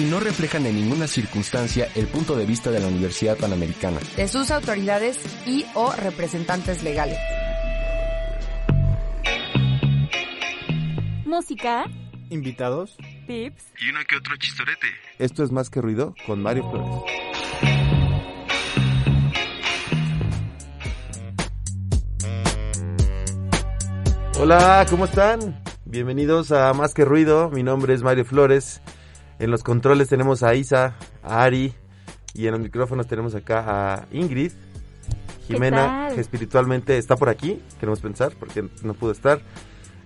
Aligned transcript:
Y 0.00 0.04
no 0.04 0.18
reflejan 0.18 0.64
en 0.64 0.76
ninguna 0.76 1.06
circunstancia 1.06 1.86
el 1.94 2.06
punto 2.06 2.34
de 2.34 2.46
vista 2.46 2.70
de 2.70 2.80
la 2.80 2.86
Universidad 2.86 3.36
Panamericana. 3.36 3.98
De 4.16 4.28
sus 4.28 4.50
autoridades 4.50 5.18
y 5.46 5.66
o 5.74 5.92
representantes 5.92 6.82
legales. 6.82 7.18
Música, 11.26 11.84
Invitados. 12.30 12.96
tips, 13.26 13.62
Y 13.78 13.90
uno 13.90 14.00
que 14.08 14.16
otro 14.16 14.34
chistorete. 14.38 14.86
Esto 15.18 15.44
es 15.44 15.52
Más 15.52 15.68
que 15.68 15.82
Ruido 15.82 16.14
con 16.26 16.42
Mario 16.42 16.70
Flores. 16.70 16.88
Hola, 24.38 24.86
¿cómo 24.88 25.04
están? 25.04 25.62
Bienvenidos 25.84 26.52
a 26.52 26.72
Más 26.72 26.94
que 26.94 27.04
Ruido. 27.04 27.50
Mi 27.50 27.62
nombre 27.62 27.92
es 27.92 28.02
Mario 28.02 28.24
Flores. 28.24 28.80
En 29.40 29.50
los 29.50 29.62
controles 29.64 30.08
tenemos 30.08 30.42
a 30.44 30.54
Isa, 30.54 30.94
a 31.24 31.42
Ari 31.42 31.74
y 32.34 32.46
en 32.46 32.52
los 32.52 32.60
micrófonos 32.60 33.06
tenemos 33.08 33.34
acá 33.34 33.64
a 33.94 34.06
Ingrid. 34.12 34.52
Jimena, 35.48 36.10
que 36.14 36.20
espiritualmente 36.20 36.96
está 36.96 37.16
por 37.16 37.28
aquí, 37.28 37.60
queremos 37.80 37.98
pensar, 38.00 38.32
porque 38.38 38.68
no 38.82 38.94
pudo 38.94 39.10
estar 39.10 39.40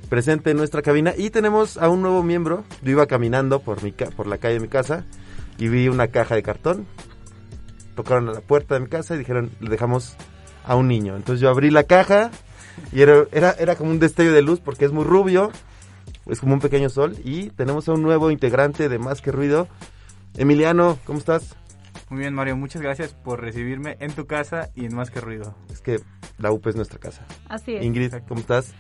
presente 0.08 0.50
en 0.52 0.56
nuestra 0.56 0.80
cabina. 0.80 1.12
Y 1.16 1.28
tenemos 1.30 1.76
a 1.76 1.88
un 1.90 2.00
nuevo 2.00 2.22
miembro. 2.22 2.64
Yo 2.82 2.92
iba 2.92 3.06
caminando 3.06 3.60
por, 3.60 3.82
mi 3.82 3.92
ca- 3.92 4.10
por 4.10 4.26
la 4.26 4.38
calle 4.38 4.54
de 4.54 4.60
mi 4.60 4.68
casa 4.68 5.04
y 5.58 5.68
vi 5.68 5.88
una 5.88 6.08
caja 6.08 6.34
de 6.34 6.42
cartón. 6.42 6.86
Tocaron 7.94 8.28
a 8.30 8.32
la 8.32 8.40
puerta 8.40 8.74
de 8.74 8.80
mi 8.80 8.86
casa 8.86 9.14
y 9.14 9.18
dijeron, 9.18 9.50
le 9.60 9.68
dejamos 9.68 10.16
a 10.64 10.76
un 10.76 10.88
niño. 10.88 11.16
Entonces 11.16 11.40
yo 11.42 11.50
abrí 11.50 11.70
la 11.70 11.84
caja 11.84 12.30
y 12.92 13.02
era, 13.02 13.24
era, 13.32 13.50
era 13.52 13.76
como 13.76 13.90
un 13.90 13.98
destello 13.98 14.32
de 14.32 14.42
luz 14.42 14.60
porque 14.60 14.84
es 14.86 14.92
muy 14.92 15.04
rubio, 15.04 15.50
es 16.26 16.40
como 16.40 16.54
un 16.54 16.60
pequeño 16.60 16.88
sol. 16.88 17.16
Y 17.24 17.50
tenemos 17.50 17.88
a 17.88 17.92
un 17.92 18.02
nuevo 18.02 18.30
integrante 18.30 18.88
de 18.88 18.98
Más 18.98 19.20
que 19.20 19.32
Ruido. 19.32 19.68
Emiliano, 20.36 20.98
¿cómo 21.04 21.18
estás? 21.18 21.54
Muy 22.10 22.20
bien, 22.20 22.34
Mario. 22.34 22.56
Muchas 22.56 22.82
gracias 22.82 23.12
por 23.14 23.40
recibirme 23.40 23.96
en 24.00 24.12
tu 24.12 24.26
casa 24.26 24.70
y 24.74 24.84
en 24.86 24.94
Más 24.94 25.10
que 25.10 25.20
Ruido. 25.20 25.54
Es 25.70 25.80
que 25.80 26.00
la 26.38 26.50
UP 26.52 26.66
es 26.66 26.76
nuestra 26.76 26.98
casa. 26.98 27.24
así 27.48 27.74
es. 27.74 27.84
Ingrid, 27.84 28.12
¿cómo 28.28 28.40
estás? 28.40 28.72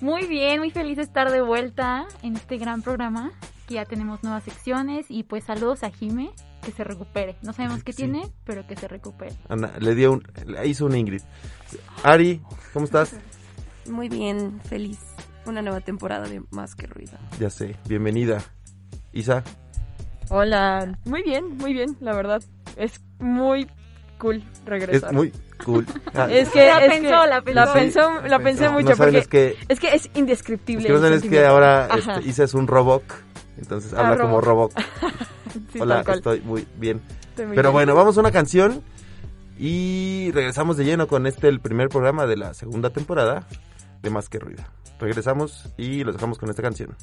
Muy 0.00 0.26
bien, 0.26 0.58
muy 0.58 0.70
feliz 0.70 0.96
de 0.96 1.02
estar 1.04 1.30
de 1.30 1.42
vuelta 1.42 2.06
en 2.22 2.34
este 2.34 2.56
gran 2.58 2.82
programa, 2.82 3.30
que 3.68 3.74
ya 3.74 3.84
tenemos 3.84 4.22
nuevas 4.24 4.42
secciones 4.42 5.06
y 5.08 5.22
pues 5.22 5.44
saludos 5.44 5.84
a 5.84 5.90
Jime, 5.90 6.32
que 6.64 6.72
se 6.72 6.82
recupere. 6.82 7.36
No 7.42 7.52
sabemos 7.52 7.84
qué 7.84 7.92
Sí. 7.92 7.98
tiene, 7.98 8.22
pero 8.44 8.66
que 8.66 8.74
se 8.74 8.88
recupere. 8.88 9.36
Ana, 9.48 9.74
le 9.78 9.94
dio 9.94 10.12
un, 10.12 10.22
le 10.46 10.66
hizo 10.66 10.86
un 10.86 10.96
Ingrid. 10.96 11.22
Ari, 12.02 12.40
¿cómo 12.72 12.84
estás? 12.86 13.14
Muy 13.88 14.08
bien, 14.08 14.60
feliz. 14.64 14.98
Una 15.44 15.60
nueva 15.62 15.80
temporada 15.80 16.26
de 16.28 16.42
Más 16.50 16.74
que 16.74 16.86
Ruido. 16.86 17.18
Ya 17.40 17.50
sé, 17.50 17.76
bienvenida. 17.88 18.38
Isa, 19.12 19.42
Hola, 20.28 20.98
muy 21.04 21.22
bien, 21.22 21.56
muy 21.58 21.72
bien, 21.74 21.96
la 22.00 22.14
verdad. 22.14 22.42
Es 22.76 23.00
muy 23.18 23.68
cool 24.18 24.36
es 24.36 24.64
regresar. 24.64 25.12
muy 25.12 25.32
cool. 25.64 25.84
Ah, 26.14 26.28
Es 26.30 26.48
que, 26.50 26.66
La 26.66 26.84
es 26.84 26.92
pensó, 26.92 27.08
que 27.22 27.28
la 27.28 27.42
pensó. 27.42 27.52
La 27.54 27.72
pensó, 27.72 28.22
la 28.28 28.38
Sí, 28.38 28.44
pensé 28.44 28.68
mucho 28.70 28.90
no 28.90 28.96
porque 28.96 29.18
es 29.18 29.28
que, 29.28 29.56
es 29.68 29.80
que 29.80 29.88
es 29.94 30.06
es 30.06 30.10
indescriptible. 30.14 30.86
que 30.86 30.92
no 30.92 31.06
es 31.08 31.22
que 31.22 31.44
ahora 31.44 31.88
este, 31.96 32.28
Isa 32.28 32.44
es 32.44 32.54
un 32.54 32.66
Roboc. 32.66 33.02
Entonces 33.58 33.92
Ah, 33.94 34.08
habla 34.10 34.18
como. 34.22 34.68
Sí, 35.72 35.80
Hola, 35.80 36.02
estoy 36.08 36.40
muy 36.40 36.66
bien. 36.78 37.02
Estoy 37.28 37.46
muy 37.46 37.56
Pero 37.56 37.68
bien. 37.68 37.72
bueno, 37.74 37.94
vamos 37.94 38.16
a 38.16 38.20
una 38.20 38.30
canción 38.32 38.82
y 39.58 40.30
regresamos 40.32 40.78
de 40.78 40.84
lleno 40.84 41.06
con 41.08 41.26
este, 41.26 41.48
el 41.48 41.60
primer 41.60 41.90
programa 41.90 42.26
de 42.26 42.36
la 42.38 42.54
segunda 42.54 42.88
temporada 42.90 43.46
de 44.00 44.08
Más 44.08 44.30
que 44.30 44.38
Ruido. 44.38 44.62
Regresamos 45.02 45.64
y 45.76 46.04
los 46.04 46.14
dejamos 46.14 46.38
con 46.38 46.48
esta 46.48 46.62
canción. 46.62 46.96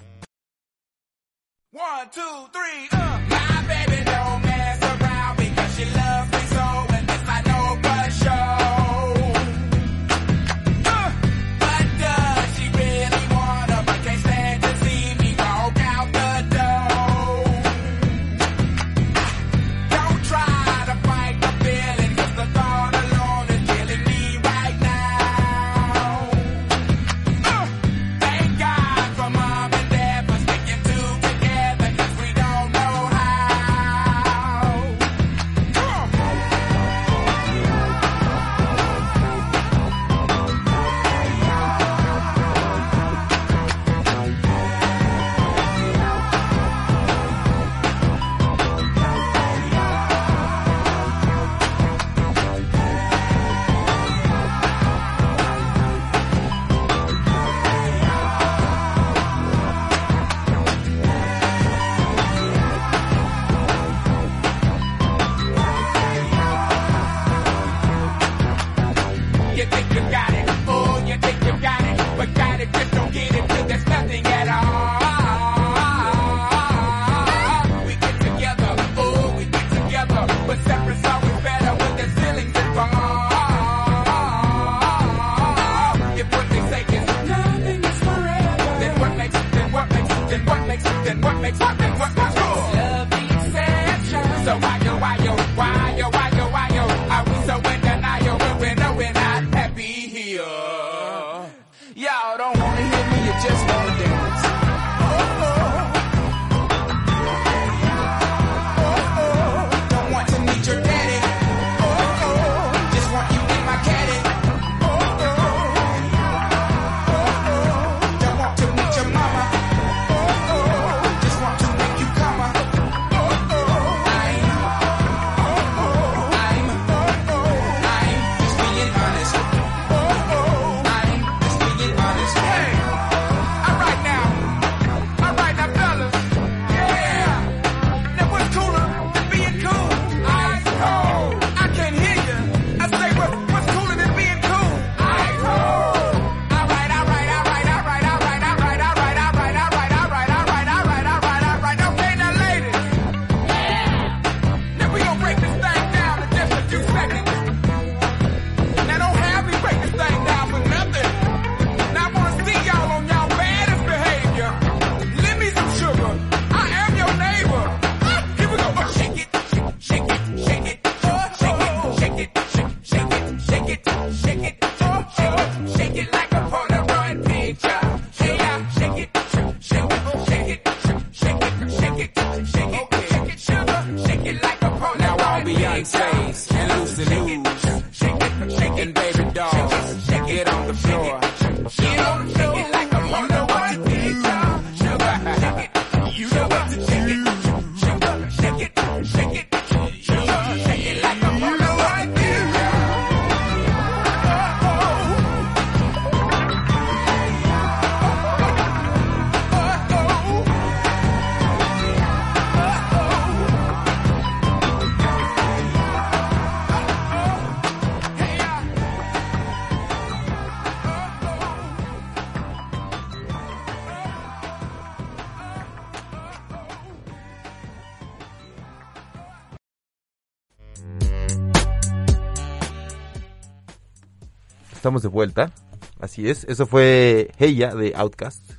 Estamos 234.89 235.03
de 235.03 235.09
vuelta. 235.09 235.51
Así 235.99 236.27
es. 236.27 236.45
Eso 236.45 236.65
fue 236.65 237.29
Heya 237.37 237.75
de 237.75 237.93
Outcast. 237.95 238.53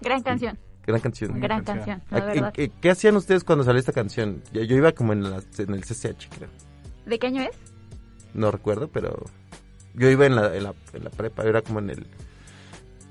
Gran 0.00 0.22
canción. 0.22 0.58
Gran 0.86 1.00
canción. 1.00 1.38
Gran 1.38 1.64
canción, 1.64 2.02
la 2.10 2.18
¿A- 2.18 2.24
verdad. 2.24 2.52
¿Qué, 2.54 2.70
qué 2.80 2.90
hacían 2.90 3.14
ustedes 3.16 3.44
cuando 3.44 3.62
salió 3.62 3.78
esta 3.78 3.92
canción? 3.92 4.42
Yo, 4.52 4.62
yo 4.62 4.74
iba 4.74 4.92
como 4.92 5.12
en, 5.12 5.22
la- 5.30 5.42
en 5.58 5.74
el 5.74 5.82
CCH, 5.84 6.28
creo. 6.34 6.48
¿De 7.04 7.18
qué 7.18 7.26
año 7.26 7.42
es? 7.42 7.50
No 8.32 8.50
recuerdo, 8.50 8.88
pero 8.88 9.22
yo 9.94 10.08
iba 10.08 10.24
en 10.24 10.36
la, 10.36 10.56
en 10.56 10.62
la, 10.62 10.74
en 10.94 11.04
la 11.04 11.10
prepa. 11.10 11.42
Era 11.42 11.60
como 11.60 11.80
en 11.80 11.90
el 11.90 12.06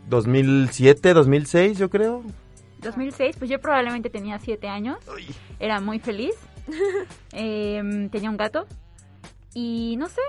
2007, 0.10 1.14
2006, 1.14 1.78
yo 1.78 1.90
creo. 1.92 2.24
2006, 2.82 3.36
pues 3.38 3.50
yo 3.52 3.60
probablemente 3.60 4.10
tenía 4.10 4.40
7 4.40 4.68
años. 4.70 4.98
Era 5.60 5.80
muy 5.82 6.00
feliz. 6.00 6.34
Em, 7.32 8.10
tenía 8.10 8.30
un 8.32 8.38
gato. 8.38 8.66
Y 9.54 9.96
no 9.98 10.08
sé, 10.08 10.22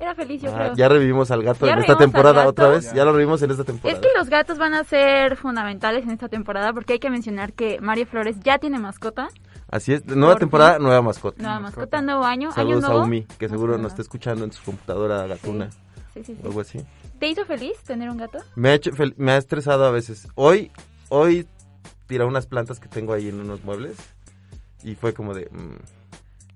era 0.00 0.14
feliz 0.14 0.42
yo 0.42 0.50
Ah, 0.52 0.56
creo. 0.56 0.74
ya 0.74 0.88
revivimos 0.88 1.30
al 1.30 1.42
gato 1.42 1.66
Ya 1.66 1.72
en 1.74 1.78
esta 1.80 1.96
temporada 1.96 2.46
otra 2.46 2.68
vez. 2.68 2.92
Ya 2.92 3.04
lo 3.04 3.12
revivimos 3.12 3.42
en 3.42 3.50
esta 3.50 3.64
temporada. 3.64 3.98
Es 4.00 4.04
que 4.04 4.08
los 4.18 4.28
gatos 4.28 4.58
van 4.58 4.74
a 4.74 4.84
ser 4.84 5.36
fundamentales 5.36 6.04
en 6.04 6.10
esta 6.10 6.28
temporada 6.28 6.72
porque 6.72 6.94
hay 6.94 6.98
que 6.98 7.10
mencionar 7.10 7.52
que 7.52 7.80
Mario 7.80 8.06
Flores 8.06 8.36
ya 8.40 8.58
tiene 8.58 8.78
mascota. 8.78 9.28
Así 9.70 9.92
es. 9.92 10.04
Nueva 10.06 10.34
Por 10.34 10.40
temporada, 10.40 10.74
fin. 10.74 10.82
nueva 10.84 11.02
mascota. 11.02 11.42
Nueva 11.42 11.60
mascota, 11.60 12.02
nuevo 12.02 12.24
año, 12.24 12.48
año 12.48 12.54
Saludos 12.54 12.82
nuevo. 12.82 13.00
a 13.00 13.04
Umi, 13.04 13.22
que 13.38 13.48
seguro 13.48 13.78
nos 13.78 13.92
está 13.92 14.02
escuchando 14.02 14.44
en 14.44 14.52
su 14.52 14.62
computadora 14.62 15.26
gatuna. 15.26 15.70
Sí, 16.12 16.22
sí, 16.22 16.34
sí. 16.34 16.38
O 16.44 16.46
algo 16.48 16.60
así. 16.60 16.80
¿Te 17.18 17.28
hizo 17.28 17.44
feliz 17.44 17.76
tener 17.84 18.10
un 18.10 18.18
gato? 18.18 18.38
Me 18.56 18.68
ha, 18.70 18.74
hecho 18.74 18.90
fel- 18.92 19.14
me 19.16 19.32
ha 19.32 19.36
estresado 19.36 19.84
a 19.84 19.90
veces. 19.90 20.28
Hoy, 20.36 20.70
hoy 21.08 21.48
tiré 22.06 22.24
unas 22.24 22.46
plantas 22.46 22.78
que 22.78 22.88
tengo 22.88 23.12
ahí 23.14 23.28
en 23.28 23.40
unos 23.40 23.64
muebles. 23.64 23.96
Y 24.84 24.94
fue 24.96 25.14
como 25.14 25.32
de... 25.34 25.48
mm, 25.50 25.76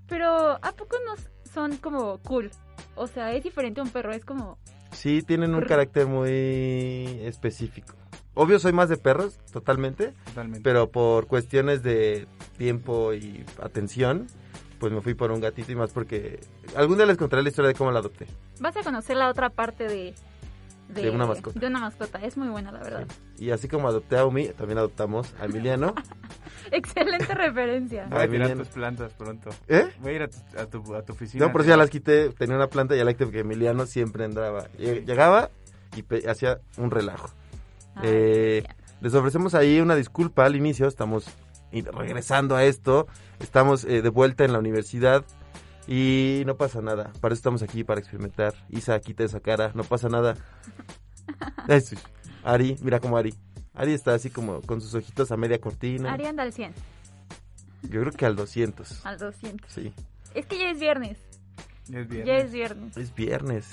Pero 0.07 0.51
¿a 0.61 0.71
poco 0.73 0.95
no 1.05 1.15
son 1.51 1.77
como 1.77 2.19
cool? 2.19 2.51
O 2.99 3.07
sea, 3.07 3.33
es 3.33 3.41
diferente 3.41 3.79
a 3.79 3.83
un 3.83 3.89
perro, 3.89 4.11
es 4.11 4.25
como... 4.25 4.57
sí, 4.91 5.21
tienen 5.21 5.55
un 5.55 5.61
carácter 5.61 6.05
muy 6.05 7.21
específico. 7.23 7.93
Obvio 8.33 8.59
soy 8.59 8.73
más 8.73 8.89
de 8.89 8.97
perros, 8.97 9.39
totalmente. 9.53 10.13
Totalmente. 10.25 10.61
Pero 10.61 10.91
por 10.91 11.25
cuestiones 11.27 11.81
de 11.81 12.27
tiempo 12.57 13.13
y 13.13 13.45
atención, 13.61 14.27
pues 14.79 14.91
me 14.91 14.99
fui 14.99 15.13
por 15.13 15.31
un 15.31 15.39
gatito 15.39 15.71
y 15.71 15.75
más 15.75 15.93
porque... 15.93 16.41
Algún 16.75 16.97
día 16.97 17.05
les 17.05 17.15
contaré 17.15 17.41
la 17.41 17.47
historia 17.47 17.69
de 17.69 17.75
cómo 17.75 17.89
la 17.91 17.99
adopté. 17.99 18.27
Vas 18.59 18.75
a 18.75 18.83
conocer 18.83 19.15
la 19.15 19.29
otra 19.29 19.49
parte 19.49 19.87
de... 19.87 20.13
De 20.89 21.09
una 21.09 21.25
mascota. 21.27 21.59
De 21.59 21.67
una 21.67 21.79
mascota, 21.79 22.19
es 22.19 22.35
muy 22.35 22.49
buena 22.49 22.71
la 22.71 22.79
verdad. 22.79 23.07
Y 23.37 23.51
así 23.51 23.67
como 23.67 23.87
adopté 23.87 24.17
a 24.17 24.25
Umi, 24.25 24.47
también 24.49 24.79
adoptamos 24.79 25.33
a 25.39 25.45
Emiliano. 25.45 25.93
Excelente 26.71 27.33
referencia. 27.33 28.03
Voy 28.09 28.17
a 28.19 28.21
tirar 28.21 28.25
Emiliano. 28.25 28.63
tus 28.63 28.73
plantas 28.73 29.13
pronto. 29.13 29.49
¿Eh? 29.67 29.87
Voy 30.01 30.11
a 30.13 30.15
ir 30.15 30.21
a 30.23 30.27
tu, 30.27 30.37
a 30.57 30.65
tu, 30.65 30.95
a 30.95 31.01
tu 31.03 31.13
oficina. 31.13 31.45
No, 31.45 31.51
pero 31.51 31.63
sí 31.63 31.69
ya 31.69 31.77
las 31.77 31.89
quité. 31.89 32.29
Tenía 32.29 32.55
una 32.55 32.67
planta 32.67 32.95
y 32.95 32.99
quité 32.99 33.25
porque 33.25 33.39
Emiliano 33.39 33.85
siempre 33.85 34.25
andaba. 34.25 34.67
Lle- 34.77 35.05
Llegaba 35.05 35.49
y 35.95 36.27
hacía 36.27 36.59
un 36.77 36.91
relajo. 36.91 37.29
Eh, 38.03 38.63
les 39.01 39.13
ofrecemos 39.13 39.55
ahí 39.55 39.79
una 39.79 39.95
disculpa 39.95 40.45
al 40.45 40.55
inicio. 40.55 40.87
Estamos 40.87 41.25
regresando 41.71 42.55
a 42.55 42.63
esto. 42.63 43.07
Estamos 43.39 43.83
eh, 43.85 44.01
de 44.01 44.09
vuelta 44.09 44.43
en 44.43 44.53
la 44.53 44.59
universidad. 44.59 45.23
Y 45.91 46.43
no 46.45 46.55
pasa 46.55 46.83
nada. 46.83 47.11
Para 47.19 47.33
eso 47.33 47.39
estamos 47.39 47.63
aquí, 47.63 47.83
para 47.83 47.99
experimentar. 47.99 48.53
Isa, 48.69 48.99
quita 48.99 49.23
esa 49.23 49.39
cara. 49.39 49.71
No 49.73 49.83
pasa 49.83 50.07
nada. 50.07 50.35
Sí. 51.81 51.95
Ari, 52.43 52.75
mira 52.81 52.99
como 52.99 53.15
Ari. 53.17 53.33
Ari 53.75 53.93
está 53.93 54.13
así 54.15 54.29
como 54.31 54.61
con 54.61 54.81
sus 54.81 54.95
ojitos 54.95 55.31
a 55.31 55.37
media 55.37 55.59
cortina. 55.61 56.11
Ari 56.13 56.25
anda 56.25 56.41
al 56.43 56.51
100, 56.53 56.73
Yo 57.83 58.01
creo 58.01 58.11
que 58.11 58.25
al 58.25 58.35
200. 58.35 59.05
al 59.05 59.17
200. 59.19 59.71
Sí. 59.71 59.93
Es 60.33 60.45
que 60.47 60.57
ya 60.57 60.71
es 60.71 60.79
viernes. 60.79 61.17
Ya 61.87 61.99
es 61.99 62.07
viernes. 62.07 62.25
Ya 62.27 62.37
es 62.39 62.51
viernes. 62.51 62.97
Es 62.97 63.13
viernes. 63.15 63.67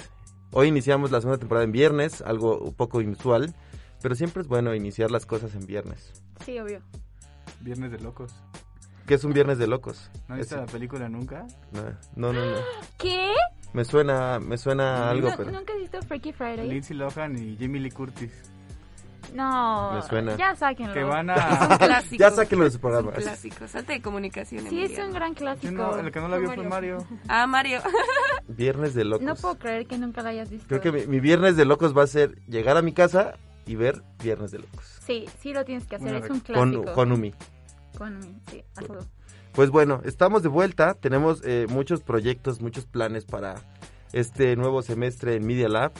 Hoy 0.52 0.68
iniciamos 0.68 1.10
la 1.10 1.20
segunda 1.20 1.38
temporada 1.38 1.64
en 1.64 1.72
viernes, 1.72 2.20
algo 2.22 2.58
un 2.58 2.74
poco 2.74 3.00
inusual, 3.00 3.54
pero 4.02 4.14
siempre 4.14 4.42
es 4.42 4.48
bueno 4.48 4.74
iniciar 4.74 5.10
las 5.10 5.24
cosas 5.26 5.54
en 5.54 5.64
viernes. 5.66 6.12
Sí, 6.44 6.58
obvio. 6.58 6.82
Viernes 7.60 7.90
de 7.90 7.98
locos. 8.00 8.34
Que 9.06 9.14
es 9.14 9.24
un 9.24 9.32
viernes 9.32 9.58
de 9.58 9.66
locos. 9.66 10.10
¿No 10.28 10.36
Es- 10.36 10.50
la 10.52 10.66
película 10.66 11.08
nunca? 11.08 11.46
No, 11.72 11.82
no, 12.16 12.32
no, 12.32 12.44
no. 12.44 12.56
¿Qué? 12.98 13.32
Me 13.72 13.84
suena, 13.84 14.38
me 14.40 14.56
suena 14.58 15.10
algo, 15.10 15.28
¿Nu- 15.30 15.34
pero 15.36 15.50
¿Nunca 15.52 15.72
has 15.74 15.78
visto 15.80 16.02
Freaky 16.02 16.32
Friday? 16.32 16.68
Lindsay 16.68 16.96
Lohan 16.96 17.36
y 17.36 17.56
Jamie 17.60 17.80
Lee 17.80 17.90
Curtis. 17.90 18.32
No. 19.34 19.92
Me 19.92 20.02
suena. 20.02 20.36
Ya 20.36 20.54
sáquenlo. 20.54 20.94
Que 20.94 21.02
van 21.02 21.28
Es 21.30 21.36
un 21.36 21.42
a... 21.72 21.78
clásico. 21.78 22.16
ya 22.20 22.30
sáquenlo 22.30 22.64
de 22.64 22.70
su 22.70 22.76
Es 22.76 22.80
programa. 22.80 23.08
un 23.10 23.14
clásico. 23.14 23.68
Salta 23.68 23.92
de 23.92 24.00
comunicación. 24.00 24.62
Sí, 24.68 24.78
es 24.82 24.84
Emiliano. 24.90 25.06
un 25.08 25.12
gran 25.14 25.34
clásico. 25.34 25.72
No, 25.72 25.98
el 25.98 26.10
que 26.10 26.20
no 26.20 26.28
la 26.28 26.38
vio 26.38 26.52
fue 26.52 26.64
Mario. 26.64 26.98
Ah, 27.28 27.46
Mario. 27.46 27.80
Viernes 28.48 28.94
de 28.94 29.04
locos. 29.04 29.26
No 29.26 29.34
puedo 29.34 29.58
creer 29.58 29.86
que 29.86 29.98
nunca 29.98 30.22
la 30.22 30.30
hayas 30.30 30.48
visto. 30.48 30.66
Creo 30.68 30.80
que 30.80 30.92
mi, 30.92 31.06
mi 31.06 31.20
viernes 31.20 31.56
de 31.56 31.64
locos 31.64 31.96
va 31.96 32.04
a 32.04 32.06
ser 32.06 32.40
llegar 32.46 32.76
a 32.76 32.82
mi 32.82 32.92
casa 32.92 33.34
y 33.66 33.74
ver 33.74 34.02
Viernes 34.22 34.52
de 34.52 34.60
locos. 34.60 34.84
Sí, 35.04 35.26
sí 35.40 35.52
lo 35.52 35.64
tienes 35.64 35.86
que 35.86 35.96
hacer. 35.96 36.08
Una 36.08 36.18
es 36.24 36.30
un 36.30 36.40
clásico. 36.40 36.84
con. 36.84 36.94
Con 36.94 37.12
Umi, 37.12 37.34
Pues 39.52 39.70
bueno, 39.70 40.00
estamos 40.04 40.42
de 40.42 40.48
vuelta, 40.48 40.94
tenemos 40.94 41.40
eh, 41.44 41.66
muchos 41.70 42.02
proyectos, 42.02 42.60
muchos 42.60 42.84
planes 42.86 43.24
para 43.24 43.54
este 44.12 44.54
nuevo 44.56 44.82
semestre 44.82 45.36
en 45.36 45.46
Media 45.46 45.68
Lab. 45.68 45.92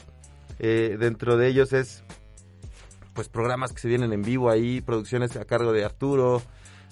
Eh, 0.58 0.96
dentro 0.98 1.36
de 1.36 1.48
ellos 1.48 1.72
es 1.72 2.04
pues 3.14 3.28
programas 3.30 3.72
que 3.72 3.80
se 3.80 3.88
vienen 3.88 4.12
en 4.12 4.22
vivo 4.22 4.50
ahí, 4.50 4.82
producciones 4.82 5.36
a 5.36 5.44
cargo 5.46 5.72
de 5.72 5.84
Arturo, 5.84 6.42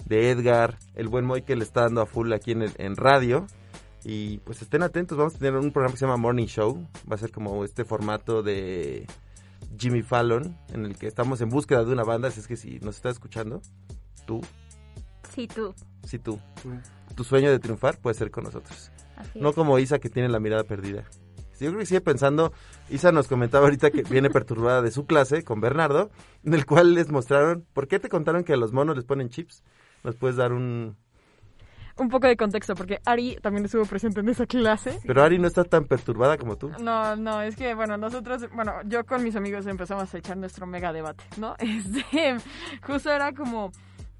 de 0.05 0.31
Edgar, 0.31 0.77
el 0.95 1.07
buen 1.07 1.23
Moy 1.25 1.43
que 1.43 1.55
le 1.55 1.63
está 1.63 1.81
dando 1.81 2.01
a 2.01 2.07
full 2.07 2.33
aquí 2.33 2.51
en, 2.51 2.63
el- 2.63 2.73
en 2.77 2.95
radio. 2.95 3.45
Y 4.03 4.37
pues 4.39 4.61
estén 4.61 4.83
atentos, 4.83 5.17
vamos 5.17 5.35
a 5.35 5.37
tener 5.39 5.55
un 5.55 5.71
programa 5.71 5.93
que 5.93 5.97
se 5.99 6.05
llama 6.05 6.17
Morning 6.17 6.45
Show, 6.47 6.87
va 7.11 7.15
a 7.15 7.17
ser 7.17 7.31
como 7.31 7.63
este 7.65 7.85
formato 7.85 8.43
de 8.43 9.07
Jimmy 9.79 10.03
Fallon, 10.03 10.55
en 10.73 10.85
el 10.85 10.95
que 10.95 11.07
estamos 11.07 11.41
en 11.41 11.49
búsqueda 11.49 11.83
de 11.83 11.91
una 11.91 12.03
banda, 12.03 12.27
así 12.27 12.39
es 12.39 12.47
que 12.47 12.55
si 12.55 12.79
nos 12.81 12.97
estás 12.97 13.13
escuchando, 13.13 13.61
tú, 14.27 14.41
Sí, 15.33 15.47
tú. 15.47 15.73
si 16.03 16.19
tú, 16.19 16.39
Tú. 16.61 16.71
tu 17.15 17.23
sueño 17.23 17.49
de 17.51 17.59
triunfar 17.59 17.97
puede 17.97 18.13
ser 18.15 18.31
con 18.31 18.43
nosotros. 18.45 18.91
Así 19.17 19.39
No 19.39 19.49
es. 19.49 19.55
como 19.55 19.79
Isa 19.79 19.99
que 19.99 20.09
tiene 20.09 20.29
la 20.29 20.39
mirada 20.39 20.63
perdida. 20.63 21.03
Yo 21.59 21.69
creo 21.69 21.79
que 21.79 21.85
sigue 21.85 22.01
pensando, 22.01 22.51
Isa 22.89 23.13
nos 23.13 23.29
comentaba 23.29 23.65
ahorita 23.65 23.89
que 23.89 24.03
viene 24.03 24.29
perturbada 24.29 24.81
de 24.81 24.91
su 24.91 25.05
clase 25.05 25.43
con 25.45 25.61
Bernardo, 25.61 26.09
en 26.43 26.53
el 26.53 26.65
cual 26.65 26.93
les 26.93 27.09
mostraron, 27.09 27.65
¿por 27.71 27.87
qué 27.87 27.97
te 27.97 28.09
contaron 28.09 28.43
que 28.43 28.51
a 28.53 28.57
los 28.57 28.73
monos 28.73 28.97
les 28.97 29.05
ponen 29.05 29.29
chips? 29.29 29.63
¿Nos 30.03 30.15
puedes 30.17 30.35
dar 30.35 30.51
un...? 30.51 30.97
Un 31.97 32.09
poco 32.09 32.27
de 32.27 32.35
contexto, 32.35 32.75
porque 32.75 32.99
Ari 33.05 33.37
también 33.41 33.63
estuvo 33.63 33.85
presente 33.85 34.19
en 34.19 34.27
esa 34.27 34.45
clase. 34.45 34.99
Pero 35.07 35.23
Ari 35.23 35.39
no 35.39 35.47
está 35.47 35.63
tan 35.63 35.85
perturbada 35.85 36.37
como 36.37 36.57
tú. 36.57 36.69
No, 36.81 37.15
no, 37.15 37.41
es 37.41 37.55
que, 37.55 37.73
bueno, 37.73 37.95
nosotros, 37.95 38.49
bueno, 38.53 38.73
yo 38.83 39.05
con 39.05 39.23
mis 39.23 39.37
amigos 39.37 39.65
empezamos 39.65 40.13
a 40.13 40.17
echar 40.17 40.35
nuestro 40.35 40.67
mega 40.67 40.91
debate, 40.91 41.23
¿no? 41.37 41.55
Este, 41.59 42.35
justo 42.85 43.09
era 43.09 43.31
como, 43.31 43.71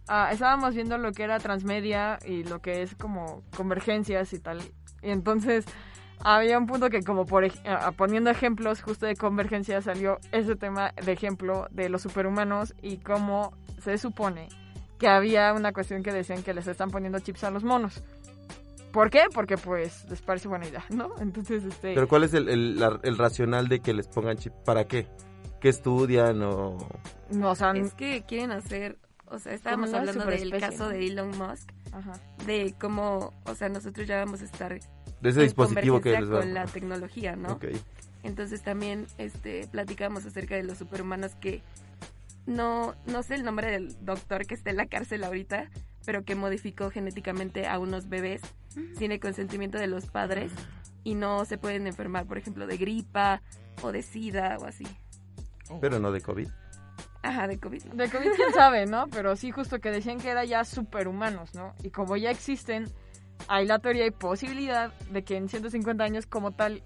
ah, 0.07 0.29
estábamos 0.31 0.75
viendo 0.75 0.97
lo 0.97 1.11
que 1.11 1.23
era 1.23 1.39
transmedia 1.39 2.19
y 2.25 2.43
lo 2.43 2.61
que 2.61 2.81
es 2.81 2.95
como 2.95 3.41
convergencias 3.55 4.33
y 4.33 4.39
tal. 4.39 4.59
Y 5.01 5.09
entonces 5.11 5.65
había 6.23 6.57
un 6.57 6.65
punto 6.67 6.89
que 6.89 7.01
como 7.03 7.25
por, 7.25 7.43
ej- 7.43 7.59
ah, 7.65 7.91
poniendo 7.95 8.29
ejemplos 8.29 8.81
justo 8.81 9.05
de 9.05 9.15
convergencia 9.15 9.81
salió 9.81 10.19
ese 10.31 10.55
tema 10.55 10.91
de 11.03 11.11
ejemplo 11.11 11.67
de 11.71 11.89
los 11.89 12.01
superhumanos 12.01 12.73
y 12.81 12.97
cómo 12.97 13.53
se 13.83 13.97
supone 13.97 14.49
que 14.97 15.07
había 15.09 15.53
una 15.53 15.73
cuestión 15.73 16.03
que 16.03 16.11
decían 16.13 16.41
que 16.41 16.53
les 16.53 16.67
están 16.67 16.89
poniendo 16.89 17.19
chips 17.19 17.43
a 17.43 17.51
los 17.51 17.63
monos. 17.63 18.01
¿Por 18.93 19.09
qué? 19.09 19.23
Porque 19.33 19.57
pues 19.57 20.05
les 20.09 20.21
parece 20.21 20.47
buena 20.47 20.65
idea, 20.67 20.85
¿no? 20.89 21.11
Entonces, 21.19 21.65
este... 21.65 21.93
Pero 21.93 22.07
¿cuál 22.07 22.23
es 22.23 22.33
el, 22.33 22.47
el, 22.47 22.79
la- 22.79 22.99
el 23.03 23.17
racional 23.17 23.67
de 23.67 23.81
que 23.81 23.93
les 23.93 24.07
pongan 24.07 24.37
chip? 24.37 24.53
¿Para 24.63 24.85
qué? 24.85 25.07
¿Qué 25.59 25.67
estudian 25.69 26.41
o...? 26.43 26.77
No, 27.29 27.51
o 27.51 27.55
sea, 27.55 27.71
Es 27.71 27.93
que 27.93 28.23
quieren 28.25 28.51
hacer, 28.51 28.97
o 29.27 29.39
sea, 29.39 29.53
estábamos 29.53 29.93
hablando 29.93 30.25
del 30.25 30.51
caso 30.59 30.89
de 30.89 31.07
Elon 31.07 31.37
Musk, 31.37 31.71
Ajá. 31.91 32.19
de 32.45 32.75
cómo, 32.79 33.33
o 33.45 33.55
sea, 33.55 33.69
nosotros 33.69 34.07
ya 34.07 34.17
vamos 34.17 34.41
a 34.41 34.45
estar 34.45 34.79
De 35.21 35.29
ese 35.29 35.39
en 35.39 35.45
dispositivo 35.45 36.01
que 36.01 36.11
les 36.11 36.19
convergencia 36.21 36.35
va 36.35 36.41
con 36.41 36.53
la 36.53 36.65
tecnología, 36.65 37.35
¿no? 37.35 37.53
Ok. 37.53 37.65
Entonces 38.23 38.61
también 38.61 39.05
este 39.17 39.67
platicamos 39.71 40.25
acerca 40.25 40.55
de 40.55 40.63
los 40.63 40.77
superhumanos 40.77 41.35
que 41.35 41.61
no 42.47 42.95
no 43.05 43.23
sé 43.23 43.35
el 43.35 43.43
nombre 43.43 43.69
del 43.69 43.95
doctor 44.03 44.45
que 44.45 44.55
está 44.55 44.71
en 44.71 44.77
la 44.77 44.87
cárcel 44.87 45.23
ahorita, 45.23 45.69
pero 46.05 46.23
que 46.23 46.35
modificó 46.35 46.89
genéticamente 46.89 47.67
a 47.67 47.77
unos 47.79 48.09
bebés 48.09 48.41
sin 48.97 49.11
el 49.11 49.19
consentimiento 49.19 49.77
de 49.77 49.87
los 49.87 50.07
padres 50.07 50.51
y 51.03 51.13
no 51.13 51.45
se 51.45 51.57
pueden 51.57 51.87
enfermar, 51.87 52.25
por 52.25 52.37
ejemplo, 52.37 52.67
de 52.67 52.77
gripa 52.77 53.41
o 53.81 53.91
de 53.91 54.01
sida 54.01 54.57
o 54.59 54.65
así. 54.65 54.87
Pero 55.79 55.99
no 55.99 56.11
de 56.11 56.21
COVID. 56.21 56.47
Ajá, 57.25 57.47
de 57.47 57.57
COVID. 57.59 57.83
De 57.83 58.09
COVID 58.09 58.29
quién 58.35 58.53
sabe, 58.53 58.85
¿no? 58.85 59.07
Pero 59.07 59.35
sí 59.35 59.51
justo 59.51 59.79
que 59.79 59.91
decían 59.91 60.19
que 60.19 60.29
era 60.29 60.45
ya 60.45 60.63
superhumanos, 60.63 61.53
¿no? 61.55 61.73
Y 61.83 61.89
como 61.89 62.15
ya 62.17 62.29
existen, 62.31 62.85
hay 63.47 63.65
la 63.65 63.79
teoría 63.79 64.05
y 64.05 64.11
posibilidad 64.11 64.93
de 65.11 65.23
que 65.23 65.37
en 65.37 65.49
150 65.49 66.03
años 66.03 66.25
como 66.25 66.51
tal 66.51 66.83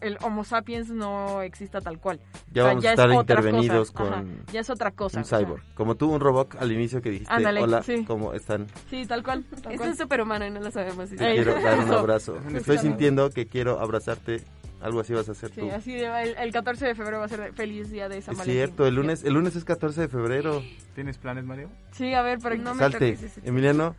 el 0.00 0.16
Homo 0.22 0.44
sapiens 0.44 0.90
no 0.90 1.42
exista 1.42 1.80
tal 1.80 1.98
cual. 1.98 2.20
Ya 2.52 2.62
O 2.62 2.66
sea, 2.66 2.74
vamos 2.74 2.84
a 2.84 2.86
es 2.88 2.92
estar 2.92 3.08
otra 3.10 3.20
intervenidos 3.20 3.90
cosa. 3.90 4.10
Ajá, 4.12 4.22
con 4.22 4.46
ya 4.52 4.60
es 4.60 4.70
otra 4.70 4.90
cosa. 4.92 5.18
un 5.18 5.22
o 5.24 5.26
sea, 5.26 5.38
cyborg. 5.40 5.62
Como 5.74 5.96
tú, 5.96 6.08
un 6.12 6.20
robot 6.20 6.54
al 6.60 6.70
inicio 6.70 7.02
que 7.02 7.10
dijiste, 7.10 7.34
Ándale, 7.34 7.60
hola, 7.62 7.82
sí. 7.82 8.04
¿cómo 8.04 8.32
están? 8.32 8.66
sí, 8.90 9.06
tal 9.06 9.24
cual. 9.24 9.44
Tal 9.62 9.72
Es 9.72 9.78
cual. 9.78 9.90
un 9.90 9.96
superhumano 9.96 10.46
y 10.46 10.50
no 10.50 10.60
lo 10.60 10.70
sabemos. 10.70 11.10
Te 11.10 11.16
quiero 11.16 11.60
dar 11.60 11.80
un 11.80 11.90
abrazo. 11.92 12.38
Estoy 12.54 12.78
sintiendo 12.78 13.30
que 13.30 13.46
quiero 13.48 13.80
abrazarte 13.80 14.44
Algo 14.80 15.00
así 15.00 15.12
vas 15.12 15.28
a 15.28 15.32
hacer 15.32 15.50
Sí, 15.50 15.60
tú. 15.60 15.70
así 15.72 15.92
de- 15.92 16.06
el, 16.22 16.36
el 16.38 16.52
14 16.52 16.86
de 16.86 16.94
febrero 16.94 17.18
va 17.18 17.24
a 17.24 17.28
ser 17.28 17.40
de- 17.40 17.52
feliz 17.52 17.90
día 17.90 18.08
de 18.08 18.22
San 18.22 18.32
Es 18.34 18.38
Valentín. 18.38 18.54
cierto, 18.64 18.86
el 18.86 18.94
lunes, 18.94 19.24
el 19.24 19.34
lunes 19.34 19.56
es 19.56 19.64
14 19.64 20.02
de 20.02 20.08
febrero. 20.08 20.62
¿Tienes 20.94 21.18
planes, 21.18 21.44
Mario? 21.44 21.68
Sí, 21.90 22.14
a 22.14 22.22
ver, 22.22 22.38
pero 22.40 22.56
no 22.58 22.74
me 22.74 22.78
Salte, 22.78 22.98
toques 23.14 23.22
ese- 23.38 23.48
Emiliano, 23.48 23.96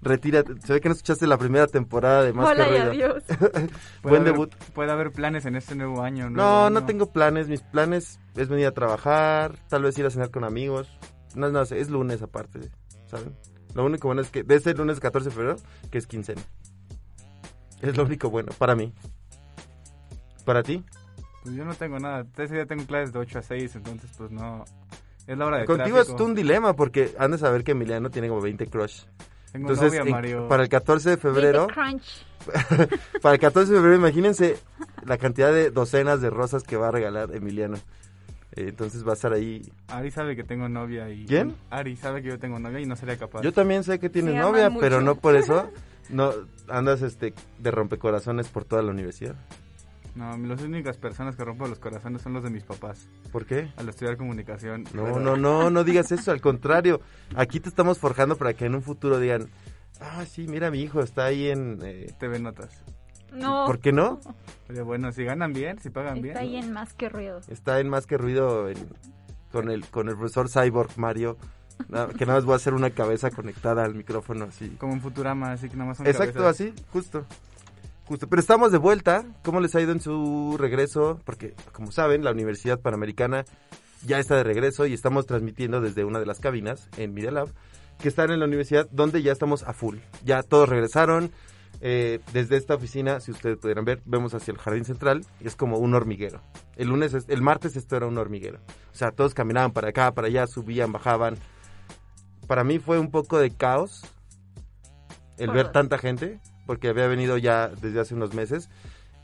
retírate. 0.00 0.54
Se 0.62 0.72
ve 0.72 0.80
que 0.80 0.88
no 0.88 0.94
escuchaste 0.94 1.26
la 1.26 1.36
primera 1.36 1.66
temporada 1.66 2.22
de 2.22 2.32
Más 2.32 2.48
Hola 2.48 2.66
que 2.66 2.74
y 2.74 2.78
adiós. 2.78 3.22
Puede 3.28 3.70
Buen 4.02 4.14
haber- 4.22 4.32
debut. 4.32 4.54
Puede 4.74 4.90
haber 4.90 5.12
planes 5.12 5.44
en 5.44 5.54
este 5.54 5.74
nuevo 5.74 6.00
año. 6.02 6.30
nuevo 6.30 6.48
No, 6.50 6.70
no 6.70 6.86
tengo 6.86 7.12
planes. 7.12 7.48
Mis 7.48 7.60
planes 7.60 8.18
es 8.34 8.48
venir 8.48 8.66
a 8.66 8.72
trabajar, 8.72 9.56
tal 9.68 9.82
vez 9.82 9.98
ir 9.98 10.06
a 10.06 10.10
cenar 10.10 10.30
con 10.30 10.44
amigos. 10.44 10.88
No, 11.34 11.50
no 11.50 11.64
sé, 11.66 11.78
es 11.80 11.90
lunes 11.90 12.22
aparte, 12.22 12.60
¿saben? 13.06 13.36
Lo 13.74 13.84
único 13.84 14.08
bueno 14.08 14.22
es 14.22 14.30
que 14.30 14.42
de 14.44 14.54
este 14.54 14.72
lunes 14.74 14.98
14 14.98 15.28
de 15.28 15.34
febrero, 15.34 15.56
que 15.90 15.98
es 15.98 16.06
quincena. 16.06 16.40
Es 17.82 17.96
lo 17.96 18.04
único 18.04 18.30
bueno 18.30 18.52
para 18.56 18.74
mí. 18.74 18.92
¿Para 20.44 20.62
ti? 20.62 20.82
Pues 21.42 21.54
yo 21.54 21.64
no 21.64 21.74
tengo 21.74 21.98
nada. 21.98 22.26
Ese 22.36 22.54
día 22.54 22.66
tengo 22.66 22.84
clases 22.86 23.12
de 23.12 23.18
8 23.18 23.38
a 23.38 23.42
6, 23.42 23.76
entonces 23.76 24.10
pues 24.16 24.30
no... 24.30 24.64
Es 25.26 25.38
la 25.38 25.46
hora 25.46 25.58
de 25.58 25.66
Contigo 25.66 25.96
tráfico. 25.96 26.12
es 26.12 26.16
tú 26.16 26.24
un 26.24 26.34
dilema 26.34 26.74
porque 26.74 27.14
han 27.18 27.30
de 27.30 27.38
saber 27.38 27.62
que 27.62 27.72
Emiliano 27.72 28.10
tiene 28.10 28.28
como 28.28 28.40
20 28.40 28.66
crush. 28.66 29.02
Tengo 29.52 29.68
Entonces, 29.70 29.92
novia, 29.98 30.02
en- 30.02 30.10
Mario. 30.10 30.48
para 30.48 30.62
el 30.64 30.68
14 30.68 31.10
de 31.10 31.16
febrero, 31.16 31.68
para 33.22 33.34
el 33.34 33.40
14 33.40 33.70
de 33.72 33.78
febrero, 33.78 33.96
imagínense 33.96 34.58
la 35.04 35.18
cantidad 35.18 35.52
de 35.52 35.70
docenas 35.70 36.20
de 36.20 36.30
rosas 36.30 36.64
que 36.64 36.76
va 36.76 36.88
a 36.88 36.90
regalar 36.90 37.34
Emiliano. 37.34 37.76
Eh, 38.54 38.66
entonces 38.68 39.06
va 39.06 39.12
a 39.12 39.14
estar 39.14 39.32
ahí. 39.32 39.62
Ari 39.88 40.10
sabe 40.10 40.34
que 40.36 40.42
tengo 40.42 40.68
novia 40.68 41.08
y... 41.08 41.24
¿Quién? 41.26 41.54
Ari 41.70 41.96
sabe 41.96 42.22
que 42.22 42.28
yo 42.28 42.38
tengo 42.38 42.58
novia 42.58 42.80
y 42.80 42.86
no 42.86 42.96
sería 42.96 43.16
capaz. 43.16 43.42
Yo 43.42 43.52
también 43.52 43.84
sé 43.84 43.98
que 43.98 44.10
aman 44.20 44.36
novia, 44.38 44.70
mucho. 44.70 44.80
pero 44.80 45.00
no 45.00 45.14
por 45.14 45.36
eso 45.36 45.70
no 46.10 46.32
andas 46.68 47.02
este 47.02 47.32
de 47.58 47.70
rompecorazones 47.70 48.48
por 48.48 48.64
toda 48.64 48.82
la 48.82 48.90
universidad. 48.90 49.36
No, 50.14 50.36
las 50.36 50.60
únicas 50.62 50.98
personas 50.98 51.36
que 51.36 51.44
rompo 51.44 51.66
los 51.66 51.78
corazones 51.78 52.20
son 52.22 52.34
los 52.34 52.42
de 52.44 52.50
mis 52.50 52.64
papás. 52.64 53.08
¿Por 53.30 53.46
qué? 53.46 53.70
Al 53.76 53.88
estudiar 53.88 54.16
comunicación. 54.18 54.84
No, 54.92 55.18
no, 55.18 55.36
no, 55.36 55.70
no 55.70 55.84
digas 55.84 56.12
eso, 56.12 56.30
al 56.32 56.40
contrario. 56.40 57.00
Aquí 57.34 57.60
te 57.60 57.68
estamos 57.70 57.98
forjando 57.98 58.36
para 58.36 58.52
que 58.52 58.66
en 58.66 58.74
un 58.74 58.82
futuro 58.82 59.18
digan, 59.18 59.48
ah, 60.00 60.24
sí, 60.26 60.46
mira, 60.48 60.70
mi 60.70 60.80
hijo 60.82 61.00
está 61.00 61.24
ahí 61.24 61.48
en... 61.48 61.78
eh, 61.82 62.12
TV 62.18 62.38
Notas. 62.38 62.82
No. 63.32 63.64
¿Por 63.66 63.78
qué 63.78 63.92
no? 63.92 64.20
Pero 64.66 64.84
bueno, 64.84 65.10
si 65.12 65.24
ganan 65.24 65.54
bien, 65.54 65.78
si 65.80 65.88
pagan 65.88 66.16
bien. 66.20 66.36
Está 66.36 66.40
ahí 66.40 66.56
en 66.56 66.72
más 66.72 66.92
que 66.92 67.08
ruido. 67.08 67.40
Está 67.48 67.80
en 67.80 67.88
Más 67.88 68.06
que 68.06 68.18
Ruido 68.18 68.68
en- 68.68 68.88
con, 69.50 69.70
el, 69.70 69.86
con 69.86 70.10
el 70.10 70.16
profesor 70.16 70.50
Cyborg 70.50 70.90
Mario, 70.98 71.38
que 72.18 72.26
nada 72.26 72.38
más 72.38 72.44
voy 72.44 72.52
a 72.52 72.56
hacer 72.56 72.74
una 72.74 72.90
cabeza 72.90 73.30
conectada 73.30 73.84
al 73.84 73.94
micrófono 73.94 74.44
así. 74.44 74.68
Como 74.78 74.92
en 74.92 75.00
Futurama, 75.00 75.52
así 75.52 75.70
que 75.70 75.76
nada 75.76 75.88
más 75.88 75.96
son 75.96 76.06
Exacto, 76.06 76.40
cabezas. 76.40 76.60
así, 76.60 76.74
justo. 76.92 77.24
Justo. 78.06 78.28
Pero 78.28 78.40
estamos 78.40 78.72
de 78.72 78.78
vuelta. 78.78 79.24
¿Cómo 79.42 79.60
les 79.60 79.74
ha 79.74 79.80
ido 79.80 79.92
en 79.92 80.00
su 80.00 80.56
regreso? 80.58 81.20
Porque, 81.24 81.54
como 81.72 81.92
saben, 81.92 82.24
la 82.24 82.32
Universidad 82.32 82.80
Panamericana 82.80 83.44
ya 84.04 84.18
está 84.18 84.36
de 84.36 84.42
regreso 84.44 84.86
y 84.86 84.92
estamos 84.94 85.26
transmitiendo 85.26 85.80
desde 85.80 86.04
una 86.04 86.18
de 86.18 86.26
las 86.26 86.40
cabinas 86.40 86.88
en 86.96 87.14
Media 87.14 87.30
Lab, 87.30 87.48
que 88.00 88.08
están 88.08 88.30
en 88.32 88.40
la 88.40 88.46
universidad 88.46 88.88
donde 88.90 89.22
ya 89.22 89.32
estamos 89.32 89.62
a 89.62 89.72
full. 89.72 89.98
Ya 90.24 90.42
todos 90.42 90.68
regresaron. 90.68 91.30
Eh, 91.84 92.20
desde 92.32 92.56
esta 92.58 92.74
oficina, 92.74 93.18
si 93.18 93.32
ustedes 93.32 93.56
pudieran 93.58 93.84
ver, 93.84 94.02
vemos 94.04 94.34
hacia 94.34 94.52
el 94.52 94.58
jardín 94.58 94.84
central 94.84 95.24
y 95.40 95.46
es 95.48 95.56
como 95.56 95.78
un 95.78 95.94
hormiguero. 95.94 96.40
El 96.76 96.88
lunes, 96.88 97.12
es- 97.14 97.28
el 97.28 97.42
martes 97.42 97.74
esto 97.76 97.96
era 97.96 98.06
un 98.06 98.18
hormiguero. 98.18 98.58
O 98.92 98.94
sea, 98.96 99.10
todos 99.10 99.34
caminaban 99.34 99.72
para 99.72 99.88
acá, 99.88 100.12
para 100.12 100.28
allá, 100.28 100.46
subían, 100.46 100.92
bajaban. 100.92 101.36
Para 102.46 102.62
mí 102.62 102.78
fue 102.78 102.98
un 103.00 103.10
poco 103.10 103.38
de 103.38 103.50
caos 103.50 104.02
el 105.38 105.50
ver 105.50 105.72
tanta 105.72 105.98
gente, 105.98 106.38
porque 106.72 106.88
había 106.88 107.06
venido 107.06 107.36
ya 107.36 107.68
desde 107.68 108.00
hace 108.00 108.14
unos 108.14 108.32
meses 108.32 108.70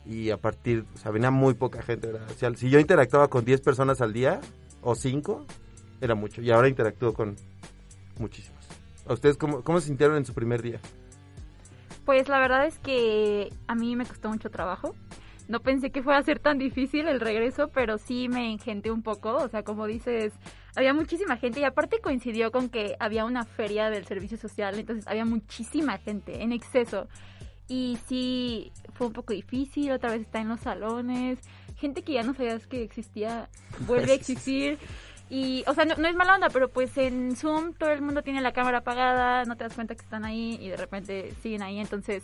y 0.05 0.29
a 0.29 0.37
partir, 0.37 0.85
o 0.93 0.97
sea, 0.99 1.09
venía 1.09 1.31
muy 1.31 1.55
poca 1.55 1.81
gente. 1.81 2.11
sea, 2.37 2.53
si 2.53 2.69
yo 2.69 2.79
interactuaba 2.79 3.27
con 3.27 3.43
10 3.43 3.61
personas 3.61 4.01
al 4.01 4.13
día 4.13 4.39
o 4.83 4.93
5, 4.93 5.47
era 5.99 6.13
mucho. 6.13 6.43
Y 6.43 6.51
ahora 6.51 6.67
interactúo 6.67 7.11
con 7.11 7.37
muchísimas. 8.19 8.67
¿A 9.07 9.13
ustedes 9.13 9.35
cómo, 9.35 9.63
cómo 9.63 9.81
se 9.81 9.87
sintieron 9.87 10.17
en 10.17 10.25
su 10.25 10.35
primer 10.35 10.61
día? 10.61 10.79
Pues 12.05 12.29
la 12.29 12.37
verdad 12.37 12.67
es 12.67 12.77
que 12.77 13.51
a 13.65 13.73
mí 13.73 13.95
me 13.95 14.05
costó 14.05 14.29
mucho 14.29 14.51
trabajo. 14.51 14.93
No 15.47 15.61
pensé 15.61 15.89
que 15.89 16.03
fuera 16.03 16.19
a 16.19 16.23
ser 16.23 16.37
tan 16.37 16.59
difícil 16.59 17.07
el 17.07 17.19
regreso, 17.19 17.69
pero 17.69 17.97
sí 17.97 18.29
me 18.29 18.51
engenté 18.51 18.91
un 18.91 19.01
poco. 19.01 19.37
O 19.37 19.49
sea, 19.49 19.63
como 19.63 19.87
dices, 19.87 20.33
había 20.75 20.93
muchísima 20.93 21.37
gente 21.37 21.61
y 21.61 21.63
aparte 21.63 21.99
coincidió 21.99 22.51
con 22.51 22.69
que 22.69 22.95
había 22.99 23.25
una 23.25 23.43
feria 23.43 23.89
del 23.89 24.05
servicio 24.05 24.37
social, 24.37 24.77
entonces 24.77 25.07
había 25.07 25.25
muchísima 25.25 25.97
gente 25.97 26.43
en 26.43 26.51
exceso. 26.51 27.07
Y 27.69 27.97
sí, 28.07 28.71
fue 28.95 29.07
un 29.07 29.13
poco 29.13 29.31
difícil, 29.31 29.91
otra 29.91 30.11
vez 30.11 30.21
está 30.21 30.41
en 30.41 30.49
los 30.49 30.59
salones, 30.59 31.39
gente 31.77 32.01
que 32.01 32.13
ya 32.13 32.23
no 32.23 32.33
sabías 32.33 32.67
que 32.67 32.83
existía, 32.83 33.47
vuelve 33.87 34.11
a 34.11 34.15
existir. 34.15 34.77
Y, 35.29 35.63
o 35.67 35.75
sea, 35.75 35.85
no, 35.85 35.95
no 35.95 36.07
es 36.07 36.15
mala 36.15 36.33
onda, 36.33 36.49
pero 36.49 36.69
pues 36.69 36.97
en 36.97 37.35
Zoom 37.35 37.73
todo 37.73 37.91
el 37.91 38.01
mundo 38.01 38.23
tiene 38.23 38.41
la 38.41 38.51
cámara 38.51 38.79
apagada, 38.79 39.45
no 39.45 39.55
te 39.55 39.63
das 39.63 39.75
cuenta 39.75 39.93
que 39.93 40.01
están 40.01 40.25
ahí 40.25 40.57
y 40.59 40.69
de 40.69 40.77
repente 40.77 41.33
siguen 41.43 41.61
ahí. 41.61 41.79
Entonces, 41.79 42.23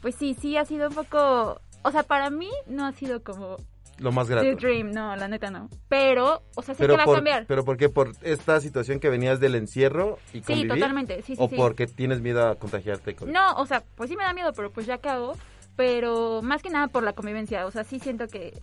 pues 0.00 0.14
sí, 0.14 0.34
sí 0.40 0.56
ha 0.56 0.64
sido 0.64 0.88
un 0.88 0.94
poco... 0.94 1.60
O 1.82 1.90
sea, 1.90 2.04
para 2.04 2.30
mí 2.30 2.48
no 2.68 2.86
ha 2.86 2.92
sido 2.92 3.24
como 3.24 3.56
Lo 4.02 4.12
más 4.12 4.26
The 4.28 4.34
grato. 4.34 4.56
Dream, 4.56 4.90
no, 4.90 5.14
la 5.16 5.28
neta 5.28 5.50
no. 5.50 5.68
Pero, 5.88 6.42
o 6.56 6.62
sea, 6.62 6.74
sé 6.74 6.80
Pero 6.82 6.94
que 6.94 6.98
va 6.98 7.04
por, 7.04 7.14
a 7.14 7.18
cambiar. 7.18 7.46
pero 7.46 7.64
¿por 7.64 7.76
qué? 7.76 7.88
¿Por 7.88 8.12
esta 8.22 8.60
situación 8.60 8.98
que 9.00 9.08
venías 9.08 9.38
del 9.40 9.54
encierro 9.54 10.18
y 10.32 10.38
Sí, 10.38 10.42
convivir? 10.42 10.72
totalmente, 10.72 11.22
sí, 11.22 11.36
sí, 11.36 11.42
¿O 11.42 11.48
sí. 11.48 11.56
porque 11.56 11.86
tienes 11.86 12.20
miedo 12.20 12.46
a 12.48 12.56
contagiarte? 12.56 13.14
Con... 13.14 13.30
No, 13.32 13.54
o 13.54 13.66
sea, 13.66 13.82
pues 13.96 14.10
sí 14.10 14.16
me 14.16 14.24
da 14.24 14.34
miedo, 14.34 14.52
pero 14.52 14.70
pues 14.72 14.86
ya 14.86 15.00
hago. 15.04 15.34
Pero 15.76 16.42
más 16.42 16.62
que 16.62 16.68
nada 16.70 16.88
por 16.88 17.02
la 17.02 17.14
convivencia. 17.14 17.64
O 17.66 17.70
sea, 17.70 17.84
sí 17.84 17.98
siento 17.98 18.26
que. 18.28 18.60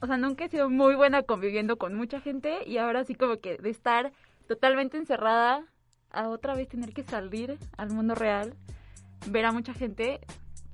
O 0.00 0.06
sea, 0.06 0.16
nunca 0.18 0.44
he 0.44 0.48
sido 0.48 0.68
muy 0.68 0.94
buena 0.94 1.22
conviviendo 1.22 1.78
con 1.78 1.94
mucha 1.94 2.20
gente. 2.20 2.58
Y 2.66 2.76
ahora 2.78 3.04
sí, 3.04 3.14
como 3.14 3.38
que 3.38 3.56
de 3.56 3.70
estar 3.70 4.12
totalmente 4.46 4.98
encerrada 4.98 5.64
a 6.10 6.28
otra 6.28 6.54
vez 6.54 6.68
tener 6.68 6.92
que 6.92 7.02
salir 7.04 7.58
al 7.78 7.88
mundo 7.90 8.14
real, 8.14 8.54
ver 9.28 9.46
a 9.46 9.52
mucha 9.52 9.72
gente, 9.72 10.20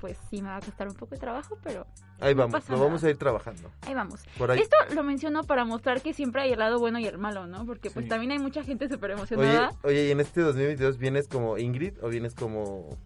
pues 0.01 0.19
sí 0.31 0.43
me 0.43 0.49
va 0.49 0.57
a 0.57 0.61
costar 0.61 0.89
un 0.89 0.95
poco 0.95 1.15
de 1.15 1.21
trabajo, 1.21 1.57
pero 1.63 1.87
Ahí 2.21 2.35
no 2.35 2.41
vamos, 2.43 2.53
pasa 2.61 2.73
lo 2.73 2.81
vamos 2.81 3.05
a 3.05 3.11
ir 3.11 3.17
trabajando. 3.17 3.71
ahí 3.83 3.95
vamos. 3.95 4.21
Por 4.37 4.51
ahí. 4.51 4.61
Esto 4.61 4.77
lo 4.95 5.03
menciono 5.05 5.45
para 5.45 5.65
mostrar 5.65 6.01
que 6.03 6.13
siempre 6.13 6.43
hay 6.43 6.53
el 6.53 6.59
lado 6.59 6.79
bueno 6.79 6.99
y 6.99 7.07
el 7.07 7.19
malo, 7.19 7.47
¿no? 7.47 7.65
Porque 7.65 7.91
pues 7.91 8.05
Sí. 8.05 8.09
también 8.09 8.33
hay 8.33 8.39
mucha 8.39 8.63
gente 8.65 8.89
súper 8.89 9.13
emocionada. 9.13 9.73
oye, 9.83 10.07
¿y 10.07 10.11
en 10.11 10.21
este 10.21 10.41
2022 10.41 10.99
vienes 10.99 11.29
como 11.29 11.59
Ingrid 11.59 11.95
o 12.03 12.09
vienes 12.09 12.35
como... 12.35 12.97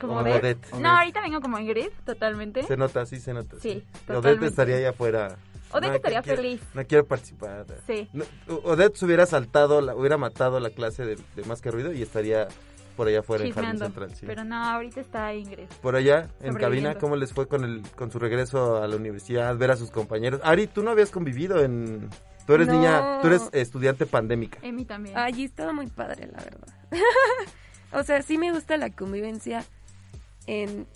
como 0.00 0.18
como 0.18 0.22
de- 0.24 0.32
Odette? 0.32 0.72
No, 0.80 0.88
ahorita 0.90 1.20
vengo 1.20 1.40
como 1.40 1.58
Ingrid, 1.58 1.88
totalmente. 2.06 2.62
Se 2.62 2.76
nota, 2.76 3.04
sí 3.06 3.20
se 3.20 3.34
nota. 3.34 3.56
Sí, 3.60 3.84
Odette 4.08 4.42
estaría 4.44 4.76
allá 4.76 4.90
afuera. 4.90 5.36
Odette 5.72 5.88
No, 5.90 5.94
estaría 5.96 6.22
quiero- 6.22 6.42
feliz. 6.42 6.60
No 6.74 6.84
quiero 6.86 7.06
participar. 7.06 7.64
Sí. 7.86 8.08
No, 8.12 8.24
Odette 8.64 8.96
se 8.96 9.04
hubiera 9.04 9.26
saltado, 9.26 9.80
la, 9.80 9.94
hubiera 9.94 10.16
matado 10.16 10.58
la 10.60 10.70
clase 10.70 11.04
de, 11.04 11.16
de 11.36 11.44
Más 11.44 11.60
que 11.60 11.70
Ruido 11.70 11.92
y 11.92 12.02
estaría 12.02 12.48
por 12.96 13.08
allá 13.08 13.20
afuera 13.20 13.44
en 13.44 13.52
Jardín. 13.52 13.78
Central. 13.78 14.14
sí. 14.14 14.26
Pero 14.26 14.44
no, 14.44 14.56
ahorita 14.56 15.00
está 15.00 15.34
Ingrid. 15.34 15.66
Por 15.80 15.96
allá, 15.96 16.28
en 16.40 16.54
cabina. 16.54 16.96
¿cómo 16.96 17.16
les 17.16 17.32
fue 17.32 17.48
con 17.48 17.64
el 17.64 17.82
con 17.96 18.10
su 18.10 18.18
regreso 18.18 18.82
a 18.82 18.88
la 18.88 18.96
universidad, 18.96 19.56
ver 19.56 19.70
a 19.70 19.76
sus 19.76 19.90
compañeros? 19.90 20.40
Ari, 20.44 20.66
tú 20.66 20.82
no 20.82 20.90
habías 20.90 21.10
convivido 21.10 21.62
en... 21.64 22.08
Tú 22.46 22.54
eres 22.54 22.66
No. 22.66 22.74
niña, 22.74 23.20
tú 23.20 23.28
eres 23.28 23.48
estudiante 23.52 24.06
pandémica. 24.06 24.58
Emi 24.62 24.84
también. 24.84 25.16
Allí 25.16 25.44
estaba 25.44 25.72
muy 25.72 25.86
padre, 25.86 26.26
la 26.26 26.42
verdad. 26.42 26.74
o 27.92 28.02
sea, 28.02 28.22
sí 28.22 28.38
me 28.38 28.50
gusta 28.52 28.76
la 28.76 28.90
convivencia 28.90 29.64
en, 30.46 30.86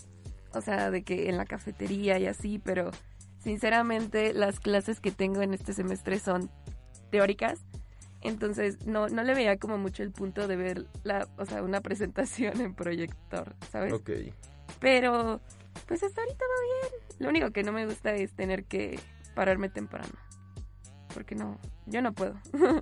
o 0.53 0.61
sea, 0.61 0.91
de 0.91 1.03
que 1.03 1.29
en 1.29 1.37
la 1.37 1.45
cafetería 1.45 2.19
y 2.19 2.27
así, 2.27 2.59
pero 2.59 2.91
sinceramente 3.39 4.33
las 4.33 4.59
clases 4.59 4.99
que 4.99 5.11
tengo 5.11 5.41
en 5.41 5.53
este 5.53 5.73
semestre 5.73 6.19
son 6.19 6.49
teóricas. 7.11 7.63
Entonces 8.25 8.85
no, 8.85 9.07
no 9.09 9.23
le 9.23 9.33
veía 9.33 9.57
como 9.57 9.77
mucho 9.77 10.03
el 10.03 10.11
punto 10.11 10.47
de 10.47 10.55
ver 10.55 10.85
la, 11.03 11.27
o 11.37 11.45
sea, 11.45 11.61
una 11.63 11.81
presentación 11.81 12.59
en 12.61 12.73
proyector, 12.73 13.55
¿sabes? 13.71 13.93
Ok. 13.93 14.09
Pero, 14.79 15.41
pues 15.87 16.03
hasta 16.03 16.21
ahorita 16.21 16.43
va 16.43 16.89
bien. 16.89 17.01
Lo 17.19 17.29
único 17.29 17.51
que 17.51 17.63
no 17.63 17.71
me 17.71 17.85
gusta 17.85 18.13
es 18.13 18.33
tener 18.33 18.65
que 18.65 18.99
pararme 19.35 19.69
temprano. 19.69 20.13
Porque 21.13 21.35
no, 21.35 21.59
yo 21.85 22.01
no 22.01 22.13
puedo. 22.13 22.35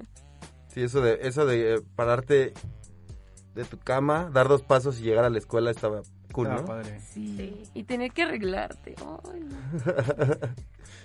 Sí, 0.70 0.82
eso 0.82 1.02
de, 1.02 1.20
eso 1.22 1.46
de 1.46 1.76
eh, 1.76 1.82
pararte 1.96 2.52
de 3.54 3.64
tu 3.64 3.78
cama, 3.78 4.32
dar 4.34 4.48
dos 4.48 4.64
pasos 4.64 5.00
y 5.00 5.04
llegar 5.04 5.24
a 5.24 5.30
la 5.30 5.38
escuela 5.38 5.70
estaba 5.70 6.02
cool, 6.32 6.48
Estaba 6.48 6.62
¿no? 6.62 6.66
padre. 6.68 7.00
Sí. 7.00 7.62
Y 7.76 7.84
tener 7.84 8.12
que 8.12 8.24
arreglarte. 8.24 8.96
Ay, 9.32 9.42
no. 9.42 9.56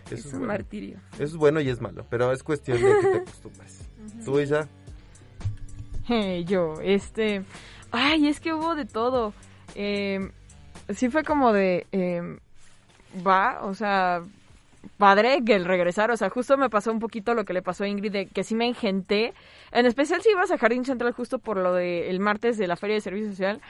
Eso 0.06 0.14
Es 0.14 0.20
es 0.20 0.24
un 0.24 0.30
bueno. 0.38 0.46
martirio. 0.54 0.98
Eso 1.16 1.24
es 1.24 1.36
bueno 1.36 1.60
y 1.60 1.68
es 1.68 1.82
malo, 1.82 2.06
pero 2.08 2.32
es 2.32 2.42
cuestión 2.42 2.78
de 2.80 2.94
que 2.98 3.06
te 3.08 3.16
acostumbres. 3.18 3.80
¿Tú, 4.24 4.40
Isa? 4.40 4.68
Eh, 6.08 6.44
yo, 6.46 6.74
este... 6.82 7.44
Ay, 7.90 8.28
es 8.28 8.40
que 8.40 8.52
hubo 8.52 8.74
de 8.74 8.84
todo. 8.84 9.32
Eh, 9.74 10.30
sí 10.90 11.08
fue 11.08 11.24
como 11.24 11.52
de... 11.52 11.86
eh, 11.92 12.38
va, 13.26 13.60
o 13.62 13.74
sea, 13.74 14.22
padre 14.96 15.42
que 15.44 15.54
el 15.54 15.64
regresar. 15.64 16.10
O 16.10 16.16
sea, 16.16 16.30
justo 16.30 16.56
me 16.56 16.70
pasó 16.70 16.92
un 16.92 16.98
poquito 16.98 17.34
lo 17.34 17.44
que 17.44 17.52
le 17.52 17.62
pasó 17.62 17.84
a 17.84 17.88
Ingrid, 17.88 18.12
de 18.12 18.26
que 18.26 18.44
sí 18.44 18.54
me 18.54 18.66
engenté. 18.66 19.34
En 19.72 19.86
especial 19.86 20.22
si 20.22 20.30
ibas 20.30 20.50
a 20.50 20.58
Jardín 20.58 20.84
Central 20.84 21.12
justo 21.12 21.38
por 21.38 21.56
lo 21.56 21.74
del 21.74 22.04
el 22.04 22.20
martes 22.20 22.58
de 22.58 22.66
la 22.66 22.76
Feria 22.76 22.96
de 22.96 23.00
Servicio 23.00 23.30
Social. 23.30 23.60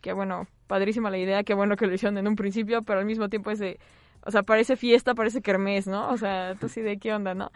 Que 0.00 0.12
bueno, 0.12 0.46
padrísima 0.66 1.10
la 1.10 1.18
idea, 1.18 1.44
qué 1.44 1.54
bueno 1.54 1.76
que 1.76 1.86
lo 1.86 1.94
hicieron 1.94 2.18
en 2.18 2.28
un 2.28 2.36
principio, 2.36 2.82
pero 2.82 3.00
al 3.00 3.06
mismo 3.06 3.28
tiempo 3.28 3.50
es 3.50 3.58
de... 3.58 3.78
O 4.26 4.30
sea, 4.30 4.42
parece 4.42 4.76
fiesta, 4.76 5.14
parece 5.14 5.42
kermés, 5.42 5.86
¿no? 5.86 6.10
O 6.10 6.16
sea, 6.16 6.54
tú 6.54 6.68
sí 6.68 6.80
de 6.80 6.98
qué 6.98 7.12
onda, 7.12 7.34
¿no? 7.34 7.50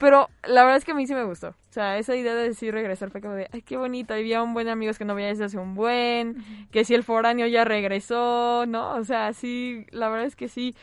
Pero 0.00 0.28
la 0.44 0.62
verdad 0.62 0.78
es 0.78 0.84
que 0.86 0.92
a 0.92 0.94
mí 0.94 1.06
sí 1.06 1.14
me 1.14 1.24
gustó. 1.24 1.48
O 1.50 1.72
sea, 1.72 1.98
esa 1.98 2.16
idea 2.16 2.34
de 2.34 2.48
decir 2.48 2.72
regresar 2.74 3.10
fue 3.10 3.20
como 3.20 3.34
de, 3.34 3.48
ay, 3.52 3.60
qué 3.62 3.76
bonito. 3.76 4.14
Había 4.14 4.42
un 4.42 4.54
buen 4.54 4.68
amigos 4.68 4.96
que 4.98 5.04
no 5.04 5.14
veía 5.14 5.28
desde 5.28 5.44
hace 5.44 5.58
un 5.58 5.74
buen, 5.74 6.42
que 6.72 6.84
si 6.86 6.94
el 6.94 7.04
foráneo 7.04 7.46
ya 7.46 7.64
regresó, 7.64 8.64
¿no? 8.66 8.94
O 8.96 9.04
sea, 9.04 9.32
sí, 9.34 9.86
la 9.90 10.08
verdad 10.08 10.26
es 10.26 10.36
que 10.36 10.48
sí. 10.48 10.74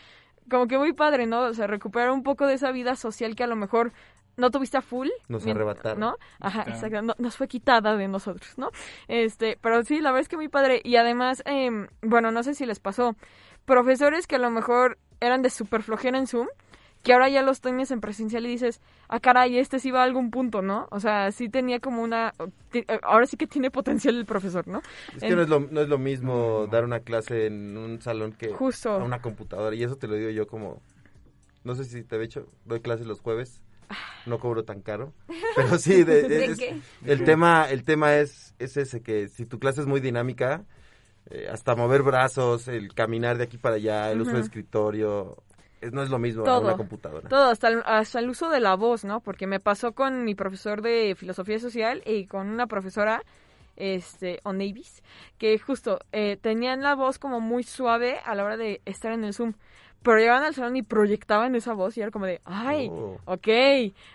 Como 0.49 0.67
que 0.67 0.77
muy 0.77 0.93
padre, 0.93 1.25
¿no? 1.25 1.41
O 1.41 1.53
sea, 1.55 1.65
recuperar 1.67 2.11
un 2.11 2.21
poco 2.23 2.45
de 2.45 2.53
esa 2.53 2.71
vida 2.71 2.95
social 2.95 3.35
que 3.35 3.43
a 3.43 3.47
lo 3.47 3.55
mejor 3.55 3.91
no 4.37 4.51
tuviste 4.51 4.77
a 4.77 4.81
full. 4.83 5.09
Nos 5.29 5.47
arrebataron. 5.47 5.99
¿No? 5.99 6.15
Ajá, 6.39 6.63
Claro. 6.65 6.77
exacto. 6.77 7.01
No- 7.01 7.15
nos 7.17 7.35
fue 7.35 7.47
quitada 7.47 7.97
de 7.97 8.07
nosotros, 8.07 8.55
¿no? 8.57 8.69
Este, 9.07 9.57
pero 9.59 9.83
sí, 9.83 9.99
la 9.99 10.11
verdad 10.11 10.21
es 10.21 10.29
que 10.29 10.37
muy 10.37 10.47
padre. 10.47 10.79
Y 10.83 10.95
además, 10.97 11.41
em, 11.47 11.87
bueno, 12.03 12.31
no 12.31 12.43
sé 12.43 12.53
si 12.53 12.67
les 12.67 12.79
pasó. 12.79 13.15
Profesores 13.65 14.27
que 14.27 14.35
a 14.35 14.39
lo 14.39 14.51
mejor 14.51 14.97
eran 15.19 15.41
de 15.41 15.49
super 15.49 15.81
flojera 15.81 16.17
en 16.19 16.27
Zoom, 16.27 16.47
que 17.03 17.13
ahora 17.13 17.29
ya 17.29 17.41
los 17.41 17.61
tienes 17.61 17.91
en 17.91 18.01
presencial 18.01 18.45
y 18.45 18.49
dices, 18.49 18.81
ah, 19.07 19.19
caray, 19.19 19.57
este 19.57 19.79
sí 19.79 19.91
va 19.91 20.01
a 20.01 20.03
algún 20.03 20.29
punto, 20.31 20.61
¿no? 20.61 20.87
O 20.91 20.99
sea, 20.99 21.31
sí 21.31 21.47
tenía 21.49 21.79
como 21.79 22.01
una... 22.03 22.33
ti- 22.71 22.85
Ahora 23.03 23.25
sí 23.25 23.37
que 23.37 23.47
tiene 23.47 23.71
potencial 23.71 24.15
el 24.17 24.25
profesor, 24.25 24.67
¿no? 24.67 24.81
Es 25.15 25.23
que 25.23 25.35
no 25.35 25.41
es 25.41 25.49
lo, 25.49 25.59
no 25.61 25.81
es 25.81 25.87
lo 25.89 25.97
mismo 25.97 26.67
dar 26.67 26.83
una 26.83 26.99
clase 26.99 27.45
en 27.47 27.77
un 27.77 28.01
salón 28.01 28.33
que 28.33 28.49
Justo. 28.49 28.91
a 28.91 29.03
una 29.03 29.21
computadora. 29.21 29.75
Y 29.75 29.83
eso 29.83 29.95
te 29.95 30.07
lo 30.07 30.15
digo 30.15 30.29
yo 30.31 30.47
como... 30.47 30.81
No 31.63 31.75
sé 31.75 31.83
si 31.85 32.03
te 32.03 32.15
he 32.15 32.19
dicho, 32.19 32.47
doy 32.65 32.79
clases 32.81 33.07
los 33.07 33.21
jueves. 33.21 33.61
No 34.25 34.39
cobro 34.39 34.63
tan 34.65 34.81
caro. 34.81 35.13
Pero 35.55 35.77
sí, 35.77 36.03
de- 36.03 36.23
¿De 36.27 36.45
es- 36.45 36.57
qué? 36.59 36.75
el 37.05 37.23
tema 37.23 37.69
el 37.69 37.83
tema 37.83 38.15
es, 38.17 38.53
es 38.59 38.75
ese, 38.77 39.01
que 39.01 39.27
si 39.29 39.45
tu 39.45 39.59
clase 39.59 39.81
es 39.81 39.87
muy 39.87 40.01
dinámica, 40.01 40.65
eh, 41.29 41.47
hasta 41.51 41.75
mover 41.75 42.03
brazos, 42.03 42.67
el 42.67 42.93
caminar 42.93 43.37
de 43.37 43.45
aquí 43.45 43.57
para 43.57 43.75
allá, 43.75 44.11
el 44.11 44.21
uso 44.21 44.31
de 44.31 44.41
escritorio, 44.41 45.37
es- 45.37 45.46
no 45.91 46.03
es 46.03 46.09
lo 46.09 46.19
mismo 46.19 46.41
a 46.41 46.45
Todo. 46.45 46.61
una 46.65 46.77
computadora. 46.77 47.29
Todo, 47.29 47.49
hasta 47.49 47.67
el, 47.69 47.81
hasta 47.85 48.19
el 48.19 48.29
uso 48.29 48.49
de 48.49 48.59
la 48.59 48.75
voz, 48.75 49.03
¿no? 49.05 49.19
Porque 49.21 49.47
me 49.47 49.59
pasó 49.59 49.93
con 49.93 50.23
mi 50.23 50.35
profesor 50.35 50.81
de 50.81 51.15
filosofía 51.17 51.59
social 51.59 52.01
y 52.05 52.25
con 52.25 52.47
una 52.49 52.67
profesora, 52.67 53.23
este, 53.75 54.39
o 54.43 54.53
Navis, 54.53 55.03
que 55.37 55.57
justo 55.59 55.99
eh, 56.11 56.37
tenían 56.41 56.81
la 56.81 56.95
voz 56.95 57.19
como 57.19 57.39
muy 57.39 57.63
suave 57.63 58.17
a 58.25 58.33
la 58.35 58.43
hora 58.43 58.57
de 58.57 58.81
estar 58.85 59.11
en 59.11 59.23
el 59.23 59.33
Zoom. 59.33 59.53
Pero 60.03 60.19
llegaban 60.19 60.43
al 60.43 60.53
salón 60.53 60.75
y 60.77 60.83
proyectaban 60.83 61.55
esa 61.55 61.73
voz 61.73 61.97
y 61.97 62.01
era 62.01 62.11
como 62.11 62.27
de, 62.27 62.39
ay, 62.45 62.87
Oh, 62.91 63.19
ok. 63.25 63.47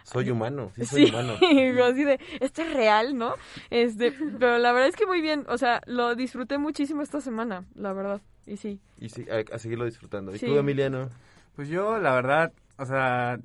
soy 0.05 0.31
humano, 0.31 0.70
sí 0.77 0.87
soy 0.87 1.05
Sí, 1.07 1.11
humano. 1.11 1.35
así 1.85 2.05
de, 2.05 2.18
esto 2.40 2.62
es 2.62 2.72
real, 2.72 3.16
¿no? 3.18 3.35
Este, 3.68 4.12
pero 4.38 4.59
la 4.59 4.72
verdad 4.72 4.88
es 4.88 4.96
que 4.96 5.07
muy 5.07 5.20
bien, 5.20 5.44
o 5.48 5.59
sea, 5.59 5.83
lo 5.87 6.14
disfruté 6.14 6.57
muchísimo 6.57 7.03
esta 7.03 7.20
semana, 7.20 7.64
la 7.75 7.92
verdad, 7.92 8.20
y 8.46 8.57
sí. 8.57 8.81
Y 8.98 9.09
sí, 9.09 9.27
a, 9.29 9.55
a 9.55 9.59
seguirlo 9.59 9.85
disfrutando. 9.85 10.35
¿Y 10.35 10.38
Sí. 10.38 10.46
tú, 10.46 10.57
Emiliano? 10.57 11.11
Pues 11.56 11.68
yo, 11.68 11.98
la 11.98 12.12
verdad, 12.12 12.52
o 12.78 12.86
sea, 12.86 13.38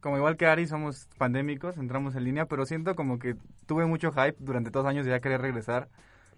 como 0.00 0.16
igual 0.16 0.36
que 0.36 0.46
Ari, 0.46 0.66
somos 0.66 1.08
pandémicos, 1.18 1.76
entramos 1.76 2.14
en 2.14 2.24
línea, 2.24 2.46
pero 2.46 2.66
siento 2.66 2.94
como 2.94 3.18
que 3.18 3.34
tuve 3.66 3.84
mucho 3.86 4.12
hype 4.12 4.36
durante 4.38 4.70
dos 4.70 4.86
años 4.86 5.04
de 5.04 5.12
ya 5.12 5.20
querer 5.20 5.40
regresar. 5.40 5.88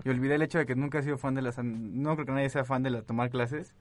Y 0.02 0.08
olvidé 0.08 0.36
el 0.36 0.42
hecho 0.42 0.56
de 0.58 0.64
que 0.64 0.74
nunca 0.74 0.98
he 0.98 1.02
sido 1.02 1.18
fan 1.18 1.34
de 1.34 1.42
las... 1.42 1.58
No 1.62 2.14
creo 2.14 2.24
que 2.24 2.32
nadie 2.32 2.48
sea 2.48 2.64
fan 2.64 2.82
de 2.82 2.88
la, 2.88 3.02
tomar 3.02 3.28
clases. 3.28 3.74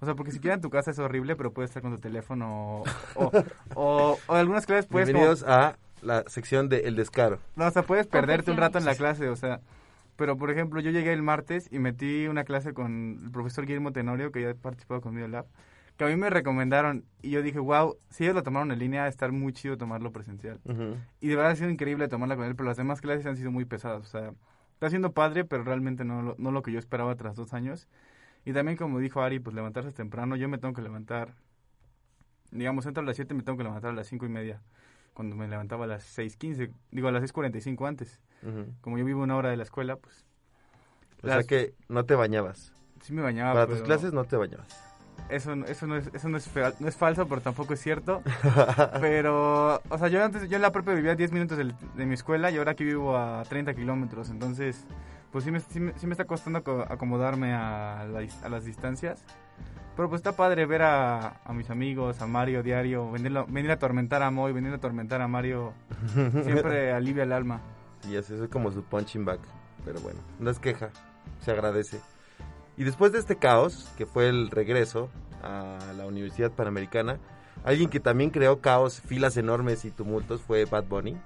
O 0.00 0.06
sea, 0.06 0.14
porque 0.14 0.32
si 0.32 0.40
queda 0.40 0.54
en 0.54 0.62
tu 0.62 0.70
casa 0.70 0.90
es 0.92 0.98
horrible, 0.98 1.36
pero 1.36 1.52
puedes 1.52 1.70
estar 1.70 1.82
con 1.82 1.94
tu 1.94 2.00
teléfono 2.00 2.80
o... 2.80 2.84
O, 3.16 3.32
o- 3.74 4.18
o 4.26 4.34
algunas 4.34 4.64
clases 4.64 4.86
puedes... 4.86 5.08
como- 5.10 5.18
Bienvenidos 5.18 5.42
a 5.46 5.76
la 6.00 6.24
sección 6.26 6.70
de 6.70 6.80
El 6.88 6.96
Descaro. 6.96 7.38
no, 7.56 7.66
o 7.66 7.70
sea, 7.70 7.82
puedes 7.82 8.06
perderte 8.06 8.50
un 8.50 8.56
rato 8.56 8.78
en 8.78 8.86
la 8.86 8.94
clase, 8.94 9.28
o 9.28 9.36
sea... 9.36 9.60
Pero, 10.16 10.36
por 10.36 10.50
ejemplo, 10.50 10.80
yo 10.80 10.90
llegué 10.90 11.12
el 11.12 11.22
martes 11.22 11.68
y 11.70 11.78
metí 11.78 12.26
una 12.26 12.42
clase 12.42 12.72
con 12.72 13.20
el 13.24 13.30
profesor 13.30 13.66
Guillermo 13.66 13.92
Tenorio, 13.92 14.32
que 14.32 14.42
ya 14.42 14.50
ha 14.50 14.54
participado 14.54 15.00
conmigo 15.00 15.26
en 15.26 15.30
Lab, 15.32 15.46
que 15.98 16.04
a 16.04 16.06
mí 16.08 16.16
me 16.16 16.30
recomendaron 16.30 17.04
y 17.20 17.30
yo 17.30 17.42
dije, 17.42 17.58
wow, 17.58 17.96
si 18.08 18.24
ellos 18.24 18.36
lo 18.36 18.42
tomaron 18.42 18.70
en 18.72 18.78
línea, 18.78 19.00
va 19.02 19.06
a 19.06 19.10
estar 19.10 19.32
muy 19.32 19.52
chido 19.52 19.76
tomarlo 19.76 20.12
presencial. 20.12 20.60
Y 21.20 21.28
de 21.28 21.36
verdad 21.36 21.52
ha 21.52 21.56
sido 21.56 21.68
increíble 21.70 22.08
tomarla 22.08 22.36
con 22.36 22.46
él, 22.46 22.54
pero 22.56 22.68
las 22.68 22.76
demás 22.78 23.00
clases 23.02 23.26
han 23.26 23.36
sido 23.36 23.50
muy 23.50 23.64
pesadas, 23.66 24.00
o 24.02 24.04
sea, 24.08 24.32
está 24.74 24.88
siendo 24.88 25.12
padre, 25.12 25.44
pero 25.44 25.64
realmente 25.64 26.04
no, 26.04 26.22
lo- 26.22 26.34
no 26.38 26.52
lo 26.52 26.62
que 26.62 26.72
yo 26.72 26.78
esperaba 26.78 27.14
tras 27.16 27.34
dos 27.36 27.52
años. 27.52 27.88
Y 28.44 28.52
también, 28.52 28.78
como 28.78 29.00
dijo 29.00 29.20
Ari, 29.22 29.40
pues 29.40 29.54
levantarse 29.56 29.90
temprano, 29.92 30.36
yo 30.36 30.48
me 30.48 30.56
tengo 30.58 30.72
que 30.72 30.82
levantar, 30.82 31.34
digamos, 32.52 32.86
entro 32.86 33.02
a 33.02 33.06
las 33.06 33.16
7, 33.16 33.34
me 33.34 33.42
tengo 33.42 33.58
que 33.58 33.64
levantar 33.64 33.90
a 33.90 33.94
las 33.94 34.06
cinco 34.06 34.24
y 34.24 34.28
media, 34.28 34.62
cuando 35.14 35.34
me 35.36 35.48
levantaba 35.48 35.84
a 35.84 35.88
las 35.88 36.04
6.15, 36.16 36.70
digo, 36.92 37.08
a 37.08 37.12
las 37.12 37.22
6.45 37.22 37.86
antes. 37.88 38.20
Ujú. 38.42 38.72
Como 38.80 38.98
yo 38.98 39.04
vivo 39.04 39.22
una 39.22 39.36
hora 39.36 39.50
de 39.50 39.56
la 39.56 39.64
escuela, 39.64 39.96
pues 39.96 40.24
O 41.22 41.26
Las- 41.26 41.44
sea 41.44 41.44
que 41.44 41.74
no 41.88 42.04
te 42.04 42.14
bañabas. 42.14 42.72
sí 43.02 43.12
me 43.12 43.22
bañaba. 43.22 43.52
Para 43.52 43.66
tus 43.66 43.82
clases 43.82 44.12
no 44.12 44.24
te 44.24 44.36
bañabas. 44.36 44.87
Eso, 45.28 45.52
eso, 45.66 45.86
no, 45.86 45.96
es, 45.96 46.10
eso 46.14 46.28
no, 46.28 46.36
es, 46.38 46.48
fea- 46.48 46.72
no 46.80 46.88
es 46.88 46.96
falso, 46.96 47.28
pero 47.28 47.40
tampoco 47.42 47.74
es 47.74 47.80
cierto. 47.80 48.22
Pero, 49.00 49.80
o 49.88 49.98
sea, 49.98 50.08
yo 50.08 50.24
antes, 50.24 50.48
yo 50.48 50.56
en 50.56 50.62
la 50.62 50.72
propia 50.72 50.94
vivía 50.94 51.12
a 51.12 51.16
10 51.16 51.32
minutos 51.32 51.58
del- 51.58 51.74
de, 51.96 52.06
mi 52.06 52.14
escuela 52.14 52.50
y 52.50 52.56
ahora 52.56 52.72
aquí 52.72 52.84
vivo 52.84 53.16
a 53.16 53.42
30 53.48 53.74
kilómetros. 53.74 54.30
Entonces, 54.30 54.86
pues 55.30 55.44
sí 55.44 55.50
me, 55.50 55.60
sí, 55.60 55.80
me, 55.80 55.92
sí 55.98 56.06
me 56.06 56.12
está 56.12 56.24
costando 56.24 56.60
aco- 56.60 56.86
acomodarme 56.88 57.52
a, 57.52 58.06
la 58.10 58.26
a 58.44 58.48
las 58.48 58.64
distancias. 58.64 59.22
Pero 59.96 60.08
pues 60.08 60.20
está 60.20 60.32
padre 60.32 60.64
ver 60.64 60.82
a, 60.82 61.40
a 61.44 61.52
mis 61.52 61.70
amigos, 61.70 62.22
a 62.22 62.26
Mario 62.26 62.62
diario, 62.62 63.10
venirlo- 63.10 63.46
venir 63.48 63.70
a 63.70 63.74
atormentar 63.74 64.22
a 64.22 64.30
Moy, 64.30 64.52
venir 64.52 64.72
a 64.72 64.76
atormentar 64.76 65.20
a 65.20 65.28
Mario. 65.28 65.72
Siempre 66.44 66.92
alivia 66.94 67.24
el 67.24 67.32
alma. 67.32 67.60
Y 68.08 68.16
así 68.16 68.32
es 68.34 68.48
como 68.48 68.70
su 68.70 68.82
punching 68.84 69.24
back. 69.24 69.40
Pero 69.84 70.00
bueno, 70.00 70.20
no 70.38 70.50
es 70.50 70.58
queja, 70.58 70.88
se 71.40 71.50
agradece. 71.50 72.00
Y 72.78 72.84
después 72.84 73.10
de 73.10 73.18
este 73.18 73.36
caos, 73.36 73.90
que 73.98 74.06
fue 74.06 74.28
el 74.28 74.50
regreso 74.50 75.10
a 75.42 75.78
la 75.96 76.06
Universidad 76.06 76.52
Panamericana, 76.52 77.18
alguien 77.64 77.90
que 77.90 77.98
también 77.98 78.30
creó 78.30 78.60
caos, 78.60 79.00
filas 79.00 79.36
enormes 79.36 79.84
y 79.84 79.90
tumultos 79.90 80.40
fue 80.42 80.64
Bad 80.64 80.84
Bunny, 80.84 81.16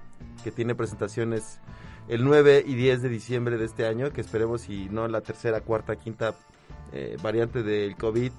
que 0.43 0.51
tiene 0.51 0.73
presentaciones 0.73 1.59
el 2.07 2.25
9 2.25 2.63
y 2.65 2.73
10 2.73 3.03
de 3.03 3.09
diciembre 3.09 3.57
de 3.57 3.65
este 3.65 3.85
año, 3.85 4.11
que 4.11 4.19
esperemos 4.19 4.67
y 4.67 4.89
no 4.89 5.07
la 5.07 5.21
tercera, 5.21 5.61
cuarta, 5.61 5.95
quinta 5.95 6.33
eh, 6.91 7.17
variante 7.21 7.61
del 7.61 7.95
COVID 7.97 8.31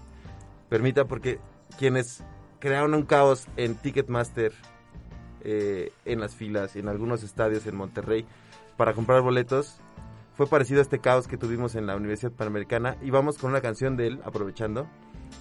permita, 0.69 1.05
porque 1.05 1.39
quienes 1.79 2.25
crearon 2.59 2.95
un 2.95 3.05
caos 3.05 3.47
en 3.57 3.77
Ticketmaster, 3.77 4.53
eh, 5.43 5.93
en 6.05 6.19
las 6.19 6.35
filas, 6.35 6.75
en 6.75 6.89
algunos 6.89 7.23
estadios 7.23 7.65
en 7.69 7.77
Monterrey, 7.77 8.27
para 8.77 8.93
comprar 8.93 9.21
boletos, 9.23 9.81
fue 10.35 10.47
parecido 10.47 10.81
a 10.81 10.83
este 10.83 10.99
caos 10.99 11.29
que 11.29 11.37
tuvimos 11.37 11.75
en 11.75 11.87
la 11.87 11.97
Universidad 11.97 12.33
Panamericana. 12.33 12.97
Y 13.03 13.11
vamos 13.11 13.39
con 13.39 13.51
una 13.51 13.61
canción 13.61 13.97
de 13.97 14.09
él, 14.09 14.21
aprovechando, 14.25 14.87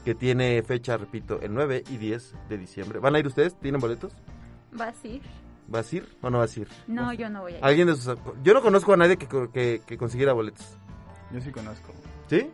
que 0.05 0.15
tiene 0.15 0.61
fecha, 0.63 0.97
repito, 0.97 1.39
el 1.41 1.53
9 1.53 1.83
y 1.89 1.97
10 1.97 2.35
de 2.49 2.57
diciembre. 2.57 2.99
¿Van 2.99 3.15
a 3.15 3.19
ir 3.19 3.27
ustedes? 3.27 3.59
¿Tienen 3.59 3.81
boletos? 3.81 4.13
¿Vas 4.71 4.95
a 5.03 5.07
ir? 5.07 5.21
¿Vas 5.67 5.91
a 5.91 5.95
ir 5.95 6.17
o 6.21 6.29
no 6.29 6.39
vas 6.39 6.55
a 6.55 6.59
ir? 6.59 6.67
No, 6.87 7.13
yo 7.13 7.29
no 7.29 7.41
voy 7.41 7.53
a 7.53 7.57
ir. 7.57 7.65
¿Alguien 7.65 7.87
de 7.87 7.95
sus... 7.95 8.15
Yo 8.43 8.53
no 8.53 8.61
conozco 8.61 8.93
a 8.93 8.97
nadie 8.97 9.17
que, 9.17 9.27
que, 9.27 9.81
que 9.85 9.97
consiguiera 9.97 10.33
boletos. 10.33 10.77
Yo 11.31 11.41
sí 11.41 11.51
conozco. 11.51 11.91
¿Sí? 12.27 12.49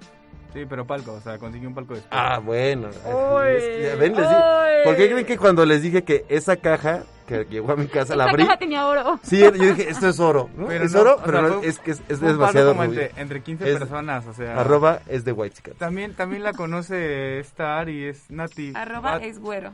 Sí, 0.53 0.65
pero 0.67 0.85
palco, 0.85 1.13
o 1.13 1.21
sea, 1.21 1.37
conseguí 1.37 1.65
un 1.65 1.75
palco 1.75 1.93
después. 1.93 2.11
Ah, 2.11 2.39
bueno. 2.39 2.89
Ya 2.91 3.95
ven, 3.95 4.15
les 4.15 4.29
di-. 4.29 4.83
¿Por 4.83 4.95
qué 4.95 5.09
creen 5.09 5.25
que 5.25 5.37
cuando 5.37 5.65
les 5.65 5.81
dije 5.83 6.03
que 6.03 6.25
esa 6.29 6.57
caja 6.57 7.03
que 7.29 7.45
llegó 7.45 7.71
a 7.71 7.75
mi 7.75 7.85
casa 7.87 8.15
la 8.15 8.23
Esta 8.25 8.31
abrí? 8.31 8.45
caja 8.45 8.57
tenía 8.57 8.87
oro. 8.87 9.19
Sí, 9.23 9.37
yo 9.39 9.51
dije, 9.51 9.89
esto 9.89 10.07
es 10.09 10.19
oro. 10.19 10.49
¿no? 10.57 10.65
Pero 10.67 10.83
es 10.85 10.93
no, 10.93 11.01
oro, 11.01 11.15
o 11.17 11.23
pero 11.23 11.39
sea, 11.39 11.47
no- 11.47 11.59
fue- 11.59 11.67
es 11.67 11.79
que 11.79 11.91
es, 11.91 12.01
es 12.09 12.19
demasiado 12.19 12.71
como 12.71 12.83
entre, 12.83 13.11
entre 13.15 13.41
15 13.43 13.71
Es- 13.71 13.77
personas, 13.79 14.25
o 14.25 14.33
sea... 14.33 14.59
Arroba 14.59 15.01
es 15.07 15.23
de 15.23 15.31
White 15.31 15.73
También, 15.77 16.13
también 16.15 16.41
la 16.43 16.53
conoce 16.53 17.39
esta 17.39 17.77
Ari, 17.79 18.05
es 18.05 18.29
Nati. 18.31 18.73
Arroba 18.75 19.17
es 19.17 19.39
güero. 19.39 19.71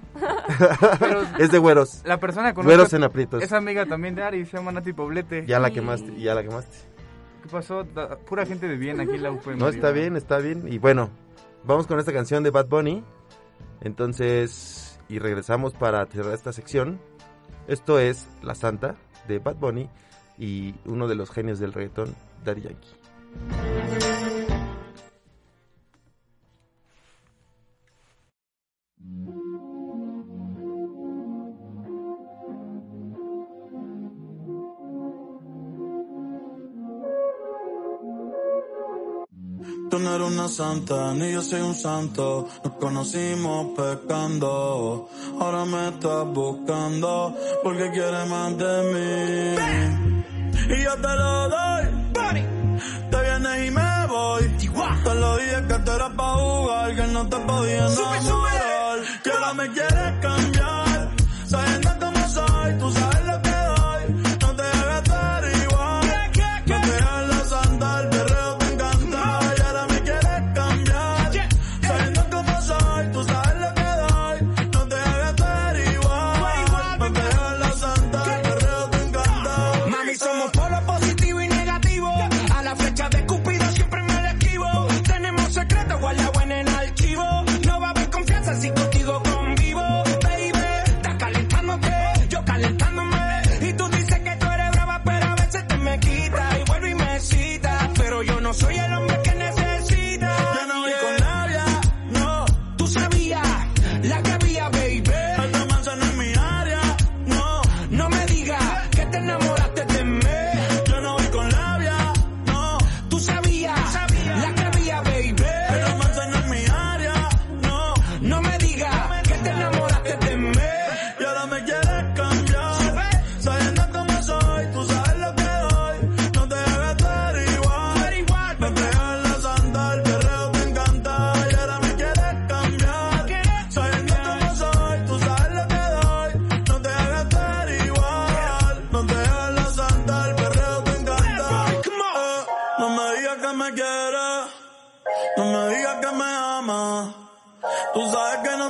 pero 1.00 1.22
Es 1.40 1.52
de 1.52 1.58
güeros. 1.58 2.02
la 2.06 2.20
persona 2.20 2.54
que 2.54 2.62
Güeros 2.62 2.92
en 2.94 3.04
aprietos. 3.04 3.42
es 3.42 3.52
amiga 3.54 3.86
también 3.86 4.16
de 4.16 4.24
Ari, 4.24 4.46
se 4.46 4.58
llama 4.58 4.72
Nati 4.74 4.92
Poblete. 4.94 5.46
Ya 5.46 5.60
la 5.60 5.70
Sí. 5.70 5.74
quemaste, 5.76 6.16
ya 6.20 6.36
la 6.36 6.44
quemaste. 6.44 6.78
¿Qué 7.44 7.50
pasó? 7.50 7.84
Da- 7.84 8.18
Pura 8.18 8.46
gente 8.46 8.68
de 8.68 8.76
bien 8.76 9.00
aquí 9.00 9.12
en 9.16 9.24
la 9.24 9.32
UP. 9.32 9.46
No, 9.56 9.70
está 9.70 9.92
bien, 9.92 10.16
está 10.18 10.40
bien. 10.40 10.68
Y 10.68 10.78
bueno, 10.80 11.10
vamos 11.64 11.88
con 11.88 12.00
esta 12.00 12.12
canción 12.12 12.44
de 12.44 12.50
Bad 12.50 12.68
Bunny. 12.68 13.04
Entonces, 13.82 15.00
y 15.08 15.20
regresamos 15.20 15.74
para 15.74 16.06
cerrar 16.08 16.34
esta 16.34 16.52
sección. 16.54 17.00
Esto 17.68 18.00
es 18.00 18.28
La 18.44 18.56
Santa 18.56 18.96
de 19.28 19.40
Bad 19.40 19.56
Bunny 19.56 19.90
y 20.38 20.76
uno 20.86 21.08
de 21.08 21.16
los 21.16 21.32
genios 21.32 21.60
del 21.60 21.74
reggaetón, 21.74 22.16
Daddy 22.44 22.62
Yankee. 22.62 24.25
Tú 39.96 40.02
no 40.02 40.14
eres 40.14 40.28
una 40.28 40.50
santa, 40.50 41.14
ni 41.14 41.32
yo 41.32 41.42
soy 41.42 41.62
un 41.62 41.74
santo. 41.74 42.50
Nos 42.66 42.74
conocimos 42.74 43.68
pecando. 43.78 45.08
Ahora 45.40 45.64
me 45.64 45.88
estás 45.88 46.26
buscando 46.34 47.34
porque 47.64 47.92
quieres 47.92 48.28
más 48.28 48.58
de 48.58 48.76
mí. 48.92 49.56
Y 50.76 50.84
yo 50.84 50.96
te 50.96 51.08
lo 51.08 51.48
doy. 51.48 51.86
Te 53.10 53.22
vienes 53.22 53.68
y 53.68 53.72
me 53.72 54.08
voy. 54.08 54.44
Te 55.06 55.16
lo 55.16 55.38
dije 55.38 55.64
que 55.66 55.80
tú 55.86 55.92
eras 55.92 56.12
pa' 56.12 56.34
jugar, 56.34 56.96
que 56.98 57.08
no 57.08 57.30
te 57.30 57.38
podía 57.38 57.88
enamorar. 57.88 59.56
me 59.56 59.72
quieres 59.72 59.95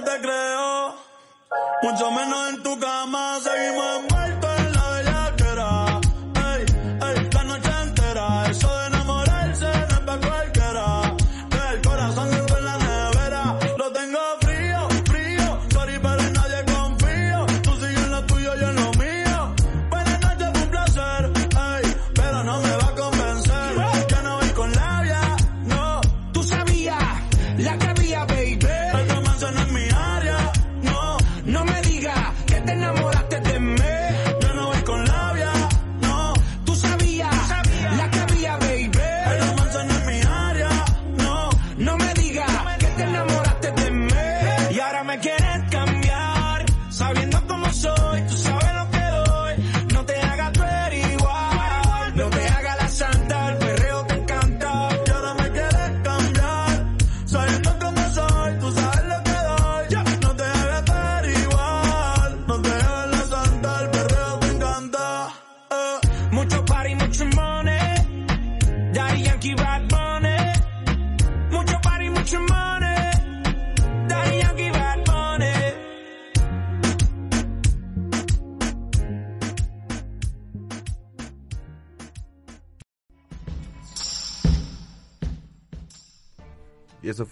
te 0.06 0.22
creo. 0.22 0.96
Mucho 1.82 2.12
menos 2.12 2.50
en 2.50 2.64
tu 2.64 2.80
cama, 2.80 3.25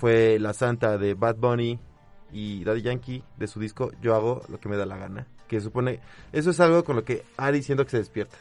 fue 0.03 0.37
La 0.37 0.51
Santa 0.51 0.97
de 0.97 1.13
Bad 1.13 1.37
Bunny 1.37 1.79
y 2.33 2.65
Daddy 2.65 2.81
Yankee 2.81 3.23
de 3.37 3.47
su 3.47 3.57
disco 3.61 3.89
Yo 4.01 4.13
hago 4.15 4.41
lo 4.49 4.59
que 4.59 4.67
me 4.67 4.75
da 4.75 4.85
la 4.85 4.97
gana. 4.97 5.25
Que 5.47 5.61
supone, 5.61 6.01
eso 6.33 6.49
es 6.49 6.59
algo 6.59 6.83
con 6.83 6.97
lo 6.97 7.05
que 7.05 7.23
Ari 7.37 7.63
siento 7.63 7.85
que 7.85 7.91
se 7.91 7.99
despierta. 7.99 8.35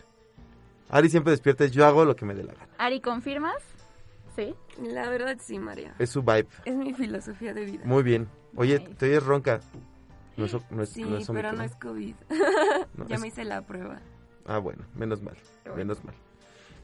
Ari 0.90 1.08
siempre 1.08 1.30
despierta, 1.30 1.62
es 1.64 1.70
yo 1.70 1.86
hago 1.86 2.04
lo 2.04 2.16
que 2.16 2.24
me 2.24 2.34
dé 2.34 2.42
la 2.42 2.54
gana. 2.54 2.66
Ari, 2.78 3.00
¿confirmas? 3.00 3.62
Sí. 4.34 4.56
La 4.82 5.08
verdad 5.08 5.36
sí, 5.40 5.60
María. 5.60 5.94
Es 6.00 6.10
su 6.10 6.22
vibe. 6.22 6.48
Es 6.64 6.74
mi 6.74 6.94
filosofía 6.94 7.54
de 7.54 7.64
vida. 7.64 7.82
Muy 7.84 8.02
bien. 8.02 8.26
Oye, 8.56 8.80
te 8.80 9.06
oyes 9.06 9.22
ronca. 9.22 9.60
No 10.36 10.46
es, 10.46 10.56
no 10.72 10.82
es- 10.82 10.88
Sí, 10.88 11.04
no 11.04 11.16
es 11.16 11.28
pero 11.30 11.52
no 11.52 11.62
es 11.62 11.76
COVID. 11.76 12.16
No, 12.96 13.06
ya 13.06 13.14
es- 13.14 13.20
me 13.20 13.28
hice 13.28 13.44
la 13.44 13.62
prueba. 13.62 14.00
Ah, 14.46 14.58
bueno, 14.58 14.84
menos 14.96 15.22
mal, 15.22 15.36
bueno. 15.62 15.76
menos 15.76 16.02
mal. 16.04 16.16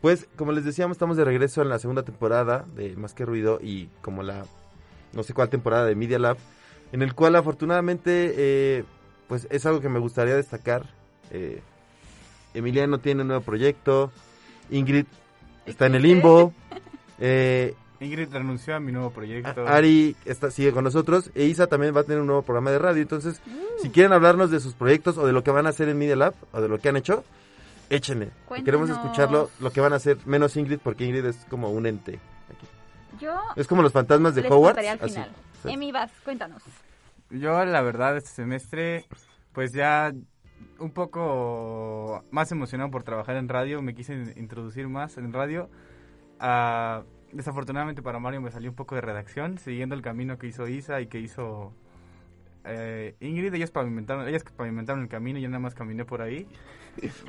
Pues, 0.01 0.29
como 0.37 0.53
les 0.53 0.65
decíamos, 0.65 0.95
estamos 0.95 1.17
de 1.17 1.25
regreso 1.25 1.63
en 1.63 1.69
la 1.69 1.81
segunda 1.81 2.05
temporada 2.05 2.65
de 2.77 2.95
Más 2.95 3.13
que 3.15 3.25
Ruido 3.25 3.59
y 3.61 3.87
como 4.03 4.23
la, 4.23 4.45
no 5.13 5.23
sé 5.23 5.35
cuál 5.35 5.49
temporada 5.49 5.87
de 5.87 5.95
Media 5.95 6.19
Lab, 6.19 6.37
en 6.93 7.03
el 7.03 7.15
cual 7.15 7.37
afortunadamente, 7.37 8.35
eh, 8.37 8.85
pues 9.27 9.47
es 9.51 9.67
algo 9.67 9.81
que 9.81 9.89
me 9.89 9.99
gustaría 9.99 10.35
destacar. 10.35 10.87
Eh, 11.31 11.61
Emiliano 12.55 12.99
tiene 12.99 13.23
un 13.23 13.29
nuevo 13.29 13.43
proyecto, 13.43 14.11
Ingrid 14.71 15.07
está 15.67 15.87
en 15.87 15.97
el 15.97 16.03
limbo, 16.03 16.53
eh, 17.19 17.75
Ingrid 18.01 18.29
renunció 18.31 18.77
a 18.77 18.81
mi 18.81 18.93
nuevo 18.93 19.11
proyecto. 19.11 19.67
Ari 19.67 20.15
está, 20.25 20.51
sigue 20.51 20.73
con 20.73 20.85
nosotros 20.85 21.31
e 21.35 21.45
Isa 21.45 21.67
también 21.67 21.95
va 21.95 22.01
a 22.01 22.05
tener 22.05 22.21
un 22.21 22.29
nuevo 22.29 22.43
programa 22.43 22.71
de 22.71 22.79
radio. 22.79 23.03
Entonces, 23.03 23.41
si 23.83 23.91
quieren 23.91 24.13
hablarnos 24.13 24.51
de 24.51 24.61
sus 24.61 24.75
proyectos 24.75 25.19
o 25.19 25.27
de 25.27 25.33
lo 25.33 25.43
que 25.43 25.51
van 25.51 25.67
a 25.67 25.71
hacer 25.71 25.89
en 25.89 25.99
Media 25.99 26.15
Lab 26.15 26.35
o 26.53 26.61
de 26.61 26.69
lo 26.69 26.79
que 26.79 26.89
han 26.89 26.97
hecho, 26.97 27.25
échenle. 27.91 28.31
Queremos 28.65 28.89
escucharlo, 28.91 29.51
lo 29.61 29.71
que 29.73 29.81
van 29.81 29.93
a 29.93 29.97
hacer, 29.97 30.19
menos 30.27 30.57
Ingrid, 30.57 30.79
porque 30.83 31.05
Ingrid 31.05 31.25
es 31.25 31.45
como 31.49 31.71
un 31.71 31.87
ente. 31.87 32.21
Yo 33.21 33.39
Es 33.57 33.67
como 33.67 33.83
los 33.83 33.93
fantasmas 33.93 34.35
de 34.35 34.43
les 34.43 34.51
al 34.53 34.99
final. 35.01 35.31
Sí. 35.63 35.71
Emi, 35.73 35.93
vas, 35.93 36.11
cuéntanos. 36.25 36.63
Yo, 37.31 37.65
la 37.65 37.83
verdad, 37.83 38.17
este 38.17 38.31
semestre, 38.31 39.05
pues 39.53 39.73
ya 39.73 40.13
un 40.79 40.91
poco 40.91 42.25
más 42.31 42.51
emocionado 42.53 42.91
por 42.91 43.03
trabajar 43.03 43.37
en 43.37 43.49
radio. 43.49 43.83
Me 43.83 43.95
quise 43.95 44.15
in- 44.15 44.33
introducir 44.37 44.89
más 44.89 45.19
en 45.19 45.33
radio. 45.33 45.69
Ah, 46.41 47.03
desafortunadamente 47.33 48.01
para 48.03 48.19
Mario 48.19 48.41
me 48.41 48.51
salió 48.51 48.71
un 48.71 48.77
poco 48.77 48.95
de 48.95 49.01
redacción, 49.03 49.59
siguiendo 49.59 49.95
el 49.95 50.03
camino 50.03 50.39
que 50.39 50.47
hizo 50.47 50.67
Isa 50.69 51.01
y 51.01 51.07
que 51.09 51.19
hizo 51.19 51.73
eh, 52.65 53.17
Ingrid. 53.21 53.53
Ellas 53.55 53.71
pavimentaron, 53.71 54.27
ellas 54.29 54.45
pavimentaron 54.57 55.03
el 55.03 55.09
camino 55.09 55.39
y 55.39 55.43
yo 55.43 55.49
nada 55.49 55.61
más 55.61 55.75
caminé 55.75 56.05
por 56.05 56.23
ahí. 56.23 56.47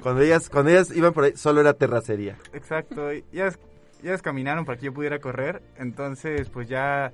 Cuando 0.01 0.21
ellas, 0.21 0.49
cuando 0.49 0.71
ellas 0.71 0.95
iban 0.95 1.13
por 1.13 1.25
ahí, 1.25 1.33
solo 1.35 1.61
era 1.61 1.73
terracería. 1.73 2.37
Exacto, 2.53 3.13
y 3.13 3.23
ellas, 3.31 3.59
ellas 4.03 4.21
caminaron 4.21 4.65
para 4.65 4.77
que 4.77 4.85
yo 4.85 4.93
pudiera 4.93 5.19
correr, 5.19 5.61
entonces 5.77 6.49
pues 6.49 6.67
ya 6.67 7.11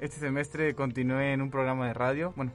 este 0.00 0.18
semestre 0.18 0.74
continué 0.74 1.32
en 1.32 1.42
un 1.42 1.50
programa 1.50 1.86
de 1.88 1.94
radio, 1.94 2.32
bueno, 2.36 2.52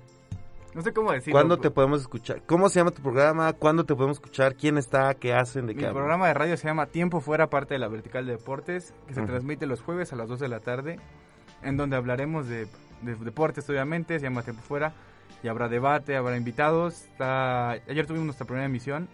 no 0.73 0.81
sé 0.81 0.91
cómo 0.93 1.11
decirlo. 1.11 1.33
¿Cuándo 1.37 1.57
te 1.57 1.69
podemos 1.69 2.01
escuchar? 2.01 2.41
¿Cómo 2.47 2.67
se 2.69 2.79
llama 2.79 2.91
tu 2.91 3.01
programa? 3.03 3.53
¿Cuándo 3.53 3.83
te 3.85 3.93
podemos 3.93 4.17
escuchar? 4.17 4.55
¿Quién 4.55 4.77
está? 4.77 5.13
¿Qué 5.13 5.33
hacen? 5.33 5.67
¿De 5.67 5.73
Mi 5.73 5.79
qué 5.79 5.85
hablan? 5.85 6.01
programa 6.01 6.27
de 6.27 6.33
radio 6.33 6.57
se 6.57 6.67
llama 6.67 6.87
Tiempo 6.87 7.21
Fuera, 7.21 7.47
parte 7.47 7.75
de 7.75 7.79
la 7.79 7.87
Vertical 7.89 8.25
de 8.25 8.31
Deportes, 8.33 8.93
que 9.07 9.13
se 9.13 9.19
Ujú. 9.19 9.29
transmite 9.29 9.67
los 9.67 9.81
jueves 9.81 10.13
a 10.13 10.15
las 10.15 10.27
2 10.29 10.39
de 10.39 10.47
la 10.47 10.61
tarde, 10.61 10.99
en 11.61 11.77
donde 11.77 11.95
hablaremos 11.95 12.47
de, 12.47 12.67
de 13.03 13.15
deportes, 13.15 13.69
obviamente, 13.69 14.17
se 14.17 14.23
llama 14.25 14.41
Tiempo 14.41 14.63
Fuera, 14.63 14.93
y 15.43 15.47
habrá 15.47 15.67
debate, 15.69 16.15
habrá 16.15 16.37
invitados. 16.37 17.03
Está... 17.03 17.71
Ayer 17.71 18.07
tuvimos 18.07 18.25
nuestra 18.25 18.47
primera 18.47 18.65
emisión, 18.65 19.07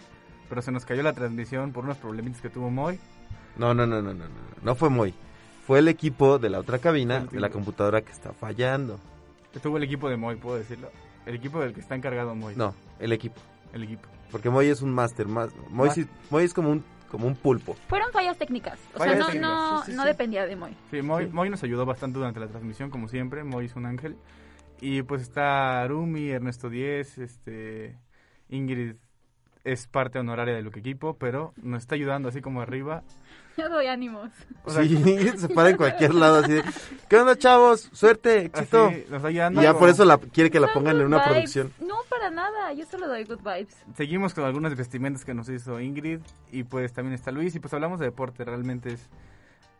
pero 0.47 0.61
se 0.61 0.71
nos 0.71 0.85
cayó 0.85 1.03
la 1.03 1.11
transmisión 1.13 1.73
por 1.73 1.83
unos 1.83 1.97
problemitas 1.97 2.39
que 2.41 2.49
tuvo 2.49 2.69
Moy. 2.69 2.99
No, 3.59 3.73
no, 3.73 3.85
no, 3.85 4.01
no, 4.01 4.13
no, 4.13 4.25
no. 4.25 4.33
No 4.63 4.75
fue 4.75 4.89
muy. 4.89 5.13
Fue 5.67 5.79
el 5.79 5.87
equipo 5.87 6.39
de 6.39 6.49
la 6.49 6.59
otra 6.59 6.79
cabina, 6.79 7.25
de 7.31 7.39
la 7.39 7.49
computadora 7.49 8.01
que 8.01 8.11
está 8.11 8.33
fallando. 8.33 8.99
Estuvo 9.53 9.77
el 9.77 9.83
equipo 9.83 10.09
de 10.09 10.17
Moy, 10.17 10.35
puedo 10.37 10.57
decirlo. 10.57 10.89
El 11.25 11.35
equipo 11.35 11.59
del 11.59 11.73
que 11.73 11.81
está 11.81 11.93
encargado 11.95 12.33
Moy. 12.33 12.55
No, 12.55 12.73
el 12.99 13.11
equipo. 13.11 13.39
El 13.73 13.83
equipo. 13.83 14.07
Porque 14.31 14.49
Moy 14.49 14.67
es 14.67 14.81
un 14.81 14.91
máster. 14.91 15.27
Más, 15.27 15.51
Moy, 15.69 15.89
sí- 15.91 16.07
Moy 16.31 16.43
es 16.43 16.53
como 16.53 16.71
un, 16.71 16.83
como 17.11 17.27
un 17.27 17.35
pulpo. 17.35 17.75
Fueron 17.87 18.11
fallas 18.11 18.37
técnicas. 18.37 18.79
O 18.95 18.97
Fallas 18.97 19.13
sea, 19.15 19.19
no, 19.19 19.25
técnicas, 19.27 19.51
no, 19.51 19.83
sí, 19.83 19.91
sí, 19.91 19.97
no 19.97 20.03
sí. 20.03 20.07
dependía 20.07 20.45
de 20.45 20.55
Moy. 20.55 20.75
Sí, 20.89 21.01
Moy, 21.01 21.25
Sí. 21.25 21.31
Moy 21.33 21.49
nos 21.49 21.63
ayudó 21.63 21.85
bastante 21.85 22.17
durante 22.17 22.39
la 22.39 22.47
transmisión, 22.47 22.89
como 22.89 23.07
siempre. 23.07 23.43
Moy 23.43 23.65
es 23.65 23.75
un 23.75 23.85
ángel. 23.85 24.15
Y 24.81 25.01
pues 25.03 25.21
está 25.21 25.81
Arumi, 25.81 26.29
Ernesto 26.29 26.69
Diez, 26.69 27.17
este, 27.17 27.97
Ingrid 28.49 28.95
es 29.65 29.87
parte 29.87 30.17
honoraria 30.19 30.55
del 30.55 30.67
equipo, 30.67 31.17
pero 31.17 31.53
nos 31.61 31.81
está 31.83 31.95
ayudando 31.95 32.29
así 32.29 32.41
como 32.41 32.61
arriba. 32.61 33.03
Yo 33.59 33.69
doy 33.69 33.87
ánimos. 33.87 34.29
O 34.63 34.71
sea, 34.71 34.83
sí, 34.83 34.97
se 35.37 35.49
para 35.49 35.69
en 35.69 35.77
cualquier 35.77 36.13
lado 36.13 36.39
así 36.39 36.53
de, 36.53 36.63
¿qué 37.09 37.17
onda 37.17 37.37
chavos? 37.37 37.89
Suerte, 37.91 38.45
éxito. 38.45 38.87
Así, 38.87 39.05
y 39.31 39.61
ya 39.61 39.77
por 39.77 39.89
eso 39.89 40.05
la, 40.05 40.17
quiere 40.17 40.49
que 40.49 40.59
la 40.59 40.71
pongan 40.73 40.97
en 40.97 41.07
una 41.07 41.17
vibes. 41.17 41.29
producción. 41.29 41.73
No, 41.81 41.95
para 42.09 42.29
nada. 42.29 42.71
Yo 42.73 42.85
solo 42.85 43.07
doy 43.07 43.25
good 43.25 43.39
vibes. 43.39 43.75
Seguimos 43.95 44.33
con 44.33 44.45
algunas 44.45 44.75
vestimentas 44.75 45.25
que 45.25 45.33
nos 45.33 45.49
hizo 45.49 45.79
Ingrid 45.79 46.21
y 46.51 46.63
pues 46.63 46.93
también 46.93 47.15
está 47.15 47.31
Luis 47.31 47.53
y 47.55 47.59
pues 47.59 47.73
hablamos 47.73 47.99
de 47.99 48.05
deporte, 48.05 48.45
realmente 48.45 48.93
es, 48.93 49.09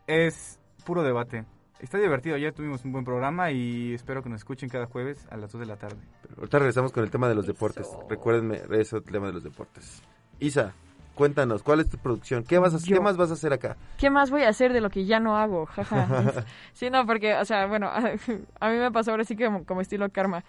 es 0.08 0.60
puro 0.86 1.04
debate. 1.04 1.46
Está 1.80 1.98
divertido, 1.98 2.36
ayer 2.36 2.54
tuvimos 2.54 2.84
un 2.84 2.92
buen 2.92 3.06
programa 3.06 3.52
y 3.52 3.94
espero 3.94 4.22
que 4.22 4.28
nos 4.28 4.40
escuchen 4.42 4.68
cada 4.68 4.88
jueves 4.88 5.26
a 5.32 5.38
las 5.38 5.54
2 5.54 5.62
de 5.62 5.66
la 5.66 5.78
tarde. 5.78 5.98
Ahorita 6.38 6.60
regresamos 6.60 6.92
con 6.92 7.06
el 7.06 7.10
tema 7.10 7.30
de 7.30 7.36
los 7.36 7.48
deportes. 7.48 7.88
Recuérdenme, 8.10 8.62
eso 8.72 8.98
el 8.98 9.04
tema 9.04 9.28
de 9.28 9.34
los 9.34 9.44
deportes. 9.46 10.02
Isa, 10.40 10.74
cuéntanos, 11.20 11.64
¿cuál 11.64 11.82
es 11.82 11.90
tu 11.90 11.98
producción? 11.98 12.46
¿Qué, 12.46 12.58
vas 12.60 12.74
a, 12.74 12.78
Yo. 12.78 12.96
¿qué 12.96 13.02
más 13.02 13.18
vas 13.18 13.30
a 13.30 13.34
hacer 13.34 13.52
acá? 13.52 13.76
¿Qué 13.98 14.10
más 14.10 14.32
voy 14.32 14.44
a 14.44 14.48
hacer 14.48 14.72
de 14.72 14.80
lo 14.80 14.90
que 14.90 15.04
ya 15.04 15.20
no 15.20 15.36
hago? 15.36 15.66
Jaja. 15.76 16.46
sí, 16.74 16.90
no, 16.90 17.06
porque, 17.06 17.36
o 17.36 17.44
sea, 17.44 17.68
bueno, 17.68 17.90
a 18.60 18.70
mí 18.70 18.78
me 18.78 18.90
pasó 18.90 19.12
ahora 19.12 19.26
sí 19.26 19.36
que 19.36 19.44
como, 19.44 19.66
como 19.66 19.82
estilo 19.82 20.10
karma. 20.10 20.46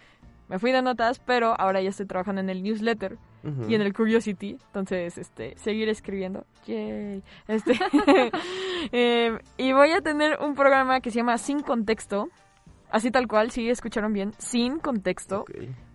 Me 0.48 0.60
fui 0.60 0.70
de 0.70 0.80
notas, 0.80 1.18
pero 1.18 1.60
ahora 1.60 1.82
ya 1.82 1.90
estoy 1.90 2.06
trabajando 2.06 2.40
en 2.40 2.50
el 2.50 2.62
newsletter 2.62 3.18
y 3.68 3.74
en 3.74 3.80
el 3.82 3.92
Curiosity. 3.92 4.58
Entonces, 4.66 5.18
este, 5.18 5.56
seguir 5.56 5.88
escribiendo. 5.88 6.44
Yay. 6.66 7.22
Este, 7.48 7.72
eh, 8.92 9.38
y 9.56 9.72
voy 9.72 9.90
a 9.90 10.00
tener 10.00 10.38
un 10.40 10.54
programa 10.54 11.00
que 11.00 11.10
se 11.10 11.16
llama 11.16 11.38
Sin 11.38 11.60
Contexto. 11.60 12.28
Así 12.90 13.10
tal 13.10 13.28
cual, 13.28 13.50
sí, 13.52 13.70
escucharon 13.70 14.12
bien. 14.12 14.32
Sin 14.38 14.78
contexto. 14.78 15.42
Ok. 15.42 15.50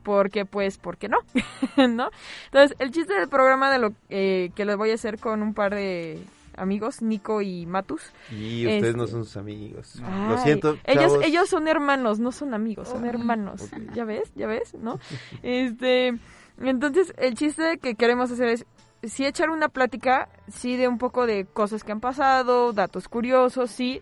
Porque, 0.06 0.46
pues, 0.46 0.78
¿por 0.78 0.98
qué 0.98 1.10
no? 1.10 1.18
¿No? 1.90 2.10
Entonces, 2.46 2.78
el 2.80 2.92
chiste 2.92 3.16
del 3.16 3.28
programa 3.28 3.72
de 3.72 3.80
lo 3.80 3.90
eh, 4.10 4.52
que 4.56 4.64
lo 4.64 4.78
voy 4.78 4.92
a 4.92 4.94
hacer 4.94 5.18
con 5.20 5.42
un 5.42 5.56
par 5.56 5.74
de 5.74 6.24
amigos, 6.56 7.02
Nico 7.02 7.42
y 7.42 7.66
Matus. 7.66 8.04
Y 8.32 8.68
ustedes 8.68 8.96
no 8.96 9.06
Este- 9.06 9.12
son 9.14 9.26
sus 9.26 9.36
amigos. 9.36 10.00
Lo 10.30 10.38
siento, 10.38 10.78
Ellos, 10.86 11.04
chavos. 11.14 11.26
ellos 11.26 11.50
son 11.50 11.68
hermanos, 11.68 12.20
no 12.20 12.32
son 12.32 12.54
amigos, 12.54 12.88
son 12.88 13.06
hermanos. 13.06 13.68
¿Ya 13.96 14.06
ves? 14.06 14.32
¿Ya 14.36 14.46
ves? 14.46 14.76
¿No? 14.76 15.00
Este, 15.44 16.14
entonces, 16.62 17.12
el 17.18 17.34
chiste 17.34 17.80
que 17.80 17.96
queremos 17.96 18.32
hacer 18.32 18.48
es 18.50 18.66
sí 19.02 19.26
echar 19.26 19.50
una 19.50 19.70
plática, 19.70 20.30
sí 20.48 20.78
de 20.78 20.88
un 20.88 21.00
poco 21.00 21.26
de 21.26 21.46
cosas 21.46 21.84
que 21.84 21.92
han 21.92 22.00
pasado, 22.00 22.74
datos 22.74 23.08
curiosos, 23.10 23.72
sí, 23.72 24.02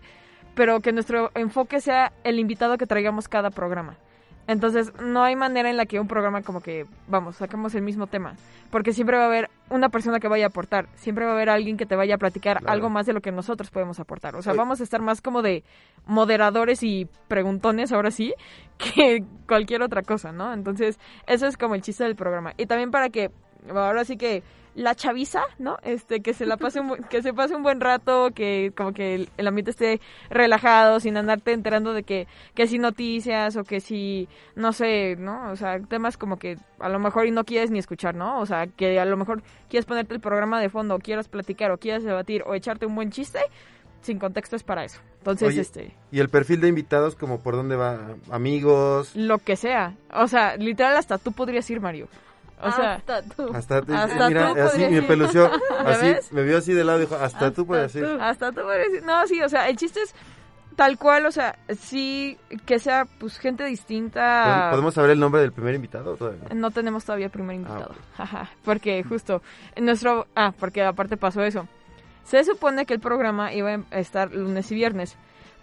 pero 0.54 0.80
que 0.80 0.92
nuestro 0.92 1.30
enfoque 1.34 1.80
sea 1.80 2.12
el 2.24 2.38
invitado 2.38 2.76
que 2.76 2.86
traigamos 2.86 3.26
cada 3.26 3.48
programa. 3.50 3.96
Entonces, 4.46 4.92
no 5.00 5.22
hay 5.22 5.36
manera 5.36 5.70
en 5.70 5.76
la 5.76 5.86
que 5.86 5.98
un 5.98 6.06
programa 6.06 6.42
como 6.42 6.60
que, 6.60 6.84
vamos, 7.08 7.36
sacamos 7.36 7.74
el 7.74 7.82
mismo 7.82 8.06
tema. 8.06 8.34
Porque 8.70 8.92
siempre 8.92 9.16
va 9.16 9.24
a 9.24 9.26
haber 9.26 9.48
una 9.70 9.88
persona 9.88 10.20
que 10.20 10.28
vaya 10.28 10.44
a 10.44 10.48
aportar. 10.48 10.88
Siempre 10.96 11.24
va 11.24 11.30
a 11.30 11.34
haber 11.34 11.48
alguien 11.48 11.76
que 11.76 11.86
te 11.86 11.96
vaya 11.96 12.16
a 12.16 12.18
platicar 12.18 12.58
Claro. 12.58 12.72
algo 12.72 12.90
más 12.90 13.06
de 13.06 13.14
lo 13.14 13.20
que 13.20 13.32
nosotros 13.32 13.70
podemos 13.70 14.00
aportar. 14.00 14.36
O 14.36 14.42
sea, 14.42 14.52
Oye. 14.52 14.58
vamos 14.58 14.80
a 14.80 14.84
estar 14.84 15.00
más 15.00 15.22
como 15.22 15.40
de 15.42 15.64
moderadores 16.06 16.82
y 16.82 17.08
preguntones, 17.28 17.92
ahora 17.92 18.10
sí, 18.10 18.34
que 18.78 19.24
cualquier 19.48 19.82
otra 19.82 20.02
cosa, 20.02 20.32
¿no? 20.32 20.52
Entonces, 20.52 20.98
eso 21.26 21.46
es 21.46 21.56
como 21.56 21.74
el 21.74 21.82
chiste 21.82 22.04
del 22.04 22.16
programa. 22.16 22.52
Y 22.56 22.66
también 22.66 22.90
para 22.90 23.08
que, 23.10 23.30
ahora 23.70 24.04
sí 24.04 24.16
que 24.16 24.42
la 24.74 24.94
chaviza, 24.94 25.42
¿no? 25.58 25.78
Este, 25.82 26.20
que 26.20 26.34
se 26.34 26.46
la 26.46 26.56
pase 26.56 26.80
un, 26.80 26.96
que 27.04 27.22
se 27.22 27.32
pase 27.32 27.54
un 27.54 27.62
buen 27.62 27.80
rato, 27.80 28.30
que 28.34 28.72
como 28.76 28.92
que 28.92 29.14
el, 29.14 29.28
el 29.36 29.46
ambiente 29.46 29.70
esté 29.70 30.00
relajado, 30.30 31.00
sin 31.00 31.16
andarte 31.16 31.52
enterando 31.52 31.92
de 31.92 32.02
que, 32.02 32.26
que 32.54 32.66
si 32.66 32.78
noticias 32.78 33.56
o 33.56 33.64
que 33.64 33.80
si, 33.80 34.28
no 34.56 34.72
sé, 34.72 35.16
¿no? 35.16 35.50
O 35.50 35.56
sea, 35.56 35.80
temas 35.80 36.16
como 36.16 36.38
que 36.38 36.58
a 36.80 36.88
lo 36.88 36.98
mejor 36.98 37.26
y 37.26 37.30
no 37.30 37.44
quieres 37.44 37.70
ni 37.70 37.78
escuchar, 37.78 38.14
¿no? 38.14 38.40
O 38.40 38.46
sea, 38.46 38.66
que 38.66 38.98
a 38.98 39.04
lo 39.04 39.16
mejor 39.16 39.42
quieres 39.68 39.86
ponerte 39.86 40.14
el 40.14 40.20
programa 40.20 40.60
de 40.60 40.68
fondo, 40.68 40.96
o 40.96 40.98
quieras 40.98 41.28
platicar, 41.28 41.70
o 41.70 41.78
quieras 41.78 42.02
debatir, 42.02 42.42
o 42.46 42.54
echarte 42.54 42.86
un 42.86 42.94
buen 42.94 43.10
chiste, 43.10 43.40
sin 44.02 44.18
contexto 44.18 44.56
es 44.56 44.62
para 44.62 44.84
eso. 44.84 45.00
Entonces, 45.18 45.48
Oye, 45.48 45.60
este, 45.60 45.96
Y 46.10 46.20
el 46.20 46.28
perfil 46.28 46.60
de 46.60 46.68
invitados, 46.68 47.14
como 47.14 47.40
por 47.40 47.54
dónde 47.54 47.76
va, 47.76 48.16
amigos, 48.30 49.14
lo 49.16 49.38
que 49.38 49.56
sea. 49.56 49.94
O 50.12 50.28
sea, 50.28 50.56
literal 50.56 50.96
hasta 50.96 51.16
tú 51.16 51.32
podrías 51.32 51.68
ir, 51.70 51.80
Mario. 51.80 52.08
O 52.62 52.70
sea, 52.72 52.94
Hasta 52.94 53.22
tú. 53.22 53.50
hasta, 53.54 53.78
Hasta 53.78 54.28
mira, 54.28 54.54
tú 54.54 54.60
así 54.60 54.88
me 54.88 55.02
pelució, 55.02 55.50
¿Ya 55.70 55.90
así, 55.90 56.06
ves? 56.06 56.32
me 56.32 56.42
vio 56.44 56.58
así 56.58 56.72
de 56.72 56.84
lado 56.84 56.98
y 56.98 57.02
dijo, 57.02 57.16
hasta, 57.16 57.50
tú 57.52 57.66
puedes 57.66 57.92
decir. 57.92 58.08
Hasta 58.20 58.52
tú 58.52 58.62
podrías 58.62 58.88
ir. 58.94 59.02
No, 59.02 59.26
sí, 59.26 59.42
o 59.42 59.48
sea, 59.48 59.68
el 59.68 59.76
chiste 59.76 60.00
es 60.02 60.14
tal 60.76 60.98
cual, 60.98 61.26
o 61.26 61.30
sea, 61.30 61.58
sí 61.78 62.38
que 62.66 62.78
sea 62.78 63.06
pues 63.18 63.38
gente 63.38 63.64
distinta. 63.64 64.68
¿Podemos 64.70 64.94
saber 64.94 65.10
el 65.10 65.20
nombre 65.20 65.40
del 65.40 65.52
primer 65.52 65.74
invitado? 65.74 66.16
todavía 66.16 66.40
no? 66.48 66.54
No 66.54 66.70
tenemos 66.70 67.04
todavía 67.04 67.28
primer 67.28 67.56
invitado. 67.56 67.90
ok. 67.90 67.96
Ajá, 68.20 68.50
porque 68.64 69.02
justo 69.04 69.42
en 69.74 69.84
nuestro 69.84 70.26
ah, 70.34 70.52
porque 70.58 70.82
aparte 70.82 71.16
pasó 71.16 71.42
eso. 71.42 71.68
Se 72.24 72.42
supone 72.44 72.86
que 72.86 72.94
el 72.94 73.00
programa 73.00 73.52
iba 73.52 73.70
a 73.90 73.98
estar 73.98 74.32
lunes 74.34 74.70
y 74.72 74.74
viernes, 74.74 75.16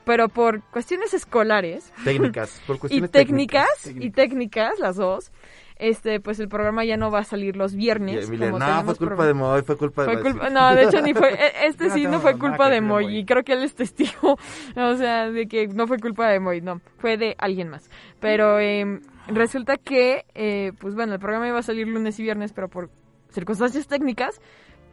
pero 0.06 0.30
por 0.30 0.62
cuestiones 0.66 1.14
escolares 1.16 1.92
Técnicas, 2.04 2.62
por 2.68 2.76
y 2.78 2.80
cuestiones 2.80 3.12
técnicas, 3.12 3.68
técnicas. 3.84 4.06
y 4.06 4.12
técnicas 4.12 4.80
las 4.80 4.96
dos, 4.96 5.32
este 5.82 6.20
pues 6.20 6.40
el 6.40 6.48
programa 6.48 6.86
ya 6.86 6.96
no 6.96 7.10
va 7.12 7.20
a 7.20 7.24
salir 7.24 7.56
los 7.58 7.74
Y 7.74 7.78
viernes. 7.78 8.28
Emilia, 8.28 8.52
como 8.52 8.60
no, 8.66 8.84
fue 8.86 8.96
culpa 8.96 9.26
de 9.26 9.34
Moy, 9.34 9.62
fue 9.64 9.78
culpa 9.78 10.02
de 10.04 10.08
Fue 10.14 10.16
Moy". 10.24 10.32
culpa, 10.32 10.50
no, 10.50 10.76
de 10.76 10.84
hecho 10.84 11.02
ni 11.02 11.14
fue, 11.14 11.30
e- 11.34 11.68
este 11.68 11.88
no 11.88 11.94
sí 11.94 12.04
no 12.08 12.20
fue 12.20 12.38
culpa 12.38 12.70
de 12.70 12.82
Moy 12.82 13.04
Moy. 13.06 13.18
y 13.18 13.26
creo 13.26 13.44
que 13.44 13.54
él 13.54 13.64
es 13.64 13.76
testigo, 13.76 14.38
o 14.78 14.96
sea, 14.96 15.30
de 15.30 15.48
que 15.48 15.68
no 15.68 15.88
fue 15.88 15.98
culpa 16.00 16.28
de 16.30 16.40
Moy, 16.40 16.62
no, 16.62 16.82
fue 17.00 17.18
de 17.18 17.36
alguien 17.40 17.70
más. 17.70 17.90
Pero 18.20 18.60
eh, 18.60 19.02
resulta 19.28 19.78
que, 19.78 20.26
eh, 20.36 20.72
pues 20.80 20.96
bueno, 20.96 21.14
el 21.14 21.20
programa 21.20 21.48
iba 21.48 21.60
a 21.60 21.64
salir 21.64 21.88
lunes 21.88 22.20
y 22.20 22.24
viernes, 22.24 22.54
pero 22.54 22.70
por 22.70 22.90
circunstancias 23.30 23.88
técnicas, 23.88 24.40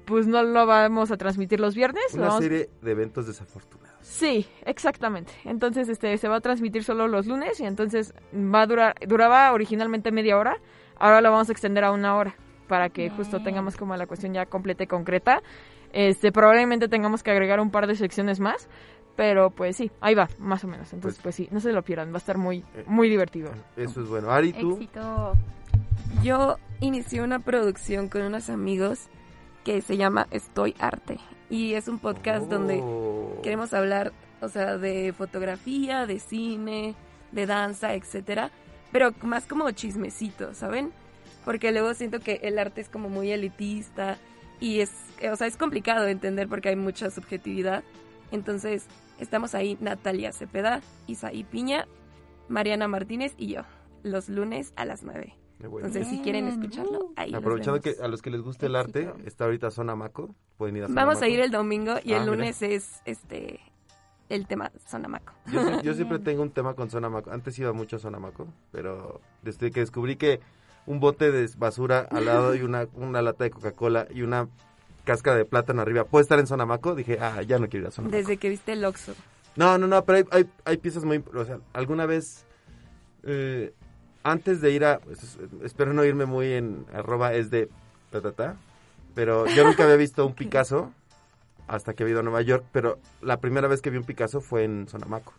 pues 0.07 0.27
no 0.27 0.42
lo 0.42 0.64
vamos 0.66 1.11
a 1.11 1.16
transmitir 1.18 1.61
los 1.61 1.74
viernes. 1.74 2.03
Una 2.14 2.29
vamos- 2.29 2.42
serie 2.42 2.70
de 2.81 2.90
eventos 2.90 3.27
desafortunados. 3.27 3.88
Sí, 4.09 4.47
exactamente. 4.64 5.33
Entonces, 5.44 5.87
este, 5.88 6.16
se 6.16 6.29
va 6.29 6.37
a 6.37 6.40
transmitir 6.40 6.83
solo 6.83 7.07
los 7.09 7.27
lunes 7.27 7.61
y 7.61 7.66
entonces 7.66 8.14
va 8.35 8.62
a 8.62 8.66
durar, 8.66 8.94
duraba 9.07 9.53
originalmente 9.53 10.11
media 10.11 10.38
hora, 10.38 10.57
ahora 10.99 11.21
lo 11.21 11.31
vamos 11.31 11.51
a 11.51 11.53
extender 11.53 11.85
a 11.85 11.92
una 11.92 12.16
hora 12.16 12.35
para 12.68 12.88
que 12.88 13.11
justo 13.11 13.42
tengamos 13.42 13.77
como 13.77 13.94
la 13.97 14.07
cuestión 14.07 14.33
ya 14.33 14.47
completa 14.47 14.83
y 14.83 14.87
concreta. 14.87 15.42
Este, 15.92 16.33
probablemente 16.33 16.88
tengamos 16.88 17.23
que 17.23 17.31
agregar 17.31 17.61
un 17.61 17.71
par 17.71 17.87
de 17.87 17.97
secciones 17.97 18.40
más, 18.40 18.68
pero 19.14 19.51
pues 19.51 19.77
sí, 19.77 19.90
ahí 20.01 20.14
va, 20.14 20.29
más 20.38 20.64
o 20.64 20.68
menos. 20.68 20.90
Entonces, 20.94 21.21
pues, 21.23 21.35
sí, 21.35 21.47
no 21.51 21.61
se 21.61 21.73
lo 21.73 21.83
pierdan, 21.83 22.11
va 22.11 22.14
a 22.14 22.18
estar 22.18 22.38
muy, 22.38 22.64
muy 22.87 23.11
divertido. 23.11 23.53
Eso 23.77 24.03
es 24.03 24.09
bueno. 24.09 24.31
Ari, 24.31 24.55
tú. 24.55 24.73
Éxito. 24.73 25.35
Yo 26.23 26.57
inicié 26.81 27.23
una 27.23 27.40
producción 27.40 28.09
con 28.09 28.23
unos 28.23 28.49
amigos 28.49 29.09
que 29.64 29.83
se 29.83 29.99
llama 29.99 30.27
Estoy 30.31 30.75
Arte 30.79 31.18
y 31.51 31.75
es 31.75 31.89
un 31.89 31.99
podcast 31.99 32.47
donde 32.47 32.81
Oh. 32.83 33.41
queremos 33.43 33.73
hablar, 33.73 34.13
o 34.41 34.49
sea, 34.49 34.79
de 34.79 35.13
fotografía, 35.13 36.07
de 36.07 36.21
cine, 36.21 36.95
de 37.33 37.47
danza, 37.47 37.95
etcétera, 37.95 38.51
pero 38.93 39.13
más 39.23 39.47
como 39.47 39.71
chismecito, 39.71 40.55
¿saben? 40.55 40.93
Porque 41.45 41.73
luego 41.73 41.95
siento 41.95 42.21
que 42.21 42.41
el 42.43 42.59
arte 42.59 42.81
es 42.81 42.89
como 42.89 43.09
muy 43.09 43.31
elitista 43.31 44.19
y 44.61 44.81
es, 44.81 44.91
o 45.31 45.37
sea, 45.37 45.47
es 45.47 45.57
complicado 45.57 46.05
de 46.05 46.11
entender 46.13 46.49
porque 46.49 46.71
hay 46.71 46.77
mucha 46.77 47.11
subjetividad. 47.11 47.83
Entonces, 48.33 48.85
estamos 49.19 49.55
ahí 49.55 49.79
Natalia 49.81 50.33
Cepeda, 50.33 50.83
Isaí 51.07 51.45
Piña, 51.45 51.87
Mariana 52.49 52.89
Martínez 52.89 53.35
y 53.39 53.49
yo, 53.55 53.63
los 54.03 54.29
lunes 54.29 54.73
a 54.77 54.85
las 54.85 55.03
9. 55.03 55.38
Entonces, 55.61 56.07
si 56.09 56.21
quieren 56.21 56.47
escucharlo, 56.47 57.11
ahí 57.16 57.35
Aprovechando 57.35 57.81
que 57.81 57.90
vemos. 57.90 58.05
a 58.05 58.09
los 58.09 58.23
que 58.23 58.31
les 58.31 58.42
guste 58.42 58.66
el 58.66 58.77
arte, 58.77 59.12
está 59.25 59.44
ahorita 59.44 59.71
Zona 59.71 59.97
Maco, 59.97 60.35
pueden 60.57 60.77
ir 60.77 60.85
a 60.85 60.87
Zona 60.88 61.05
Vamos 61.05 61.21
a 61.23 61.29
ir 61.29 61.40
el 61.40 61.51
domingo 61.51 61.94
y 62.05 62.12
Ah, 62.12 62.18
el 62.18 62.23
mira. 62.23 62.37
lunes 62.37 62.62
es 62.62 63.01
este 63.05 63.61
el 64.29 64.47
tema 64.47 64.71
Sonamaco. 64.87 65.33
Yo, 65.51 65.81
yo 65.83 65.94
siempre 65.94 66.18
tengo 66.18 66.42
un 66.42 66.51
tema 66.51 66.75
con 66.75 66.90
Zona 66.90 67.09
Maco. 67.09 67.31
Antes 67.31 67.59
iba 67.59 67.73
mucho 67.73 67.97
a 67.97 67.99
Zona 67.99 68.18
Maco, 68.18 68.47
pero 68.71 69.21
desde 69.42 69.71
que 69.71 69.81
descubrí 69.81 70.16
que 70.16 70.40
un 70.87 71.01
bote 71.01 71.31
de 71.33 71.49
basura 71.57 72.07
al 72.11 72.27
lado 72.27 72.55
y 72.55 72.62
una, 72.62 72.87
una 72.94 73.21
lata 73.23 73.44
de 73.44 73.51
Coca-Cola 73.51 74.07
y 74.14 74.23
una 74.23 74.49
cáscara 75.05 75.37
de 75.38 75.44
plátano 75.47 75.81
arriba 75.83 76.05
puede 76.05 76.23
estar 76.23 76.38
en 76.38 76.47
Zona 76.47 76.66
Maco, 76.66 76.94
dije, 76.94 77.18
ah, 77.21 77.42
ya 77.42 77.59
no 77.59 77.68
quiero 77.68 77.85
ir 77.85 77.88
a 77.88 77.90
Zona 77.90 78.09
Maco. 78.09 78.16
Desde 78.18 78.37
que 78.37 78.49
viste 78.51 78.73
el 78.73 78.85
Oxxo. 78.85 79.14
No, 79.57 79.77
no, 79.79 79.87
no, 79.88 80.05
pero 80.05 80.18
hay, 80.18 80.25
hay, 80.31 80.51
hay 80.64 80.77
piezas 80.77 81.05
muy... 81.05 81.25
O 81.35 81.44
sea, 81.44 81.59
alguna 81.73 82.05
vez, 82.07 82.44
eh, 83.25 83.73
antes 84.23 84.61
de 84.61 84.71
ir 84.71 84.85
a... 84.85 84.99
pues, 84.99 85.39
espero 85.63 85.93
no 85.93 86.05
irme 86.05 86.27
muy 86.27 86.53
en 86.53 86.85
arroba 86.93 87.35
es 87.35 87.51
de 87.51 87.69
ta, 88.11 88.21
ta, 88.21 88.33
ta, 88.33 88.57
pero 89.15 89.47
yo 89.47 89.65
nunca 89.65 89.85
había 89.85 89.97
visto 89.97 90.27
un 90.27 90.35
Picasso 90.35 90.93
hasta 91.67 91.93
que 91.93 92.05
he 92.05 92.09
ido 92.09 92.21
a 92.21 92.23
Nueva 92.23 92.43
York, 92.43 92.65
pero 92.73 92.99
la 93.21 93.39
primera 93.41 93.69
vez 93.69 93.83
que 93.83 93.91
vi 93.91 93.99
un 93.99 94.05
Picasso 94.05 94.41
fue 94.41 94.65
en 94.65 94.89
Sonamaco. 94.89 95.35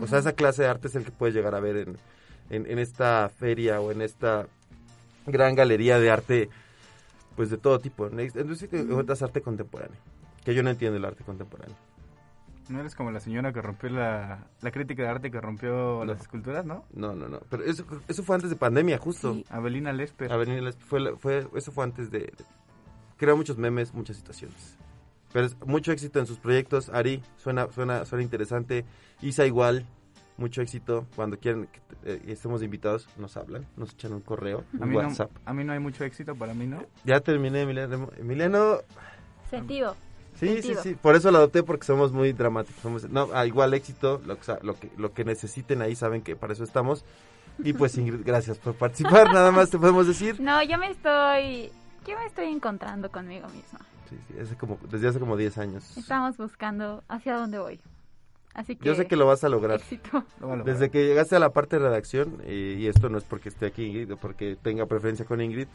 O 0.00 0.06
sea, 0.06 0.18
esa 0.18 0.32
clase 0.32 0.62
de 0.62 0.68
arte 0.68 0.88
es 0.88 0.94
el 0.94 1.04
que 1.04 1.10
puedes 1.10 1.34
llegar 1.34 1.54
a 1.54 1.60
ver 1.60 1.76
en, 1.76 1.96
en, 2.50 2.70
en 2.70 2.78
esta 2.78 3.28
feria 3.28 3.80
o 3.80 3.92
en 3.92 4.02
esta 4.02 4.46
gran 5.26 5.54
galería 5.54 5.98
de 5.98 6.10
arte, 6.10 6.48
pues 7.36 7.50
de 7.50 7.58
todo 7.58 7.78
tipo. 7.78 8.06
Entonces 8.06 8.68
encuentras 8.72 9.22
arte 9.22 9.40
contemporáneo, 9.40 9.96
que 10.44 10.54
yo 10.54 10.62
no 10.62 10.70
entiendo 10.70 10.96
el 10.96 11.04
arte 11.04 11.24
contemporáneo. 11.24 11.76
¿No 12.68 12.80
eres 12.80 12.94
como 12.94 13.10
la 13.10 13.20
señora 13.20 13.52
que 13.52 13.60
rompió 13.60 13.90
la, 13.90 14.46
la 14.62 14.70
crítica 14.70 15.02
de 15.02 15.08
arte 15.08 15.30
que 15.30 15.40
rompió 15.40 16.04
las 16.06 16.20
esculturas, 16.22 16.64
no? 16.64 16.84
No, 16.94 17.14
no, 17.14 17.28
no. 17.28 17.40
Pero 17.50 17.62
eso, 17.64 17.84
eso 18.08 18.22
fue 18.22 18.36
antes 18.36 18.48
de 18.50 18.56
pandemia, 18.56 18.96
justo. 18.98 19.34
Sí, 19.34 19.44
Abelina 19.50 19.92
Lesper. 19.92 20.32
Avenida 20.32 20.62
Lesper 20.62 20.86
fue, 20.86 21.16
fue, 21.18 21.46
eso 21.56 21.72
fue 21.72 21.84
antes 21.84 22.10
de, 22.10 22.20
de- 22.20 22.32
Creó 23.18 23.36
muchos 23.36 23.58
memes, 23.58 23.92
muchas 23.92 24.16
situaciones. 24.16 24.78
Pero 25.32 25.46
es 25.46 25.56
mucho 25.66 25.92
éxito 25.92 26.20
en 26.20 26.26
sus 26.26 26.38
proyectos. 26.38 26.88
Ari, 26.88 27.22
suena, 27.36 27.70
suena, 27.72 28.04
suena 28.06 28.22
interesante. 28.24 28.84
Isa 29.20 29.44
igual, 29.46 29.84
mucho 30.38 30.62
éxito. 30.62 31.06
Cuando 31.16 31.38
quieran 31.38 31.66
que 31.66 31.80
eh, 32.04 32.22
estemos 32.28 32.62
invitados, 32.62 33.08
nos 33.18 33.36
hablan, 33.36 33.66
nos 33.76 33.92
echan 33.92 34.12
un 34.14 34.20
correo, 34.20 34.64
A 34.80 34.84
un 34.84 34.88
mí, 34.88 34.96
no, 34.96 35.02
WhatsApp. 35.02 35.30
a 35.44 35.52
mí 35.52 35.64
no 35.64 35.72
hay 35.74 35.80
mucho 35.80 36.02
éxito, 36.04 36.34
para 36.34 36.54
mí 36.54 36.66
no. 36.66 36.82
Ya 37.04 37.20
terminé, 37.20 37.62
Emiliano. 37.62 38.08
Emiliano, 38.16 38.78
Sentido. 39.50 39.96
Sí, 40.34 40.48
sí, 40.48 40.62
Sentido. 40.62 40.82
sí. 40.82 40.94
Por 40.94 41.16
eso 41.16 41.30
lo 41.30 41.38
adopté, 41.38 41.62
porque 41.62 41.84
somos 41.86 42.12
muy 42.12 42.32
dramáticos. 42.32 42.82
Somos, 42.82 43.08
no, 43.10 43.28
ah, 43.34 43.46
igual 43.46 43.74
éxito, 43.74 44.20
lo, 44.26 44.38
lo, 44.62 44.78
que, 44.78 44.90
lo 44.96 45.12
que 45.12 45.24
necesiten 45.24 45.82
ahí 45.82 45.94
saben 45.96 46.22
que 46.22 46.36
para 46.36 46.52
eso 46.52 46.64
estamos. 46.64 47.04
Y 47.58 47.72
pues 47.72 47.96
Ingrid, 47.96 48.22
gracias 48.24 48.58
por 48.58 48.74
participar, 48.74 49.32
nada 49.32 49.52
más 49.52 49.70
te 49.70 49.78
podemos 49.78 50.06
decir. 50.08 50.40
No, 50.40 50.62
yo 50.64 50.76
me 50.76 50.90
estoy, 50.90 51.70
yo 52.06 52.18
me 52.18 52.26
estoy 52.26 52.46
encontrando 52.46 53.10
conmigo 53.12 53.46
misma. 53.48 53.78
Sí, 54.10 54.16
sí, 54.28 54.34
hace 54.40 54.56
como, 54.56 54.78
desde 54.90 55.08
hace 55.08 55.20
como 55.20 55.36
10 55.36 55.58
años. 55.58 55.96
Estamos 55.96 56.36
buscando 56.36 57.02
hacia 57.08 57.36
dónde 57.36 57.58
voy. 57.58 57.80
Así 58.54 58.76
que 58.76 58.84
Yo 58.86 58.94
sé 58.94 59.06
que 59.06 59.16
lo 59.16 59.26
vas 59.26 59.42
a 59.44 59.48
lograr. 59.48 59.80
éxito. 59.80 60.24
Desde 60.64 60.90
que 60.90 61.06
llegaste 61.06 61.34
a 61.36 61.38
la 61.40 61.50
parte 61.50 61.76
de 61.78 61.82
redacción, 61.88 62.38
eh, 62.44 62.76
y 62.78 62.86
esto 62.86 63.08
no 63.08 63.18
es 63.18 63.24
porque 63.24 63.48
esté 63.48 63.66
aquí 63.66 63.84
Ingrid 63.84 64.12
o 64.12 64.16
porque 64.16 64.56
tenga 64.60 64.86
preferencia 64.86 65.24
con 65.24 65.40
Ingrid, 65.40 65.66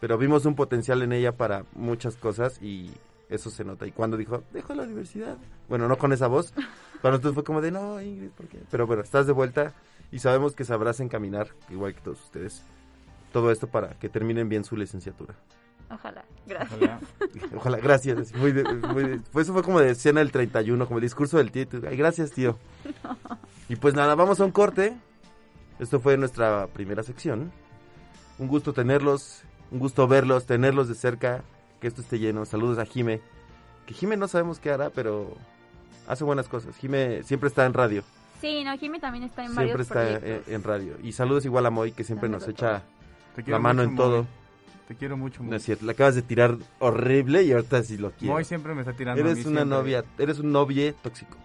pero 0.00 0.18
vimos 0.18 0.44
un 0.44 0.54
potencial 0.54 1.02
en 1.02 1.12
ella 1.12 1.32
para 1.32 1.64
muchas 1.74 2.16
cosas 2.16 2.60
y 2.62 2.90
eso 3.28 3.50
se 3.50 3.64
nota. 3.64 3.86
Y 3.86 3.92
cuando 3.92 4.16
dijo, 4.16 4.42
dejo 4.52 4.74
la 4.74 4.82
universidad, 4.84 5.36
bueno, 5.68 5.88
no 5.88 5.98
con 5.98 6.12
esa 6.12 6.26
voz, 6.26 6.52
para 7.02 7.12
nosotros 7.12 7.34
fue 7.34 7.44
como 7.44 7.60
de, 7.60 7.70
no, 7.70 8.00
Ingrid, 8.00 8.30
¿por 8.30 8.46
qué? 8.48 8.58
Pero 8.70 8.86
bueno, 8.86 9.02
estás 9.02 9.26
de 9.26 9.32
vuelta 9.32 9.72
y 10.10 10.18
sabemos 10.20 10.54
que 10.54 10.64
sabrás 10.64 11.00
encaminar, 11.00 11.48
igual 11.70 11.94
que 11.94 12.00
todos 12.00 12.20
ustedes, 12.22 12.62
todo 13.32 13.50
esto 13.50 13.66
para 13.66 13.90
que 13.98 14.08
terminen 14.08 14.48
bien 14.48 14.64
su 14.64 14.76
licenciatura. 14.76 15.34
Ojalá. 15.90 16.22
Gracias. 16.46 16.72
Ojalá. 16.74 17.00
Ojalá, 17.56 17.78
gracias. 17.78 18.34
Muy 18.34 18.52
de- 18.52 18.64
muy 18.74 19.04
de- 19.04 19.20
pues 19.32 19.46
eso 19.46 19.54
fue 19.54 19.62
como 19.62 19.80
de 19.80 19.90
escena 19.90 20.20
del 20.20 20.30
31, 20.32 20.86
como 20.86 20.98
el 20.98 21.02
discurso 21.02 21.38
del 21.38 21.50
tío. 21.50 21.64
Ay, 21.88 21.96
gracias, 21.96 22.30
tío. 22.32 22.58
Y 23.70 23.76
pues 23.76 23.94
nada, 23.94 24.14
vamos 24.14 24.38
a 24.40 24.44
un 24.44 24.50
corte. 24.52 24.94
Esto 25.78 25.98
fue 26.00 26.16
nuestra 26.18 26.66
primera 26.66 27.02
sección. 27.02 27.52
Un 28.38 28.48
gusto 28.48 28.72
tenerlos, 28.74 29.42
un 29.70 29.78
gusto 29.78 30.06
verlos, 30.06 30.44
tenerlos 30.44 30.88
de 30.88 30.94
cerca, 30.94 31.42
que 31.80 31.86
esto 31.88 32.00
esté 32.02 32.18
lleno. 32.18 32.44
Saludos 32.44 32.78
a 32.78 32.84
Jime. 32.86 33.20
Que 33.86 33.94
Jime 33.94 34.16
no 34.16 34.28
sabemos 34.28 34.58
qué 34.58 34.70
hará, 34.70 34.90
pero 34.90 35.34
hace 36.06 36.24
buenas 36.24 36.48
cosas. 36.48 36.76
Jime 36.76 37.22
siempre 37.22 37.48
está 37.48 37.64
en 37.66 37.74
radio. 37.74 38.02
Sí, 38.40 38.62
no, 38.62 38.76
Jimmy 38.78 39.00
también 39.00 39.24
está 39.24 39.42
en 39.42 39.48
Siempre 39.48 39.72
varios 39.72 39.80
está 39.88 39.94
proyectos. 39.94 40.48
en, 40.48 40.54
en 40.54 40.62
radio. 40.62 40.96
Y 41.02 41.10
saludos 41.12 41.44
igual 41.44 41.66
a 41.66 41.70
Moy, 41.70 41.90
que 41.92 42.04
siempre 42.04 42.28
nos 42.28 42.46
echa 42.46 42.82
la 43.46 43.58
mano 43.58 43.82
mucho, 43.82 43.90
en 43.90 43.96
todo. 43.96 44.16
Moy. 44.18 44.26
Te 44.86 44.94
quiero 44.94 45.16
mucho, 45.16 45.40
No 45.42 45.48
Moy. 45.48 45.56
es 45.56 45.64
cierto, 45.64 45.84
la 45.84 45.92
acabas 45.92 46.14
de 46.14 46.22
tirar 46.22 46.56
horrible 46.78 47.42
y 47.42 47.50
ahorita 47.52 47.82
sí 47.82 47.96
lo 47.98 48.12
quiero. 48.12 48.34
Moy 48.34 48.44
siempre 48.44 48.74
me 48.74 48.82
está 48.82 48.92
tirando 48.92 49.20
a 49.20 49.24
Eres 49.26 49.38
mí, 49.44 49.50
una 49.50 49.60
siempre. 49.62 49.76
novia, 49.78 50.04
eres 50.18 50.38
un 50.38 50.52
novie 50.52 50.94
tóxico. 51.02 51.36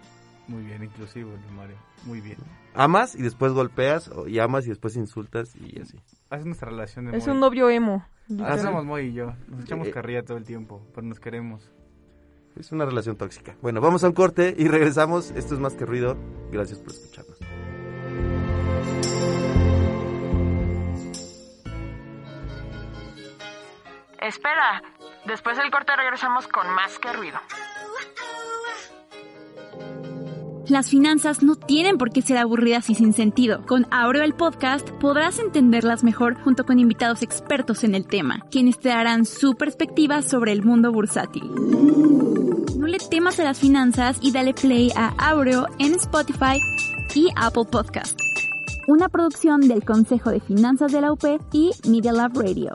Muy 0.46 0.62
bien, 0.62 0.82
inclusivo, 0.84 1.30
Mario. 1.56 1.76
Muy 2.04 2.20
bien. 2.20 2.36
Amas 2.74 3.14
y 3.14 3.22
después 3.22 3.52
golpeas, 3.52 4.10
y 4.26 4.38
amas 4.40 4.66
y 4.66 4.68
después 4.70 4.94
insultas 4.96 5.54
y 5.56 5.80
así. 5.80 5.98
Es 6.30 6.44
nuestra 6.44 6.68
relación 6.70 7.06
de 7.06 7.16
Es 7.16 7.26
Moy. 7.26 7.34
un 7.34 7.40
novio 7.40 7.70
emo. 7.70 8.04
Ah, 8.06 8.10
literal. 8.28 8.60
somos 8.60 8.84
Moy 8.84 9.06
y 9.06 9.12
yo. 9.14 9.32
Nos 9.48 9.62
echamos 9.62 9.88
Eh, 9.88 9.90
carrilla 9.90 10.22
todo 10.22 10.36
el 10.36 10.44
tiempo, 10.44 10.86
pero 10.94 11.06
nos 11.06 11.18
queremos. 11.20 11.70
Es 12.56 12.72
una 12.72 12.84
relación 12.84 13.16
tóxica. 13.16 13.56
Bueno, 13.62 13.80
vamos 13.80 14.04
a 14.04 14.08
un 14.08 14.12
corte 14.14 14.54
y 14.56 14.68
regresamos. 14.68 15.30
Esto 15.32 15.54
es 15.54 15.60
más 15.60 15.74
que 15.74 15.86
ruido. 15.86 16.16
Gracias 16.52 16.78
por 16.78 16.92
escucharnos. 16.92 17.38
Espera, 24.20 24.82
después 25.26 25.56
del 25.58 25.70
corte 25.70 25.94
regresamos 25.96 26.48
con 26.48 26.68
más 26.74 26.98
que 26.98 27.12
ruido. 27.12 27.38
Las 30.68 30.88
finanzas 30.88 31.42
no 31.42 31.56
tienen 31.56 31.98
por 31.98 32.10
qué 32.10 32.22
ser 32.22 32.38
aburridas 32.38 32.88
y 32.88 32.94
sin 32.94 33.12
sentido. 33.12 33.60
Con 33.66 33.86
Aureo 33.90 34.24
el 34.24 34.32
podcast 34.32 34.88
podrás 34.92 35.38
entenderlas 35.38 36.02
mejor 36.02 36.40
junto 36.40 36.64
con 36.64 36.78
invitados 36.78 37.20
expertos 37.20 37.84
en 37.84 37.94
el 37.94 38.06
tema, 38.06 38.46
quienes 38.50 38.78
te 38.78 38.88
darán 38.88 39.26
su 39.26 39.56
perspectiva 39.56 40.22
sobre 40.22 40.52
el 40.52 40.62
mundo 40.62 40.90
bursátil. 40.90 41.44
No 42.78 42.86
le 42.86 42.98
temas 42.98 43.38
a 43.40 43.44
las 43.44 43.58
finanzas 43.58 44.16
y 44.22 44.32
dale 44.32 44.54
play 44.54 44.90
a 44.96 45.08
Aureo 45.18 45.66
en 45.78 45.94
Spotify 45.96 46.58
y 47.14 47.28
Apple 47.36 47.66
Podcast. 47.70 48.18
Una 48.86 49.10
producción 49.10 49.68
del 49.68 49.84
Consejo 49.84 50.30
de 50.30 50.40
Finanzas 50.40 50.92
de 50.92 51.00
la 51.02 51.12
UP 51.12 51.24
y 51.52 51.72
Media 51.86 52.12
Lab 52.12 52.38
Radio. 52.38 52.74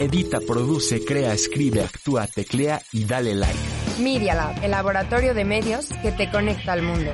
Edita, 0.00 0.40
produce, 0.40 1.04
crea, 1.04 1.34
escribe, 1.34 1.82
actúa, 1.82 2.26
teclea 2.26 2.80
y 2.92 3.04
dale 3.04 3.34
like. 3.34 3.83
Media 3.98 4.34
Lab, 4.34 4.62
el 4.62 4.70
laboratorio 4.70 5.34
de 5.34 5.44
medios 5.44 5.88
que 6.02 6.12
te 6.12 6.30
conecta 6.30 6.72
al 6.72 6.82
mundo. 6.82 7.10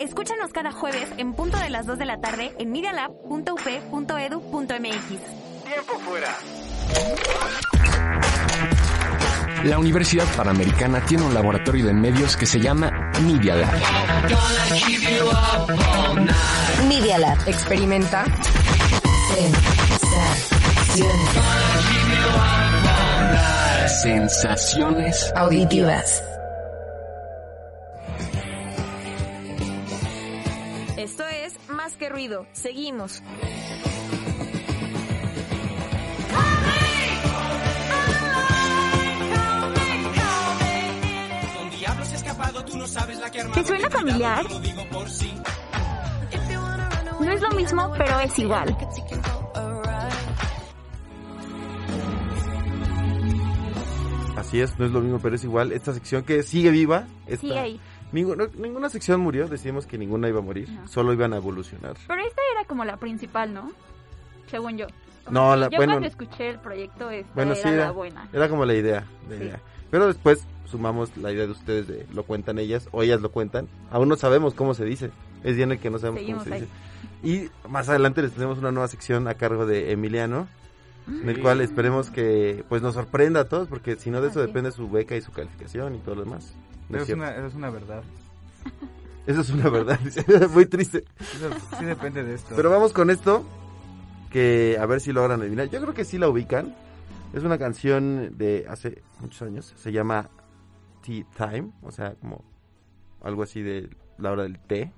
Escúchanos 0.00 0.50
cada 0.52 0.72
jueves 0.72 1.08
en 1.18 1.34
punto 1.34 1.56
de 1.58 1.70
las 1.70 1.86
2 1.86 1.96
de 1.98 2.04
la 2.06 2.20
tarde 2.20 2.52
en 2.58 2.72
medialab.up.edu.mx. 2.72 5.64
Tiempo 5.64 5.98
fuera. 6.00 6.36
La 9.64 9.78
Universidad 9.78 10.26
Panamericana 10.36 11.04
tiene 11.04 11.24
un 11.24 11.34
laboratorio 11.34 11.86
de 11.86 11.92
medios 11.92 12.36
que 12.36 12.46
se 12.46 12.58
llama 12.58 12.90
Media 13.22 13.56
Lab. 13.56 13.74
Media 16.88 17.18
Lab. 17.18 17.38
Experimenta. 17.46 18.24
Sensaciones 24.02 25.32
Auditivas. 25.36 26.24
Esto 30.96 31.24
es 31.28 31.54
Más 31.68 31.96
que 31.96 32.08
Ruido. 32.08 32.46
Seguimos. 32.52 33.22
¿Te 42.64 43.64
suena 43.64 43.90
familiar? 43.90 44.44
No 47.20 47.32
es 47.32 47.40
lo 47.40 47.50
mismo, 47.50 47.92
pero 47.96 48.20
es 48.20 48.38
igual. 48.38 48.76
Así 54.36 54.60
es, 54.60 54.78
no 54.78 54.86
es 54.86 54.92
lo 54.92 55.00
mismo, 55.00 55.18
pero 55.20 55.36
es 55.36 55.44
igual. 55.44 55.72
Esta 55.72 55.92
sección 55.92 56.22
que 56.24 56.42
sigue 56.42 56.70
viva. 56.70 57.04
Esta, 57.26 57.40
Sigue 57.40 57.58
ahí. 57.58 57.80
Ninguna, 58.12 58.48
ninguna 58.56 58.88
sección 58.88 59.20
murió, 59.20 59.46
decimos 59.46 59.86
que 59.86 59.96
ninguna 59.96 60.28
iba 60.28 60.40
a 60.40 60.42
morir, 60.42 60.68
solo 60.88 61.12
iban 61.12 61.32
a 61.32 61.36
evolucionar. 61.36 61.94
Pero 62.08 62.20
esta 62.26 62.42
era 62.56 62.64
como 62.66 62.84
la 62.84 62.96
principal, 62.96 63.54
¿no? 63.54 63.70
Según 64.50 64.76
yo. 64.78 64.86
Como 65.24 65.38
No, 65.38 65.54
la- 65.54 65.68
yo 65.68 65.76
bueno- 65.76 65.92
cuando 65.92 66.08
escuché 66.08 66.48
el 66.50 66.58
proyecto 66.58 67.08
esta 67.10 67.32
Bueno, 67.34 67.52
era 67.52 67.62
sí, 67.62 67.68
la 67.68 67.74
era, 67.74 67.90
buena. 67.92 68.28
era 68.32 68.48
como 68.48 68.64
la 68.64 68.74
idea, 68.74 69.04
la 69.28 69.36
Sí. 69.36 69.42
idea. 69.44 69.60
Pero 69.90 70.06
después 70.06 70.44
sumamos 70.66 71.16
la 71.16 71.32
idea 71.32 71.46
de 71.46 71.52
ustedes 71.52 71.88
de 71.88 72.06
lo 72.14 72.22
cuentan 72.24 72.58
ellas 72.58 72.88
o 72.92 73.02
ellas 73.02 73.20
lo 73.20 73.30
cuentan. 73.32 73.68
Aún 73.90 74.08
no 74.08 74.16
sabemos 74.16 74.54
cómo 74.54 74.74
se 74.74 74.84
dice. 74.84 75.10
Es 75.42 75.56
bien 75.56 75.72
el 75.72 75.78
que 75.78 75.90
no 75.90 75.98
sabemos 75.98 76.20
Seguimos 76.20 76.44
cómo 76.44 76.56
se 76.56 76.62
ahí. 76.62 76.68
dice. 77.22 77.50
Y 77.66 77.68
más 77.68 77.88
adelante 77.88 78.22
les 78.22 78.32
tenemos 78.32 78.58
una 78.58 78.70
nueva 78.72 78.88
sección 78.88 79.26
a 79.28 79.34
cargo 79.34 79.66
de 79.66 79.92
Emiliano, 79.92 80.46
en 81.08 81.28
el 81.28 81.40
cual 81.40 81.60
esperemos 81.60 82.10
que 82.10 82.64
pues 82.68 82.82
nos 82.82 82.94
sorprenda 82.94 83.40
a 83.40 83.44
todos, 83.48 83.68
porque 83.68 83.96
si 83.96 84.10
no 84.10 84.20
de 84.20 84.28
eso 84.28 84.38
Así. 84.40 84.46
depende 84.46 84.70
su 84.70 84.88
beca 84.88 85.16
y 85.16 85.22
su 85.22 85.32
calificación 85.32 85.96
y 85.96 85.98
todo 85.98 86.14
lo 86.14 86.24
demás. 86.24 86.54
¿No 86.88 86.98
Eso 86.98 87.06
es 87.06 87.14
una, 87.14 87.30
eso 87.36 87.46
es 87.46 87.54
una 87.54 87.70
verdad. 87.70 88.02
Eso 89.26 89.40
es 89.40 89.50
una 89.50 89.68
verdad, 89.70 89.98
dice. 90.04 90.24
muy 90.52 90.66
triste. 90.66 91.04
Eso 91.20 91.50
sí 91.78 91.84
depende 91.84 92.22
de 92.22 92.34
esto. 92.34 92.54
Pero 92.56 92.70
vamos 92.70 92.92
con 92.92 93.10
esto, 93.10 93.44
que 94.30 94.76
a 94.80 94.86
ver 94.86 95.00
si 95.00 95.12
logran 95.12 95.40
adivinar. 95.40 95.68
Yo 95.68 95.80
creo 95.80 95.94
que 95.94 96.04
sí 96.04 96.16
la 96.18 96.28
ubican. 96.28 96.74
Es 97.32 97.44
una 97.44 97.58
canción 97.58 98.36
de 98.36 98.66
hace 98.68 99.02
muchos 99.20 99.42
años. 99.42 99.72
Se 99.76 99.92
llama 99.92 100.28
Tea 101.02 101.24
Time, 101.36 101.70
o 101.82 101.92
sea, 101.92 102.14
como 102.16 102.44
algo 103.20 103.44
así 103.44 103.62
de 103.62 103.88
la 104.18 104.32
hora 104.32 104.42
del 104.42 104.58
té. 104.58 104.92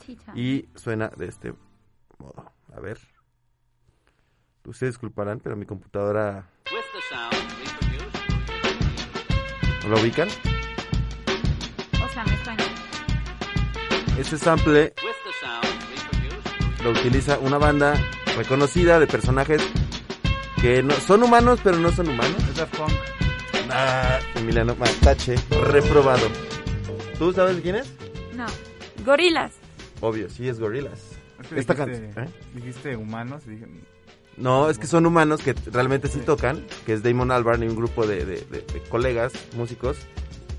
Chicha. 0.00 0.32
Y 0.34 0.68
suena 0.74 1.08
de 1.08 1.26
este 1.26 1.54
modo. 2.18 2.52
A 2.74 2.80
ver. 2.80 2.98
Ustedes 4.64 4.92
disculparán, 4.94 5.40
pero 5.40 5.56
mi 5.56 5.64
computadora... 5.64 6.50
¿No 9.82 9.88
lo 9.88 10.00
ubican? 10.00 10.28
O 10.28 12.08
sea, 12.08 12.24
me 12.24 12.36
suena. 12.44 12.64
Este 14.18 14.36
sample 14.36 14.92
lo 16.84 16.90
utiliza 16.90 17.38
una 17.38 17.56
banda 17.56 17.94
reconocida 18.36 19.00
de 19.00 19.06
personajes 19.06 19.62
que 20.60 20.82
no 20.82 20.94
son 20.94 21.22
humanos, 21.22 21.60
pero 21.62 21.76
no 21.78 21.90
son 21.92 22.08
humanos. 22.08 22.36
Es 22.48 22.56
Daft 22.56 22.76
Punk. 22.76 22.90
Ah, 23.70 24.18
Emiliano 24.34 24.74
Matache, 24.74 25.36
reprobado. 25.70 26.26
¿Tú 27.18 27.32
sabes 27.32 27.56
de 27.56 27.62
quién 27.62 27.76
es? 27.76 27.92
No. 28.34 28.46
Gorilas. 29.04 29.52
Obvio, 30.00 30.28
sí 30.28 30.48
es 30.48 30.58
que 31.48 31.60
Esta 31.60 31.74
dijiste, 31.74 32.02
canción. 32.14 32.28
¿eh? 32.28 32.30
dijiste 32.54 32.96
humanos 32.96 33.42
y 33.46 33.50
dije, 33.50 33.66
No, 34.36 34.68
es 34.70 34.78
que 34.78 34.86
son 34.86 35.06
humanos 35.06 35.40
que 35.42 35.54
realmente 35.70 36.08
sí 36.08 36.20
tocan, 36.20 36.64
que 36.86 36.94
es 36.94 37.02
Damon 37.02 37.30
Albarn 37.30 37.62
y 37.62 37.66
un 37.68 37.76
grupo 37.76 38.06
de, 38.06 38.24
de- 38.24 38.40
de- 38.50 38.60
de 38.62 38.82
colegas, 38.88 39.32
músicos, 39.56 39.98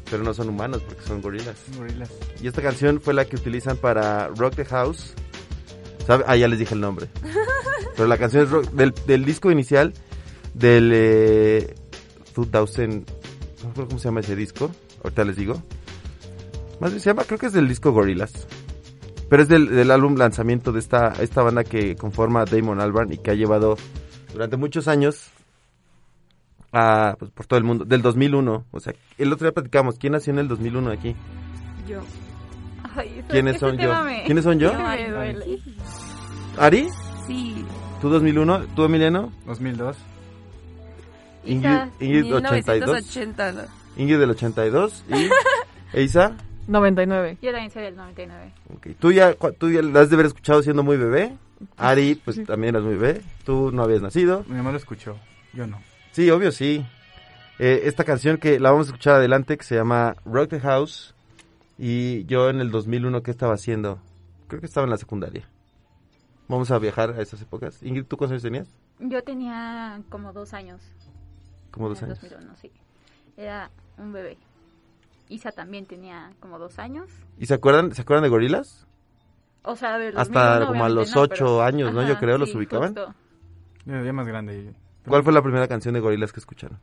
pero 0.10 0.24
no 0.24 0.34
son 0.34 0.50
humanos 0.50 0.82
porque 0.88 1.02
son 1.04 1.22
gorilas. 1.22 1.58
gorilas. 1.78 2.10
Y 2.42 2.48
esta 2.48 2.62
canción 2.62 3.02
fue 3.02 3.14
la 3.14 3.26
que 3.26 3.36
utilizan 3.36 3.78
para 3.78 4.28
Rock 4.30 4.56
the 4.56 4.66
House. 4.66 5.14
¿Sabe? 6.06 6.24
Ah, 6.28 6.36
ya 6.36 6.48
les 6.48 6.60
dije 6.60 6.74
el 6.76 6.82
nombre. 6.82 7.08
Pero 7.96 8.08
la 8.08 8.18
canción 8.18 8.44
es 8.44 8.50
rock- 8.50 8.72
del, 8.72 8.94
del 9.06 9.26
disco 9.26 9.52
inicial 9.52 9.94
del 10.54 10.92
eh, 10.94 11.76
2000. 12.36 12.88
No 12.90 12.96
me 13.66 13.70
acuerdo 13.72 13.88
cómo 13.90 14.00
se 14.00 14.06
llama 14.06 14.20
ese 14.22 14.36
disco. 14.36 14.72
Ahorita 15.04 15.24
les 15.26 15.36
digo. 15.36 15.62
Más 16.80 16.92
bien 16.92 17.00
se 17.02 17.10
llama, 17.10 17.24
creo 17.26 17.38
que 17.40 17.46
es 17.48 17.54
del 17.54 17.68
disco 17.68 17.92
Gorillaz. 17.92 18.32
Pero 19.30 19.44
es 19.44 19.48
del, 19.50 19.70
del 19.70 19.92
álbum 19.92 20.16
lanzamiento 20.16 20.72
de 20.72 20.80
esta, 20.80 21.14
esta 21.22 21.42
banda 21.44 21.64
que 21.64 21.96
conforma 21.96 22.44
Damon 22.46 22.82
Albarn 22.82 23.14
y 23.14 23.18
que 23.18 23.32
ha 23.32 23.36
llevado 23.36 23.78
durante 24.34 24.58
muchos 24.58 24.88
años 24.88 25.28
a, 26.74 27.16
pues, 27.20 27.32
por 27.32 27.46
todo 27.46 27.58
el 27.58 27.64
mundo. 27.64 27.86
Del 27.86 28.02
2001. 28.02 28.66
O 28.72 28.80
sea, 28.80 28.94
el 29.18 29.32
otro 29.32 29.46
día 29.46 29.54
platicamos. 29.54 29.98
¿Quién 30.00 30.14
nació 30.14 30.34
en 30.34 30.40
el 30.40 30.48
2001 30.48 30.90
aquí? 30.92 31.16
Yo. 31.88 32.02
Ay, 32.96 33.24
¿Quiénes 33.30 33.60
son 33.60 33.78
yo? 33.78 33.94
¿Quiénes 34.26 34.44
son 34.44 34.60
yo? 34.60 34.74
¿Ari? 36.58 36.90
Sí. 37.28 37.66
¿Tú 38.02 38.10
2001? 38.10 38.66
¿Tú 38.76 38.84
Emiliano? 38.84 39.32
2002. 39.46 39.98
Ingrid, 41.46 41.70
Ingrid 42.00 42.34
82. 42.36 42.88
1980. 42.88 43.52
¿no? 43.52 43.62
Ingrid 43.98 44.20
del 44.20 44.30
82. 44.32 45.06
¿Y 45.10 45.30
Eisa? 45.98 46.36
99. 46.68 47.38
Yo 47.42 47.52
también 47.52 47.72
soy 47.72 47.84
del 47.84 47.96
99. 47.96 48.54
Ok. 48.76 48.88
¿Tú 49.00 49.12
ya, 49.12 49.34
tú 49.58 49.70
ya 49.70 49.82
la 49.82 50.02
has 50.02 50.10
de 50.10 50.16
haber 50.16 50.28
escuchado 50.28 50.62
siendo 50.62 50.84
muy 50.84 50.98
bebé. 50.98 51.34
Ari, 51.78 52.16
pues 52.16 52.44
también 52.46 52.76
eras 52.76 52.86
muy 52.86 52.96
bebé. 52.96 53.22
Tú 53.46 53.72
no 53.72 53.84
habías 53.84 54.02
nacido. 54.02 54.44
Mi 54.48 54.56
mamá 54.56 54.72
lo 54.72 54.78
escuchó, 54.78 55.18
yo 55.54 55.68
no. 55.68 55.80
Sí, 56.12 56.30
obvio, 56.30 56.52
sí. 56.52 56.86
Eh, 57.60 57.84
esta 57.86 58.04
canción 58.04 58.38
que 58.38 58.60
la 58.60 58.72
vamos 58.72 58.88
a 58.88 58.90
escuchar 58.90 59.16
adelante, 59.16 59.58
que 59.58 59.64
se 59.64 59.76
llama 59.76 60.16
Rock 60.26 60.50
the 60.50 60.60
House. 60.60 61.14
Y 61.84 62.26
yo 62.26 62.48
en 62.52 62.62
el 62.62 62.70
2001, 62.70 63.24
¿qué 63.24 63.32
estaba 63.32 63.56
haciendo? 63.56 64.00
Creo 64.48 64.60
que 64.60 64.68
estaba 64.68 64.84
en 64.86 64.92
la 64.92 64.98
secundaria. 64.98 65.50
Vamos 66.48 66.70
a 66.70 66.78
viajar 66.78 67.10
a 67.12 67.22
esas 67.24 67.42
épocas. 67.42 67.82
Ingrid, 67.82 68.06
¿tú 68.06 68.18
cuántos 68.18 68.34
años 68.34 68.44
tenías? 68.44 68.68
Yo 69.00 69.24
tenía 69.24 70.00
como 70.10 70.32
dos 70.32 70.54
años. 70.54 70.80
Como 71.72 71.90
dos 71.90 71.98
En 72.04 72.12
el 72.12 72.12
años. 72.12 72.22
2001, 72.22 72.56
sí. 72.62 72.72
Era 73.36 73.72
un 73.98 74.14
bebé. 74.14 74.38
Isa 75.28 75.52
también 75.54 75.88
tenía 75.88 76.32
como 76.40 76.60
dos 76.60 76.78
años. 76.78 77.10
¿Y 77.40 77.48
se 77.48 77.56
acuerdan, 77.56 77.96
se 77.96 78.04
acuerdan 78.04 78.24
de 78.26 78.30
Gorilas? 78.30 78.86
O 79.64 79.76
sea, 79.76 79.98
del 79.98 80.16
Hasta 80.20 80.60
2001 80.60 80.68
como 80.68 80.86
a 80.86 80.90
los 80.90 81.16
no, 81.16 81.22
ocho 81.22 81.34
pero- 81.34 81.64
años, 81.64 81.94
¿no? 81.96 82.04
Yo 82.04 82.12
Ajá, 82.12 82.20
creo, 82.20 82.38
los 82.38 82.52
sí, 82.52 82.58
ubicaban. 82.58 82.90
justo. 82.94 83.16
Yo 83.86 84.04
ya 84.04 84.14
más 84.14 84.28
grande. 84.28 84.76
¿Cuál 85.08 85.24
fue 85.24 85.34
la 85.34 85.42
primera 85.42 85.68
canción 85.68 85.96
de 85.96 86.00
Gorilas 86.00 86.32
que 86.32 86.42
escucharon? 86.42 86.78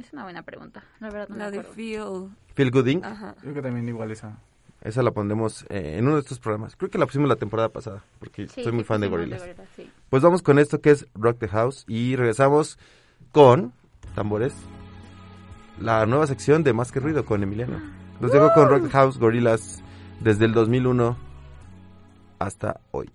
Es 0.00 0.12
una 0.12 0.22
buena 0.24 0.42
pregunta. 0.42 0.82
La 0.98 1.10
verdad 1.10 1.28
no 1.28 1.36
La 1.36 1.50
me 1.50 1.58
de. 1.58 1.62
Feel. 1.62 2.30
Feel 2.54 2.70
Good 2.70 2.86
Inc. 2.86 3.04
Ajá. 3.04 3.34
Creo 3.40 3.54
que 3.54 3.62
también 3.62 3.88
igual 3.88 4.10
esa. 4.10 4.38
Esa 4.80 5.02
la 5.02 5.10
pondremos 5.10 5.66
eh, 5.68 5.96
en 5.98 6.06
uno 6.06 6.14
de 6.14 6.22
estos 6.22 6.38
programas. 6.38 6.74
Creo 6.74 6.90
que 6.90 6.96
la 6.96 7.04
pusimos 7.04 7.28
la 7.28 7.36
temporada 7.36 7.68
pasada, 7.68 8.02
porque 8.18 8.48
Sí, 8.48 8.64
soy 8.64 8.72
muy 8.72 8.84
fan 8.84 9.02
de 9.02 9.08
Gorilas. 9.08 9.46
Sí. 9.76 9.90
Pues 10.08 10.22
vamos 10.22 10.40
con 10.42 10.58
esto 10.58 10.80
que 10.80 10.90
es 10.90 11.06
Rock 11.14 11.38
the 11.38 11.48
House 11.48 11.84
y 11.86 12.16
regresamos 12.16 12.78
con 13.30 13.74
tambores. 14.14 14.54
La 15.78 16.06
nueva 16.06 16.26
sección 16.26 16.64
de 16.64 16.72
Más 16.72 16.92
que 16.92 17.00
Ruido 17.00 17.26
con 17.26 17.42
Emiliano. 17.42 17.78
Los 18.20 18.32
dejo 18.32 18.50
con 18.54 18.68
Rock 18.68 18.84
the 18.84 18.90
House 18.90 19.18
Gorilas 19.18 19.82
desde 20.20 20.46
el 20.46 20.52
2001 20.52 21.16
hasta 22.38 22.80
hoy. 22.90 23.10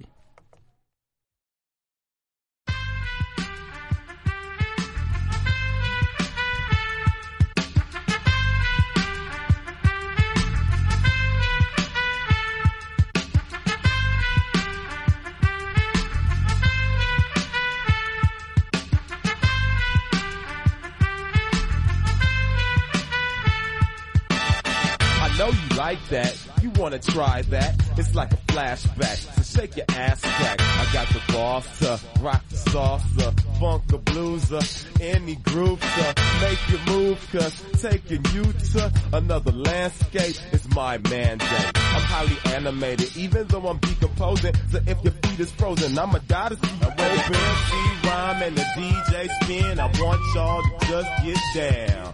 Wanna 26.86 27.00
try 27.00 27.42
that? 27.42 27.74
It's 27.98 28.14
like 28.14 28.32
a 28.32 28.38
flashback. 28.54 29.18
So 29.36 29.60
shake 29.60 29.76
your 29.76 29.88
ass 29.90 30.22
crack. 30.22 30.62
I 30.62 30.88
got 30.94 31.08
the 31.08 31.34
boss 31.34 31.80
to 31.80 32.00
rock 32.22 32.44
the 32.50 32.58
salsa, 32.58 33.60
funk 33.60 33.88
the 33.88 33.98
blueser, 33.98 34.62
any 35.02 35.36
groove 35.38 35.82
to 35.82 36.16
make 36.42 36.60
you 36.70 36.78
move. 36.94 37.28
Cause 37.32 37.64
taking 37.82 38.24
you 38.34 38.44
to 38.44 38.94
another 39.14 39.52
landscape 39.52 40.38
is 40.52 40.70
my 40.76 41.00
mandate. 41.00 41.72
I'm 41.76 42.06
highly 42.14 42.38
animated, 42.54 43.18
even 43.18 43.48
though 43.48 43.68
I'm 43.68 43.80
decomposing. 43.80 44.54
So 44.70 44.80
if 44.86 45.04
your 45.04 45.14
feet 45.14 45.40
is 45.40 45.52
frozen, 45.54 45.98
I'm 45.98 46.14
a 46.14 46.20
goddess. 46.20 46.60
I 46.62 46.86
open, 46.86 47.02
MC 47.02 48.08
rhyme 48.08 48.44
and 48.44 48.56
the 48.56 48.66
DJ 48.78 49.28
spin. 49.42 49.80
I 49.80 49.86
want 50.00 50.22
y'all 50.36 50.62
to 50.62 50.86
just 50.86 51.10
get 51.24 51.40
down. 51.56 52.14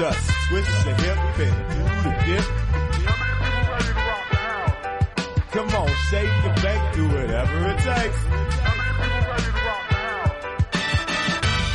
Just 0.00 0.30
twist 0.48 0.86
your 0.86 0.94
hip 0.94 1.18
and 1.40 1.56
do 1.68 1.80
the 2.04 2.12
dip. 2.24 2.46
Come 5.50 5.68
on, 5.74 5.88
shake 6.08 6.34
the 6.42 6.52
bank, 6.62 6.94
do 6.94 7.06
whatever 7.06 7.68
it 7.68 7.78
takes. 7.80 8.69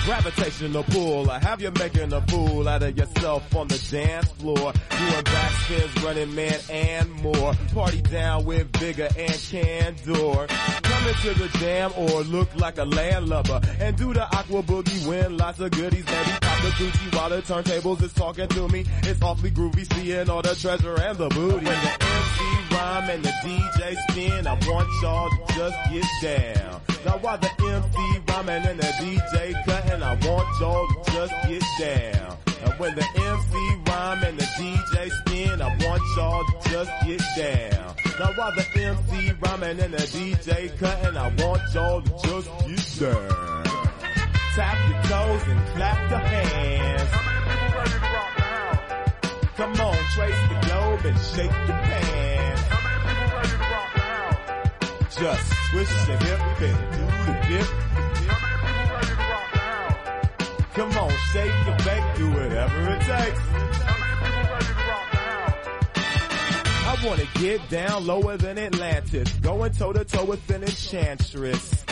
Gravitational 0.06 0.84
pull, 0.84 1.32
I 1.32 1.40
have 1.40 1.60
you 1.64 1.72
making 1.72 2.14
a 2.14 2.22
fool 2.28 2.70
out 2.70 2.84
of 2.84 2.96
yourself 2.96 3.56
on 3.56 3.68
the 3.68 3.88
dance 3.90 4.32
floor. 4.34 4.56
Doing 4.56 5.24
backspins, 5.24 6.06
running 6.06 6.36
man 6.36 6.60
and 6.70 7.12
more. 7.24 7.56
Party 7.74 8.02
down 8.04 8.46
with 8.46 8.72
vigor 8.78 9.10
and 9.18 9.34
candor. 9.34 10.46
Come 10.84 11.08
into 11.08 11.34
the 11.34 11.50
jam 11.58 11.92
or 11.98 12.22
look 12.22 12.54
like 12.56 12.78
a 12.78 12.86
landlubber. 12.86 13.60
And 13.80 13.98
do 13.98 14.14
the 14.14 14.24
aqua 14.26 14.62
boogie, 14.62 15.08
win 15.08 15.38
lots 15.38 15.60
of 15.60 15.72
goodies. 15.72 16.06
Maybe 16.06 16.32
pop 16.40 16.62
the 16.62 16.70
coochie 16.70 17.16
while 17.16 17.30
the 17.32 17.42
turntables 17.42 18.04
is 18.04 18.14
talking 18.14 18.48
to 18.48 18.68
me. 18.68 18.86
It's 19.02 19.20
awfully 19.24 19.50
groovy 19.50 19.92
seeing 19.92 20.30
all 20.30 20.44
the 20.44 20.54
treasure 20.54 21.02
and 21.02 21.18
the 21.18 21.30
booty. 21.30 21.56
When 21.56 21.64
the 21.66 22.04
MC 22.04 22.65
rhyme 22.76 23.10
and 23.10 23.24
the 23.24 23.30
DJ 23.30 23.96
spin, 24.10 24.48
I 24.48 24.54
want 24.68 24.90
y'all 25.02 25.30
to 25.30 25.54
just 25.54 25.78
get 25.92 26.06
down. 26.22 26.82
Now 27.06 27.18
while 27.22 27.38
the 27.38 27.50
MC 27.60 28.20
rhyming 28.28 28.66
and 28.66 28.80
the 28.80 28.88
DJ 29.02 29.54
cutting, 29.66 30.04
I 30.04 30.14
want 30.28 30.48
y'all 30.60 30.88
to 30.88 30.96
just 31.12 31.34
get 31.48 31.64
down. 31.80 32.38
And 32.64 32.74
when 32.80 32.96
the 32.96 33.04
MC 33.04 33.76
rhyme 33.88 34.24
and 34.24 34.40
the 34.40 34.46
DJ 34.60 35.12
spin, 35.20 35.62
I 35.62 35.68
want 35.86 36.02
y'all 36.18 36.44
to 36.46 36.54
just 36.70 36.92
get 37.06 37.22
down. 37.38 37.96
Now 38.20 38.32
while 38.36 38.54
the 38.56 38.66
MC 38.76 39.32
rhyming 39.42 39.80
and 39.80 39.94
the 39.94 39.98
DJ 39.98 40.78
cutting, 40.78 41.18
I 41.18 41.30
want 41.44 41.62
y'all 41.74 42.02
to 42.02 42.10
just 42.28 42.50
get 43.00 43.14
down. 43.14 43.64
Tap 44.56 44.78
your 44.90 45.02
toes 45.04 45.44
and 45.48 45.68
clap 45.76 46.10
your 46.10 46.20
hands. 46.20 47.12
Come 49.56 49.72
on, 49.80 49.96
trace 50.14 50.42
the 50.50 50.68
globe 50.68 51.06
and 51.06 51.18
shake 51.18 51.50
the 51.50 51.72
pan. 51.72 52.58
How 52.58 52.82
many 52.84 53.00
people 53.08 53.38
ready 53.38 53.50
to 53.50 53.58
rock 53.58 53.90
the 53.94 54.02
house? 54.02 55.16
Just 55.16 55.46
switch 55.72 55.94
your 56.10 56.18
hip 56.18 56.42
and 56.60 56.78
do 56.92 57.04
the 57.24 57.34
dip. 57.48 57.68
How 58.28 58.36
many 58.44 58.58
people 58.68 58.86
ready 58.96 59.08
to 59.08 59.16
rock 59.16 59.48
the 59.54 59.60
house? 59.60 59.96
Come 60.74 60.92
on, 60.98 61.12
shake 61.32 61.56
the 61.66 61.72
back, 61.86 62.04
do 62.18 62.26
whatever 62.32 62.80
it 62.92 63.00
takes. 63.00 63.40
How 63.80 63.96
many 63.98 64.16
people 64.26 64.44
ready 64.52 64.66
to 64.66 64.74
rock 64.92 65.08
the 65.12 65.18
house? 65.24 65.56
I 66.86 67.08
wanna 67.08 67.28
get 67.36 67.70
down 67.70 68.06
lower 68.06 68.36
than 68.36 68.58
Atlantis, 68.58 69.32
going 69.36 69.72
toe 69.72 69.94
to 69.94 70.04
toe 70.04 70.26
with 70.26 70.50
an 70.50 70.64
enchantress. 70.64 71.86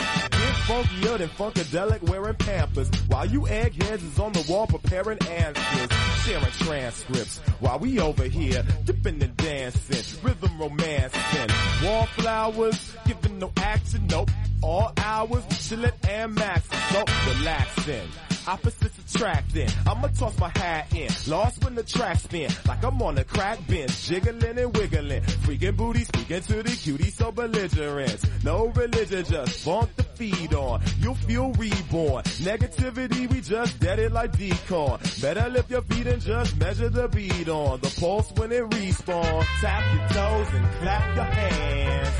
Get 0.44 0.54
funkier 0.56 1.16
than 1.16 1.28
funkadelic 1.30 2.02
wearing 2.02 2.34
pampers, 2.34 2.90
while 3.08 3.24
you 3.24 3.48
eggheads 3.48 4.02
is 4.02 4.18
on 4.18 4.34
the 4.34 4.44
wall 4.46 4.66
preparing 4.66 5.16
answers, 5.26 5.88
sharing 6.22 6.52
transcripts, 6.52 7.38
while 7.60 7.78
we 7.78 7.98
over 7.98 8.24
here 8.24 8.62
dipping 8.84 9.22
and 9.22 9.34
dancing, 9.38 10.20
rhythm 10.22 10.60
romancing, 10.60 11.48
wallflowers, 11.82 12.94
giving 13.06 13.38
no 13.38 13.50
action, 13.56 14.06
nope, 14.08 14.30
all 14.62 14.92
hours, 14.98 15.44
chillin' 15.46 15.92
and 16.10 16.36
maxing, 16.36 16.92
so 16.92 17.38
relaxing. 17.38 18.08
Opposites 18.46 19.14
attracting. 19.14 19.68
I'ma 19.86 20.08
toss 20.08 20.38
my 20.38 20.50
hat 20.50 20.92
in. 20.94 21.08
Lost 21.26 21.64
when 21.64 21.74
the 21.74 21.82
track 21.82 22.18
spin. 22.18 22.50
Like 22.68 22.84
I'm 22.84 23.00
on 23.00 23.16
a 23.16 23.24
crack 23.24 23.66
bench. 23.66 24.06
Jiggling 24.06 24.58
and 24.58 24.76
wiggling. 24.76 25.22
Freaking 25.22 25.74
booty 25.76 26.04
speaking 26.04 26.42
to 26.42 26.62
the 26.62 26.70
cutie 26.70 27.10
so 27.10 27.32
belligerent. 27.32 28.44
No 28.44 28.66
religion, 28.66 29.24
just 29.24 29.64
funk 29.64 29.96
the 29.96 30.04
feed 30.34 30.54
on. 30.54 30.80
You'll 31.00 31.14
feel 31.14 31.52
reborn. 31.52 32.24
Negativity, 32.42 33.30
we 33.30 33.40
just 33.40 33.78
dead 33.80 33.98
it 33.98 34.12
like 34.12 34.36
decoy. 34.36 34.98
Better 35.20 35.48
lift 35.48 35.70
your 35.70 35.82
feet 35.82 36.06
and 36.06 36.20
just 36.20 36.56
measure 36.58 36.88
the 36.88 37.08
beat 37.08 37.48
on. 37.48 37.80
The 37.80 37.94
pulse 38.00 38.32
when 38.36 38.52
it 38.52 38.68
respawn. 38.70 39.44
Tap 39.60 39.84
your 39.94 40.08
toes 40.08 40.48
and 40.54 40.66
clap 40.80 41.16
your 41.16 41.24
hands. 41.24 42.10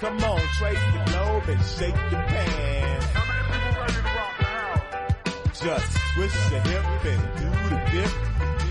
Come 0.00 0.24
on, 0.24 0.40
trace 0.58 0.78
the 0.94 1.12
globe 1.12 1.48
and 1.48 1.64
shake 1.64 1.94
your 2.10 2.22
pants. 2.22 3.06
Just 5.62 5.96
twist 6.14 6.50
your 6.50 6.60
hip 6.60 7.04
and 7.04 7.22
do 7.38 7.48
the 7.68 7.78
dip. 7.92 8.10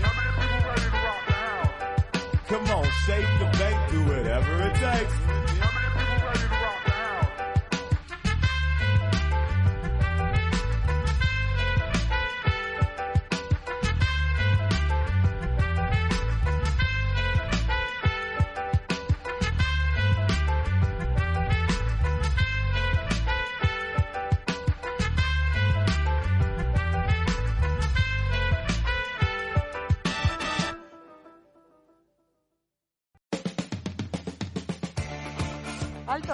How 0.02 0.12
many 0.18 0.32
people 0.36 0.60
ready 0.68 0.82
to 0.82 0.90
rock 0.92 1.22
the 1.26 1.32
house? 1.32 1.72
Come 2.48 2.66
on, 2.70 2.84
shake 3.06 3.30
the 3.38 3.58
bank, 3.58 3.90
do 3.92 3.98
whatever 4.04 4.52
it 4.62 4.74
takes. 4.74 5.51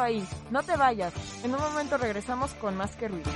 Ahí, 0.08 0.26
no 0.50 0.62
te 0.62 0.76
vayas. 0.76 1.14
En 1.44 1.54
un 1.54 1.60
momento 1.60 1.96
regresamos 1.96 2.50
con 2.54 2.76
más 2.76 2.96
que 2.96 3.06
ruido. 3.08 3.30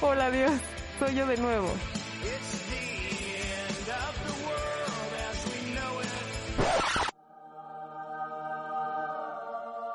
Hola 0.00 0.30
Dios, 0.30 0.52
soy 1.00 1.14
yo 1.16 1.26
de 1.26 1.36
nuevo. 1.36 1.68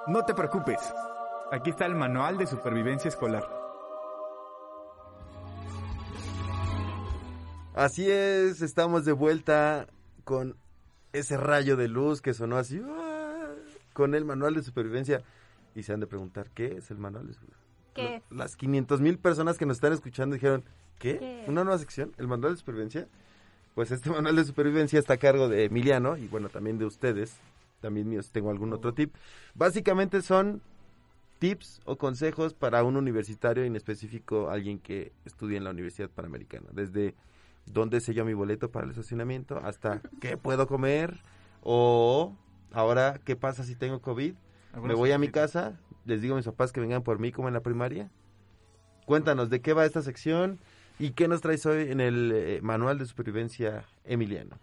No 0.08 0.26
te 0.26 0.34
preocupes. 0.34 0.80
Aquí 1.52 1.70
está 1.70 1.86
el 1.86 1.96
manual 1.96 2.38
de 2.38 2.46
supervivencia 2.46 3.08
escolar. 3.08 3.65
Así 7.76 8.10
es, 8.10 8.62
estamos 8.62 9.04
de 9.04 9.12
vuelta 9.12 9.88
con 10.24 10.56
ese 11.12 11.36
rayo 11.36 11.76
de 11.76 11.90
luz 11.90 12.22
que 12.22 12.34
sonó 12.34 12.56
así, 12.56 12.82
¡ah! 12.82 13.50
con 13.92 14.16
el 14.16 14.24
manual 14.24 14.56
de 14.56 14.64
supervivencia. 14.64 15.24
Y 15.76 15.84
se 15.84 15.92
han 15.92 16.00
de 16.00 16.08
preguntar, 16.08 16.50
¿qué 16.52 16.78
es 16.78 16.90
el 16.90 17.00
manual 17.00 17.28
de 17.28 17.34
supervivencia? 17.34 17.66
¿Qué? 17.94 18.24
Las 18.34 18.56
500 18.56 19.02
mil 19.02 19.18
personas 19.18 19.58
que 19.58 19.66
nos 19.66 19.76
están 19.76 19.92
escuchando 19.92 20.36
dijeron, 20.36 20.64
¿qué? 21.00 21.18
¿Qué? 21.18 21.44
¿Una 21.48 21.66
nueva 21.66 21.78
sección? 21.78 22.14
¿El 22.18 22.30
manual 22.30 22.54
de 22.54 22.60
supervivencia? 22.60 23.10
Pues 23.74 23.92
este 23.92 24.10
manual 24.10 24.38
de 24.38 24.46
supervivencia 24.46 24.98
está 24.98 25.16
a 25.16 25.18
cargo 25.18 25.50
de 25.50 25.66
Emiliano 25.66 26.16
y 26.16 26.30
bueno, 26.30 26.48
también 26.48 26.78
de 26.78 26.86
ustedes. 26.86 27.36
También 27.82 28.08
míos, 28.08 28.32
tengo 28.32 28.52
algún 28.52 28.72
otro 28.72 28.94
tip. 28.94 29.14
Básicamente 29.54 30.22
son 30.22 30.62
tips 31.40 31.82
o 31.84 31.98
consejos 31.98 32.54
para 32.54 32.86
un 32.86 32.96
universitario, 32.96 33.66
en 33.66 33.76
específico 33.76 34.50
alguien 34.50 34.80
que 34.80 35.12
estudie 35.26 35.58
en 35.58 35.66
la 35.66 35.72
Universidad 35.72 36.10
Panamericana. 36.10 36.68
Desde 36.72 37.16
dónde 37.66 38.02
sello 38.02 38.26
mi 38.26 38.34
boleto 38.34 38.72
para 38.72 38.86
el 38.86 38.92
estacionamiento 38.92 39.60
hasta 39.64 40.02
qué 40.22 40.38
puedo 40.38 40.68
comer 40.68 41.22
o 41.62 42.36
ahora 42.72 43.20
qué 43.24 43.36
pasa 43.36 43.64
si 43.64 43.76
tengo 43.76 44.02
COVID. 44.02 44.36
Me 44.84 44.94
voy 44.94 45.12
a 45.12 45.18
mi 45.18 45.30
casa, 45.30 45.80
les 46.06 46.22
digo 46.22 46.36
a 46.36 46.38
mis 46.38 46.46
papás 46.46 46.72
que 46.72 46.82
vengan 46.82 47.04
por 47.04 47.20
mí 47.20 47.32
como 47.32 47.48
en 47.48 47.54
la 47.54 47.62
primaria. 47.62 48.10
Cuéntanos 49.06 49.50
de 49.50 49.62
qué 49.62 49.74
va 49.74 49.86
esta 49.86 50.02
sección 50.02 50.60
y 51.00 51.12
qué 51.12 51.28
nos 51.28 51.42
traes 51.42 51.66
hoy 51.66 51.92
en 51.92 52.02
el 52.02 52.32
eh, 52.34 52.60
manual 52.62 52.98
de 52.98 53.06
supervivencia 53.06 53.86
Emiliano. 54.04 54.58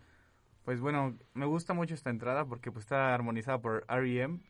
Pues 0.64 0.80
bueno, 0.80 1.16
me 1.34 1.46
gusta 1.46 1.74
mucho 1.74 1.94
esta 1.94 2.10
entrada 2.10 2.44
porque 2.44 2.70
pues 2.70 2.84
está 2.84 3.14
armonizada 3.14 3.60
por 3.60 3.84
R.E.M., 3.88 4.40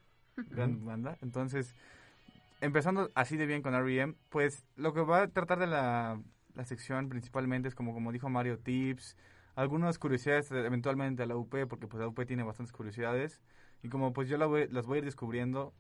gran 0.51 0.85
banda. 0.85 1.17
Entonces, 1.23 1.75
empezando 2.61 3.11
así 3.15 3.37
de 3.37 3.47
bien 3.47 3.63
con 3.63 3.75
R.E.M., 3.75 4.15
pues 4.29 4.65
lo 4.77 4.93
que 4.93 5.01
va 5.01 5.23
a 5.23 5.29
tratar 5.29 5.59
de 5.59 5.67
la, 5.67 6.21
la 6.55 6.65
sección 6.65 7.09
principalmente 7.09 7.69
es 7.69 7.75
como, 7.75 7.93
como 7.95 8.13
dijo 8.13 8.29
Mario, 8.29 8.59
tips, 8.59 9.17
algunas 9.55 9.99
curiosidades 9.99 10.51
eventualmente 10.51 11.23
a 11.23 11.27
la 11.27 11.37
UP, 11.37 11.67
porque 11.67 11.87
pues 11.87 12.01
la 12.01 12.09
UP 12.09 12.25
tiene 12.27 12.43
bastantes 12.43 12.73
curiosidades. 12.73 13.41
Y 13.83 13.89
como 13.89 14.13
pues 14.13 14.29
yo 14.29 14.37
la 14.39 14.47
voy- 14.47 14.69
las 14.69 14.87
voy 14.87 14.97
a 14.97 14.99
ir 15.01 15.05
descubriendo, 15.05 15.75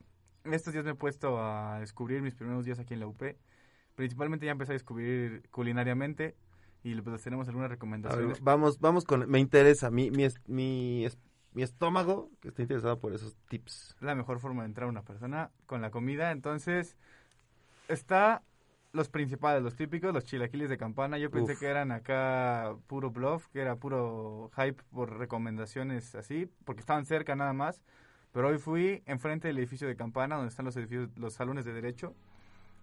estos 0.45 0.73
días 0.73 0.85
me 0.85 0.91
he 0.93 0.95
puesto 0.95 1.39
a 1.43 1.79
descubrir 1.81 2.20
mis 2.23 2.35
primeros 2.35 2.64
días 2.64 2.79
aquí 2.79 2.95
en 2.95 3.01
la 3.01 3.07
UP. 3.07 3.37
Principalmente 3.95 4.47
ya 4.47 4.53
empecé 4.53 4.73
a 4.73 4.75
descubrir 4.75 5.49
culinariamente 5.51 6.35
y 6.83 7.01
pues 7.01 7.23
tenemos 7.23 7.47
algunas 7.49 7.66
A 7.66 7.68
ver, 7.68 7.77
recomendaciones. 7.77 8.41
vamos, 8.43 8.81
vamos 8.81 9.05
con, 9.05 9.31
me 9.31 9.39
interesa, 9.39 9.91
mi, 9.91 10.11
mi, 10.11 10.27
mi, 10.47 11.07
mi 11.53 11.62
estómago 11.62 12.31
que 12.41 12.49
está 12.49 12.62
interesado 12.62 12.99
por 12.99 13.12
esos 13.14 13.37
tips. 13.49 13.97
la 14.01 14.14
mejor 14.16 14.41
forma 14.41 14.62
de 14.62 14.68
entrar 14.68 14.87
a 14.89 14.91
una 14.91 15.03
persona 15.05 15.51
con 15.66 15.81
la 15.81 15.91
comida. 15.91 16.33
Entonces, 16.33 16.97
está 17.89 18.43
los 18.93 19.09
principales, 19.09 19.62
los 19.62 19.74
típicos, 19.74 20.12
los 20.12 20.24
chilaquiles 20.24 20.68
de 20.68 20.76
campana. 20.76 21.18
Yo 21.18 21.30
pensé 21.30 21.53
Uf. 21.55 21.59
que 21.61 21.66
eran 21.66 21.93
acá 21.93 22.74
puro 22.86 23.11
bluff, 23.11 23.47
que 23.49 23.61
era 23.61 23.76
puro 23.76 24.51
hype 24.57 24.82
por 24.93 25.16
recomendaciones 25.18 26.14
así, 26.14 26.49
porque 26.64 26.80
estaban 26.80 27.07
cerca 27.07 27.34
nada 27.34 27.53
más. 27.53 27.82
Pero 28.32 28.49
hoy 28.49 28.59
fui 28.59 29.03
enfrente 29.07 29.49
del 29.49 29.59
edificio 29.59 29.86
de 29.86 29.95
Campana, 29.95 30.36
donde 30.36 30.49
están 30.49 30.64
los 30.64 30.74
edificios, 30.76 31.11
los 31.16 31.34
salones 31.34 31.64
de 31.66 31.72
derecho. 31.74 32.14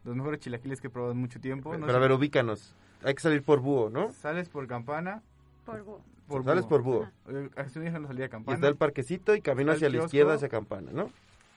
Los 0.04 0.16
mejores 0.16 0.40
chilaquiles 0.40 0.80
que 0.80 0.88
he 0.88 0.90
probado 0.90 1.12
en 1.14 1.18
mucho 1.20 1.40
tiempo. 1.40 1.72
Pero 1.72 1.86
No 1.86 1.92
a 1.92 1.94
sé- 1.94 2.00
ver, 2.00 2.12
ubícanos. 2.12 2.76
Hay 3.04 3.16
que 3.16 3.22
salir 3.22 3.42
por 3.44 3.60
búho, 3.60 3.90
¿no? 3.90 4.12
Sales 4.12 4.48
por 4.50 4.68
Campana. 4.68 5.22
Por 5.66 5.82
búho. 5.84 6.02
Por 6.28 6.44
Sales 6.44 6.66
por 6.68 6.84
búho. 6.84 7.10
Eh, 7.28 7.50
Estoy 7.58 7.84
dejando 7.84 8.08
salida 8.08 8.24
de 8.24 8.28
Y 8.28 8.30
Campana. 8.30 8.56
está 8.56 8.68
el 8.68 8.76
parquecito 8.76 9.34
y 9.36 9.42
camino 9.42 9.72
hacia 9.72 9.88
el 9.88 9.94
la 9.94 9.98
kiosco. 9.98 10.06
izquierda, 10.08 10.34
hacia 10.36 10.50
Campana, 10.50 10.92
¿no? 10.94 11.10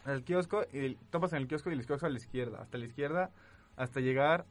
El 0.07 0.25
kiosco, 0.25 0.63
y 0.73 0.95
topas 1.11 1.33
en 1.35 1.39
el 1.43 1.47
kiosco 1.47 1.71
y 1.71 1.75
el 1.75 1.85
kiosco 1.87 2.07
a 2.07 2.09
la 2.09 2.17
izquierda. 2.17 2.63
Hasta 2.63 2.79
la 2.79 2.87
izquierda, 2.87 3.31
hasta 3.77 4.01
llegar 4.01 4.47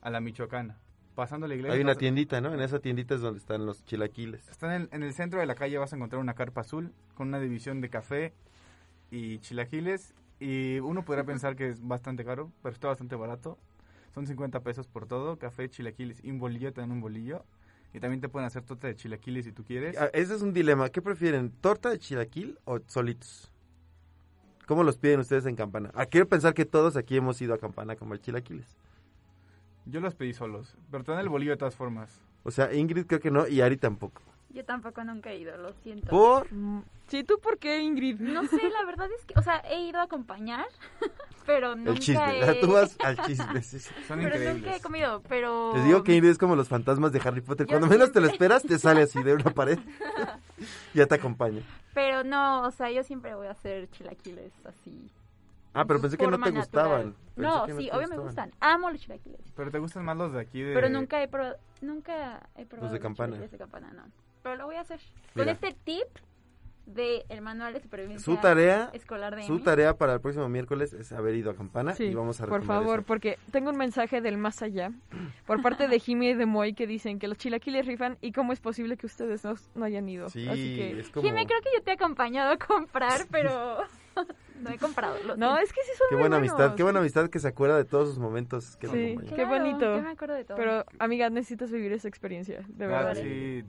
a 0.00 0.10
la 0.10 0.20
Michoacana. 0.20 0.78
Pasando 1.14 1.46
la 1.46 1.54
iglesia. 1.54 1.74
Hay 1.74 1.80
una 1.80 1.94
tiendita, 1.94 2.40
¿no? 2.40 2.52
En 2.52 2.60
esa 2.60 2.80
tiendita 2.80 3.14
es 3.14 3.20
donde 3.20 3.38
están 3.38 3.66
los 3.66 3.84
chilaquiles. 3.84 4.48
Está 4.48 4.74
en 4.74 4.82
el, 4.82 4.88
en 4.92 5.02
el 5.04 5.12
centro 5.14 5.38
de 5.38 5.46
la 5.46 5.54
calle, 5.54 5.78
vas 5.78 5.92
a 5.92 5.96
encontrar 5.96 6.20
una 6.20 6.34
carpa 6.34 6.62
azul 6.62 6.92
con 7.14 7.28
una 7.28 7.38
división 7.38 7.80
de 7.80 7.88
café 7.88 8.32
y 9.10 9.38
chilaquiles. 9.38 10.12
Y 10.40 10.80
uno 10.80 11.04
podría 11.04 11.24
pensar 11.24 11.54
que 11.54 11.68
es 11.68 11.86
bastante 11.86 12.24
caro, 12.24 12.50
pero 12.62 12.72
está 12.72 12.88
bastante 12.88 13.14
barato. 13.14 13.58
Son 14.12 14.26
50 14.26 14.60
pesos 14.60 14.88
por 14.88 15.06
todo, 15.06 15.38
café, 15.38 15.68
chilaquiles 15.68 16.22
y 16.22 16.30
un 16.30 16.38
bolillo, 16.38 16.72
te 16.72 16.80
dan 16.80 16.90
un 16.90 17.00
bolillo. 17.00 17.44
Y 17.92 18.00
también 18.00 18.20
te 18.20 18.28
pueden 18.28 18.46
hacer 18.46 18.62
torta 18.64 18.88
de 18.88 18.96
chilaquiles 18.96 19.44
si 19.44 19.52
tú 19.52 19.62
quieres. 19.64 19.96
Ah, 19.96 20.10
Ese 20.12 20.34
es 20.34 20.42
un 20.42 20.52
dilema. 20.52 20.88
¿Qué 20.88 21.00
prefieren? 21.00 21.52
¿Torta 21.60 21.90
de 21.90 21.98
chilaquil 22.00 22.58
o 22.64 22.80
solitos? 22.86 23.52
¿Cómo 24.66 24.82
los 24.82 24.96
piden 24.96 25.20
ustedes 25.20 25.46
en 25.46 25.56
Campana? 25.56 25.90
Ah, 25.94 26.06
quiero 26.06 26.26
pensar 26.26 26.54
que 26.54 26.64
todos 26.64 26.96
aquí 26.96 27.16
hemos 27.16 27.40
ido 27.42 27.54
a 27.54 27.58
Campana 27.58 27.92
a 27.92 27.96
comer 27.96 28.20
chilaquiles. 28.20 28.66
Yo 29.86 30.00
los 30.00 30.14
pedí 30.14 30.32
solos, 30.32 30.76
pero 30.90 31.04
te 31.04 31.12
dan 31.12 31.20
el 31.20 31.28
bolillo 31.28 31.50
de 31.50 31.58
todas 31.58 31.74
formas. 31.74 32.20
O 32.42 32.50
sea, 32.50 32.72
Ingrid 32.72 33.06
creo 33.06 33.20
que 33.20 33.30
no 33.30 33.46
y 33.46 33.60
Ari 33.60 33.76
tampoco. 33.76 34.22
Yo 34.54 34.64
tampoco 34.64 35.02
nunca 35.04 35.30
he 35.32 35.38
ido, 35.38 35.56
lo 35.56 35.72
siento. 35.82 36.08
¿Por? 36.08 36.46
Sí, 37.08 37.24
¿tú 37.24 37.38
por 37.40 37.58
qué, 37.58 37.80
Ingrid? 37.80 38.20
No 38.20 38.46
sé, 38.46 38.68
la 38.70 38.84
verdad 38.86 39.08
es 39.18 39.24
que, 39.26 39.34
o 39.36 39.42
sea, 39.42 39.58
he 39.68 39.80
ido 39.88 39.98
a 39.98 40.04
acompañar, 40.04 40.64
pero 41.46 41.74
nunca 41.74 41.90
El 41.90 41.98
chisme. 41.98 42.40
he... 42.40 42.54
Tú 42.60 42.72
vas 42.72 42.96
al 43.04 43.16
chisme. 43.26 43.60
sí, 43.62 43.80
sí. 43.80 43.90
pero 44.08 44.54
nunca 44.54 44.76
he 44.76 44.80
comido, 44.80 45.22
pero... 45.28 45.72
Les 45.74 45.84
digo 45.84 46.04
que 46.04 46.14
Ingrid 46.14 46.30
es 46.30 46.38
como 46.38 46.54
los 46.56 46.68
fantasmas 46.68 47.10
de 47.12 47.20
Harry 47.24 47.40
Potter. 47.40 47.66
Yo 47.66 47.72
Cuando 47.72 47.88
menos 47.88 48.12
te 48.12 48.20
lo 48.20 48.28
esperas, 48.28 48.62
te 48.62 48.78
sale 48.78 49.02
así 49.02 49.22
de 49.24 49.34
una 49.34 49.50
pared. 49.50 49.78
ya 50.94 51.06
te 51.06 51.16
acompaña. 51.16 51.60
Pero 51.92 52.22
no, 52.24 52.62
o 52.62 52.70
sea, 52.70 52.90
yo 52.90 53.02
siempre 53.02 53.34
voy 53.34 53.48
a 53.48 53.50
hacer 53.52 53.90
chilaquiles 53.90 54.52
así. 54.64 55.10
Ah, 55.74 55.84
pero 55.84 56.00
pensé 56.00 56.16
que 56.16 56.24
no 56.28 56.32
te 56.38 56.52
natural. 56.52 56.54
gustaban. 56.54 57.14
Pensé 57.34 57.40
No, 57.50 57.66
sí, 57.66 57.90
obvio 57.92 58.06
me 58.08 58.18
gustan. 58.18 58.52
Amo 58.60 58.90
los 58.92 59.00
chilaquiles. 59.00 59.40
Pero 59.56 59.70
te 59.72 59.78
gustan 59.80 60.04
más 60.04 60.16
los 60.16 60.32
de 60.32 60.40
aquí 60.40 60.62
de... 60.62 60.72
Pero 60.72 60.88
nunca 60.88 61.20
he 61.20 61.26
probado, 61.26 61.56
nunca 61.80 62.48
he 62.56 62.64
probado 62.64 62.92
de 62.92 63.00
Campana. 63.00 63.32
chilaquiles 63.32 63.50
de 63.50 63.58
campana, 63.58 63.92
no. 63.92 64.04
Pero 64.44 64.54
lo 64.56 64.66
voy 64.66 64.76
a 64.76 64.82
hacer. 64.82 65.00
Con 65.34 65.48
este 65.48 65.74
tip 65.84 66.06
de 66.86 67.24
el 67.30 67.40
manual 67.40 67.72
de 67.72 67.80
supervivencia 67.80 68.22
Su 68.22 68.36
tarea, 68.36 68.90
escolar 68.92 69.34
de 69.34 69.42
su 69.44 69.58
tarea 69.60 69.96
para 69.96 70.12
el 70.12 70.20
próximo 70.20 70.50
miércoles 70.50 70.92
es 70.92 71.12
haber 71.12 71.34
ido 71.34 71.50
a 71.50 71.54
Campana 71.56 71.94
Sí, 71.94 72.04
y 72.04 72.14
vamos 72.14 72.42
a 72.42 72.46
por 72.46 72.62
favor, 72.62 72.98
eso. 72.98 73.06
porque 73.06 73.38
tengo 73.50 73.70
un 73.70 73.78
mensaje 73.78 74.20
del 74.20 74.36
más 74.36 74.60
allá 74.60 74.92
por 75.46 75.62
parte 75.62 75.88
de 75.88 75.98
Jimmy 75.98 76.28
y 76.28 76.34
de 76.34 76.44
Moy 76.44 76.74
que 76.74 76.86
dicen 76.86 77.18
que 77.18 77.26
los 77.26 77.38
chilaquiles 77.38 77.86
rifan 77.86 78.18
y 78.20 78.32
cómo 78.32 78.52
es 78.52 78.60
posible 78.60 78.98
que 78.98 79.06
ustedes 79.06 79.42
no, 79.44 79.54
no 79.74 79.84
hayan 79.86 80.06
ido. 80.10 80.28
Sí, 80.28 80.46
Así 80.46 80.76
que... 80.76 81.00
es 81.00 81.08
como... 81.08 81.26
Jimmy, 81.26 81.46
creo 81.46 81.60
que 81.62 81.70
yo 81.74 81.82
te 81.82 81.92
he 81.92 81.94
acompañado 81.94 82.52
a 82.52 82.58
comprar, 82.58 83.22
pero 83.30 83.78
no 84.60 84.68
he 84.70 84.76
comprado. 84.76 85.16
No, 85.38 85.56
es 85.56 85.72
que 85.72 85.80
sí 85.80 85.90
son 85.96 86.06
Qué 86.10 86.16
muy 86.16 86.20
buena 86.24 86.36
buenos. 86.38 86.52
amistad, 86.60 86.76
qué 86.76 86.82
buena 86.82 86.98
amistad 87.00 87.30
que 87.30 87.38
se 87.38 87.48
acuerda 87.48 87.78
de 87.78 87.86
todos 87.86 88.10
sus 88.10 88.18
momentos. 88.18 88.76
Que 88.76 88.88
Sí, 88.88 89.16
qué 89.34 89.46
bonito. 89.46 89.96
yo 89.96 90.02
me 90.02 90.10
acuerdo 90.10 90.34
de 90.34 90.44
todo. 90.44 90.58
Pero, 90.58 90.84
amiga, 90.98 91.30
necesitas 91.30 91.70
vivir 91.72 91.92
esa 91.94 92.08
experiencia, 92.08 92.58
de 92.68 92.86
Claro, 92.86 93.06
verdad. 93.06 93.22
sí, 93.22 93.64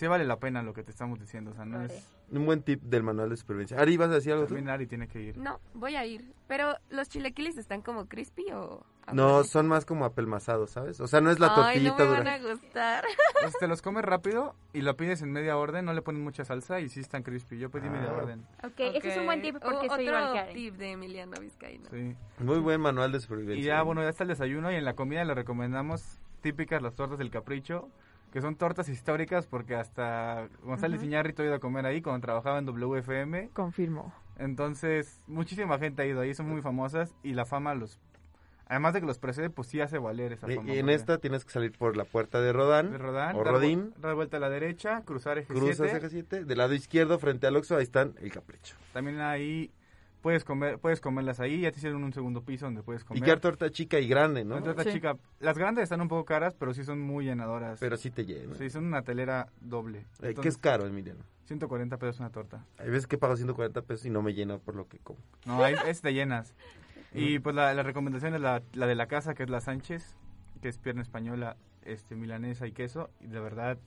sí 0.00 0.06
vale 0.06 0.24
la 0.24 0.38
pena 0.40 0.62
lo 0.62 0.72
que 0.72 0.82
te 0.82 0.90
estamos 0.90 1.20
diciendo, 1.20 1.50
o 1.50 1.54
sea, 1.54 1.64
no 1.64 1.82
es... 1.82 2.08
Un 2.32 2.46
buen 2.46 2.62
tip 2.62 2.80
del 2.82 3.02
manual 3.02 3.28
de 3.28 3.36
supervivencia. 3.36 3.78
Ari, 3.80 3.96
¿vas 3.96 4.08
a 4.10 4.14
decir 4.14 4.32
algo 4.32 4.44
tú? 4.46 4.54
También 4.54 4.70
Ari 4.70 4.86
tiene 4.86 5.08
que 5.08 5.20
ir. 5.20 5.36
No, 5.36 5.58
voy 5.74 5.96
a 5.96 6.06
ir. 6.06 6.32
Pero, 6.46 6.76
¿los 6.88 7.08
chilaquiles 7.08 7.56
están 7.58 7.82
como 7.82 8.06
crispy 8.06 8.44
o...? 8.52 8.84
No, 9.12 9.42
son 9.42 9.66
más 9.66 9.84
como 9.84 10.04
apelmazados, 10.04 10.70
¿sabes? 10.70 11.00
O 11.00 11.08
sea, 11.08 11.20
no 11.20 11.32
es 11.32 11.40
la 11.40 11.48
Ay, 11.48 11.82
no 11.82 11.96
tortillita 11.96 12.04
me 12.04 12.10
van 12.10 12.18
dura. 12.20 12.34
a 12.34 12.38
gustar. 12.54 13.04
Pues 13.42 13.54
te 13.58 13.66
los 13.66 13.82
comes 13.82 14.04
rápido 14.04 14.54
y 14.72 14.82
lo 14.82 14.96
pides 14.96 15.20
en 15.22 15.32
media 15.32 15.56
orden, 15.56 15.84
no 15.84 15.92
le 15.92 16.02
ponen 16.02 16.22
mucha 16.22 16.44
salsa 16.44 16.78
y 16.78 16.88
sí 16.88 17.00
están 17.00 17.24
crispy. 17.24 17.58
Yo 17.58 17.70
pedí 17.70 17.90
media 17.90 18.12
orden. 18.12 18.46
Ok, 18.62 18.78
ese 18.78 19.08
es 19.12 19.18
un 19.18 19.26
buen 19.26 19.42
tip 19.42 19.56
porque 19.60 19.88
O- 19.88 19.94
soy 19.96 20.08
otro 20.08 20.28
igual 20.28 20.48
tip 20.54 20.74
de 20.76 20.92
Emiliano 20.92 21.40
Vizcaíno. 21.40 21.88
Sí. 21.90 22.14
Muy 22.38 22.58
buen 22.60 22.80
manual 22.80 23.10
de 23.10 23.18
supervivencia. 23.18 23.60
Y 23.60 23.66
ya, 23.66 23.82
bueno, 23.82 24.02
ya 24.04 24.08
está 24.10 24.22
el 24.22 24.28
desayuno 24.28 24.70
y 24.70 24.76
en 24.76 24.84
la 24.84 24.94
comida 24.94 25.24
le 25.24 25.34
recomendamos 25.34 26.20
típicas 26.40 26.80
las 26.80 26.94
tortas 26.94 27.18
del 27.18 27.30
capricho, 27.30 27.88
que 28.32 28.40
son 28.40 28.56
tortas 28.56 28.88
históricas 28.88 29.46
porque 29.46 29.74
hasta 29.74 30.48
González. 30.62 31.02
Iñárritu 31.02 31.42
ha 31.42 31.46
ido 31.46 31.54
a 31.54 31.58
comer 31.60 31.86
ahí 31.86 32.00
cuando 32.02 32.20
trabajaba 32.24 32.58
en 32.58 32.66
WFM. 32.66 33.50
Confirmo. 33.52 34.12
Entonces, 34.38 35.20
muchísima 35.26 35.78
gente 35.78 36.02
ha 36.02 36.06
ido 36.06 36.20
ahí, 36.20 36.34
son 36.34 36.48
muy 36.48 36.62
famosas 36.62 37.14
y 37.22 37.34
la 37.34 37.44
fama 37.44 37.74
los... 37.74 37.98
Además 38.68 38.94
de 38.94 39.00
que 39.00 39.06
los 39.06 39.18
precede, 39.18 39.50
pues 39.50 39.66
sí 39.66 39.80
hace 39.80 39.98
valer 39.98 40.32
esa 40.32 40.50
Y, 40.50 40.54
fama. 40.54 40.72
y 40.72 40.78
en 40.78 40.90
esta 40.90 41.18
tienes 41.18 41.44
que 41.44 41.50
salir 41.50 41.76
por 41.76 41.96
la 41.96 42.04
puerta 42.04 42.40
de 42.40 42.52
Rodán, 42.52 42.92
de 42.92 42.98
Rodán, 42.98 43.34
o 43.34 43.42
dar, 43.42 43.54
Rodín, 43.54 43.92
dar 43.98 44.14
vuelta 44.14 44.36
a 44.36 44.40
la 44.40 44.48
derecha, 44.48 45.02
cruzar 45.04 45.38
eje 45.38 45.52
cruzas 45.52 45.90
7. 45.90 45.96
eje 45.96 46.08
7, 46.08 46.44
del 46.44 46.58
lado 46.58 46.72
izquierdo 46.72 47.18
frente 47.18 47.48
al 47.48 47.56
Oxxo, 47.56 47.76
ahí 47.76 47.82
están 47.82 48.14
el 48.20 48.30
capricho. 48.30 48.76
También 48.92 49.20
ahí 49.20 49.72
puedes 50.22 50.44
comer 50.44 50.78
puedes 50.78 51.00
comerlas 51.00 51.40
ahí, 51.40 51.60
ya 51.62 51.70
te 51.72 51.78
hicieron 51.78 52.04
un 52.04 52.12
segundo 52.12 52.42
piso 52.42 52.66
donde 52.66 52.82
puedes 52.82 53.02
Y 53.02 53.06
comer. 53.06 53.22
qué 53.24 53.36
torta 53.36 53.70
chica 53.70 53.98
y 53.98 54.08
grande, 54.08 54.44
¿no? 54.44 54.56
Una 54.56 54.64
torta 54.64 54.84
chica. 54.90 55.16
Las 55.40 55.56
grandes 55.58 55.84
están 55.84 56.00
un 56.00 56.08
poco 56.08 56.24
caras, 56.24 56.54
pero 56.58 56.74
sí 56.74 56.84
son 56.84 57.00
muy 57.00 57.24
llenadoras. 57.24 57.78
Pero 57.80 57.96
sí 57.96 58.10
te 58.10 58.24
llenan. 58.26 58.56
Sí, 58.56 58.70
son 58.70 58.84
una 58.86 59.02
telera 59.02 59.48
doble. 59.60 60.06
Eh, 60.22 60.34
¿Qué 60.40 60.48
es 60.48 60.58
caro, 60.58 60.86
Emiliano? 60.86 61.20
140 61.46 61.96
pesos 61.96 62.20
una 62.20 62.30
torta. 62.30 62.64
Hay 62.78 62.90
veces 62.90 63.06
que 63.06 63.18
pago 63.18 63.34
140 63.36 63.82
pesos 63.82 64.06
y 64.06 64.10
no 64.10 64.22
me 64.22 64.34
lleno 64.34 64.58
por 64.60 64.76
lo 64.76 64.86
que 64.86 64.98
como. 64.98 65.18
No, 65.46 65.62
ahí 65.64 65.74
es 65.86 66.00
te 66.00 66.12
llenas. 66.12 66.54
Y 67.12 67.40
pues 67.40 67.56
la, 67.56 67.74
la 67.74 67.82
recomendación 67.82 68.36
es 68.36 68.40
la, 68.40 68.62
la 68.72 68.86
de 68.86 68.94
la 68.94 69.08
casa, 69.08 69.34
que 69.34 69.42
es 69.42 69.50
la 69.50 69.60
Sánchez, 69.60 70.16
que 70.62 70.68
es 70.68 70.78
pierna 70.78 71.02
española, 71.02 71.56
este 71.82 72.14
milanesa 72.14 72.68
y 72.68 72.72
queso. 72.72 73.10
Y 73.20 73.26
de 73.26 73.40
verdad, 73.40 73.78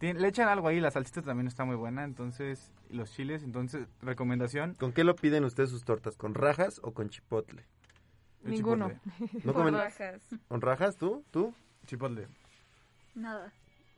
le 0.00 0.28
echan 0.28 0.48
algo 0.48 0.68
ahí, 0.68 0.80
la 0.80 0.90
salsita 0.90 1.22
también 1.22 1.46
está 1.48 1.64
muy 1.64 1.76
buena, 1.76 2.04
entonces, 2.04 2.72
los 2.90 3.12
chiles, 3.12 3.42
entonces, 3.42 3.86
recomendación. 4.00 4.74
¿Con 4.74 4.92
qué 4.92 5.04
lo 5.04 5.16
piden 5.16 5.44
ustedes 5.44 5.70
sus 5.70 5.84
tortas? 5.84 6.16
¿Con 6.16 6.34
rajas 6.34 6.80
o 6.84 6.92
con 6.92 7.08
chipotle? 7.10 7.64
el 8.44 8.52
Ninguno. 8.52 8.90
chipotle. 8.90 9.40
¿No 9.44 9.52
Con 9.52 9.66
comen- 9.66 9.76
rajas. 9.78 10.22
¿Con 10.46 10.60
rajas 10.60 10.96
tú? 10.96 11.24
¿Tú? 11.32 11.52
Chipotle. 11.86 12.28
Nada. 13.14 13.52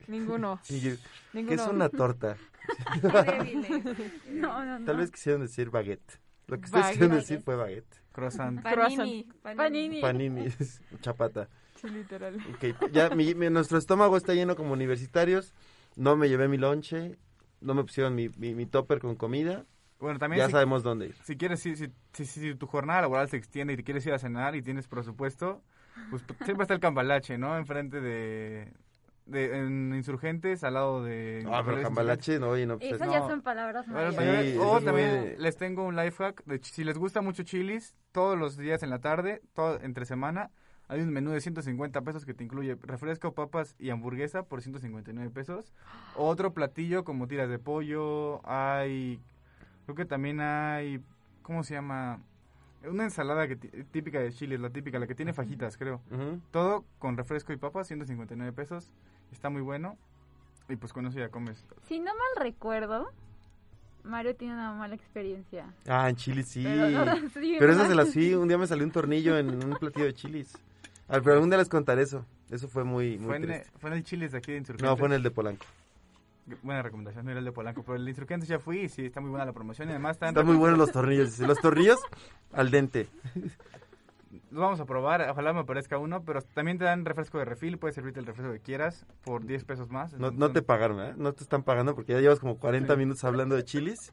Ninguno. 0.08 0.58
Sí, 0.64 0.80
¿Qué 0.80 0.98
Ninguno. 1.34 1.62
es 1.62 1.68
una 1.68 1.88
torta? 1.90 2.36
No, 4.30 4.64
no, 4.64 4.78
no. 4.78 4.86
Tal 4.86 4.96
vez 4.96 5.10
quisieron 5.10 5.42
decir 5.42 5.70
baguette. 5.70 6.20
Lo 6.46 6.58
que 6.58 6.64
ustedes 6.66 6.86
quisieron 6.88 7.16
decir 7.16 7.40
fue 7.42 7.56
baguette. 7.56 8.00
Croissant. 8.12 8.60
Panini. 8.62 9.28
Panini. 9.42 10.00
Panini, 10.00 10.48
chapata. 11.00 11.48
Sí, 11.80 11.88
literal. 11.88 12.36
Ok, 12.54 12.90
ya 12.92 13.10
mi- 13.10 13.34
mi- 13.34 13.50
nuestro 13.50 13.78
estómago 13.78 14.16
está 14.16 14.34
lleno 14.34 14.56
como 14.56 14.72
universitarios. 14.72 15.54
No 15.96 16.16
me 16.16 16.28
llevé 16.28 16.48
mi 16.48 16.56
lonche. 16.56 17.16
No 17.60 17.74
me 17.74 17.82
pusieron 17.82 18.14
mi, 18.14 18.28
mi, 18.30 18.54
mi 18.54 18.66
topper 18.66 19.00
con 19.00 19.16
comida. 19.16 19.64
Bueno, 19.98 20.18
también 20.18 20.38
Ya 20.40 20.46
si- 20.46 20.52
sabemos 20.52 20.82
dónde 20.82 21.08
ir. 21.08 21.14
Si 21.24 21.36
quieres, 21.36 21.60
si, 21.60 21.76
si, 21.76 21.92
si, 22.14 22.24
si 22.24 22.54
tu 22.54 22.66
jornada 22.66 23.02
laboral 23.02 23.28
se 23.28 23.36
extiende 23.36 23.74
y 23.74 23.76
te 23.76 23.84
quieres 23.84 24.06
ir 24.06 24.14
a 24.14 24.18
cenar 24.18 24.56
y 24.56 24.62
tienes 24.62 24.88
presupuesto, 24.88 25.62
pues 26.08 26.22
p- 26.22 26.42
siempre 26.44 26.62
está 26.64 26.72
el 26.72 26.80
cambalache, 26.80 27.36
¿no? 27.36 27.58
Enfrente 27.58 28.00
de, 28.00 28.72
de 29.26 29.58
en 29.58 29.92
Insurgentes, 29.94 30.64
al 30.64 30.72
lado 30.74 31.04
de... 31.04 31.46
Ah, 31.52 31.62
pero 31.66 31.82
cambalache, 31.82 32.38
no, 32.38 32.48
oye, 32.48 32.64
no, 32.64 32.78
pues 32.78 32.92
Esas 32.92 33.08
es- 33.08 33.12
ya 33.12 33.20
son 33.28 33.42
palabras 33.42 33.86
Bueno, 33.86 34.12
mayores. 34.12 34.52
Sí, 34.54 34.58
o 34.58 34.80
también 34.80 35.20
muy- 35.20 35.36
les 35.36 35.56
tengo 35.58 35.84
un 35.84 35.96
life 35.96 36.24
hack. 36.24 36.44
De, 36.46 36.58
ch- 36.62 36.64
si 36.72 36.82
les 36.82 36.96
gusta 36.96 37.20
mucho 37.20 37.42
chilis, 37.42 37.94
todos 38.12 38.38
los 38.38 38.56
días 38.56 38.82
en 38.82 38.88
la 38.88 39.00
tarde, 39.00 39.42
todo, 39.52 39.78
entre 39.82 40.06
semana, 40.06 40.50
hay 40.90 41.00
un 41.02 41.10
menú 41.10 41.30
de 41.30 41.40
150 41.40 42.00
pesos 42.02 42.24
que 42.26 42.34
te 42.34 42.42
incluye 42.44 42.76
refresco, 42.82 43.32
papas 43.32 43.76
y 43.78 43.90
hamburguesa 43.90 44.42
por 44.42 44.60
159 44.60 45.30
pesos. 45.30 45.72
Otro 46.16 46.52
platillo 46.52 47.04
como 47.04 47.28
tiras 47.28 47.48
de 47.48 47.58
pollo, 47.60 48.40
hay... 48.48 49.20
Creo 49.84 49.94
que 49.94 50.04
también 50.04 50.40
hay... 50.40 51.00
¿Cómo 51.42 51.62
se 51.62 51.74
llama? 51.74 52.20
Una 52.84 53.04
ensalada 53.04 53.46
que 53.46 53.56
ti- 53.56 53.68
típica 53.92 54.18
de 54.20 54.32
Chile, 54.32 54.58
la 54.58 54.70
típica, 54.70 54.98
la 54.98 55.06
que 55.06 55.14
tiene 55.14 55.32
fajitas, 55.32 55.76
creo. 55.76 56.00
Todo 56.50 56.84
con 56.98 57.16
refresco 57.16 57.52
y 57.52 57.56
papas, 57.56 57.86
159 57.86 58.52
pesos. 58.52 58.92
Está 59.30 59.48
muy 59.48 59.62
bueno. 59.62 59.96
Y 60.68 60.76
pues 60.76 60.92
con 60.92 61.06
eso 61.06 61.18
ya 61.18 61.28
comes. 61.28 61.64
Si 61.82 61.98
no 62.00 62.06
mal 62.12 62.44
recuerdo, 62.44 63.10
Mario 64.04 64.34
tiene 64.34 64.54
una 64.54 64.72
mala 64.72 64.94
experiencia. 64.94 65.66
Ah, 65.86 66.08
en 66.08 66.16
chilis 66.16 66.48
sí. 66.48 66.62
Pero 66.64 66.90
no, 67.04 67.28
sí, 67.34 67.56
Pero 67.58 67.72
esas 67.72 67.88
se 67.88 67.94
las 67.94 68.10
sí. 68.10 68.34
Un 68.34 68.48
día 68.48 68.58
me 68.58 68.66
salió 68.66 68.84
un 68.84 68.90
tornillo 68.92 69.36
en 69.38 69.50
un 69.64 69.76
platillo 69.78 70.06
de 70.06 70.14
chilis. 70.14 70.56
Ah, 71.10 71.18
pero 71.22 71.34
algún 71.34 71.50
día 71.50 71.58
les 71.58 71.68
contaré 71.68 72.02
eso. 72.02 72.24
Eso 72.50 72.68
fue 72.68 72.84
muy, 72.84 73.18
muy 73.18 73.26
Fue 73.26 73.36
en, 73.36 73.42
triste. 73.42 73.66
fue 73.78 73.90
en 73.90 73.96
el 73.96 74.04
Chiles 74.04 74.32
de 74.32 74.38
aquí 74.38 74.52
de 74.52 74.58
Insurgentes. 74.58 74.88
No, 74.88 74.96
fue 74.96 75.08
en 75.08 75.14
el 75.14 75.22
de 75.22 75.30
Polanco. 75.30 75.66
Buena 76.62 76.82
recomendación, 76.82 77.24
no 77.24 77.30
era 77.30 77.38
el 77.40 77.44
de 77.44 77.52
Polanco, 77.52 77.82
pero 77.82 77.96
el 77.96 78.04
de 78.04 78.10
Insurgentes 78.10 78.48
ya 78.48 78.58
fui 78.58 78.80
y 78.80 78.88
sí, 78.88 79.06
está 79.06 79.20
muy 79.20 79.30
buena 79.30 79.44
la 79.44 79.52
promoción 79.52 79.88
y 79.88 79.90
además 79.92 80.12
están... 80.16 80.30
Están 80.30 80.46
muy 80.46 80.56
buenos 80.56 80.78
los 80.78 80.90
tornillos. 80.92 81.30
dice. 81.30 81.46
Los 81.46 81.58
tornillos 81.60 81.98
al 82.52 82.70
dente. 82.70 83.08
Los 84.52 84.60
vamos 84.60 84.80
a 84.80 84.84
probar, 84.84 85.28
ojalá 85.28 85.52
me 85.52 85.60
aparezca 85.60 85.98
uno, 85.98 86.22
pero 86.24 86.40
también 86.42 86.78
te 86.78 86.84
dan 86.84 87.04
refresco 87.04 87.38
de 87.38 87.44
refil, 87.44 87.78
puedes 87.78 87.96
servirte 87.96 88.20
el 88.20 88.26
refresco 88.26 88.52
que 88.52 88.60
quieras 88.60 89.04
por 89.24 89.44
10 89.44 89.64
pesos 89.64 89.90
más. 89.90 90.12
No, 90.14 90.30
no 90.30 90.50
te 90.52 90.62
pagaron, 90.62 90.96
¿verdad? 90.98 91.16
No 91.16 91.32
te 91.32 91.42
están 91.42 91.62
pagando 91.64 91.94
porque 91.96 92.12
ya 92.12 92.20
llevas 92.20 92.38
como 92.38 92.56
40 92.58 92.94
minutos 92.96 93.24
hablando 93.24 93.56
de 93.56 93.64
chilis. 93.64 94.12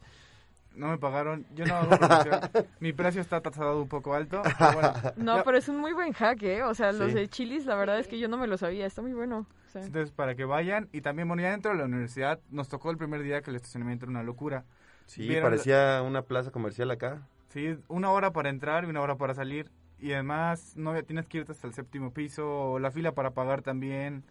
No 0.77 0.87
me 0.89 0.97
pagaron, 0.97 1.45
yo 1.55 1.65
no 1.65 1.75
hago 1.75 1.89
promoción. 1.97 2.39
Mi 2.79 2.93
precio 2.93 3.19
está 3.19 3.41
tasado 3.41 3.81
un 3.81 3.87
poco 3.89 4.13
alto. 4.13 4.41
pero 4.57 4.71
bueno. 4.73 4.93
No, 5.17 5.37
Ya- 5.37 5.43
pero 5.43 5.57
es 5.57 5.67
un 5.69 5.77
muy 5.79 5.91
buen 5.93 6.13
hack, 6.13 6.41
¿eh? 6.43 6.63
O 6.63 6.73
sea, 6.75 6.91
los 6.91 7.09
Sí. 7.09 7.15
de 7.15 7.27
chilis, 7.27 7.65
la 7.65 7.75
verdad 7.75 7.99
es 7.99 8.07
que 8.07 8.19
yo 8.19 8.27
no 8.27 8.37
me 8.37 8.47
lo 8.47 8.57
sabía. 8.57 8.85
Está 8.85 9.01
muy 9.01 9.13
bueno. 9.13 9.47
O 9.67 9.69
sea, 9.71 9.83
Entonces, 9.83 10.11
para 10.11 10.35
que 10.35 10.45
vayan. 10.45 10.87
Y 10.93 11.01
también, 11.01 11.27
bueno, 11.27 11.41
ya 11.43 11.49
dentro 11.51 11.71
de 11.71 11.77
la 11.79 11.85
universidad 11.85 12.39
nos 12.51 12.69
tocó 12.69 12.91
el 12.91 12.97
primer 12.97 13.23
día 13.23 13.41
que 13.41 13.49
el 13.49 13.55
estacionamiento 13.55 14.05
era 14.05 14.11
una 14.11 14.23
locura. 14.23 14.65
Sí, 15.07 15.21
Vieron 15.23 15.43
la- 15.43 15.49
parecía 15.49 16.01
una 16.05 16.21
plaza 16.21 16.51
comercial 16.51 16.91
acá. 16.91 17.21
Sí, 17.49 17.77
una 17.87 18.11
hora 18.11 18.31
para 18.31 18.49
entrar 18.49 18.83
y 18.83 18.87
una 18.87 19.01
hora 19.01 19.15
para 19.15 19.33
salir. 19.33 19.71
Y 19.99 20.13
además, 20.13 20.73
no 20.75 20.93
tienes 21.03 21.27
que 21.27 21.39
irte 21.39 21.53
hasta 21.53 21.65
el 21.65 21.73
séptimo 21.73 22.13
piso, 22.13 22.47
o 22.73 22.77
la 22.79 22.91
fila 22.91 23.13
para 23.13 23.31
pagar 23.31 23.63
también. 23.63 24.23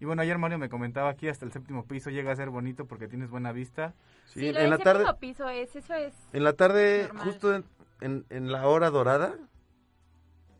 Y 0.00 0.04
bueno, 0.06 0.22
ayer 0.22 0.36
Mario 0.38 0.58
me 0.58 0.68
comentaba 0.68 1.08
aquí 1.10 1.28
hasta 1.28 1.44
el 1.46 1.52
séptimo 1.52 1.86
piso 1.86 2.10
llega 2.10 2.32
a 2.32 2.36
ser 2.36 2.50
bonito 2.50 2.86
porque 2.86 3.08
tienes 3.08 3.30
buena 3.30 3.52
vista. 3.52 3.94
Sí, 4.26 4.40
Sí, 4.40 4.46
en, 4.48 4.54
lo 4.54 4.58
en 4.60 4.64
del 4.64 4.70
la 4.70 4.78
tarde, 4.78 5.04
séptimo 5.04 5.18
piso 5.20 5.48
es, 5.48 5.76
eso 5.76 5.94
es... 5.94 6.14
en 6.32 6.44
la 6.44 6.52
tarde, 6.54 7.04
Normal. 7.06 7.24
justo 7.26 7.54
en, 7.54 7.64
en- 8.00 8.26
en 8.30 8.52
la 8.52 8.66
hora 8.66 8.90
dorada, 8.90 9.34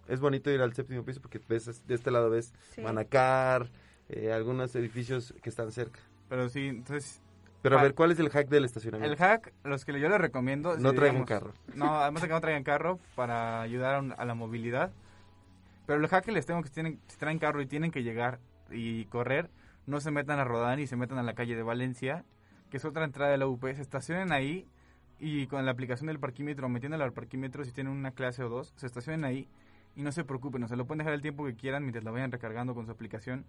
es 0.08 0.20
bonito 0.20 0.50
ir 0.50 0.60
al 0.62 0.72
séptimo 0.74 1.04
piso 1.04 1.20
porque 1.20 1.40
ves, 1.48 1.86
de 1.86 1.94
este 1.94 2.10
lado 2.10 2.30
ves 2.30 2.52
Sí. 2.74 2.80
Manacar, 2.82 3.70
eh, 4.08 4.32
algunos 4.32 4.74
edificios 4.76 5.34
que 5.42 5.48
están 5.50 5.72
cerca. 5.72 6.00
Pero 6.28 6.48
sí, 6.48 6.68
entonces... 6.68 7.20
Pero 7.62 7.78
a 7.78 7.82
ver, 7.82 7.94
¿cuál 7.94 8.10
es 8.10 8.18
el 8.18 8.28
hack 8.28 8.48
del 8.50 8.66
estacionamiento? 8.66 9.10
El 9.10 9.18
hack, 9.18 9.52
los 9.64 9.86
que 9.86 9.98
yo 9.98 10.08
les 10.10 10.20
recomiendo... 10.20 10.76
No 10.76 10.90
si 10.90 10.96
traigan 10.96 11.24
carro. 11.24 11.54
No, 11.74 11.98
además 12.02 12.20
de 12.20 12.28
que 12.28 12.34
no 12.34 12.40
traigan 12.42 12.62
carro 12.62 12.98
para 13.14 13.62
ayudar 13.62 13.94
a, 13.94 13.98
un- 14.00 14.12
a 14.16 14.24
la 14.26 14.34
movilidad. 14.34 14.92
Pero 15.86 15.98
el 15.98 16.06
hack 16.08 16.26
que 16.26 16.32
les 16.32 16.44
tengo 16.44 16.60
que 16.62 16.68
si 16.68 16.74
tienen, 16.74 17.00
si 17.08 17.16
traen 17.16 17.38
carro 17.38 17.62
y 17.62 17.66
tienen 17.66 17.90
que 17.90 18.02
llegar 18.02 18.38
y 18.74 19.06
correr, 19.06 19.50
no 19.86 20.00
se 20.00 20.10
metan 20.10 20.38
a 20.38 20.44
Rodán 20.44 20.80
y 20.80 20.86
se 20.86 20.96
metan 20.96 21.18
a 21.18 21.22
la 21.22 21.34
calle 21.34 21.56
de 21.56 21.62
Valencia, 21.62 22.24
que 22.70 22.78
es 22.78 22.84
otra 22.84 23.04
entrada 23.04 23.30
de 23.30 23.38
la 23.38 23.46
UP. 23.46 23.62
Se 23.62 23.82
estacionen 23.82 24.32
ahí 24.32 24.66
y 25.18 25.46
con 25.46 25.64
la 25.64 25.72
aplicación 25.72 26.08
del 26.08 26.18
parquímetro, 26.18 26.68
metiéndolo 26.68 27.04
al 27.04 27.12
parquímetro, 27.12 27.64
si 27.64 27.72
tienen 27.72 27.92
una 27.92 28.10
clase 28.10 28.42
o 28.42 28.48
dos, 28.48 28.72
se 28.76 28.86
estacionen 28.86 29.24
ahí 29.24 29.48
y 29.96 30.02
no 30.02 30.12
se 30.12 30.24
preocupen, 30.24 30.62
o 30.64 30.68
sea, 30.68 30.76
lo 30.76 30.86
pueden 30.86 30.98
dejar 30.98 31.14
el 31.14 31.22
tiempo 31.22 31.44
que 31.44 31.54
quieran 31.54 31.82
mientras 31.82 32.04
la 32.04 32.10
vayan 32.10 32.32
recargando 32.32 32.74
con 32.74 32.86
su 32.86 32.92
aplicación. 32.92 33.44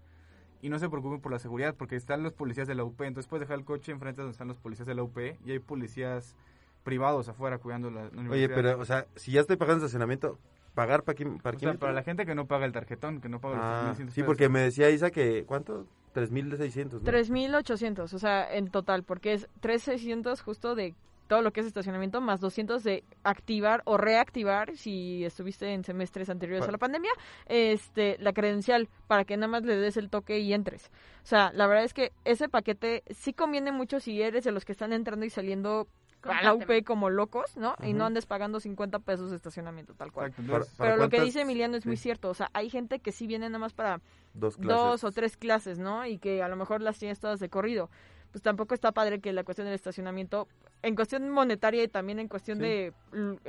Y 0.62 0.70
no 0.70 0.80
se 0.80 0.90
preocupen 0.90 1.20
por 1.20 1.32
la 1.32 1.40
seguridad, 1.40 1.76
porque 1.76 1.96
están 1.96 2.24
los 2.24 2.34
policías 2.34 2.68
de 2.68 2.76
la 2.76 2.84
UP. 2.84 3.00
Entonces 3.02 3.28
puedes 3.28 3.42
dejar 3.42 3.60
el 3.60 3.66
coche 3.66 3.92
enfrente 3.92 4.22
donde 4.22 4.32
están 4.32 4.48
los 4.48 4.58
policías 4.58 4.88
de 4.88 4.96
la 4.96 5.04
UP 5.04 5.18
y 5.46 5.52
hay 5.52 5.60
policías 5.60 6.36
privados 6.84 7.28
afuera 7.30 7.58
cuidando 7.58 7.92
la, 7.92 8.10
la 8.10 8.30
Oye, 8.30 8.48
pero, 8.48 8.80
o 8.80 8.86
sea, 8.86 9.06
si 9.16 9.32
ya 9.32 9.42
estoy 9.42 9.58
pagando 9.58 9.86
estacionamiento, 9.86 10.40
¿pagar 10.76 11.04
O 11.08 11.60
sea, 11.60 11.74
para 11.74 11.94
la 11.94 12.04
gente 12.04 12.26
que 12.26 12.36
no 12.36 12.46
paga 12.46 12.66
el 12.66 12.72
tarjetón, 12.72 13.22
que 13.22 13.30
no 13.30 13.40
paga 13.40 13.58
Ah, 13.60 13.88
los 13.90 14.00
1.100 14.00 14.10
sí, 14.12 14.24
porque 14.24 14.50
me 14.50 14.60
decía 14.60 14.90
Isa 14.92 15.10
que, 15.10 15.46
¿cuánto? 15.46 15.88
3.600, 16.14 16.92
¿no? 16.92 17.00
3.800, 17.02 18.14
o 18.14 18.20
sea, 18.20 18.54
en 18.54 18.70
total, 18.70 19.04
porque 19.04 19.34
es 19.34 19.50
3.600 19.62 20.40
justo 20.42 20.76
de 20.76 20.94
todo 21.28 21.42
lo 21.42 21.52
que 21.52 21.62
es 21.62 21.66
estacionamiento, 21.66 22.22
más 22.22 22.40
200 22.40 22.84
de 22.84 23.04
activar 23.24 23.82
o 23.86 23.98
reactivar, 23.98 24.76
si 24.78 25.26
estuviste 25.26 25.74
en 25.74 25.84
semestres 25.84 26.30
anteriores 26.30 26.68
a 26.68 26.72
la 26.72 26.78
pandemia, 26.78 27.12
este 27.48 28.18
la 28.20 28.32
credencial, 28.32 28.88
para 29.08 29.26
que 29.26 29.36
nada 29.36 29.48
más 29.48 29.64
le 29.64 29.76
des 29.76 29.98
el 29.98 30.10
toque 30.10 30.40
y 30.40 30.54
entres. 30.54 30.92
O 31.24 31.28
sea, 31.28 31.52
la 31.54 31.68
verdad 31.68 31.86
es 31.86 31.94
que 31.94 32.12
ese 32.26 32.48
paquete 32.48 33.04
sí 33.10 33.34
conviene 33.34 33.72
mucho 33.72 34.00
si 34.00 34.22
eres 34.22 34.44
de 34.44 34.52
los 34.52 34.66
que 34.66 34.74
están 34.74 34.94
entrando 34.94 35.26
y 35.26 35.30
saliendo 35.30 35.88
a 36.32 36.42
la 36.44 36.54
UP 36.54 36.84
como 36.86 37.10
locos, 37.10 37.56
¿no? 37.58 37.76
Y 37.84 37.94
no 37.94 38.06
andes 38.06 38.26
pagando 38.26 38.60
50 38.60 39.00
pesos 39.00 39.30
de 39.30 39.36
estacionamiento, 39.36 39.94
tal 39.96 40.12
cual. 40.12 40.28
Exacto, 40.28 40.42
entonces- 40.44 40.74
¿Para- 40.76 40.78
para 40.78 40.96
Pero 40.96 41.04
lo 41.06 41.10
que 41.10 41.22
dice 41.22 41.42
Emiliano 41.42 41.78
es 41.78 41.86
muy 41.86 41.98
cierto, 41.98 42.30
o 42.30 42.34
sea, 42.34 42.50
hay 42.54 42.70
gente 42.70 43.00
que 43.00 43.12
sí 43.12 43.28
viene 43.28 43.48
nada 43.50 43.60
más 43.60 43.74
para 43.74 44.02
Dos 44.34 45.04
o 45.06 45.12
tres 45.14 45.38
clases, 45.38 45.80
¿no? 45.80 46.06
Y 46.06 46.18
que 46.18 46.44
a 46.44 46.50
lo 46.50 46.58
mejor 46.58 46.82
las 46.82 47.00
tienes 47.00 47.20
todas 47.22 47.40
de 47.40 47.48
corrido. 47.50 47.90
Pues 48.34 48.42
tampoco 48.42 48.74
está 48.74 48.92
padre 48.92 49.22
que 49.22 49.32
la 49.32 49.46
cuestión 49.46 49.64
del 49.66 49.76
estacionamiento, 49.76 50.50
en 50.82 50.94
cuestión 50.96 51.30
monetaria 51.30 51.82
y 51.84 51.88
también 51.88 52.20
en 52.20 52.28
cuestión 52.28 52.58
Sí. 52.58 52.64
de 52.66 52.94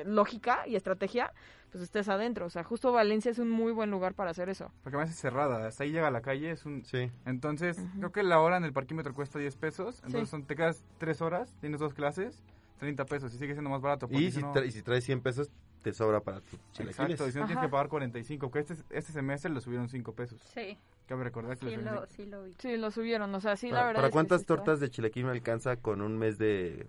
lógica 0.04 0.66
y 0.66 0.76
estrategia, 0.76 1.32
pues 1.72 1.82
estés 1.82 2.08
adentro. 2.08 2.46
O 2.46 2.50
sea, 2.50 2.62
justo 2.62 2.92
Valencia 2.92 3.30
es 3.32 3.38
un 3.40 3.50
muy 3.50 3.72
buen 3.72 3.90
lugar 3.90 4.14
para 4.14 4.30
hacer 4.30 4.48
eso. 4.48 4.70
Porque 4.84 4.96
además 4.96 5.10
es 5.12 5.20
cerrada, 5.20 5.66
hasta 5.66 5.82
ahí 5.84 5.90
llega 5.90 6.06
a 6.06 6.12
la 6.12 6.22
calle, 6.22 6.50
es 6.52 6.64
un... 6.66 6.84
Sí. 6.84 7.10
Entonces, 7.24 7.78
creo 7.98 8.12
que 8.12 8.22
la 8.22 8.40
hora 8.40 8.56
en 8.56 8.64
el 8.64 8.72
parquímetro 8.72 9.12
cuesta 9.12 9.38
10 9.40 9.56
pesos, 9.56 9.96
entonces 10.04 10.28
Sí. 10.28 10.30
son- 10.30 10.44
te 10.46 10.54
quedas 10.54 10.84
3 10.98 11.20
horas, 11.20 11.56
tienes 11.60 11.80
dos 11.80 11.92
clases, 11.94 12.44
30 12.78 13.04
pesos, 13.06 13.32
y 13.34 13.38
sigue 13.38 13.52
siendo 13.54 13.70
más 13.70 13.80
barato. 13.80 14.06
Y 14.10 14.30
si, 14.30 14.40
no- 14.40 14.64
y 14.64 14.70
si 14.70 14.82
traes 14.82 15.04
100 15.04 15.20
pesos, 15.20 15.50
te 15.82 15.92
sobra 15.92 16.20
para 16.20 16.40
tu. 16.40 16.56
Exacto, 16.82 17.26
y 17.28 17.32
si 17.32 17.38
no 17.38 17.46
tienes 17.46 17.56
Ajá. 17.58 17.60
que 17.66 17.68
pagar 17.70 17.88
45, 17.88 18.50
que 18.50 18.58
este, 18.60 18.74
este 18.90 19.12
semestre 19.12 19.50
lo 19.50 19.60
subieron 19.60 19.88
5 19.88 20.12
pesos. 20.14 20.40
Sí, 20.54 20.76
Cabe 21.06 21.22
recordar 21.22 21.56
que 21.56 21.70
sí 21.70 21.76
lo 21.76 22.06
sí 22.08 22.26
lo 22.26 22.42
vi. 22.42 22.54
Sí, 22.58 22.76
lo 22.76 22.90
subieron. 22.90 23.32
O 23.34 23.40
sea, 23.40 23.54
sí, 23.56 23.68
¿Para, 23.68 23.80
la 23.82 23.86
verdad 23.86 23.98
para 24.00 24.08
es 24.08 24.12
cuántas 24.12 24.40
sí 24.40 24.46
tortas 24.46 24.80
de 24.80 24.90
chilaquil 24.90 25.24
me 25.24 25.30
alcanza 25.30 25.76
con 25.76 26.00
un 26.02 26.18
mes 26.18 26.36
de... 26.36 26.88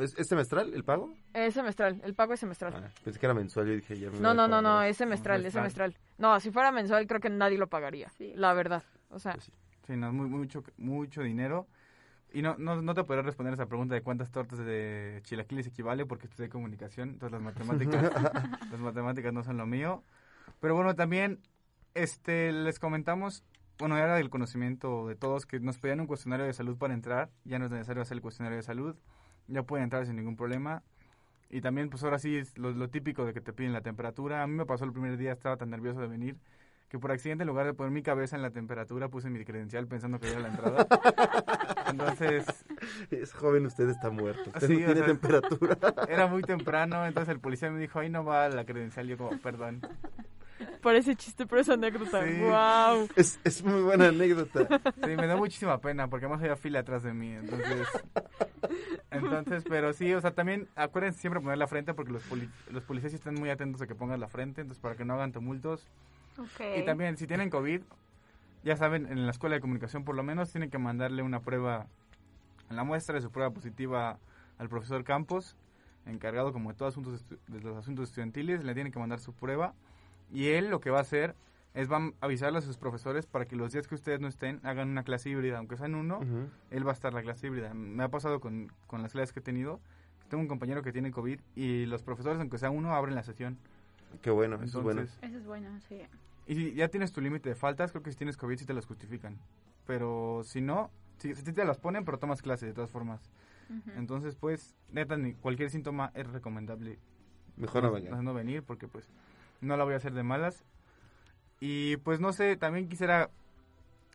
¿Es, 0.00 0.14
es 0.18 0.28
semestral 0.28 0.72
el 0.74 0.84
pago? 0.84 1.14
Es 1.32 1.54
semestral, 1.54 2.00
el 2.04 2.14
pago 2.14 2.34
es 2.34 2.40
semestral. 2.40 2.74
Ah, 2.76 2.90
pensé 3.02 3.18
que 3.18 3.24
era 3.26 3.34
mensual, 3.34 3.66
yo 3.66 3.72
dije 3.74 3.98
ya 3.98 4.10
me 4.10 4.18
No, 4.18 4.20
voy 4.20 4.30
a 4.30 4.34
no, 4.34 4.48
no, 4.48 4.62
no, 4.62 4.82
es 4.82 4.96
semestral, 4.98 5.44
es 5.46 5.52
Semestral. 5.54 5.94
No, 6.18 6.38
si 6.40 6.50
fuera 6.50 6.72
mensual 6.72 7.06
creo 7.06 7.20
que 7.20 7.30
nadie 7.30 7.56
lo 7.58 7.68
pagaría, 7.68 8.08
Sí. 8.10 8.32
la 8.36 8.52
verdad. 8.54 8.82
O 9.10 9.18
sea, 9.18 9.32
Pues 9.32 9.50
Sí, 9.86 9.96
no, 9.96 10.10
muy, 10.12 10.26
mucho, 10.28 10.62
mucho 10.78 11.22
dinero. 11.22 11.66
Y 12.34 12.42
no, 12.42 12.56
no, 12.58 12.82
no 12.82 12.94
te 12.94 13.04
podré 13.04 13.22
responder 13.22 13.54
esa 13.54 13.66
pregunta 13.66 13.94
de 13.94 14.02
cuántas 14.02 14.32
tortas 14.32 14.58
de 14.58 15.20
chilaquiles 15.22 15.68
equivale 15.68 16.04
porque 16.04 16.26
estudié 16.26 16.48
comunicación, 16.48 17.10
entonces 17.10 17.30
las 17.30 17.40
matemáticas, 17.40 18.02
las 18.72 18.80
matemáticas 18.80 19.32
no 19.32 19.44
son 19.44 19.56
lo 19.56 19.66
mío. 19.66 20.02
Pero 20.58 20.74
bueno, 20.74 20.96
también 20.96 21.38
este 21.94 22.50
les 22.50 22.80
comentamos, 22.80 23.44
bueno, 23.78 23.96
era 23.96 24.16
del 24.16 24.30
conocimiento 24.30 25.06
de 25.06 25.14
todos 25.14 25.46
que 25.46 25.60
nos 25.60 25.78
pedían 25.78 26.00
un 26.00 26.08
cuestionario 26.08 26.44
de 26.44 26.52
salud 26.52 26.76
para 26.76 26.92
entrar, 26.92 27.30
ya 27.44 27.60
no 27.60 27.66
es 27.66 27.70
necesario 27.70 28.02
hacer 28.02 28.16
el 28.16 28.20
cuestionario 28.20 28.56
de 28.56 28.64
salud, 28.64 28.96
ya 29.46 29.62
pueden 29.62 29.84
entrar 29.84 30.04
sin 30.04 30.16
ningún 30.16 30.34
problema. 30.34 30.82
Y 31.50 31.60
también, 31.60 31.88
pues 31.88 32.02
ahora 32.02 32.18
sí, 32.18 32.36
es 32.36 32.58
lo, 32.58 32.72
lo 32.72 32.90
típico 32.90 33.24
de 33.24 33.32
que 33.32 33.40
te 33.40 33.52
piden 33.52 33.72
la 33.72 33.82
temperatura. 33.82 34.42
A 34.42 34.48
mí 34.48 34.54
me 34.54 34.66
pasó 34.66 34.84
el 34.84 34.92
primer 34.92 35.16
día, 35.16 35.30
estaba 35.30 35.56
tan 35.56 35.70
nervioso 35.70 36.00
de 36.00 36.08
venir, 36.08 36.36
que 36.94 37.00
por 37.00 37.10
accidente, 37.10 37.42
en 37.42 37.48
lugar 37.48 37.66
de 37.66 37.74
poner 37.74 37.90
mi 37.92 38.02
cabeza 38.04 38.36
en 38.36 38.42
la 38.42 38.50
temperatura, 38.50 39.08
puse 39.08 39.28
mi 39.28 39.44
credencial 39.44 39.88
pensando 39.88 40.20
que 40.20 40.30
era 40.30 40.38
la 40.38 40.46
entrada. 40.48 40.86
Entonces, 41.90 42.46
Es 43.10 43.32
joven, 43.32 43.66
usted 43.66 43.88
está 43.88 44.10
muerto. 44.10 44.42
Usted 44.46 44.68
Sí, 44.68 44.74
no 44.74 44.78
tiene 44.86 44.94
sea, 44.94 45.06
temperatura. 45.06 45.76
era 46.08 46.28
muy 46.28 46.42
temprano, 46.42 47.04
entonces 47.04 47.32
el 47.34 47.40
policía 47.40 47.68
me 47.70 47.80
dijo, 47.80 47.98
ahí 47.98 48.08
no 48.10 48.24
va 48.24 48.48
la 48.48 48.64
credencial. 48.64 49.08
Yo 49.08 49.18
como, 49.18 49.36
perdón. 49.38 49.80
parece 50.82 51.16
chiste, 51.16 51.46
pero 51.46 51.62
es 51.62 51.68
anécdota. 51.68 52.24
Sí. 52.24 52.38
Wow. 52.40 53.08
Es, 53.16 53.40
es 53.42 53.64
muy 53.64 53.82
buena 53.82 54.08
anécdota. 54.08 54.68
Sí, 55.02 55.16
me 55.16 55.26
da 55.26 55.34
muchísima 55.36 55.78
pena 55.78 56.06
porque 56.06 56.26
además 56.26 56.42
había 56.42 56.54
fila 56.54 56.78
atrás 56.80 57.02
de 57.02 57.12
mí, 57.12 57.32
entonces... 57.32 57.88
Entonces, 59.10 59.64
pero 59.68 59.92
sí, 59.92 60.12
o 60.14 60.20
sea, 60.20 60.30
también 60.32 60.68
acuérdense 60.76 61.20
siempre 61.20 61.40
poner 61.40 61.58
la 61.58 61.66
frente 61.66 61.92
porque 61.94 62.12
los, 62.12 62.22
poli- 62.24 62.50
los 62.70 62.82
policías 62.84 63.14
están 63.14 63.34
muy 63.34 63.50
atentos 63.50 63.80
a 63.82 63.86
que 63.88 63.94
pongas 63.94 64.18
la 64.18 64.28
frente, 64.28 64.60
entonces 64.60 64.80
para 64.80 64.94
que 64.96 65.04
no 65.04 65.14
hagan 65.14 65.32
tumultos. 65.32 65.86
Y 66.78 66.84
también, 66.84 67.16
si 67.16 67.26
tienen 67.26 67.50
COVID, 67.50 67.82
ya 68.64 68.76
saben, 68.76 69.06
en 69.06 69.26
la 69.26 69.30
escuela 69.30 69.54
de 69.54 69.60
comunicación 69.60 70.04
por 70.04 70.14
lo 70.14 70.22
menos 70.22 70.50
tienen 70.50 70.70
que 70.70 70.78
mandarle 70.78 71.22
una 71.22 71.40
prueba, 71.40 71.86
en 72.70 72.76
la 72.76 72.84
muestra 72.84 73.14
de 73.14 73.20
su 73.20 73.30
prueba 73.30 73.50
positiva 73.52 74.18
al 74.58 74.68
profesor 74.68 75.04
Campos, 75.04 75.56
encargado 76.06 76.52
como 76.52 76.70
de 76.70 76.76
todos 76.76 76.94
asuntos 76.94 77.24
de 77.46 77.60
los 77.60 77.76
asuntos 77.76 78.08
estudiantiles, 78.08 78.64
le 78.64 78.74
tienen 78.74 78.92
que 78.92 78.98
mandar 78.98 79.20
su 79.20 79.32
prueba. 79.32 79.74
Y 80.32 80.48
él 80.48 80.70
lo 80.70 80.80
que 80.80 80.90
va 80.90 80.98
a 80.98 81.02
hacer 81.02 81.34
es 81.74 81.90
va 81.90 81.98
a 81.98 82.12
avisarle 82.20 82.58
a 82.58 82.62
sus 82.62 82.76
profesores 82.76 83.26
para 83.26 83.46
que 83.46 83.56
los 83.56 83.72
días 83.72 83.86
que 83.88 83.94
ustedes 83.94 84.20
no 84.20 84.28
estén 84.28 84.60
hagan 84.62 84.88
una 84.88 85.02
clase 85.02 85.28
híbrida, 85.28 85.58
aunque 85.58 85.76
sea 85.76 85.86
en 85.86 85.96
uno, 85.96 86.20
él 86.70 86.86
va 86.86 86.92
a 86.92 86.94
estar 86.94 87.12
la 87.12 87.22
clase 87.22 87.48
híbrida. 87.48 87.74
Me 87.74 88.02
ha 88.02 88.08
pasado 88.08 88.40
con, 88.40 88.72
con 88.86 89.02
las 89.02 89.12
clases 89.12 89.32
que 89.32 89.40
he 89.40 89.42
tenido. 89.42 89.80
Tengo 90.28 90.40
un 90.40 90.48
compañero 90.48 90.82
que 90.82 90.92
tiene 90.92 91.10
COVID 91.10 91.40
y 91.54 91.86
los 91.86 92.02
profesores, 92.02 92.40
aunque 92.40 92.58
sea 92.58 92.70
uno, 92.70 92.94
abren 92.94 93.14
la 93.14 93.22
sesión. 93.22 93.58
Qué 94.22 94.30
bueno, 94.30 94.56
eso 94.62 94.78
es 94.78 94.84
bueno. 94.84 95.02
Eso 95.02 95.18
es 95.22 95.44
bueno, 95.44 95.68
sí. 95.88 96.02
y 96.46 96.54
si 96.54 96.74
ya 96.74 96.88
tienes 96.88 97.12
tu 97.12 97.20
límite 97.20 97.48
de 97.48 97.54
faltas, 97.54 97.90
creo 97.90 98.02
que 98.02 98.10
si 98.10 98.16
tienes 98.16 98.36
COVID 98.36 98.58
sí 98.58 98.66
te 98.66 98.74
las 98.74 98.86
justifican. 98.86 99.38
Pero 99.86 100.42
si 100.44 100.60
no, 100.60 100.90
si, 101.18 101.34
si 101.34 101.52
te 101.52 101.64
las 101.64 101.78
ponen, 101.78 102.04
pero 102.04 102.18
tomas 102.18 102.42
clase 102.42 102.66
de 102.66 102.72
todas 102.74 102.90
formas. 102.90 103.30
Entonces, 103.96 104.36
pues, 104.36 104.76
neta, 104.92 105.16
ni 105.16 105.34
cualquier 105.34 105.70
síntoma 105.70 106.12
es 106.14 106.26
recomendable 106.28 106.98
Mejor 107.56 107.82
no 107.82 107.92
vengan. 107.92 108.24
no 108.24 108.34
venir 108.34 108.62
porque, 108.62 108.88
pues, 108.88 109.08
no 109.60 109.76
la 109.76 109.84
voy 109.84 109.94
a 109.94 109.96
hacer 109.96 110.12
de 110.12 110.22
malas. 110.22 110.64
Y, 111.60 111.96
pues, 111.98 112.20
no 112.20 112.32
sé, 112.32 112.56
también 112.56 112.88
quisiera... 112.88 113.30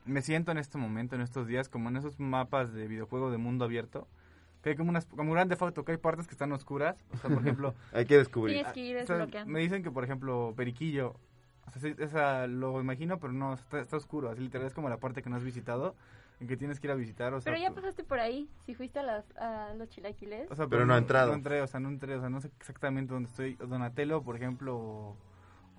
Me 0.06 0.22
siento 0.22 0.52
en 0.52 0.58
este 0.58 0.78
momento, 0.78 1.16
en 1.16 1.22
estos 1.22 1.48
días, 1.48 1.70
como 1.70 1.90
en 1.90 1.98
esos 1.98 2.20
mapas 2.20 2.74
de 2.74 2.88
videojuego 2.88 3.32
de 3.32 3.38
mundo 3.38 3.66
abierto. 3.66 4.08
Que 4.62 4.72
hay 4.72 4.76
como 4.76 4.90
unas... 4.90 5.06
Como 5.06 5.32
Grand 5.34 5.50
Theft 5.50 5.62
Auto, 5.62 5.86
que 5.86 5.94
hay 5.94 5.98
partes 5.98 6.28
que 6.28 6.34
están 6.34 6.52
oscuras. 6.52 6.96
O 7.14 7.18
sea, 7.18 7.30
por 7.30 7.40
ejemplo... 7.42 7.74
Hay 7.94 8.06
que 8.06 8.18
descubrir. 8.18 8.56
Tienes 8.58 8.74
que 8.74 8.80
ir 8.82 8.98
O 8.98 9.06
sea, 9.06 9.46
me 9.46 9.60
dicen 9.60 9.84
que, 9.84 9.92
por 9.92 10.04
ejemplo, 10.04 10.54
Periquillo, 10.58 11.16
o 11.66 11.72
sea, 11.80 11.92
esa 11.98 12.48
lo 12.48 12.82
imagino, 12.82 13.20
pero 13.20 13.32
no, 13.32 13.54
está, 13.54 13.80
está 13.80 13.96
oscuro, 13.98 14.30
así 14.30 14.42
literal 14.42 14.68
es 14.68 14.74
como 14.74 14.90
la 14.90 14.98
parte 14.98 15.22
que 15.22 15.30
no 15.30 15.36
has 15.38 15.44
visitado, 15.44 15.96
en 16.40 16.48
que 16.48 16.58
tienes 16.58 16.80
que 16.80 16.88
ir 16.88 16.92
a 16.92 16.96
visitar, 16.96 17.34
o 17.34 17.40
sea, 17.42 17.52
Pero 17.54 17.62
ya 17.62 17.70
pues- 17.70 17.82
pasaste 17.84 18.04
por 18.04 18.20
ahí, 18.20 18.50
si 18.66 18.74
fuiste 18.74 19.00
a, 19.00 19.04
las, 19.04 19.24
a 19.38 19.74
los 19.76 19.88
chilaquiles. 19.90 20.50
o 20.52 20.56
sea, 20.56 20.68
Pero 20.68 20.86
no 20.86 20.94
ha 20.94 20.98
entrado. 20.98 21.30
No 21.30 21.36
entré, 21.36 21.62
o 21.62 21.68
sea, 21.68 21.80
no 21.80 21.90
entré, 21.90 22.16
o 22.16 22.20
sea, 22.22 22.30
no 22.30 22.42
sé 22.42 22.50
exactamente 22.60 23.14
dónde 23.14 23.30
estoy. 23.30 23.54
Donatello, 23.56 24.22
por 24.24 24.36
ejemplo, 24.36 24.76
o 24.78 25.18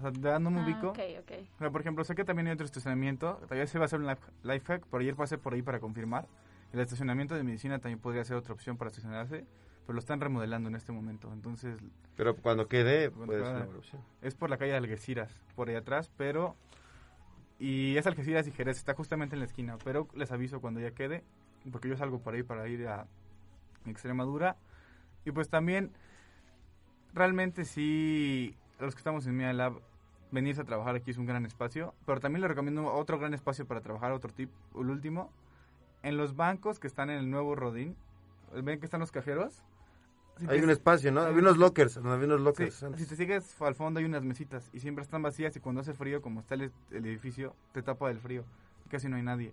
sea, 0.01 0.11
de 0.11 0.21
verdad 0.21 0.39
no 0.41 0.51
me 0.51 0.61
Ah, 0.61 0.65
ubico. 0.65 0.89
ok, 0.91 0.99
ok. 1.21 1.33
O 1.57 1.59
sea, 1.59 1.71
por 1.71 1.81
ejemplo, 1.81 2.05
sé 2.05 2.15
que 2.15 2.25
también 2.25 2.47
hay 2.47 2.53
otro 2.55 2.67
estacionamiento, 2.67 3.35
todavía 3.43 3.67
se 3.67 3.79
va 3.79 3.85
a 3.85 3.87
hacer 3.87 4.01
un 4.01 4.07
life, 4.07 4.23
life 4.45 4.65
hack, 4.67 4.87
pero 4.91 5.01
ayer 5.03 5.17
pasé 5.17 5.39
por 5.39 5.55
ahí 5.55 5.63
para 5.63 5.81
confirmar. 5.81 6.27
El 6.73 6.81
estacionamiento 6.81 7.35
de 7.35 7.43
medicina 7.43 7.79
también 7.79 7.99
podría 7.99 8.25
ser 8.25 8.37
otra 8.37 8.55
opción 8.55 8.77
para 8.77 8.91
estacionarse, 8.91 9.45
pero 9.87 9.95
lo 9.95 10.01
están 10.01 10.21
remodelando 10.21 10.69
en 10.69 10.77
este 10.77 10.93
momento. 10.93 11.33
Entonces, 11.33 11.79
Pero 12.17 12.37
cuando 12.37 12.69
quede, 12.69 13.11
Cuando 13.11 13.27
puede 13.27 13.45
ser 13.45 13.69
una 13.69 13.79
opción. 13.79 14.03
es 14.23 14.35
por 14.35 14.51
la 14.51 14.57
calle 14.57 14.73
de 14.73 14.77
Algeciras, 14.79 15.33
por 15.57 15.69
ahí 15.69 15.75
atrás, 15.75 16.11
pero... 16.17 16.57
Y 17.59 17.97
es 17.97 18.07
Algeciras 18.07 18.47
y 18.47 18.53
Jerez, 18.53 18.79
está 18.79 18.95
justamente 18.95 19.35
en 19.35 19.41
la 19.41 19.47
esquina, 19.47 19.77
pero 19.85 20.09
les 20.15 20.33
aviso 20.33 20.61
cuando 20.61 20.81
ya 20.81 20.93
quede, 20.93 21.25
porque 21.71 21.89
yo 21.89 21.97
salgo 21.97 22.21
por 22.21 22.35
ahí 22.35 22.43
para 22.43 22.67
ir 22.69 22.87
a 22.89 23.07
Extremadura. 23.85 24.57
Y 25.27 25.33
pues 25.33 25.51
también, 25.51 25.93
realmente 27.13 27.65
sí, 27.65 28.57
los 28.79 28.95
que 28.95 29.01
estamos 29.01 29.27
en 29.27 29.37
Media 29.37 29.53
Lab, 29.53 29.81
venirse 30.31 30.63
a 30.63 30.65
trabajar 30.65 30.95
aquí 30.95 31.11
es 31.11 31.19
un 31.19 31.27
gran 31.27 31.45
espacio, 31.45 31.95
pero 32.07 32.21
también 32.21 32.41
les 32.43 32.49
recomiendo 32.49 32.87
otro 32.95 33.19
gran 33.19 33.35
espacio 33.35 33.67
para 33.67 33.81
trabajar, 33.81 34.13
otro 34.13 34.33
tip, 34.33 34.51
el 34.75 34.89
último, 34.89 35.31
en 36.03 36.17
los 36.17 36.37
bancos 36.37 36.79
que 36.79 36.87
están 36.87 37.11
en 37.11 37.19
el 37.19 37.31
nuevo 37.31 37.55
Rodín, 37.55 37.97
¿ven 38.63 38.79
que 38.81 38.87
están 38.87 39.01
los 39.01 39.13
cajeros? 39.13 39.63
Si 40.39 40.47
Hay 40.49 40.59
te- 40.59 40.65
un 40.65 40.71
espacio, 40.71 41.13
¿no? 41.13 41.21
hay 41.21 41.27
Había 41.29 41.41
unos 41.43 41.59
lockers, 41.59 41.97
había 41.99 42.15
unos 42.27 42.41
lockers. 42.41 42.75
Sí, 42.75 42.87
si 42.97 43.07
te 43.07 43.17
sigues 43.17 43.61
al 43.61 43.75
fondo 43.75 43.99
hay 44.01 44.07
unas 44.07 44.23
mesitas 44.25 44.71
y 44.73 44.81
siempre 44.81 45.03
están 45.03 45.23
vacías 45.23 45.55
y 45.57 45.61
cuando 45.61 45.83
hace 45.83 45.93
frío, 45.93 46.23
como 46.23 46.41
está 46.41 46.55
el, 46.55 46.73
el 46.91 47.05
edificio, 47.07 47.55
te 47.73 47.83
tapa 47.83 48.09
del 48.09 48.21
frío. 48.21 48.45
Casi 48.89 49.09
no 49.09 49.17
hay 49.17 49.23
nadie. 49.23 49.53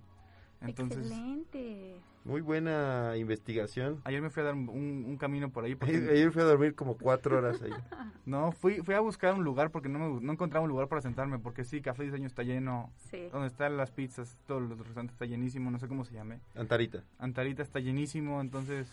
Entonces, 0.62 1.06
Excelente. 1.06 1.96
Muy 2.26 2.42
buena 2.42 3.14
investigación. 3.16 4.02
ayer 4.04 4.22
me 4.22 4.30
fui 4.30 4.42
a 4.42 4.48
dar 4.48 4.56
un, 4.56 4.68
un 4.70 5.18
camino 5.18 5.50
por 5.50 5.64
ahí. 5.64 5.76
porque- 5.80 5.96
Ayer 5.96 6.32
fui 6.32 6.42
a 6.42 6.46
dormir 6.46 6.76
como 6.76 6.98
cuatro 6.98 7.38
horas 7.38 7.62
ahí. 7.62 7.72
No, 8.26 8.52
fui, 8.52 8.82
fui 8.82 8.94
a 8.94 9.00
buscar 9.00 9.34
un 9.36 9.46
lugar 9.46 9.72
porque 9.72 9.88
no, 9.88 10.00
me, 10.00 10.20
no 10.22 10.34
encontraba 10.34 10.64
un 10.66 10.70
lugar 10.70 10.90
para 10.90 11.02
sentarme. 11.02 11.40
Porque 11.40 11.64
sí, 11.64 11.80
Café 11.82 12.04
Diseño 12.04 12.28
está 12.28 12.44
lleno. 12.44 12.92
Sí. 13.10 13.30
Donde 13.32 13.48
están 13.48 13.78
las 13.78 13.92
pizzas, 13.92 14.38
todos 14.46 14.62
los 14.64 14.78
restaurantes 14.78 15.14
está 15.14 15.26
llenísimo. 15.26 15.72
No 15.72 15.80
sé 15.80 15.88
cómo 15.88 16.04
se 16.04 16.14
llame. 16.16 16.42
Antarita. 16.56 17.04
Antarita 17.20 17.64
está 17.64 17.80
llenísimo. 17.80 18.42
Entonces. 18.42 18.92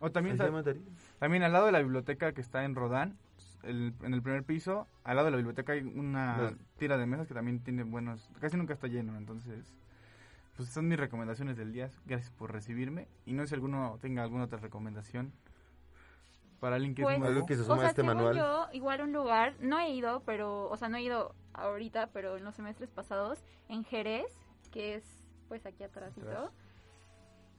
O 0.00 0.10
también, 0.10 0.32
¿Ahí 0.32 0.38
se 0.38 0.42
sa- 0.42 0.46
llama 0.48 0.58
Antarita? 0.58 0.90
también 1.20 1.42
al 1.44 1.52
lado 1.52 1.66
de 1.66 1.72
la 1.72 1.78
biblioteca 1.80 2.32
que 2.32 2.40
está 2.40 2.64
en 2.64 2.74
Rodán, 2.74 3.16
el- 3.62 3.94
en 4.02 4.12
el 4.12 4.20
primer 4.22 4.42
piso, 4.42 4.88
al 5.04 5.16
lado 5.16 5.26
de 5.26 5.30
la 5.30 5.36
biblioteca 5.38 5.72
hay 5.74 5.82
una 5.82 6.54
tira 6.78 6.98
de 6.98 7.06
mesas 7.06 7.28
que 7.28 7.34
también 7.34 7.60
tiene 7.60 7.84
buenos. 7.84 8.28
Casi 8.40 8.56
nunca 8.56 8.74
está 8.74 8.88
lleno. 8.88 9.16
Entonces. 9.16 9.72
Pues 10.56 10.70
son 10.70 10.88
mis 10.88 10.98
recomendaciones 10.98 11.56
del 11.56 11.72
día. 11.72 11.90
Gracias 12.06 12.30
por 12.30 12.52
recibirme. 12.52 13.08
Y 13.26 13.32
no 13.34 13.42
sé 13.42 13.48
si 13.48 13.54
alguno 13.54 13.98
tenga 14.00 14.22
alguna 14.22 14.44
otra 14.44 14.58
recomendación 14.58 15.32
para 16.60 16.76
alguien 16.76 16.94
que 16.94 17.02
Pues, 17.02 17.14
es 17.14 17.20
nuevo. 17.20 17.34
Algo 17.34 17.46
que 17.46 17.56
se 17.56 17.62
o 17.62 17.64
suma 17.64 17.82
a 17.82 17.88
este 17.88 18.02
según 18.02 18.16
manual. 18.16 18.36
yo, 18.36 18.66
igual 18.72 19.02
un 19.02 19.12
lugar, 19.12 19.54
no 19.60 19.78
he 19.78 19.90
ido, 19.90 20.22
pero, 20.24 20.68
o 20.70 20.76
sea, 20.76 20.88
no 20.88 20.96
he 20.96 21.02
ido 21.02 21.34
ahorita, 21.52 22.08
pero 22.12 22.36
en 22.36 22.44
los 22.44 22.54
semestres 22.54 22.90
pasados, 22.90 23.44
en 23.68 23.84
Jerez, 23.84 24.32
que 24.72 24.94
es 24.94 25.04
pues 25.48 25.66
aquí 25.66 25.84
atrásito. 25.84 26.28
Atrás. 26.28 26.50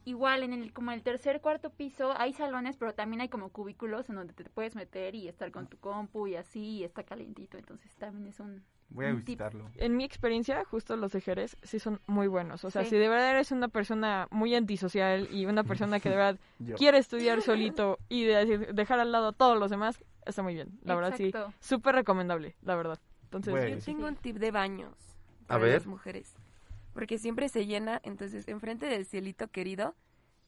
Igual 0.03 0.43
en 0.43 0.53
el 0.53 0.73
como 0.73 0.91
el 0.91 1.03
tercer 1.03 1.41
cuarto 1.41 1.69
piso 1.69 2.13
hay 2.17 2.33
salones, 2.33 2.77
pero 2.77 2.93
también 2.93 3.21
hay 3.21 3.29
como 3.29 3.49
cubículos 3.49 4.09
en 4.09 4.15
donde 4.15 4.33
te 4.33 4.49
puedes 4.49 4.75
meter 4.75 5.15
y 5.15 5.27
estar 5.27 5.51
con 5.51 5.67
tu 5.67 5.77
compu 5.77 6.27
y 6.27 6.35
así, 6.35 6.77
y 6.77 6.83
está 6.83 7.03
calientito, 7.03 7.57
entonces 7.57 7.93
también 7.97 8.27
es 8.27 8.39
un 8.39 8.63
Voy 8.89 9.05
a 9.05 9.09
tip. 9.09 9.17
visitarlo. 9.25 9.69
En 9.75 9.97
mi 9.97 10.03
experiencia, 10.05 10.63
justo 10.65 10.95
los 10.95 11.11
de 11.11 11.21
Jerez 11.21 11.57
sí 11.63 11.77
son 11.79 11.99
muy 12.07 12.27
buenos. 12.27 12.63
O 12.63 12.71
sea, 12.71 12.83
Sí. 12.83 12.91
si 12.91 12.95
de 12.97 13.09
verdad 13.09 13.31
eres 13.31 13.51
una 13.51 13.67
persona 13.67 14.27
muy 14.31 14.55
antisocial 14.55 15.27
y 15.31 15.45
una 15.45 15.63
persona 15.63 15.99
que 15.99 16.09
de 16.09 16.15
verdad 16.17 16.39
quiere 16.77 16.97
estudiar 16.97 17.41
solito 17.41 17.99
y 18.09 18.23
de- 18.23 18.57
dejar 18.73 18.99
al 18.99 19.11
lado 19.11 19.27
a 19.29 19.33
todos 19.33 19.59
los 19.59 19.69
demás, 19.69 20.03
está 20.25 20.41
muy 20.41 20.53
bien. 20.53 20.79
La 20.83 20.95
verdad, 20.95 21.15
sí. 21.17 21.31
Súper 21.59 21.95
recomendable, 21.95 22.55
la 22.61 22.75
verdad. 22.75 22.99
Entonces. 23.23 23.53
Yo 23.85 23.93
tengo 23.93 24.07
un 24.07 24.15
tip 24.15 24.37
de 24.37 24.51
baños 24.51 24.93
A 25.43 25.47
para 25.47 25.63
ver. 25.63 25.73
las 25.75 25.85
mujeres. 25.87 26.33
Porque 26.93 27.17
siempre 27.19 27.49
se 27.49 27.65
llena, 27.67 27.99
entonces 28.03 28.47
enfrente 28.47 28.87
del 28.87 29.05
cielito 29.05 29.49
querido 29.49 29.95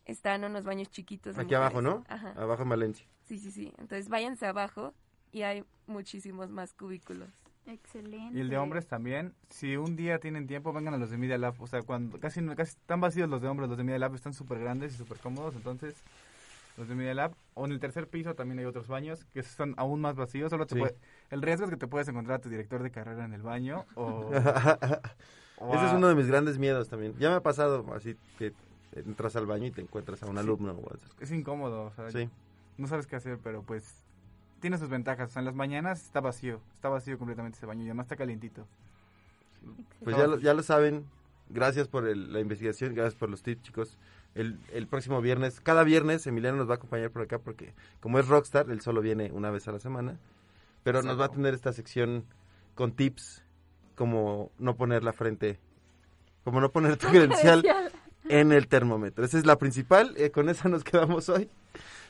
están 0.06 0.44
unos 0.46 0.64
baños 0.64 0.90
chiquitos. 0.90 1.38
Aquí 1.38 1.54
abajo. 1.54 1.82
¿no? 1.82 2.04
Ajá. 2.08 2.32
Abajo 2.38 2.64
en 2.64 2.70
Valencia. 2.70 3.06
Sí, 3.26 3.38
sí, 3.38 3.52
sí. 3.52 3.72
Entonces 3.78 4.10
váyanse 4.10 4.48
abajo 4.48 4.94
y 5.32 5.44
hay 5.44 5.64
muchísimos 5.86 6.50
más 6.50 6.74
cubículos. 6.74 7.30
Excelente. 7.70 8.38
Y 8.38 8.42
el 8.42 8.50
de 8.50 8.58
hombres 8.58 8.88
también. 8.88 9.34
Si 9.50 9.78
un 9.78 9.96
día 9.96 10.20
tienen 10.20 10.48
tiempo, 10.48 10.74
vengan 10.74 10.94
a 10.94 10.98
los 10.98 11.10
de 11.12 11.18
Media 11.18 11.38
Lab. 11.38 11.54
O 11.62 11.68
sea, 11.68 11.82
cuando 11.84 12.20
casi, 12.20 12.42
no- 12.42 12.56
casi 12.56 12.72
están 12.72 13.00
vacíos 13.00 13.30
los 13.30 13.42
de 13.42 13.48
hombres, 13.48 13.70
los 13.70 13.78
de 13.78 13.84
Media 13.84 14.00
Lab 14.00 14.16
están 14.16 14.34
súper 14.34 14.60
grandes 14.60 14.94
y 14.94 14.98
súper 14.98 15.18
cómodos. 15.20 15.56
Entonces, 15.56 15.96
los 16.78 16.88
de 16.88 16.96
Media 16.96 17.14
Lab. 17.14 17.34
O 17.54 17.66
en 17.66 17.72
el 17.74 17.80
tercer 17.80 18.08
piso 18.08 18.34
también 18.36 18.60
hay 18.60 18.66
otros 18.66 18.88
baños 18.88 19.26
que 19.34 19.44
son 19.44 19.74
aún 19.78 20.02
más 20.02 20.16
vacíos. 20.16 20.50
Solo 20.50 20.66
te 20.66 20.76
Sí. 20.76 20.80
puede- 20.82 20.96
el 21.30 21.42
riesgo 21.42 21.66
es 21.66 21.70
que 21.72 21.78
te 21.78 21.88
puedes 21.88 22.08
encontrar 22.08 22.38
a 22.40 22.42
tu 22.42 22.50
director 22.50 22.82
de 22.82 22.90
carrera 22.92 23.26
en 23.26 23.34
el 23.34 23.42
baño. 23.42 23.86
O, 23.96 24.32
o 25.58 25.76
Ese 25.76 25.86
es 25.88 25.94
uno 25.94 26.08
de 26.08 26.16
mis 26.16 26.28
grandes 26.28 26.58
miedos 26.58 26.90
también. 26.90 27.14
Ya 27.20 27.30
me 27.30 27.36
ha 27.36 27.42
pasado 27.42 27.86
así 27.94 28.16
que 28.38 28.54
entras 28.96 29.36
al 29.36 29.46
baño 29.46 29.68
y 29.68 29.72
te 29.72 29.82
encuentras 29.82 30.24
a 30.24 30.26
un 30.28 30.38
alumno 30.38 30.72
o 30.72 30.88
esas 30.96 31.10
cosas. 31.10 31.22
Es 31.22 31.32
incómodo. 31.32 31.84
O 31.86 31.92
sea, 31.92 32.10
Sí. 32.10 32.30
no 32.78 32.88
sabes 32.88 33.06
qué 33.08 33.16
hacer, 33.18 33.38
pero 33.44 33.62
pues 33.62 34.02
tiene 34.60 34.78
sus 34.78 34.90
ventajas. 34.90 35.30
O 35.30 35.34
sea, 35.34 35.40
en 35.42 35.46
las 35.46 35.56
mañanas 35.56 36.02
está 36.04 36.20
vacío. 36.22 36.60
Está 36.76 36.90
vacío 36.90 37.18
completamente 37.18 37.58
ese 37.58 37.66
baño 37.66 37.82
y 37.84 37.86
además 37.88 38.06
está 38.06 38.16
calientito. 38.16 38.66
Pues 40.04 40.16
ya 40.16 40.28
lo, 40.28 40.40
ya 40.40 40.54
lo 40.54 40.64
saben. 40.64 41.06
Gracias 41.50 41.88
por 41.88 42.08
el- 42.08 42.32
la 42.32 42.40
investigación, 42.40 42.94
gracias 42.94 43.16
por 43.16 43.30
los 43.30 43.42
tips, 43.42 43.64
chicos. 43.64 43.98
El, 44.36 44.60
el 44.72 44.86
próximo 44.88 45.20
viernes, 45.22 45.60
cada 45.60 45.84
viernes, 45.84 46.28
Emiliano 46.28 46.58
nos 46.58 46.70
va 46.70 46.74
a 46.74 46.78
acompañar 46.78 47.10
por 47.10 47.24
acá 47.24 47.40
porque 47.40 47.74
como 48.00 48.20
es 48.20 48.28
rockstar, 48.28 48.70
él 48.70 48.82
solo 48.82 49.02
viene 49.02 49.32
una 49.34 49.50
vez 49.50 49.68
a 49.68 49.72
la 49.72 49.80
semana. 49.80 50.18
Pero 50.84 51.02
nos 51.02 51.20
va 51.20 51.26
a 51.26 51.30
tener 51.32 51.54
esta 51.56 51.74
sección 51.74 52.24
con 52.76 52.92
tips 52.94 53.44
como 53.96 54.52
no 54.60 54.76
poner 54.76 55.04
la 55.04 55.12
frente, 55.12 55.60
como 56.44 56.62
no 56.62 56.72
poner 56.72 56.96
tu 56.98 57.08
credencial 57.10 57.66
en 58.30 58.52
el 58.52 58.68
termómetro. 58.68 59.26
Esa 59.26 59.40
es 59.40 59.46
la 59.46 59.58
principal, 59.58 60.14
eh, 60.18 60.30
con 60.30 60.48
esa 60.50 60.70
nos 60.70 60.84
quedamos 60.84 61.28
hoy. 61.30 61.50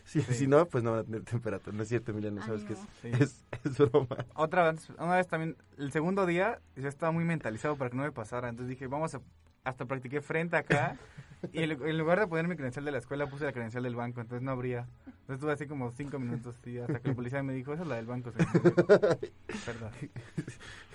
Si, 0.10 0.22
Sí. 0.22 0.34
si 0.34 0.48
no, 0.48 0.66
pues 0.66 0.84
no 0.84 0.94
va 0.94 1.00
a 1.00 1.04
tener 1.04 1.22
temperatura. 1.24 1.76
No 1.78 1.84
es 1.84 1.90
cierto, 1.90 2.10
Emiliano, 2.12 2.42
sabes 2.44 2.64
que 2.64 2.74
es, 2.74 2.80
Sí. 3.02 3.10
es, 3.20 3.46
es 3.64 3.78
broma. 3.78 4.08
Otra 4.34 4.72
vez, 4.72 4.90
una 4.98 5.16
vez 5.18 5.28
también, 5.28 5.56
el 5.78 5.92
segundo 5.92 6.26
día, 6.26 6.60
yo 6.76 6.88
estaba 6.88 7.12
muy 7.12 7.26
mentalizado 7.26 7.76
para 7.76 7.92
que 7.92 7.98
no 7.98 8.02
me 8.04 8.12
pasara. 8.12 8.50
Entonces 8.50 8.70
dije, 8.70 8.88
vamos 8.88 9.14
a, 9.14 9.22
hasta 9.64 9.86
practiqué 9.86 10.22
frente 10.22 10.58
acá. 10.58 10.98
y 11.54 11.62
en, 11.62 11.72
en 11.86 11.98
lugar 12.00 12.20
de 12.20 12.26
poner 12.28 12.48
mi 12.48 12.56
credencial 12.56 12.86
de 12.86 12.92
la 12.92 12.98
escuela, 12.98 13.28
puse 13.28 13.46
la 13.46 13.54
credencial 13.54 13.84
del 13.84 13.96
banco. 13.96 14.20
Entonces 14.20 14.44
no 14.44 14.50
habría. 14.52 14.88
Entonces 15.06 15.36
estuve 15.36 15.52
así 15.52 15.68
como 15.68 15.92
cinco 15.92 16.18
minutos, 16.18 16.56
sí, 16.64 16.80
hasta 16.80 17.00
que 17.02 17.10
el 17.10 17.16
policía 17.16 17.44
me 17.44 17.54
dijo, 17.54 17.72
esa 17.74 17.84
es 17.84 17.88
la 17.90 17.96
del 17.98 18.08
banco. 18.08 18.32
señor". 18.32 18.52
Perdón. 19.66 19.92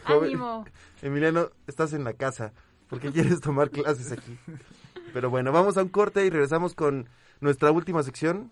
Joven- 0.06 0.24
Ánimo. 0.30 0.64
Emiliano, 1.02 1.50
estás 1.68 1.92
en 1.92 2.02
la 2.02 2.14
casa. 2.14 2.52
¿Por 2.88 2.98
qué 3.00 3.12
quieres 3.12 3.40
tomar 3.40 3.70
clases 3.70 4.10
aquí? 4.12 4.36
Pero 5.12 5.30
bueno, 5.30 5.52
vamos 5.52 5.76
a 5.76 5.82
un 5.82 5.88
corte 5.88 6.26
y 6.26 6.30
regresamos 6.30 6.74
con 6.74 7.08
nuestra 7.40 7.70
última 7.70 8.02
sección. 8.02 8.50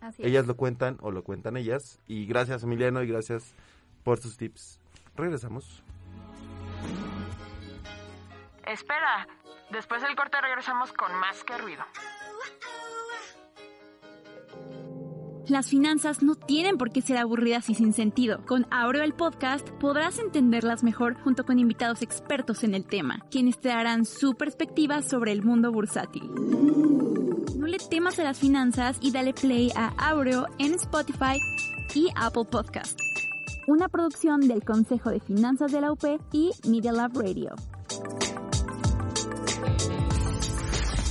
Así 0.00 0.22
es. 0.22 0.28
Ellas 0.28 0.46
lo 0.46 0.56
cuentan 0.56 0.98
o 1.00 1.10
lo 1.10 1.24
cuentan 1.24 1.56
ellas. 1.56 2.00
Y 2.06 2.26
gracias, 2.26 2.62
Emiliano, 2.62 3.02
y 3.02 3.08
gracias 3.08 3.54
por 4.04 4.18
sus 4.18 4.36
tips. 4.36 4.78
Regresamos. 5.16 5.82
Espera, 8.66 9.28
después 9.70 10.02
del 10.02 10.16
corte 10.16 10.40
regresamos 10.40 10.92
con 10.92 11.14
más 11.14 11.42
que 11.44 11.56
ruido. 11.58 11.84
Las 15.48 15.70
finanzas 15.70 16.24
no 16.24 16.34
tienen 16.34 16.76
por 16.76 16.90
qué 16.90 17.00
ser 17.00 17.18
aburridas 17.18 17.70
y 17.70 17.74
sin 17.76 17.92
sentido. 17.92 18.44
Con 18.46 18.66
Aureo 18.72 19.04
el 19.04 19.14
podcast 19.14 19.68
podrás 19.78 20.18
entenderlas 20.18 20.82
mejor 20.82 21.14
junto 21.22 21.44
con 21.44 21.60
invitados 21.60 22.02
expertos 22.02 22.64
en 22.64 22.74
el 22.74 22.84
tema, 22.84 23.20
quienes 23.30 23.60
te 23.60 23.68
darán 23.68 24.06
su 24.06 24.34
perspectiva 24.34 25.02
sobre 25.02 25.30
el 25.30 25.44
mundo 25.44 25.70
bursátil. 25.70 26.28
No 27.66 27.72
le 27.72 27.78
temas 27.78 28.16
a 28.20 28.22
las 28.22 28.38
finanzas 28.38 28.96
y 29.00 29.10
dale 29.10 29.34
play 29.34 29.72
a 29.74 29.88
Aureo 30.10 30.46
en 30.60 30.74
Spotify 30.74 31.36
y 31.96 32.08
Apple 32.14 32.44
Podcast. 32.44 32.96
Una 33.66 33.88
producción 33.88 34.46
del 34.46 34.62
Consejo 34.62 35.10
de 35.10 35.18
Finanzas 35.18 35.72
de 35.72 35.80
la 35.80 35.90
UP 35.90 36.04
y 36.30 36.52
Media 36.68 36.92
Lab 36.92 37.18
Radio. 37.20 37.56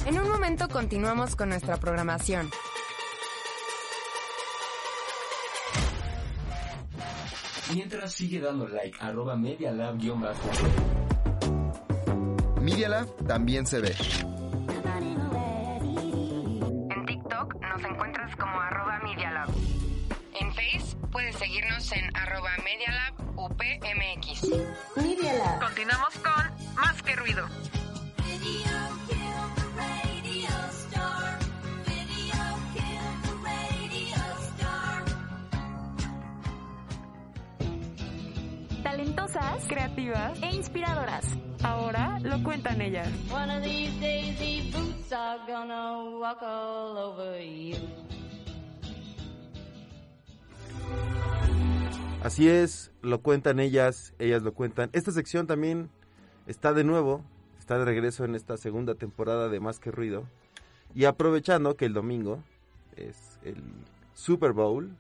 En 0.06 0.18
un 0.18 0.30
momento 0.30 0.70
continuamos 0.70 1.36
con 1.36 1.50
nuestra 1.50 1.76
programación. 1.76 2.50
Mientras 7.74 8.14
sigue 8.14 8.40
dando 8.40 8.66
like, 8.70 8.98
arroba 9.02 9.36
media 9.36 9.74
lab. 9.74 9.98
Media 12.62 12.88
Lab 12.88 13.28
también 13.28 13.68
se 13.68 13.82
ve. 13.82 13.94
Media 22.76 22.92
Lab 22.92 23.16
UPMX. 23.40 24.44
Media 24.98 25.34
Lab. 25.34 25.60
Continuamos 25.62 26.14
con 26.16 26.76
más 26.76 27.02
que 27.04 27.16
ruido. 27.16 27.48
Talentosas, 38.84 39.66
Creativas. 39.68 40.38
e 40.42 40.56
inspiradoras. 40.56 41.26
Ahora 41.64 42.20
lo 42.22 42.44
cuentan 42.44 42.82
ellas. 42.82 43.08
One 43.32 43.50
of 43.56 43.64
these 43.64 43.94
days, 44.02 44.38
these 44.38 44.76
boots 44.76 45.12
are 45.14 45.40
gonna 45.48 46.20
walk 46.20 46.42
all 46.44 46.98
over 46.98 47.40
you. 47.42 48.05
Así 52.26 52.50
es, 52.50 52.92
lo 53.04 53.22
cuentan 53.22 53.60
ellas, 53.60 54.16
ellas 54.18 54.42
lo 54.42 54.56
cuentan. 54.56 54.90
Esta 54.94 55.12
sección 55.12 55.46
también 55.46 55.92
está 56.48 56.74
de 56.74 56.84
nuevo, 56.84 57.24
está 57.60 57.78
de 57.78 57.86
regreso 57.86 58.26
en 58.26 58.34
esta 58.34 58.58
segunda 58.58 58.96
temporada 58.96 59.48
de 59.48 59.60
Más 59.60 59.80
que 59.80 59.92
Ruido. 59.92 60.28
Y 60.96 61.06
aprovechando 61.06 61.78
que 61.78 61.86
el 61.86 61.94
domingo 61.94 62.44
es 62.96 63.38
el 63.44 63.62
Super 64.16 64.54
Bowl, 64.54 64.98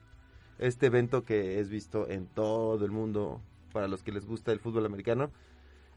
este 0.60 0.86
evento 0.86 1.26
que 1.26 1.60
es 1.60 1.68
visto 1.68 2.08
en 2.08 2.28
todo 2.28 2.86
el 2.86 2.92
mundo 2.92 3.42
para 3.74 3.88
los 3.88 4.04
que 4.04 4.12
les 4.12 4.28
gusta 4.28 4.52
el 4.52 4.60
fútbol 4.60 4.86
americano. 4.86 5.32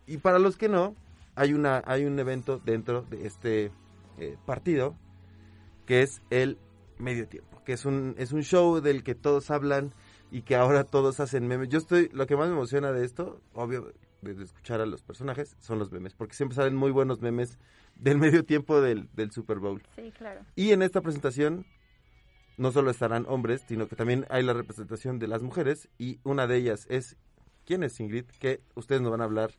Y 0.06 0.16
para 0.16 0.38
los 0.38 0.56
que 0.56 0.70
no, 0.70 0.96
hay, 1.34 1.52
una, 1.52 1.82
hay 1.84 2.06
un 2.06 2.18
evento 2.18 2.58
dentro 2.64 3.02
de 3.02 3.26
este 3.26 3.70
eh, 4.16 4.38
partido 4.46 4.94
que 5.84 6.00
es 6.00 6.22
el 6.30 6.56
medio 6.96 7.28
tiempo, 7.28 7.62
que 7.66 7.74
es 7.74 7.84
un, 7.84 8.14
es 8.16 8.32
un 8.32 8.44
show 8.44 8.80
del 8.80 9.04
que 9.04 9.14
todos 9.14 9.50
hablan 9.50 9.92
y 10.30 10.42
que 10.42 10.56
ahora 10.56 10.84
todos 10.84 11.20
hacen 11.20 11.46
memes. 11.46 11.68
Yo 11.68 11.78
estoy, 11.78 12.08
lo 12.12 12.26
que 12.26 12.36
más 12.36 12.48
me 12.48 12.54
emociona 12.54 12.92
de 12.92 13.04
esto, 13.04 13.40
obvio, 13.54 13.92
de 14.22 14.42
escuchar 14.42 14.80
a 14.80 14.86
los 14.86 15.02
personajes, 15.02 15.56
son 15.60 15.78
los 15.78 15.90
memes, 15.92 16.14
porque 16.14 16.34
siempre 16.34 16.56
salen 16.56 16.76
muy 16.76 16.90
buenos 16.90 17.20
memes 17.20 17.58
del 17.96 18.18
medio 18.18 18.44
tiempo 18.44 18.80
del, 18.80 19.08
del 19.14 19.30
Super 19.30 19.58
Bowl. 19.58 19.82
Sí, 19.96 20.12
claro. 20.16 20.40
Y 20.56 20.72
en 20.72 20.82
esta 20.82 21.00
presentación 21.00 21.66
no 22.56 22.72
solo 22.72 22.90
estarán 22.90 23.24
hombres, 23.28 23.62
sino 23.66 23.88
que 23.88 23.96
también 23.96 24.26
hay 24.30 24.42
la 24.42 24.52
representación 24.52 25.18
de 25.18 25.28
las 25.28 25.42
mujeres 25.42 25.88
y 25.96 26.18
una 26.24 26.46
de 26.46 26.56
ellas 26.56 26.86
es, 26.90 27.16
¿quién 27.64 27.84
es 27.84 27.98
Ingrid? 28.00 28.24
Que 28.40 28.60
ustedes 28.74 29.00
nos 29.00 29.12
van 29.12 29.20
a 29.20 29.24
hablar 29.24 29.52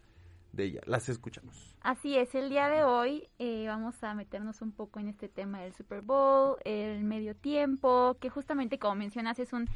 de 0.51 0.65
ella. 0.65 0.81
Las 0.85 1.09
escuchamos. 1.09 1.75
Así 1.81 2.17
es, 2.17 2.35
el 2.35 2.49
día 2.49 2.67
de 2.67 2.83
hoy 2.83 3.29
eh, 3.39 3.65
vamos 3.67 4.03
a 4.03 4.13
meternos 4.15 4.61
un 4.61 4.73
poco 4.73 4.99
en 4.99 5.07
este 5.07 5.29
tema 5.29 5.61
del 5.61 5.73
Super 5.73 6.01
Bowl, 6.01 6.57
el 6.65 7.03
medio 7.03 7.35
tiempo, 7.35 8.17
que 8.19 8.29
justamente 8.29 8.77
como 8.77 8.95
mencionas 8.95 9.39
es 9.39 9.53
un... 9.53 9.69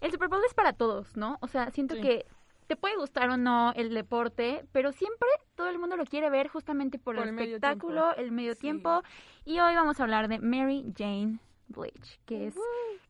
El 0.00 0.10
Super 0.12 0.28
Bowl 0.28 0.40
es 0.46 0.54
para 0.54 0.72
todos, 0.72 1.16
¿no? 1.16 1.38
O 1.40 1.46
sea, 1.48 1.70
siento 1.70 1.94
Sí. 1.96 2.00
que 2.00 2.26
te 2.66 2.76
puede 2.76 2.96
gustar 2.96 3.28
o 3.30 3.36
no 3.36 3.72
el 3.74 3.92
deporte, 3.94 4.64
pero 4.72 4.92
siempre 4.92 5.28
todo 5.56 5.68
el 5.68 5.78
mundo 5.78 5.96
lo 5.96 6.04
quiere 6.04 6.30
ver 6.30 6.48
justamente 6.48 6.98
por, 6.98 7.16
Por 7.16 7.26
el 7.26 7.38
espectáculo, 7.38 8.14
el 8.16 8.30
medio 8.32 8.54
tiempo. 8.54 9.02
Y 9.44 9.58
hoy 9.58 9.74
vamos 9.74 9.98
a 10.00 10.04
hablar 10.04 10.28
de 10.28 10.38
Mary 10.38 10.84
Jane 10.96 11.40
Blige, 11.68 12.18
que 12.26 12.46
es 12.46 12.56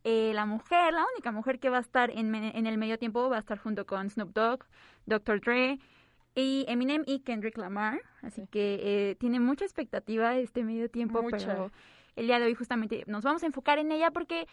eh, 0.03 0.31
la 0.33 0.45
mujer, 0.45 0.93
la 0.93 1.05
única 1.13 1.31
mujer 1.31 1.59
que 1.59 1.69
va 1.69 1.77
a 1.77 1.81
estar 1.81 2.09
en, 2.09 2.33
en 2.33 2.65
el 2.65 2.77
medio 2.77 2.97
tiempo, 2.97 3.29
va 3.29 3.35
a 3.35 3.39
estar 3.39 3.57
junto 3.59 3.85
con 3.85 4.09
Snoop 4.09 4.33
Dogg, 4.33 4.65
Dr. 5.05 5.39
Dre, 5.41 5.79
y 6.33 6.65
Eminem 6.67 7.03
y 7.05 7.19
Kendrick 7.19 7.57
Lamar. 7.57 8.01
Así 8.23 8.47
que 8.47 8.79
eh, 8.81 9.15
tiene 9.15 9.39
mucha 9.39 9.65
expectativa 9.65 10.35
este 10.37 10.63
medio 10.63 10.89
tiempo, 10.89 11.21
Mucha. 11.21 11.37
pero 11.37 11.71
el 12.15 12.25
día 12.27 12.39
de 12.39 12.45
hoy 12.45 12.55
justamente 12.55 13.03
nos 13.07 13.23
vamos 13.23 13.43
a 13.43 13.45
enfocar 13.45 13.77
en 13.79 13.91
ella 13.91 14.11
porque 14.11 14.47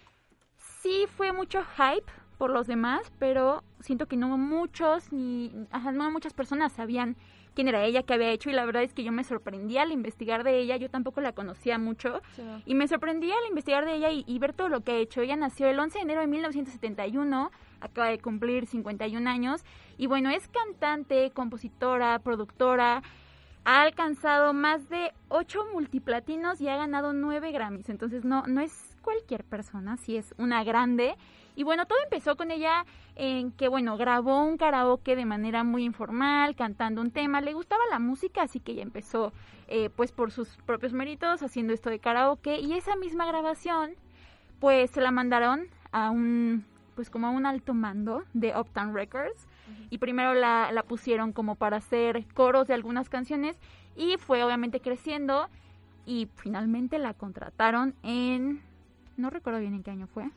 sí 0.56 1.06
fue 1.16 1.32
mucho 1.32 1.62
hype 1.76 2.10
por 2.38 2.50
los 2.50 2.66
demás, 2.66 3.12
pero 3.18 3.62
siento 3.80 4.06
que 4.06 4.16
no 4.16 4.38
muchos 4.38 5.12
ni 5.12 5.52
ajá, 5.70 5.92
no 5.92 6.10
muchas 6.10 6.32
personas 6.32 6.72
sabían 6.72 7.16
quién 7.54 7.66
era 7.66 7.84
ella, 7.84 8.04
qué 8.04 8.14
había 8.14 8.30
hecho 8.30 8.50
y 8.50 8.52
la 8.52 8.64
verdad 8.64 8.84
es 8.84 8.94
que 8.94 9.02
yo 9.02 9.10
me 9.10 9.24
sorprendí 9.24 9.78
al 9.78 9.90
investigar 9.90 10.44
de 10.44 10.60
ella, 10.60 10.76
yo 10.76 10.88
tampoco 10.88 11.20
la 11.20 11.32
conocía 11.32 11.76
mucho 11.76 12.22
y 12.64 12.74
me 12.76 12.86
sorprendí 12.86 13.32
al 13.32 13.48
investigar 13.48 13.84
de 13.84 13.94
ella 13.94 14.12
y, 14.12 14.24
y 14.28 14.38
ver 14.38 14.52
todo 14.52 14.68
lo 14.68 14.82
que 14.82 14.92
ha 14.92 14.96
hecho. 14.96 15.20
Ella 15.22 15.34
nació 15.34 15.66
el 15.66 15.78
11 15.78 15.98
de 15.98 16.02
enero 16.02 16.20
de 16.20 16.28
1971, 16.28 17.50
acaba 17.80 18.08
de 18.08 18.20
cumplir 18.20 18.66
51 18.66 19.28
años 19.28 19.64
y 19.96 20.06
bueno, 20.06 20.30
es 20.30 20.46
cantante, 20.48 21.32
compositora, 21.32 22.20
productora, 22.20 23.02
ha 23.64 23.82
alcanzado 23.82 24.54
más 24.54 24.88
de 24.88 25.12
8 25.28 25.66
multiplatinos 25.72 26.60
y 26.60 26.68
ha 26.68 26.76
ganado 26.76 27.12
9 27.12 27.52
Grammys. 27.52 27.88
Entonces 27.88 28.24
no, 28.24 28.46
no 28.46 28.60
es 28.60 28.96
cualquier 29.02 29.44
persona, 29.44 29.96
sí 29.96 30.16
es 30.16 30.34
una 30.38 30.64
grande. 30.64 31.16
Y 31.58 31.64
bueno, 31.64 31.86
todo 31.86 31.98
empezó 32.04 32.36
con 32.36 32.52
ella 32.52 32.86
en 33.16 33.50
que, 33.50 33.66
bueno, 33.66 33.96
grabó 33.96 34.44
un 34.44 34.58
karaoke 34.58 35.16
de 35.16 35.24
manera 35.24 35.64
muy 35.64 35.82
informal, 35.82 36.54
cantando 36.54 37.00
un 37.00 37.10
tema. 37.10 37.40
Le 37.40 37.52
gustaba 37.52 37.82
la 37.90 37.98
música, 37.98 38.42
así 38.42 38.60
que 38.60 38.70
ella 38.70 38.84
empezó, 38.84 39.32
eh, 39.66 39.90
pues 39.90 40.12
por 40.12 40.30
sus 40.30 40.56
propios 40.58 40.92
méritos, 40.92 41.42
haciendo 41.42 41.72
esto 41.72 41.90
de 41.90 41.98
karaoke. 41.98 42.60
Y 42.60 42.74
esa 42.74 42.94
misma 42.94 43.26
grabación, 43.26 43.90
pues 44.60 44.92
se 44.92 45.00
la 45.00 45.10
mandaron 45.10 45.66
a 45.90 46.10
un, 46.10 46.64
pues 46.94 47.10
como 47.10 47.26
a 47.26 47.30
un 47.30 47.44
alto 47.44 47.74
mando 47.74 48.22
de 48.34 48.56
Uptown 48.56 48.94
Records 48.94 49.48
y 49.90 49.98
primero 49.98 50.34
la, 50.34 50.70
la 50.70 50.84
pusieron 50.84 51.32
como 51.32 51.56
para 51.56 51.78
hacer 51.78 52.24
coros 52.34 52.68
de 52.68 52.74
algunas 52.74 53.08
canciones 53.08 53.58
y 53.96 54.16
fue 54.16 54.44
obviamente 54.44 54.78
creciendo 54.78 55.48
y 56.06 56.28
finalmente 56.36 57.00
la 57.00 57.14
contrataron 57.14 57.96
en 58.04 58.62
no 59.16 59.28
recuerdo 59.28 59.58
bien 59.58 59.74
en 59.74 59.82
qué 59.82 59.90
año 59.90 60.06
fue 60.06 60.30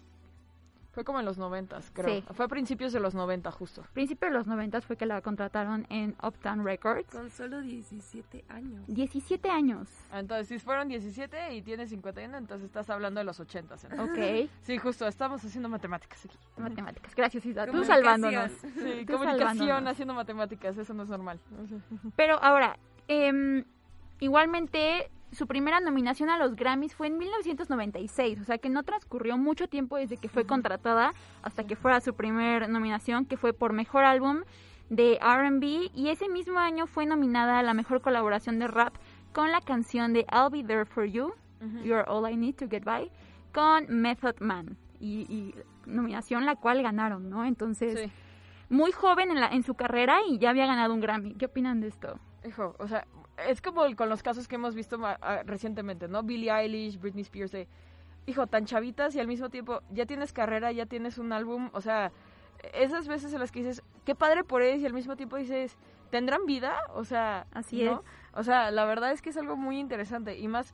Fue 0.92 1.06
como 1.06 1.20
en 1.20 1.26
los 1.26 1.38
noventas, 1.38 1.90
creo. 1.94 2.16
Sí. 2.16 2.24
Fue 2.34 2.46
a 2.46 2.48
principios 2.50 2.92
de 2.92 3.00
los 3.00 3.16
90 3.16 3.50
justo. 3.52 3.84
principio 3.94 4.28
de 4.28 4.34
los 4.34 4.46
noventas 4.46 4.86
fue 4.86 4.98
que 4.98 5.06
la 5.06 5.22
contrataron 5.22 5.88
en 5.90 6.16
Uptown 6.22 6.66
Records 6.66 7.10
Con 7.10 7.30
solo 7.30 7.62
17 7.62 8.44
años. 8.50 8.84
17 8.88 9.50
años 9.50 9.88
Entonces, 10.14 10.48
si 10.50 10.60
fueron 10.60 10.90
17 10.90 11.54
y 11.56 11.62
tiene 11.62 11.88
51, 11.88 12.38
entonces 12.38 12.66
estás 12.66 12.90
hablando 12.90 13.20
de 13.20 13.24
los 13.24 13.40
80. 13.40 13.76
¿no? 13.96 14.04
Ok. 14.04 14.50
Sí, 14.64 14.78
justo, 14.78 15.08
estamos 15.08 15.44
haciendo 15.46 15.70
matemáticas 15.70 16.26
aquí. 16.26 16.38
matemáticas 16.58 17.16
gracias 17.16 17.46
Isa 17.46 17.66
tú 17.68 17.84
salvándonos 17.86 18.52
Sí, 18.52 19.06
Tú 19.06 19.14
comunicación 19.14 19.58
salvándonos. 19.58 19.92
haciendo 19.92 20.14
matemáticas, 20.14 20.78
eso 20.78 20.94
no 20.94 21.04
es 21.04 21.10
normal. 21.10 21.40
Pero 22.18 22.42
ahora, 22.44 22.78
em, 23.08 23.64
igualmente, 24.20 25.10
su 25.32 25.48
primera 25.48 25.80
nominación 25.80 26.30
a 26.30 26.38
los 26.38 26.56
Grammys 26.56 26.94
fue 26.94 27.08
en 27.08 27.18
1996, 27.18 28.42
o 28.42 28.44
sea 28.44 28.58
que 28.58 28.70
no 28.70 28.84
transcurrió 28.84 29.38
mucho 29.38 29.68
tiempo 29.68 29.98
desde 29.98 30.18
que 30.18 30.30
fue 30.30 30.46
contratada 30.46 31.14
hasta 31.42 31.66
que 31.66 31.76
fuera 31.76 32.02
su 32.02 32.14
primer 32.14 32.70
nominación, 32.70 33.26
que 33.26 33.38
fue 33.38 33.54
por 33.54 33.74
Mejor 33.74 34.04
Álbum 34.04 34.42
de 34.90 35.18
RB, 35.22 35.90
y 35.96 36.10
ese 36.10 36.28
mismo 36.28 36.60
año 36.60 36.86
fue 36.86 37.06
nominada 37.06 37.60
a 37.60 37.64
la 37.64 37.74
Mejor 37.74 38.02
Colaboración 38.02 38.60
de 38.60 38.68
Rap 38.68 38.94
con 39.32 39.52
la 39.52 39.62
canción 39.62 40.12
de 40.12 40.26
I'll 40.32 40.50
Be 40.52 40.64
There 40.64 40.86
For 40.86 41.06
You, 41.06 41.34
You're 41.84 42.04
All 42.08 42.30
I 42.30 42.36
Need 42.36 42.56
to 42.56 42.68
Get 42.70 42.84
By, 42.84 43.10
con 43.54 43.86
Method 43.88 44.42
Man, 44.42 44.78
y, 45.00 45.26
y 45.30 45.56
nominación 45.86 46.46
la 46.46 46.56
cual 46.56 46.82
ganaron, 46.84 47.30
¿no? 47.30 47.46
Entonces, 47.46 48.12
muy 48.70 48.92
joven 48.92 49.32
en, 49.32 49.40
la, 49.40 49.48
en 49.48 49.64
su 49.64 49.76
carrera 49.76 50.20
y 50.28 50.40
ya 50.40 50.50
había 50.50 50.66
ganado 50.66 50.94
un 50.94 51.02
Grammy. 51.02 51.36
¿Qué 51.36 51.46
opinan 51.46 51.80
de 51.82 51.88
esto? 51.88 52.20
Hijo, 52.46 52.76
o 52.80 52.88
sea, 52.88 53.06
es 53.48 53.62
como 53.62 53.84
con 53.96 54.10
los 54.10 54.24
casos 54.24 54.48
que 54.48 54.56
hemos 54.56 54.74
visto 54.74 55.00
ah, 55.04 55.44
recientemente, 55.46 56.08
¿no? 56.08 56.24
Billie 56.24 56.52
Eilish, 56.52 57.00
Britney 57.00 57.22
Spears, 57.22 57.52
de, 57.52 57.68
hijo, 58.26 58.48
tan 58.48 58.66
chavitas 58.66 59.16
y 59.16 59.20
al 59.20 59.28
mismo 59.28 59.50
tiempo 59.50 59.82
ya 59.92 60.06
tienes 60.06 60.34
carrera, 60.34 60.72
ya 60.72 60.86
tienes 60.86 61.18
un 61.18 61.34
álbum, 61.34 61.70
o 61.74 61.82
sea, 61.82 62.12
esas 62.74 63.08
veces 63.08 63.34
en 63.34 63.40
las 63.40 63.52
que 63.52 63.60
dices, 63.60 63.84
qué 64.06 64.16
padre 64.16 64.44
por 64.44 64.62
ellos 64.62 64.82
y 64.82 64.86
al 64.86 64.94
mismo 64.94 65.16
tiempo 65.16 65.38
dices, 65.38 65.78
¿tendrán 66.10 66.46
vida? 66.46 66.78
O 66.94 67.04
sea, 67.04 67.48
Así 67.52 67.84
¿no? 67.84 67.94
es. 67.94 68.00
O 68.34 68.44
sea, 68.44 68.72
la 68.72 68.86
verdad 68.86 69.12
es 69.12 69.22
que 69.22 69.30
es 69.30 69.38
algo 69.38 69.58
muy 69.58 69.80
interesante 69.80 70.38
y 70.38 70.48
más, 70.48 70.74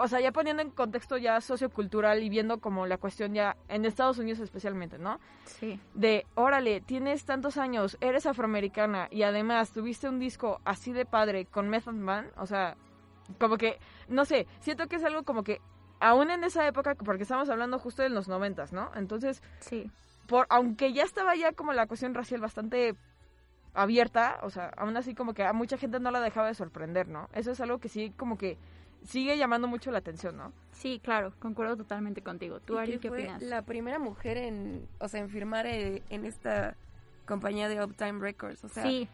o 0.00 0.08
sea, 0.08 0.20
ya 0.20 0.32
poniendo 0.32 0.62
en 0.62 0.70
contexto 0.70 1.16
ya 1.16 1.40
sociocultural 1.40 2.22
y 2.22 2.28
viendo 2.28 2.58
como 2.58 2.86
la 2.86 2.98
cuestión 2.98 3.34
ya 3.34 3.56
en 3.68 3.84
Estados 3.84 4.18
Unidos 4.18 4.40
especialmente, 4.40 4.98
¿no? 4.98 5.18
Sí. 5.44 5.80
de, 5.94 6.26
órale, 6.34 6.80
tienes 6.80 7.24
tantos 7.24 7.56
años, 7.56 7.96
eres 8.00 8.26
afroamericana 8.26 9.08
y 9.10 9.22
además 9.22 9.72
tuviste 9.72 10.08
un 10.08 10.18
disco 10.18 10.60
así 10.64 10.92
de 10.92 11.06
padre 11.06 11.46
con 11.46 11.68
Method 11.68 11.94
Man, 11.94 12.30
o 12.36 12.46
sea, 12.46 12.76
como 13.38 13.56
que, 13.56 13.78
no 14.08 14.24
sé, 14.24 14.46
siento 14.60 14.86
que 14.86 14.96
es 14.96 15.04
algo 15.04 15.22
como 15.22 15.44
que, 15.44 15.60
aún 16.00 16.30
en 16.30 16.44
esa 16.44 16.66
época, 16.66 16.94
porque 16.94 17.22
estamos 17.22 17.48
hablando 17.48 17.78
justo 17.78 18.02
de 18.02 18.10
los 18.10 18.28
noventas, 18.28 18.72
¿no? 18.72 18.90
Entonces, 18.94 19.42
sí. 19.60 19.90
por, 20.26 20.46
aunque 20.50 20.92
ya 20.92 21.02
estaba 21.02 21.34
ya 21.36 21.52
como 21.52 21.72
la 21.72 21.86
cuestión 21.86 22.14
racial 22.14 22.40
bastante 22.40 22.96
abierta, 23.74 24.38
o 24.42 24.50
sea, 24.50 24.70
aún 24.76 24.96
así 24.96 25.14
como 25.14 25.34
que 25.34 25.44
a 25.44 25.52
mucha 25.52 25.76
gente 25.76 25.98
no 26.00 26.10
la 26.10 26.20
dejaba 26.20 26.48
de 26.48 26.54
sorprender, 26.54 27.08
¿no? 27.08 27.28
Eso 27.32 27.50
es 27.50 27.60
algo 27.60 27.78
que 27.78 27.88
sí 27.88 28.12
como 28.16 28.38
que 28.38 28.56
sigue 29.04 29.36
llamando 29.38 29.68
mucho 29.68 29.90
la 29.90 29.98
atención, 29.98 30.36
¿no? 30.36 30.52
Sí, 30.72 31.00
claro, 31.02 31.32
concuerdo 31.38 31.76
totalmente 31.76 32.22
contigo. 32.22 32.60
¿Tú, 32.60 32.78
Ari, 32.78 32.92
que 32.92 33.00
qué 33.00 33.08
fue 33.08 33.18
opinas? 33.22 33.42
la 33.42 33.62
primera 33.62 33.98
mujer 33.98 34.36
en, 34.38 34.88
o 34.98 35.08
sea, 35.08 35.20
en 35.20 35.28
firmar 35.28 35.66
eh, 35.66 36.02
en 36.10 36.24
esta 36.24 36.76
compañía 37.26 37.68
de 37.68 37.82
Uptime 37.82 38.20
Records, 38.20 38.64
o 38.64 38.68
sea, 38.68 38.82
Sí. 38.82 39.08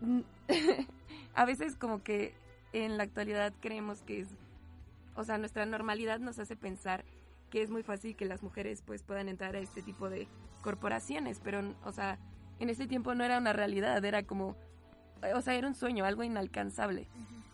a 1.34 1.44
veces 1.44 1.76
como 1.76 2.02
que 2.02 2.34
en 2.72 2.96
la 2.98 3.04
actualidad 3.04 3.52
creemos 3.60 4.02
que 4.02 4.20
es, 4.20 4.28
o 5.14 5.24
sea, 5.24 5.38
nuestra 5.38 5.64
normalidad 5.64 6.18
nos 6.18 6.38
hace 6.38 6.56
pensar 6.56 7.04
que 7.50 7.62
es 7.62 7.70
muy 7.70 7.82
fácil 7.82 8.16
que 8.16 8.26
las 8.26 8.42
mujeres 8.42 8.82
pues 8.84 9.02
puedan 9.02 9.28
entrar 9.28 9.56
a 9.56 9.60
este 9.60 9.80
tipo 9.80 10.10
de 10.10 10.28
corporaciones, 10.62 11.40
pero, 11.42 11.62
o 11.84 11.92
sea, 11.92 12.18
en 12.58 12.70
ese 12.70 12.86
tiempo 12.86 13.14
no 13.14 13.24
era 13.24 13.38
una 13.38 13.52
realidad, 13.52 14.04
era 14.04 14.24
como, 14.24 14.56
o 15.34 15.40
sea, 15.40 15.54
era 15.54 15.68
un 15.68 15.74
sueño, 15.74 16.04
algo 16.04 16.22
inalcanzable. 16.22 17.06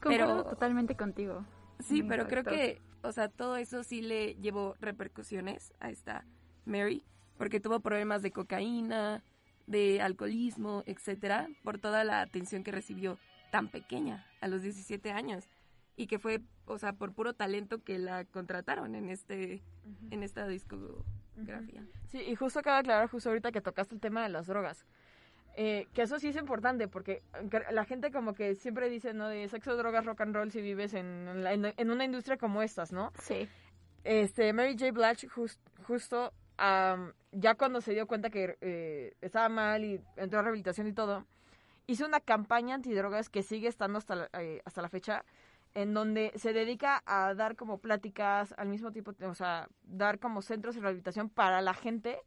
Concuerdo 0.02 0.38
Pero 0.38 0.44
totalmente 0.44 0.96
contigo. 0.96 1.44
Sí, 1.82 2.02
Me 2.02 2.08
pero 2.08 2.26
creo 2.26 2.44
que, 2.44 2.80
o 3.02 3.12
sea, 3.12 3.28
todo 3.28 3.56
eso 3.56 3.82
sí 3.84 4.02
le 4.02 4.34
llevó 4.36 4.74
repercusiones 4.80 5.72
a 5.80 5.90
esta 5.90 6.24
Mary, 6.64 7.04
porque 7.38 7.60
tuvo 7.60 7.80
problemas 7.80 8.22
de 8.22 8.30
cocaína, 8.30 9.22
de 9.66 10.00
alcoholismo, 10.00 10.82
etcétera, 10.86 11.48
por 11.62 11.78
toda 11.78 12.04
la 12.04 12.20
atención 12.20 12.62
que 12.64 12.72
recibió 12.72 13.18
tan 13.50 13.68
pequeña, 13.68 14.26
a 14.40 14.48
los 14.48 14.62
17 14.62 15.12
años, 15.12 15.48
y 15.96 16.06
que 16.06 16.18
fue, 16.18 16.40
o 16.64 16.78
sea, 16.78 16.92
por 16.94 17.12
puro 17.12 17.34
talento 17.34 17.82
que 17.82 17.98
la 17.98 18.24
contrataron 18.24 18.94
en 18.94 19.10
este, 19.10 19.62
en 20.10 20.22
esta 20.22 20.46
disco, 20.46 21.04
Grafía. 21.36 21.84
Sí, 22.06 22.20
y 22.20 22.34
justo 22.34 22.60
acaba 22.60 22.76
de 22.76 22.80
aclarar 22.80 23.08
justo 23.08 23.28
ahorita 23.28 23.52
que 23.52 23.60
tocaste 23.60 23.94
el 23.94 24.00
tema 24.00 24.22
de 24.22 24.28
las 24.28 24.46
drogas. 24.46 24.84
Eh, 25.54 25.86
que 25.92 26.02
eso 26.02 26.18
sí 26.18 26.28
es 26.28 26.36
importante 26.36 26.88
porque 26.88 27.22
que 27.50 27.60
la 27.72 27.84
gente 27.84 28.10
como 28.10 28.32
que 28.32 28.54
siempre 28.54 28.88
dice, 28.88 29.12
¿no? 29.12 29.28
De 29.28 29.46
sexo, 29.48 29.76
drogas, 29.76 30.06
rock 30.06 30.22
and 30.22 30.34
roll 30.34 30.50
si 30.50 30.62
vives 30.62 30.94
en, 30.94 31.42
la- 31.44 31.52
en, 31.52 31.90
una 31.90 32.04
industria 32.04 32.38
como 32.38 32.62
estas, 32.62 32.90
¿no? 32.92 33.12
Sí. 33.20 33.48
Este, 34.04 34.52
Mary 34.52 34.76
J. 34.78 34.92
Blige 34.92 35.28
jus- 35.28 35.58
justo 35.86 36.32
am, 36.56 37.12
ya 37.32 37.54
cuando 37.54 37.80
se 37.80 37.92
dio 37.92 38.06
cuenta 38.06 38.30
que 38.30 38.56
eh, 38.62 39.14
estaba 39.20 39.48
mal 39.48 39.84
y 39.84 40.00
entró 40.16 40.38
a 40.38 40.42
rehabilitación 40.42 40.86
y 40.86 40.92
todo, 40.92 41.26
hizo 41.86 42.06
una 42.06 42.20
campaña 42.20 42.74
antidrogas 42.74 43.28
que 43.28 43.42
sigue 43.42 43.68
estando 43.68 43.98
hasta 43.98 44.14
la, 44.14 44.30
eh, 44.38 44.62
hasta 44.64 44.80
la 44.82 44.88
fecha, 44.88 45.24
en 45.74 45.92
donde 45.94 46.32
se 46.36 46.52
dedica 46.52 47.02
a 47.06 47.34
dar 47.34 47.56
como 47.56 47.78
pláticas 47.78 48.54
al 48.56 48.68
mismo 48.68 48.90
tiempo, 48.92 49.12
o 49.22 49.34
sea, 49.34 49.68
dar 49.82 50.18
como 50.18 50.40
centros 50.42 50.74
de 50.74 50.80
rehabilitación 50.80 51.28
para 51.28 51.60
la 51.60 51.74
gente 51.74 52.18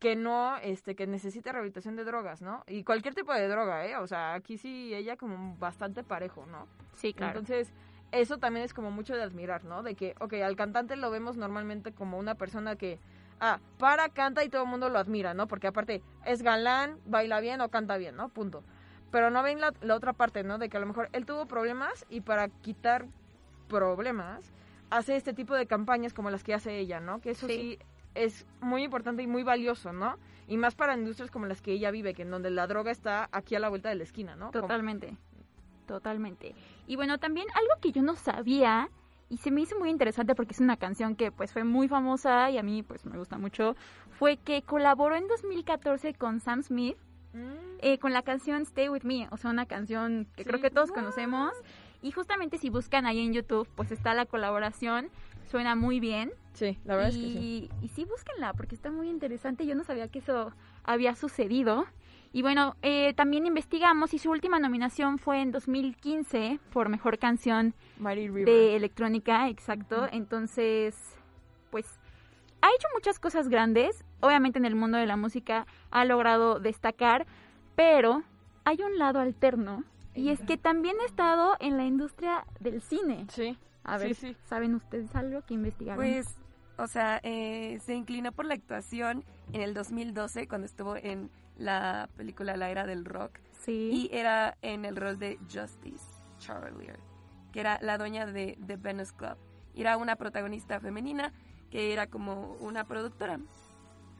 que 0.00 0.16
no, 0.16 0.56
este, 0.56 0.96
que 0.96 1.06
necesite 1.06 1.52
rehabilitación 1.52 1.94
de 1.94 2.04
drogas, 2.04 2.40
¿no? 2.40 2.64
Y 2.66 2.84
cualquier 2.84 3.14
tipo 3.14 3.34
de 3.34 3.46
droga, 3.48 3.86
¿eh? 3.86 3.96
O 3.98 4.06
sea, 4.06 4.32
aquí 4.32 4.56
sí 4.56 4.94
ella 4.94 5.16
como 5.18 5.56
bastante 5.58 6.02
parejo, 6.02 6.46
¿no? 6.46 6.66
Sí, 6.94 7.12
claro. 7.12 7.38
Entonces, 7.38 7.70
eso 8.10 8.38
también 8.38 8.64
es 8.64 8.72
como 8.72 8.90
mucho 8.90 9.14
de 9.14 9.22
admirar, 9.22 9.62
¿no? 9.64 9.82
De 9.82 9.94
que, 9.94 10.14
ok, 10.18 10.34
al 10.42 10.56
cantante 10.56 10.96
lo 10.96 11.10
vemos 11.10 11.36
normalmente 11.36 11.92
como 11.92 12.18
una 12.18 12.34
persona 12.34 12.76
que, 12.76 12.98
ah, 13.40 13.60
para, 13.78 14.08
canta 14.08 14.42
y 14.42 14.48
todo 14.48 14.62
el 14.62 14.70
mundo 14.70 14.88
lo 14.88 14.98
admira, 14.98 15.34
¿no? 15.34 15.46
Porque 15.46 15.66
aparte 15.66 16.02
es 16.24 16.42
galán, 16.42 16.98
baila 17.04 17.40
bien 17.40 17.60
o 17.60 17.68
canta 17.68 17.98
bien, 17.98 18.16
¿no? 18.16 18.30
Punto. 18.30 18.64
Pero 19.12 19.30
no 19.30 19.42
ven 19.42 19.60
la, 19.60 19.74
la 19.82 19.96
otra 19.96 20.14
parte, 20.14 20.42
¿no? 20.44 20.56
De 20.56 20.70
que 20.70 20.78
a 20.78 20.80
lo 20.80 20.86
mejor 20.86 21.10
él 21.12 21.26
tuvo 21.26 21.44
problemas 21.44 22.06
y 22.08 22.22
para 22.22 22.48
quitar 22.48 23.04
problemas 23.68 24.50
hace 24.88 25.16
este 25.16 25.34
tipo 25.34 25.54
de 25.54 25.66
campañas 25.66 26.14
como 26.14 26.30
las 26.30 26.42
que 26.42 26.54
hace 26.54 26.78
ella, 26.78 27.00
¿no? 27.00 27.20
Que 27.20 27.30
eso 27.30 27.46
sí, 27.46 27.78
es 28.14 28.46
muy 28.60 28.82
importante 28.84 29.22
y 29.22 29.26
muy 29.26 29.42
valioso, 29.42 29.92
¿no? 29.92 30.16
Y 30.48 30.56
más 30.56 30.74
para 30.74 30.94
industrias 30.96 31.30
como 31.30 31.46
las 31.46 31.62
que 31.62 31.72
ella 31.72 31.90
vive, 31.90 32.12
que 32.14 32.22
en 32.22 32.30
donde 32.30 32.50
la 32.50 32.66
droga 32.66 32.90
está 32.90 33.28
aquí 33.32 33.54
a 33.54 33.60
la 33.60 33.68
vuelta 33.68 33.88
de 33.88 33.94
la 33.94 34.02
esquina, 34.04 34.34
¿no? 34.36 34.46
Como- 34.50 34.62
Totalmente. 34.62 35.16
Totalmente. 35.86 36.54
Y 36.86 36.96
bueno, 36.96 37.18
también 37.18 37.46
algo 37.54 37.80
que 37.80 37.92
yo 37.92 38.02
no 38.02 38.14
sabía 38.16 38.88
y 39.28 39.38
se 39.38 39.50
me 39.50 39.60
hizo 39.60 39.78
muy 39.78 39.90
interesante 39.90 40.34
porque 40.34 40.52
es 40.54 40.60
una 40.60 40.76
canción 40.76 41.16
que 41.16 41.30
pues 41.32 41.52
fue 41.52 41.64
muy 41.64 41.88
famosa 41.88 42.50
y 42.50 42.58
a 42.58 42.62
mí 42.62 42.82
pues 42.82 43.04
me 43.06 43.16
gusta 43.18 43.38
mucho, 43.38 43.76
fue 44.18 44.36
que 44.36 44.62
colaboró 44.62 45.14
en 45.16 45.26
2014 45.28 46.14
con 46.14 46.40
Sam 46.40 46.62
Smith 46.62 46.96
eh, 47.80 47.98
con 47.98 48.12
la 48.12 48.22
canción 48.22 48.62
Stay 48.62 48.88
With 48.88 49.04
Me, 49.04 49.28
o 49.30 49.36
sea, 49.36 49.50
una 49.50 49.66
canción 49.66 50.26
que 50.36 50.44
creo 50.44 50.60
que 50.60 50.70
todos 50.70 50.90
conocemos. 50.90 51.52
Y 52.02 52.10
justamente 52.12 52.58
si 52.58 52.70
buscan 52.70 53.06
ahí 53.06 53.20
en 53.20 53.32
YouTube, 53.32 53.68
pues 53.76 53.92
está 53.92 54.14
la 54.14 54.26
colaboración, 54.26 55.10
suena 55.48 55.76
muy 55.76 56.00
bien. 56.00 56.32
Sí, 56.54 56.78
la 56.84 56.96
verdad 56.96 57.12
y, 57.12 57.16
es 57.16 57.16
que 57.16 57.40
sí. 57.40 57.70
Y 57.82 57.88
sí, 57.88 58.04
búsquenla, 58.04 58.52
porque 58.54 58.74
está 58.74 58.90
muy 58.90 59.08
interesante. 59.08 59.66
Yo 59.66 59.74
no 59.74 59.84
sabía 59.84 60.08
que 60.08 60.18
eso 60.18 60.52
había 60.84 61.14
sucedido. 61.14 61.86
Y 62.32 62.42
bueno, 62.42 62.76
eh, 62.82 63.12
también 63.14 63.46
investigamos 63.46 64.14
y 64.14 64.18
su 64.18 64.30
última 64.30 64.60
nominación 64.60 65.18
fue 65.18 65.40
en 65.40 65.50
2015 65.50 66.60
por 66.72 66.88
Mejor 66.88 67.18
Canción 67.18 67.74
de 67.98 68.76
Electrónica, 68.76 69.48
exacto. 69.48 70.06
Entonces, 70.12 70.96
pues 71.70 71.86
ha 72.62 72.68
hecho 72.68 72.88
muchas 72.94 73.18
cosas 73.18 73.48
grandes. 73.48 74.04
Obviamente 74.20 74.58
en 74.58 74.64
el 74.64 74.76
mundo 74.76 74.98
de 74.98 75.06
la 75.06 75.16
música 75.16 75.66
ha 75.90 76.04
logrado 76.04 76.60
destacar, 76.60 77.26
pero 77.74 78.22
hay 78.64 78.80
un 78.82 78.98
lado 78.98 79.18
alterno. 79.18 79.82
Y 80.14 80.30
es 80.30 80.40
que 80.40 80.56
también 80.56 80.96
ha 81.00 81.06
estado 81.06 81.56
en 81.60 81.76
la 81.76 81.84
industria 81.84 82.44
del 82.60 82.82
cine. 82.82 83.26
Sí. 83.28 83.56
A 83.84 83.98
ver, 83.98 84.14
sí. 84.14 84.36
¿saben 84.44 84.74
ustedes 84.74 85.14
algo 85.14 85.42
que 85.42 85.54
investigaron? 85.54 86.04
Pues, 86.04 86.28
o 86.76 86.86
sea, 86.86 87.20
eh, 87.22 87.78
se 87.84 87.94
inclinó 87.94 88.32
por 88.32 88.44
la 88.44 88.54
actuación 88.54 89.24
en 89.52 89.62
el 89.62 89.74
2012 89.74 90.48
cuando 90.48 90.66
estuvo 90.66 90.96
en 90.96 91.30
la 91.56 92.08
película 92.16 92.56
La 92.56 92.70
Era 92.70 92.86
del 92.86 93.04
Rock. 93.04 93.38
Sí. 93.52 93.90
Y 93.92 94.16
era 94.16 94.56
en 94.62 94.84
el 94.84 94.96
rol 94.96 95.18
de 95.18 95.38
Justice 95.52 96.04
Charlier, 96.38 96.98
que 97.52 97.60
era 97.60 97.78
la 97.82 97.98
dueña 97.98 98.26
de 98.26 98.58
The 98.66 98.76
Venus 98.76 99.12
Club. 99.12 99.36
Era 99.74 99.96
una 99.96 100.16
protagonista 100.16 100.80
femenina 100.80 101.32
que 101.70 101.92
era 101.92 102.06
como 102.06 102.56
una 102.60 102.84
productora. 102.84 103.38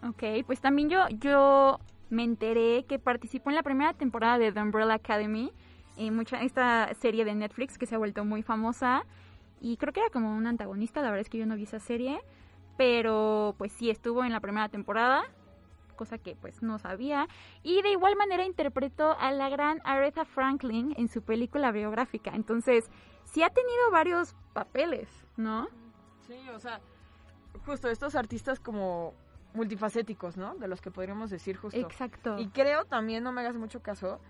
Ok, 0.06 0.22
pues 0.46 0.60
también 0.60 0.88
yo, 0.88 1.08
yo 1.08 1.80
me 2.08 2.24
enteré 2.24 2.84
que 2.86 2.98
participó 2.98 3.50
en 3.50 3.56
la 3.56 3.62
primera 3.62 3.92
temporada 3.92 4.38
de 4.38 4.52
The 4.52 4.60
Umbrella 4.60 4.94
Academy, 4.94 5.52
en 5.96 6.16
mucha, 6.16 6.42
esta 6.42 6.92
serie 6.94 7.24
de 7.24 7.34
Netflix 7.34 7.76
que 7.76 7.86
se 7.86 7.94
ha 7.94 7.98
vuelto 7.98 8.24
muy 8.24 8.42
famosa. 8.42 9.04
Y 9.60 9.76
creo 9.76 9.92
que 9.92 10.00
era 10.00 10.10
como 10.10 10.34
un 10.34 10.46
antagonista, 10.46 11.02
la 11.02 11.10
verdad 11.10 11.20
es 11.20 11.28
que 11.28 11.38
yo 11.38 11.46
no 11.46 11.56
vi 11.56 11.64
esa 11.64 11.80
serie. 11.80 12.20
Pero 12.76 13.54
pues 13.58 13.72
sí, 13.72 13.90
estuvo 13.90 14.24
en 14.24 14.32
la 14.32 14.40
primera 14.40 14.70
temporada, 14.70 15.24
cosa 15.96 16.16
que 16.16 16.34
pues 16.34 16.62
no 16.62 16.78
sabía. 16.78 17.28
Y 17.62 17.82
de 17.82 17.90
igual 17.90 18.16
manera 18.16 18.44
interpretó 18.44 19.18
a 19.18 19.32
la 19.32 19.50
gran 19.50 19.80
Aretha 19.84 20.24
Franklin 20.24 20.94
en 20.96 21.08
su 21.08 21.22
película 21.22 21.72
biográfica. 21.72 22.30
Entonces, 22.34 22.90
sí 23.24 23.42
ha 23.42 23.50
tenido 23.50 23.90
varios 23.90 24.34
papeles, 24.54 25.08
¿no? 25.36 25.68
Sí, 26.26 26.38
o 26.54 26.58
sea, 26.58 26.80
justo 27.66 27.88
estos 27.88 28.14
artistas 28.14 28.60
como 28.60 29.12
multifacéticos, 29.52 30.36
¿no? 30.36 30.54
De 30.54 30.68
los 30.68 30.80
que 30.80 30.90
podríamos 30.90 31.28
decir 31.28 31.56
justo. 31.56 31.78
Exacto. 31.78 32.38
Y 32.38 32.48
creo 32.48 32.84
también, 32.84 33.22
no 33.22 33.32
me 33.32 33.40
hagas 33.42 33.56
mucho 33.56 33.82
caso, 33.82 34.20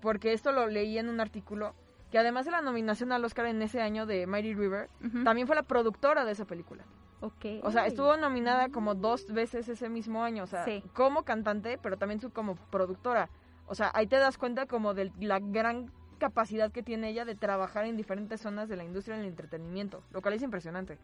porque 0.00 0.32
esto 0.32 0.52
lo 0.52 0.66
leí 0.66 0.98
en 0.98 1.08
un 1.08 1.20
artículo, 1.20 1.74
que 2.10 2.18
además 2.18 2.44
de 2.44 2.50
la 2.52 2.60
nominación 2.60 3.12
al 3.12 3.24
Oscar 3.24 3.46
en 3.46 3.62
ese 3.62 3.80
año 3.80 4.06
de 4.06 4.26
Mighty 4.26 4.54
River, 4.54 4.88
también 5.24 5.46
fue 5.46 5.56
la 5.56 5.62
productora 5.62 6.24
de 6.24 6.32
esa 6.32 6.44
película. 6.44 6.84
Ok. 7.20 7.44
O 7.62 7.70
sea, 7.70 7.86
estuvo 7.86 8.16
nominada 8.16 8.70
como 8.70 8.94
dos 8.94 9.30
veces 9.32 9.68
ese 9.68 9.88
mismo 9.88 10.24
año, 10.24 10.44
o 10.44 10.46
sea, 10.46 10.64
Sí. 10.64 10.82
como 10.94 11.22
cantante, 11.24 11.78
pero 11.82 11.96
también 11.98 12.20
su 12.20 12.30
como 12.30 12.54
productora. 12.56 13.28
O 13.66 13.74
sea, 13.74 13.90
ahí 13.94 14.06
te 14.06 14.16
das 14.16 14.38
cuenta 14.38 14.66
como 14.66 14.94
de 14.94 15.12
la 15.20 15.38
gran 15.38 15.92
capacidad 16.18 16.72
que 16.72 16.82
tiene 16.82 17.10
ella 17.10 17.24
de 17.24 17.34
trabajar 17.34 17.84
en 17.84 17.96
diferentes 17.96 18.40
zonas 18.40 18.68
de 18.68 18.76
la 18.76 18.84
industria 18.84 19.16
del 19.16 19.26
entretenimiento, 19.26 20.02
lo 20.12 20.20
cual 20.22 20.34
es 20.34 20.42
impresionante. 20.42 20.98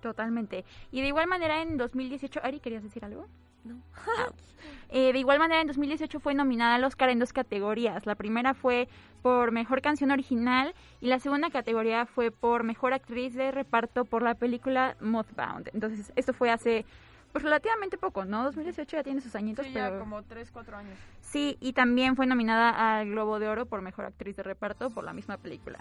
Totalmente. 0.00 0.64
Y 0.90 1.00
de 1.00 1.08
igual 1.08 1.26
manera 1.26 1.62
en 1.62 1.76
2018, 1.76 2.40
Ari, 2.42 2.60
¿querías 2.60 2.82
decir 2.82 3.04
algo? 3.04 3.26
No. 3.64 3.76
Eh, 4.90 5.12
de 5.12 5.18
igual 5.18 5.40
manera 5.40 5.60
en 5.60 5.66
2018 5.66 6.20
fue 6.20 6.34
nominada 6.34 6.76
al 6.76 6.84
Oscar 6.84 7.08
en 7.08 7.18
dos 7.18 7.32
categorías. 7.32 8.06
La 8.06 8.14
primera 8.14 8.54
fue 8.54 8.88
por 9.22 9.50
Mejor 9.50 9.82
Canción 9.82 10.12
Original 10.12 10.72
y 11.00 11.08
la 11.08 11.18
segunda 11.18 11.50
categoría 11.50 12.06
fue 12.06 12.30
por 12.30 12.62
Mejor 12.62 12.92
Actriz 12.92 13.34
de 13.34 13.50
Reparto 13.50 14.04
por 14.04 14.22
la 14.22 14.36
película 14.36 14.96
Mothbound. 15.00 15.70
Entonces, 15.74 16.12
esto 16.14 16.32
fue 16.32 16.50
hace 16.50 16.86
pues 17.32 17.42
relativamente 17.42 17.98
poco, 17.98 18.24
¿no? 18.24 18.44
2018 18.44 18.96
ya 18.96 19.02
tiene 19.02 19.20
sus 19.20 19.34
añitos, 19.34 19.66
Sí, 19.66 19.72
pero... 19.74 19.94
ya 19.94 19.98
como 19.98 20.22
3, 20.22 20.50
4 20.52 20.76
años. 20.76 20.96
Sí, 21.20 21.56
y 21.60 21.72
también 21.72 22.14
fue 22.14 22.26
nominada 22.26 22.98
al 22.98 23.10
Globo 23.10 23.40
de 23.40 23.48
Oro 23.48 23.66
por 23.66 23.82
Mejor 23.82 24.04
Actriz 24.04 24.36
de 24.36 24.44
Reparto 24.44 24.90
por 24.90 25.02
la 25.02 25.12
misma 25.12 25.38
película. 25.38 25.80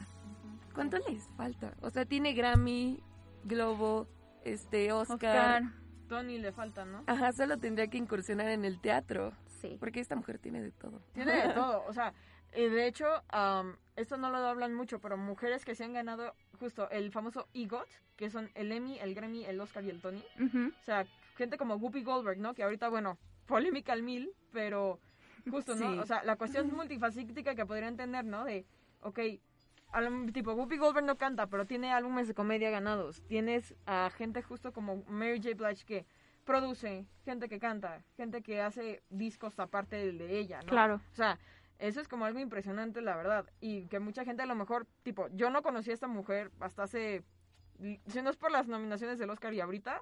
¿Cuánto 0.73 0.97
les 1.07 1.29
falta? 1.37 1.75
O 1.81 1.91
sea, 1.91 2.05
tiene 2.05 2.33
Grammy, 2.33 2.99
Globo, 3.43 4.07
este, 4.43 4.91
Oscar. 4.91 5.15
Oscar. 5.15 5.82
Tony 6.13 6.37
le 6.37 6.51
falta, 6.51 6.85
¿no? 6.85 7.03
Ajá, 7.07 7.31
solo 7.31 7.57
tendría 7.57 7.87
que 7.87 7.97
incursionar 7.97 8.49
en 8.49 8.65
el 8.65 8.79
teatro. 8.79 9.33
Sí. 9.61 9.77
Porque 9.79 9.99
esta 9.99 10.15
mujer 10.15 10.37
tiene 10.37 10.61
de 10.61 10.69
todo. 10.69 11.01
Tiene 11.13 11.47
de 11.47 11.53
todo, 11.55 11.83
o 11.87 11.93
sea, 11.93 12.13
eh, 12.51 12.69
de 12.69 12.85
hecho, 12.85 13.07
am, 13.29 13.77
esto 13.95 14.15
no 14.17 14.29
lo 14.29 14.37
hablan 14.37 14.75
mucho, 14.75 14.99
pero 14.99 15.17
mujeres 15.17 15.65
que 15.65 15.73
se 15.73 15.83
han 15.83 15.93
ganado 15.93 16.35
justo 16.59 16.87
el 16.91 17.11
famoso 17.11 17.47
EGOT, 17.55 17.87
que 18.15 18.29
son 18.29 18.51
el 18.53 18.71
Emmy, 18.71 18.99
el 18.99 19.15
Grammy, 19.15 19.43
el 19.45 19.59
Oscar 19.59 19.83
y 19.85 19.89
el 19.89 20.01
Tony. 20.01 20.23
O 20.39 20.85
sea, 20.85 21.07
gente 21.35 21.57
como 21.57 21.77
Whoopi 21.77 22.03
Goldberg, 22.03 22.37
¿no? 22.37 22.53
Que 22.53 22.61
ahorita, 22.61 22.89
bueno, 22.89 23.17
polémica 23.47 23.91
al 23.93 24.03
mil, 24.03 24.29
pero 24.51 24.99
justo, 25.49 25.73
¿no? 25.73 25.93
Sí. 25.93 25.97
O 25.97 26.05
sea, 26.05 26.23
la 26.23 26.35
cuestión 26.35 26.71
multifacética 26.75 27.55
que 27.55 27.65
podrían 27.65 27.97
tener, 27.97 28.23
¿no? 28.23 28.45
De, 28.45 28.67
ok, 29.01 29.19
tipo, 30.33 30.53
Whoopi 30.53 30.77
Goldberg 30.77 31.05
no 31.05 31.17
canta, 31.17 31.47
pero 31.47 31.65
tiene 31.65 31.91
álbumes 31.91 32.27
de 32.27 32.33
comedia 32.33 32.69
ganados. 32.69 33.23
Tienes 33.27 33.75
a 33.85 34.09
gente 34.09 34.41
justo 34.41 34.73
como 34.73 35.03
Mary 35.07 35.41
J. 35.41 35.55
Blige 35.55 35.85
que 35.85 36.05
produce, 36.43 37.05
gente 37.23 37.47
que 37.47 37.59
canta, 37.59 38.03
gente 38.17 38.41
que 38.41 38.61
hace 38.61 39.03
discos 39.09 39.59
aparte 39.59 39.95
del 39.95 40.17
de 40.17 40.39
ella, 40.39 40.59
¿no? 40.61 40.67
Claro. 40.67 40.95
O 41.11 41.15
sea, 41.15 41.39
eso 41.79 42.01
es 42.01 42.07
como 42.07 42.25
algo 42.25 42.39
impresionante, 42.39 43.01
la 43.01 43.15
verdad. 43.15 43.49
Y 43.59 43.87
que 43.87 43.99
mucha 43.99 44.25
gente 44.25 44.43
a 44.43 44.45
lo 44.45 44.55
mejor, 44.55 44.87
tipo, 45.03 45.27
yo 45.29 45.49
no 45.49 45.61
conocí 45.61 45.91
a 45.91 45.93
esta 45.93 46.07
mujer 46.07 46.51
hasta 46.59 46.83
hace, 46.83 47.23
si 48.07 48.21
no 48.21 48.29
es 48.29 48.37
por 48.37 48.51
las 48.51 48.67
nominaciones 48.67 49.19
del 49.19 49.29
Oscar 49.29 49.53
y 49.53 49.61
ahorita, 49.61 50.01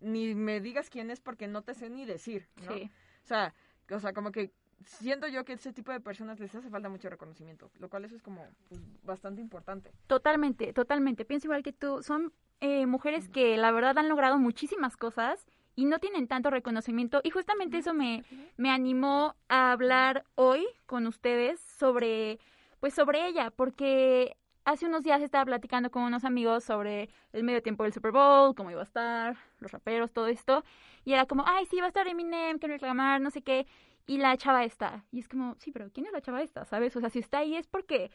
ni 0.00 0.34
me 0.34 0.60
digas 0.60 0.90
quién 0.90 1.10
es 1.10 1.20
porque 1.20 1.48
no 1.48 1.62
te 1.62 1.74
sé 1.74 1.90
ni 1.90 2.04
decir, 2.04 2.48
¿no? 2.66 2.74
Sí. 2.74 2.90
O 3.22 3.26
sea, 3.26 3.54
o 3.90 4.00
sea, 4.00 4.12
como 4.12 4.32
que 4.32 4.52
siento 4.84 5.26
yo 5.28 5.44
que 5.44 5.54
ese 5.54 5.72
tipo 5.72 5.92
de 5.92 6.00
personas 6.00 6.40
les 6.40 6.54
hace 6.54 6.70
falta 6.70 6.88
mucho 6.88 7.08
reconocimiento, 7.08 7.70
lo 7.78 7.88
cual 7.88 8.04
eso 8.04 8.16
es 8.16 8.22
como 8.22 8.46
pues, 8.68 8.80
bastante 9.02 9.40
importante. 9.40 9.92
Totalmente, 10.06 10.72
totalmente. 10.72 11.24
Pienso 11.24 11.46
igual 11.46 11.62
que 11.62 11.72
tú. 11.72 12.02
Son 12.02 12.32
eh, 12.60 12.86
mujeres 12.86 13.28
que 13.28 13.56
la 13.56 13.70
verdad 13.72 13.98
han 13.98 14.08
logrado 14.08 14.38
muchísimas 14.38 14.96
cosas 14.96 15.46
y 15.76 15.84
no 15.86 15.98
tienen 15.98 16.28
tanto 16.28 16.50
reconocimiento. 16.50 17.20
Y 17.24 17.30
justamente 17.30 17.78
eso 17.78 17.94
me, 17.94 18.24
me 18.56 18.70
animó 18.70 19.34
a 19.48 19.72
hablar 19.72 20.24
hoy 20.34 20.66
con 20.86 21.06
ustedes 21.06 21.60
sobre, 21.60 22.38
pues 22.80 22.94
sobre 22.94 23.26
ella, 23.26 23.50
porque 23.50 24.36
hace 24.64 24.86
unos 24.86 25.02
días 25.02 25.20
estaba 25.22 25.44
platicando 25.44 25.90
con 25.90 26.02
unos 26.02 26.24
amigos 26.24 26.64
sobre 26.64 27.08
el 27.32 27.44
medio 27.44 27.62
tiempo 27.62 27.82
del 27.82 27.92
Super 27.92 28.12
Bowl, 28.12 28.54
cómo 28.54 28.70
iba 28.70 28.80
a 28.80 28.84
estar, 28.84 29.36
los 29.60 29.72
raperos, 29.72 30.12
todo 30.12 30.26
esto. 30.28 30.64
Y 31.04 31.12
era 31.12 31.26
como, 31.26 31.44
ay, 31.46 31.66
sí, 31.66 31.78
va 31.78 31.86
a 31.86 31.88
estar 31.88 32.06
Eminem, 32.06 32.58
Kendrick 32.58 32.82
Lamar, 32.82 33.20
no 33.20 33.30
sé 33.30 33.42
qué. 33.42 33.66
Y 34.06 34.18
la 34.18 34.36
chava 34.36 34.64
está. 34.64 35.04
Y 35.10 35.20
es 35.20 35.28
como, 35.28 35.54
sí, 35.58 35.72
pero 35.72 35.90
¿quién 35.90 36.06
es 36.06 36.12
la 36.12 36.20
chava 36.20 36.42
esta? 36.42 36.64
¿Sabes? 36.64 36.94
O 36.96 37.00
sea, 37.00 37.10
si 37.10 37.20
está 37.20 37.38
ahí 37.38 37.56
es 37.56 37.66
porque 37.66 38.10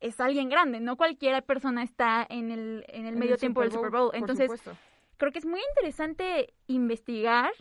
es 0.00 0.18
alguien 0.20 0.48
grande, 0.48 0.80
no 0.80 0.96
cualquier 0.96 1.42
persona 1.44 1.82
está 1.82 2.26
en 2.28 2.50
el, 2.50 2.84
en 2.88 3.06
el 3.06 3.14
En 3.14 3.18
medio 3.18 3.34
el 3.34 3.40
tiempo 3.40 3.60
del 3.60 3.70
Super 3.70 3.90
Bowl, 3.90 4.10
Entonces, 4.14 4.46
supuesto. 4.46 4.76
creo 5.18 5.30
que 5.30 5.38
es 5.38 5.46
muy 5.46 5.60
interesante 5.76 6.54
investigar, 6.66 7.52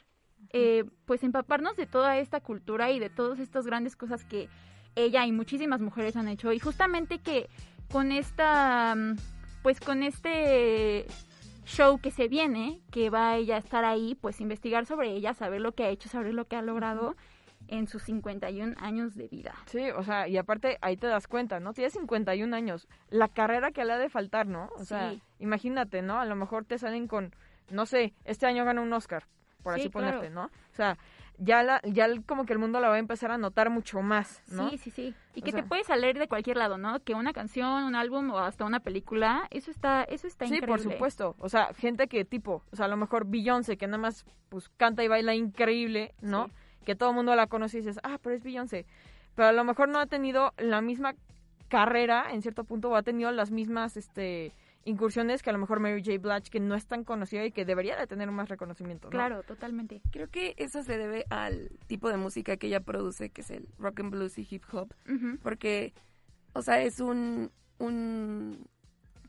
eh, 0.51 0.85
pues 1.05 1.23
empaparnos 1.23 1.75
de 1.75 1.85
toda 1.85 2.17
esta 2.17 2.39
cultura 2.39 2.91
y 2.91 2.99
de 2.99 3.09
todas 3.09 3.39
estas 3.39 3.65
grandes 3.65 3.95
cosas 3.95 4.23
que 4.23 4.49
ella 4.95 5.25
y 5.25 5.31
muchísimas 5.31 5.81
mujeres 5.81 6.15
han 6.15 6.27
hecho. 6.27 6.51
Y 6.53 6.59
justamente 6.59 7.19
que 7.19 7.49
con 7.91 8.11
esta, 8.11 8.95
mm, 8.95 9.15
pues 9.61 9.79
con 9.79 10.01
este 10.03 11.05
show 11.65 11.99
que 11.99 12.09
se 12.09 12.27
viene, 12.27 12.81
que 12.91 13.09
va 13.09 13.35
ella 13.35 13.55
a 13.55 13.59
estar 13.59 13.85
ahí, 13.85 14.15
pues 14.15 14.41
investigar 14.41 14.85
sobre 14.85 15.11
ella, 15.11 15.33
saber 15.33 15.61
lo 15.61 15.73
que 15.73 15.83
ha 15.83 15.89
hecho, 15.89 16.09
saber 16.09 16.33
lo 16.33 16.47
que 16.47 16.55
ha 16.55 16.61
logrado 16.61 17.15
en 17.69 17.87
sus 17.87 18.03
51 18.03 18.75
años 18.79 19.15
de 19.15 19.27
vida. 19.27 19.53
Sí, 19.67 19.89
o 19.91 20.03
sea, 20.03 20.27
y 20.27 20.37
aparte 20.37 20.77
ahí 20.81 20.97
te 20.97 21.07
das 21.07 21.27
cuenta, 21.27 21.59
¿no? 21.59 21.73
Tiene 21.73 21.89
51 21.91 22.53
años. 22.53 22.87
La 23.09 23.27
carrera 23.27 23.71
que 23.71 23.85
le 23.85 23.93
ha 23.93 23.97
de 23.97 24.09
faltar, 24.09 24.47
¿no? 24.47 24.69
O 24.77 24.83
sea, 24.85 25.11
Sí. 25.11 25.21
imagínate, 25.39 26.01
¿no? 26.01 26.19
A 26.19 26.25
lo 26.25 26.35
mejor 26.35 26.65
te 26.65 26.77
salen 26.77 27.07
con, 27.07 27.33
no 27.69 27.85
sé, 27.85 28.13
este 28.25 28.45
año 28.47 28.65
gana 28.65 28.81
un 28.81 28.91
Oscar, 28.93 29.25
por 29.63 29.75
Sí, 29.75 29.81
así 29.81 29.89
claro. 29.89 30.07
ponerte, 30.19 30.29
¿no? 30.33 30.45
O 30.45 30.75
sea, 30.75 30.97
ya, 31.41 31.63
la, 31.63 31.79
ya 31.85 32.07
como 32.25 32.45
que 32.45 32.51
el 32.51 32.59
mundo 32.59 32.81
la 32.81 32.89
va 32.89 32.95
a 32.95 32.99
empezar 32.99 33.31
a 33.31 33.37
notar 33.37 33.69
mucho 33.69 34.01
más, 34.01 34.43
¿no? 34.51 34.69
Sí, 34.71 34.77
sí, 34.77 34.91
sí. 34.91 35.15
Y 35.35 35.39
O 35.41 35.43
que 35.45 35.51
sea- 35.51 35.61
te 35.61 35.67
puede 35.67 35.83
salir 35.85 36.19
de 36.19 36.27
cualquier 36.27 36.57
lado, 36.57 36.77
¿no? 36.77 36.99
Que 37.01 37.13
una 37.13 37.31
canción, 37.31 37.83
un 37.85 37.95
álbum 37.95 38.29
o 38.31 38.39
hasta 38.39 38.65
una 38.65 38.81
película, 38.81 39.47
eso 39.51 39.71
está, 39.71 40.03
eso 40.03 40.27
está 40.27 40.45
Sí, 40.47 40.55
increíble. 40.55 40.67
por 40.67 40.79
supuesto. 40.91 41.35
O 41.39 41.47
sea, 41.47 41.73
gente 41.75 42.07
que 42.07 42.25
tipo, 42.25 42.61
o 42.71 42.75
sea, 42.75 42.85
a 42.85 42.89
lo 42.89 42.97
mejor 42.97 43.25
Beyoncé, 43.25 43.77
que 43.77 43.87
nada 43.87 43.99
más 43.99 44.25
pues 44.49 44.67
canta 44.75 45.01
y 45.03 45.07
baila 45.07 45.33
increíble, 45.33 46.13
¿no? 46.21 46.49
Que 46.85 46.95
todo 46.95 47.09
el 47.09 47.15
mundo 47.15 47.35
la 47.35 47.47
conoce 47.47 47.77
y 47.77 47.81
dices, 47.81 47.99
ah, 48.03 48.19
pero 48.21 48.35
es 48.35 48.43
Beyoncé. 48.43 48.85
Pero 49.35 49.49
a 49.49 49.51
lo 49.53 49.63
mejor 49.63 49.89
no 49.89 49.99
ha 49.99 50.05
tenido 50.05 50.53
la 50.57 50.81
misma 50.81 51.15
carrera 51.69 52.27
en 52.31 52.41
cierto 52.41 52.63
punto 52.63 52.89
o 52.89 52.95
ha 52.95 53.03
tenido 53.03 53.31
las 53.31 53.51
mismas 53.51 53.95
este 53.95 54.53
incursiones 54.85 55.43
que 55.43 55.49
a 55.49 55.53
lo 55.53 55.59
mejor 55.59 55.79
Mary 55.79 56.03
J. 56.03 56.17
Blige, 56.19 56.49
que 56.49 56.59
no 56.59 56.73
es 56.75 56.87
tan 56.87 57.03
conocida 57.03 57.45
y 57.45 57.51
que 57.51 57.65
debería 57.65 57.97
de 57.97 58.07
tener 58.07 58.31
más 58.31 58.49
reconocimiento, 58.49 59.07
¿no? 59.07 59.11
Claro, 59.11 59.43
totalmente. 59.43 60.01
Creo 60.11 60.29
que 60.29 60.55
eso 60.57 60.81
se 60.83 60.97
debe 60.97 61.25
al 61.29 61.69
tipo 61.87 62.09
de 62.09 62.17
música 62.17 62.57
que 62.57 62.67
ella 62.67 62.79
produce, 62.79 63.29
que 63.29 63.41
es 63.41 63.51
el 63.51 63.67
rock 63.77 63.99
and 63.99 64.11
blues 64.11 64.37
y 64.37 64.47
hip 64.49 64.63
hop, 64.71 64.93
porque, 65.43 65.93
o 66.53 66.61
sea, 66.61 66.81
es 66.81 66.99
un, 67.01 67.51
un 67.77 68.65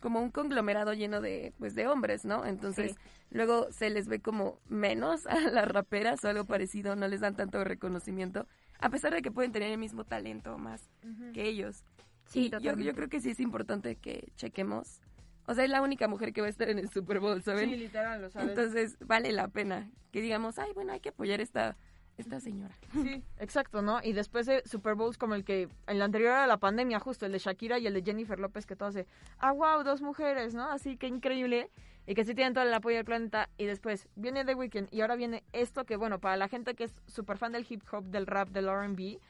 como 0.01 0.21
un 0.21 0.31
conglomerado 0.31 0.93
lleno 0.95 1.21
de, 1.21 1.53
pues, 1.59 1.75
de 1.75 1.87
hombres, 1.87 2.25
¿no? 2.25 2.45
Entonces, 2.47 2.93
Sí. 2.93 2.99
luego 3.31 3.71
se 3.71 3.91
les 3.91 4.09
ve 4.09 4.21
como 4.21 4.59
menos 4.69 5.27
a 5.27 5.39
las 5.41 5.69
raperas 5.69 6.25
o 6.25 6.29
algo 6.29 6.45
parecido, 6.45 6.97
no 6.97 7.07
les 7.07 7.21
dan 7.21 7.37
tanto 7.37 7.63
reconocimiento, 7.63 8.47
a 8.79 8.89
pesar 8.91 9.13
de 9.13 9.23
que 9.23 9.31
pueden 9.31 9.53
tener 9.53 9.71
el 9.71 9.79
mismo 9.79 10.05
talento 10.05 10.59
más 10.59 10.89
que 11.35 11.45
ellos. 11.45 11.85
Sí, 12.27 12.51
yo, 12.61 12.77
yo 12.77 12.95
creo 12.95 13.09
que 13.09 13.21
sí 13.21 13.31
es 13.31 13.41
importante 13.41 13.97
que 13.97 14.33
chequemos. 14.37 15.01
O 15.47 15.55
sea, 15.55 15.65
es 15.65 15.71
la 15.71 15.83
única 15.83 16.07
mujer 16.07 16.33
que 16.33 16.41
va 16.41 16.47
a 16.47 16.51
estar 16.51 16.69
en 16.71 16.79
el 16.79 16.89
Super 16.91 17.19
Bowl, 17.19 17.43
¿saben? 17.43 17.71
Sí, 17.71 17.77
literal, 17.77 18.23
o 18.23 18.31
sea, 18.31 18.43
Entonces, 18.43 18.97
vale 19.01 19.33
la 19.33 19.49
pena 19.49 19.91
que 20.13 20.21
digamos, 20.23 20.59
ay, 20.59 20.71
bueno, 20.75 20.93
hay 20.93 21.01
que 21.01 21.09
apoyar 21.09 21.41
esta, 21.41 21.77
esta 22.21 22.41
señora. 22.41 22.75
Sí, 22.93 23.23
exacto, 23.39 23.83
¿no? 23.83 24.01
Y 24.03 24.13
después 24.13 24.47
de 24.47 24.63
Super 24.67 24.95
Bowls 24.95 25.19
como 25.19 25.35
el 25.35 25.45
que, 25.45 25.69
el 25.87 26.03
anterior 26.03 26.33
a 26.33 26.47
la 26.47 26.59
pandemia, 26.59 27.01
justo, 27.01 27.27
el 27.27 27.33
de 27.33 27.39
Shakira 27.39 27.79
y 27.79 27.87
el 27.87 27.95
de 27.95 28.03
Jennifer 28.03 28.39
López, 28.39 28.67
que 28.67 28.77
todo 28.77 28.89
hace, 28.89 29.07
ah, 29.39 29.53
wow, 29.53 29.83
dos 29.83 30.03
mujeres, 30.03 30.55
¿no? 30.55 30.71
Así 30.71 30.97
que 30.97 31.07
increíble. 31.07 31.71
Y 32.07 32.15
que 32.15 32.25
sí 32.25 32.35
tienen 32.35 32.55
todo 32.55 32.65
el 32.65 32.75
apoyo 32.75 32.97
del 32.97 33.05
planeta. 33.05 33.49
Y 33.57 33.67
después 33.67 34.09
viene 34.17 34.45
The 34.45 34.55
Weeknd 34.55 34.89
y 34.91 35.01
ahora 35.03 35.17
viene 35.17 35.45
esto 35.53 35.85
que, 35.85 35.97
bueno, 35.97 36.19
para 36.19 36.37
la 36.37 36.49
gente 36.49 36.75
que 36.75 36.85
es 36.85 37.03
súper 37.07 37.39
fan 37.39 37.53
del 37.53 37.67
hip 37.69 37.83
hop, 37.93 38.05
del 38.05 38.27
rap, 38.27 38.49
del 38.49 38.69
RB, 38.69 39.21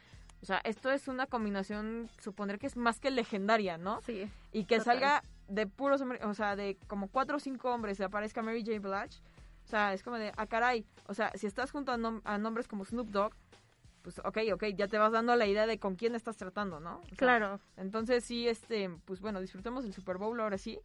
o 0.42 0.46
sea, 0.46 0.60
esto 0.64 0.90
es 0.90 1.06
una 1.08 1.26
combinación, 1.26 2.08
supondré 2.18 2.58
que 2.58 2.66
es 2.66 2.76
más 2.76 2.98
que 2.98 3.10
legendaria, 3.10 3.76
¿no? 3.76 4.00
Sí. 4.02 4.28
Y 4.52 4.64
que 4.64 4.78
total. 4.78 4.94
salga 4.94 5.22
de 5.48 5.66
puros 5.66 6.00
hombres, 6.00 6.22
o 6.24 6.32
sea, 6.32 6.56
de 6.56 6.78
como 6.86 7.08
cuatro 7.08 7.36
o 7.36 7.40
cinco 7.40 7.72
hombres 7.72 8.00
y 8.00 8.02
aparezca 8.02 8.42
Mary 8.42 8.64
J. 8.64 8.78
Blige. 8.78 9.20
O 9.70 9.72
sea, 9.72 9.94
es 9.94 10.02
como 10.02 10.16
de, 10.18 10.32
ah, 10.36 10.46
caray. 10.48 10.84
O 11.06 11.14
sea, 11.14 11.30
si 11.36 11.46
estás 11.46 11.70
junto 11.70 11.92
a, 11.92 11.96
nom- 11.96 12.22
a 12.24 12.38
nombres 12.38 12.66
como 12.66 12.84
Snoop 12.84 13.06
Dogg, 13.10 13.32
pues 14.02 14.18
ok, 14.18 14.38
ok, 14.54 14.64
ya 14.74 14.88
te 14.88 14.98
vas 14.98 15.12
dando 15.12 15.36
la 15.36 15.46
idea 15.46 15.64
de 15.68 15.78
con 15.78 15.94
quién 15.94 16.16
estás 16.16 16.36
tratando, 16.36 16.80
¿no? 16.80 16.96
O 16.98 17.06
sea, 17.06 17.16
Claro. 17.16 17.60
Entonces 17.76 18.24
sí, 18.24 18.48
este, 18.48 18.90
pues 19.04 19.20
bueno, 19.20 19.40
disfrutemos 19.40 19.84
el 19.84 19.92
Super 19.94 20.18
Bowl 20.18 20.40
ahora 20.40 20.58
sí. 20.58 20.80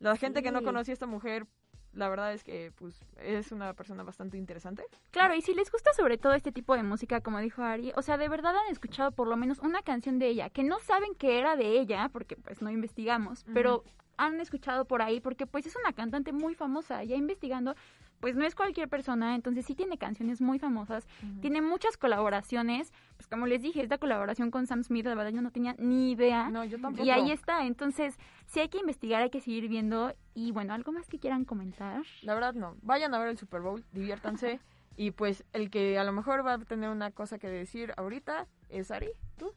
La 0.00 0.16
gente 0.16 0.42
que 0.42 0.50
no 0.50 0.58
conocía 0.64 0.90
a 0.90 0.94
esta 0.94 1.06
mujer, 1.06 1.46
la 1.92 2.08
verdad 2.08 2.32
es 2.32 2.42
que 2.42 2.72
pues 2.74 2.98
es 3.18 3.52
una 3.52 3.72
persona 3.74 4.02
bastante 4.02 4.36
interesante. 4.36 4.82
Claro, 5.12 5.36
y 5.36 5.40
si 5.40 5.54
les 5.54 5.70
gusta 5.70 5.92
sobre 5.92 6.18
todo 6.18 6.34
este 6.34 6.50
tipo 6.50 6.74
de 6.74 6.82
música, 6.82 7.20
como 7.20 7.38
dijo 7.38 7.62
Ari, 7.62 7.92
o 7.94 8.02
sea, 8.02 8.16
de 8.16 8.28
verdad 8.28 8.52
han 8.56 8.72
escuchado 8.72 9.12
por 9.12 9.28
lo 9.28 9.36
menos 9.36 9.60
una 9.60 9.82
canción 9.82 10.18
de 10.18 10.26
ella, 10.26 10.50
que 10.50 10.64
no 10.64 10.80
saben 10.80 11.14
que 11.14 11.38
era 11.38 11.54
de 11.54 11.78
ella, 11.78 12.08
porque 12.12 12.34
pues 12.34 12.62
no 12.62 12.70
investigamos, 12.70 13.44
pero 13.54 13.84
han 14.16 14.40
escuchado 14.40 14.84
por 14.84 15.02
ahí, 15.02 15.20
porque 15.20 15.44
pues 15.46 15.66
es 15.66 15.74
una 15.76 15.92
cantante 15.92 16.32
muy 16.32 16.54
famosa, 16.54 17.02
ya 17.04 17.16
investigando, 17.16 17.74
pues 18.20 18.36
no 18.36 18.44
es 18.44 18.54
cualquier 18.54 18.88
persona, 18.88 19.34
entonces 19.34 19.66
sí 19.66 19.74
tiene 19.74 19.98
canciones 19.98 20.40
muy 20.40 20.58
famosas, 20.58 21.06
tiene 21.40 21.60
muchas 21.60 21.96
colaboraciones, 21.96 22.92
pues 23.16 23.26
como 23.26 23.46
les 23.46 23.60
dije, 23.62 23.82
esta 23.82 23.98
colaboración 23.98 24.50
con 24.50 24.66
Sam 24.66 24.82
Smith, 24.82 25.04
la 25.06 25.14
verdad 25.14 25.32
yo 25.32 25.42
no 25.42 25.50
tenía 25.50 25.74
ni 25.78 26.12
idea. 26.12 26.48
No, 26.48 26.64
yo 26.64 26.80
tampoco. 26.80 27.04
Y 27.04 27.10
ahí 27.10 27.30
está, 27.30 27.66
entonces 27.66 28.18
sí 28.46 28.60
hay 28.60 28.68
que 28.68 28.78
investigar, 28.78 29.22
hay 29.22 29.30
que 29.30 29.40
seguir 29.40 29.68
viendo, 29.68 30.14
y 30.34 30.52
bueno, 30.52 30.72
algo 30.72 30.92
más 30.92 31.06
que 31.08 31.18
quieran 31.18 31.44
comentar. 31.44 32.02
La 32.22 32.34
verdad 32.34 32.54
no. 32.54 32.76
Vayan 32.82 33.14
a 33.14 33.18
ver 33.18 33.28
el 33.28 33.38
Super 33.38 33.60
Bowl, 33.60 33.84
diviértanse. 33.92 34.60
y 34.96 35.10
pues 35.10 35.44
el 35.52 35.70
que 35.70 35.98
a 35.98 36.04
lo 36.04 36.12
mejor 36.12 36.46
va 36.46 36.54
a 36.54 36.58
tener 36.58 36.88
una 36.88 37.10
cosa 37.10 37.38
que 37.38 37.48
decir 37.48 37.92
ahorita 37.96 38.46
es 38.68 38.90
Ari. 38.90 39.10
¿Tú? 39.36 39.52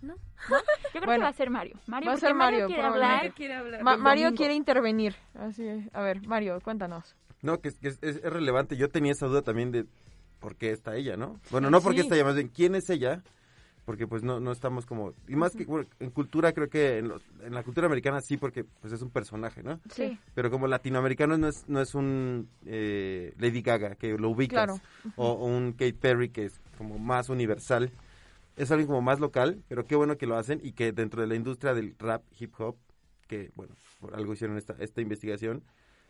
¿No? 0.00 0.14
Yo 0.14 0.20
creo 0.92 1.04
Bueno, 1.04 1.12
que 1.14 1.24
va 1.24 1.28
a 1.28 1.32
ser 1.32 1.50
Mario. 1.50 1.76
Mario 1.88 2.08
va 2.08 2.14
a 2.14 2.18
ser 2.18 2.32
Mario, 2.34 2.66
quiere 2.68 2.82
hablar. 2.82 3.32
Ma- 3.82 3.92
del 3.92 4.00
Mario 4.00 4.34
quiere 4.34 4.54
intervenir. 4.54 5.16
Así 5.34 5.66
es. 5.66 5.92
A 5.92 6.00
ver, 6.02 6.24
Mario, 6.26 6.60
cuéntanos. 6.62 7.16
No, 7.42 7.60
que, 7.60 7.68
es, 7.68 7.78
que 7.78 7.88
es, 7.88 7.98
es 8.02 8.22
relevante. 8.22 8.76
Yo 8.76 8.88
tenía 8.90 9.12
esa 9.12 9.26
duda 9.26 9.42
también 9.42 9.70
de 9.72 9.86
por 10.40 10.56
qué 10.56 10.70
está 10.72 10.96
ella, 10.96 11.16
¿no? 11.16 11.40
Bueno, 11.50 11.70
no 11.70 11.80
por 11.80 11.92
qué 11.92 12.00
Sí. 12.00 12.06
está 12.06 12.14
ella, 12.16 12.24
más 12.24 12.34
bien 12.34 12.48
quién 12.48 12.74
es 12.74 12.88
ella. 12.90 13.22
Porque 13.84 14.06
pues 14.06 14.22
no, 14.22 14.38
no 14.38 14.52
estamos 14.52 14.84
como... 14.84 15.14
Y 15.28 15.34
más 15.34 15.56
que 15.56 15.64
bueno, 15.64 15.88
en 15.98 16.10
cultura, 16.10 16.52
creo 16.52 16.68
que 16.68 16.98
en, 16.98 17.08
los- 17.08 17.24
en 17.42 17.54
la 17.54 17.62
cultura 17.62 17.86
americana 17.86 18.20
sí, 18.20 18.36
porque 18.36 18.62
pues 18.64 18.92
es 18.92 19.00
un 19.00 19.08
personaje, 19.08 19.62
¿no? 19.62 19.80
Sí. 19.90 20.18
Pero 20.34 20.50
como 20.50 20.66
latinoamericano 20.66 21.38
no 21.38 21.48
es, 21.48 21.64
no 21.68 21.80
es 21.80 21.94
un 21.94 22.50
eh, 22.66 23.32
Lady 23.38 23.62
Gaga 23.62 23.94
que 23.94 24.18
lo 24.18 24.28
ubicas. 24.28 24.66
Claro. 24.66 24.80
O, 25.16 25.28
o 25.30 25.46
un 25.46 25.72
Kate 25.72 25.94
Perry 25.94 26.28
que 26.28 26.44
es 26.44 26.60
como 26.76 26.98
más 26.98 27.30
universal. 27.30 27.90
Es 28.58 28.70
alguien 28.70 28.88
como 28.88 29.00
más 29.00 29.20
local, 29.20 29.62
pero 29.68 29.86
qué 29.86 29.96
bueno 29.96 30.18
que 30.18 30.26
lo 30.26 30.36
hacen 30.36 30.60
y 30.62 30.72
que 30.72 30.92
dentro 30.92 31.22
de 31.22 31.28
la 31.28 31.36
industria 31.36 31.72
del 31.72 31.94
rap, 31.98 32.22
hip 32.38 32.52
hop, 32.60 32.76
que 33.26 33.52
bueno, 33.54 33.74
por 34.00 34.14
algo 34.14 34.34
hicieron 34.34 34.58
esta, 34.58 34.74
esta 34.80 35.00
investigación, 35.00 35.62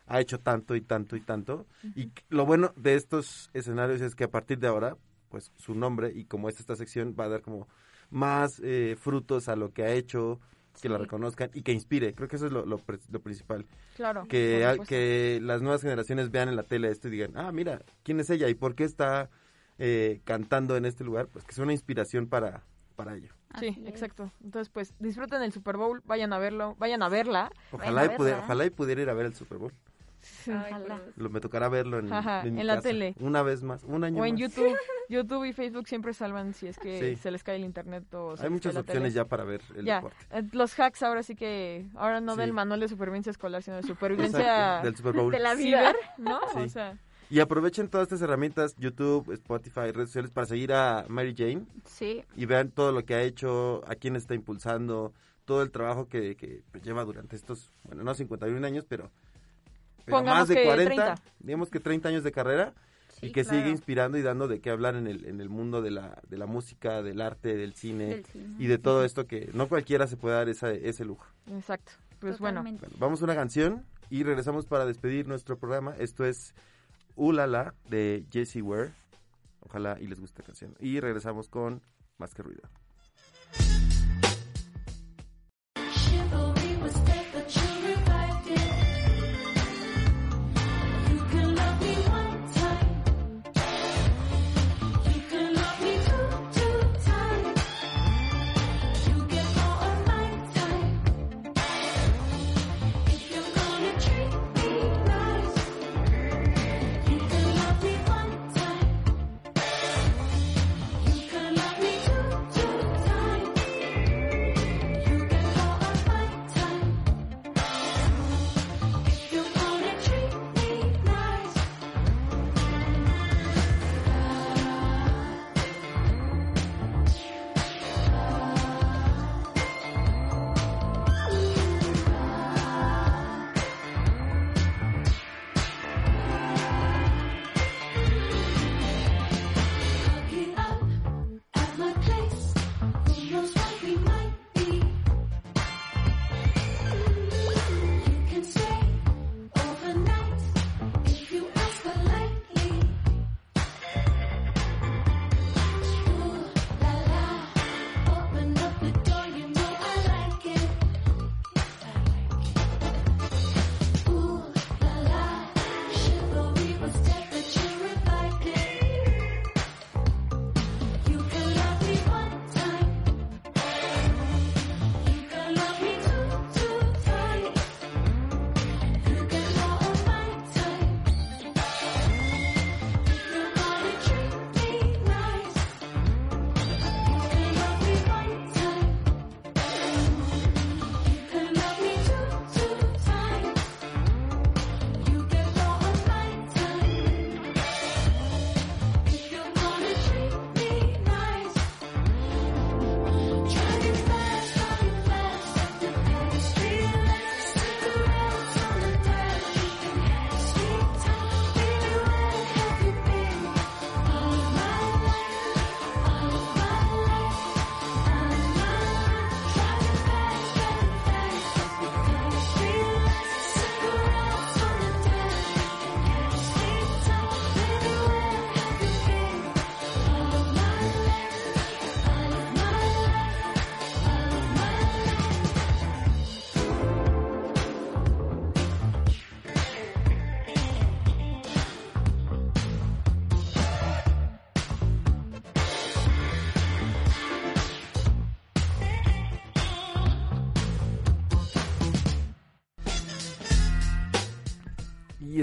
ha 0.09 0.19
hecho 0.19 0.39
tanto 0.39 0.75
y 0.75 0.81
tanto 0.81 1.15
y 1.15 1.21
tanto. 1.21 1.65
Y 1.95 2.11
lo 2.29 2.45
bueno 2.45 2.73
de 2.75 2.95
estos 2.95 3.49
escenarios 3.53 4.01
es 4.01 4.15
que 4.15 4.25
a 4.25 4.31
partir 4.31 4.59
de 4.59 4.67
ahora, 4.67 4.97
pues 5.29 5.51
su 5.55 5.75
nombre 5.75 6.11
y 6.13 6.25
como 6.25 6.49
es 6.49 6.59
esta 6.59 6.75
sección 6.75 7.15
va 7.17 7.25
a 7.25 7.29
dar 7.29 7.41
como 7.41 7.67
más 8.09 8.59
eh, 8.63 8.97
frutos 8.99 9.47
a 9.47 9.55
lo 9.55 9.71
que 9.71 9.83
ha 9.83 9.91
hecho, 9.91 10.39
que 10.81 10.89
la 10.89 10.97
reconozcan 10.97 11.51
y 11.53 11.61
que 11.61 11.71
inspire. 11.71 12.13
Creo 12.13 12.27
que 12.27 12.37
eso 12.37 12.47
es 12.47 12.51
lo, 12.51 12.65
lo, 12.65 12.81
lo 13.11 13.19
principal. 13.21 13.65
Claro, 13.95 14.25
Que, 14.27 14.79
que 14.87 15.39
las 15.41 15.61
nuevas 15.61 15.81
generaciones 15.81 16.31
vean 16.31 16.49
en 16.49 16.55
la 16.55 16.63
tele 16.63 16.89
esto 16.89 17.07
y 17.07 17.11
digan, 17.11 17.33
ah, 17.35 17.51
mira, 17.51 17.81
¿quién 18.03 18.19
es 18.19 18.29
ella 18.29 18.49
y 18.49 18.55
por 18.55 18.75
qué 18.75 18.85
está 18.85 19.29
eh, 19.77 20.21
cantando 20.23 20.75
en 20.77 20.85
este 20.85 21.03
lugar? 21.03 21.27
Pues 21.27 21.45
que 21.45 21.51
es 21.51 21.57
una 21.59 21.73
inspiración 21.73 22.27
para, 22.27 22.63
para 22.95 23.15
ello. 23.15 23.33
Sí, 23.59 23.81
exacto. 23.85 24.31
Entonces, 24.43 24.69
pues 24.69 24.93
disfruten 24.99 25.41
el 25.41 25.51
Super 25.51 25.75
Bowl, 25.77 26.01
vayan 26.05 26.33
a 26.33 26.37
verlo, 26.37 26.75
vayan 26.77 27.01
a 27.01 27.09
verla. 27.09 27.51
Ojalá 27.71 28.05
y, 28.05 28.09
pudiera, 28.09 28.39
ojalá 28.39 28.65
y 28.65 28.69
pudiera 28.69 29.01
ir 29.01 29.09
a 29.09 29.13
ver 29.13 29.25
el 29.25 29.35
Super 29.35 29.57
Bowl. 29.57 29.73
Ojalá. 30.47 31.01
Lo, 31.15 31.29
me 31.29 31.39
tocará 31.39 31.69
verlo 31.69 31.99
en, 31.99 32.11
Ajá, 32.11 32.41
en 32.45 32.55
mi 32.55 32.61
en 32.61 32.67
la 32.67 32.75
casa. 32.75 32.89
tele. 32.89 33.15
Una 33.19 33.41
vez 33.43 33.63
más, 33.63 33.83
un 33.83 34.03
año 34.03 34.21
O 34.21 34.25
en 34.25 34.33
más. 34.33 34.41
YouTube. 34.41 34.75
YouTube 35.09 35.45
y 35.45 35.53
Facebook 35.53 35.87
siempre 35.87 36.13
salvan 36.13 36.53
si 36.53 36.67
es 36.67 36.77
que 36.77 36.99
Sí. 36.99 37.21
se 37.21 37.31
les 37.31 37.43
cae 37.43 37.55
el 37.55 37.63
internet 37.65 38.13
o 38.13 38.35
se 38.37 38.43
Hay 38.43 38.49
les 38.49 38.51
muchas 38.53 38.69
cae 38.71 38.73
la 38.75 38.79
opciones 38.81 39.13
tele. 39.13 39.15
ya 39.15 39.25
para 39.25 39.43
ver 39.43 39.61
el 39.75 39.85
Ya, 39.85 39.95
deporte. 39.95 40.17
eh, 40.31 40.43
los 40.51 40.79
hacks 40.79 41.01
ahora 41.03 41.23
sí 41.23 41.35
que, 41.35 41.85
ahora 41.95 42.21
no 42.21 42.33
Sí. 42.35 42.41
del 42.41 42.53
manual 42.53 42.79
de 42.79 42.87
supervivencia 42.89 43.31
escolar, 43.31 43.63
sino 43.63 43.77
de 43.77 43.83
supervivencia 43.83 44.39
Exacto, 44.39 44.85
del 44.85 44.95
Super 44.95 45.13
Bowl. 45.13 45.31
de 45.31 45.39
la 45.39 45.55
vida, 45.55 45.93
¿no? 46.17 46.39
Sí. 46.53 46.59
O 46.59 46.69
sea, 46.69 46.97
Y 47.31 47.39
aprovechen 47.41 47.87
todas 47.89 48.05
estas 48.07 48.21
herramientas, 48.23 48.75
YouTube, 48.77 49.31
Spotify, 49.33 49.91
redes 49.91 50.09
sociales, 50.09 50.31
para 50.31 50.47
seguir 50.47 50.73
a 50.73 51.05
Mary 51.09 51.35
Jane. 51.37 51.63
Sí. 51.85 52.23
Y 52.35 52.45
vean 52.47 52.69
todo 52.71 52.91
lo 52.91 53.05
que 53.05 53.13
ha 53.13 53.21
hecho, 53.21 53.83
a 53.87 53.93
quién 53.95 54.15
está 54.15 54.33
impulsando, 54.33 55.13
todo 55.45 55.61
el 55.63 55.69
trabajo 55.71 56.07
que, 56.07 56.35
que, 56.35 56.61
lleva 56.83 57.03
durante 57.03 57.35
estos, 57.35 57.71
bueno, 57.83 58.03
no 58.03 58.13
51 58.15 58.63
años, 58.65 58.85
pero, 58.87 59.11
pero 60.09 60.17
Pongamos 60.19 60.39
más 60.41 60.47
de 60.49 60.55
que 60.55 60.63
40, 60.65 60.95
30. 60.95 61.21
digamos 61.39 61.69
que 61.69 61.79
30 61.79 62.09
años 62.09 62.23
de 62.23 62.31
carrera. 62.31 62.73
y 63.21 63.31
que 63.31 63.43
sigue 63.43 63.69
inspirando 63.69 64.17
y 64.17 64.21
dando 64.21 64.47
de 64.47 64.61
qué 64.61 64.69
hablar 64.69 64.95
en 64.95 65.05
el, 65.07 65.25
en 65.25 65.41
el 65.41 65.49
mundo 65.49 65.81
de 65.81 65.91
la, 65.91 66.21
de 66.29 66.37
la 66.37 66.45
música, 66.45 67.01
del 67.01 67.19
arte, 67.19 67.55
del 67.57 67.73
cine, 67.73 68.05
Del 68.07 68.25
cine. 68.25 68.55
y 68.57 68.67
de 68.67 68.77
todo 68.77 69.03
esto 69.03 69.27
que 69.27 69.49
no 69.53 69.67
cualquiera 69.67 70.07
se 70.07 70.15
puede 70.15 70.35
dar 70.35 70.47
esa, 70.47 70.71
ese 70.71 71.03
lujo. 71.03 71.25
Exacto. 71.51 71.91
Pues 72.19 72.39
bueno. 72.39 72.63
Bueno, 72.63 72.79
vamos 72.97 73.21
a 73.21 73.25
una 73.25 73.35
canción 73.35 73.85
y 74.09 74.23
regresamos 74.23 74.65
para 74.67 74.85
despedir 74.85 75.27
nuestro 75.27 75.57
programa. 75.57 75.95
Esto 75.99 76.25
es 76.25 76.53
Ulala 77.15 77.73
de 77.89 78.25
Jessie 78.31 78.61
Ware. 78.61 78.91
Ojalá 79.61 79.97
y 79.99 80.07
les 80.07 80.19
guste 80.19 80.41
la 80.41 80.45
canción. 80.47 80.75
Y 80.79 80.99
regresamos 81.01 81.49
con 81.49 81.81
Más 82.17 82.33
que 82.33 82.41
Ruido. 82.41 82.61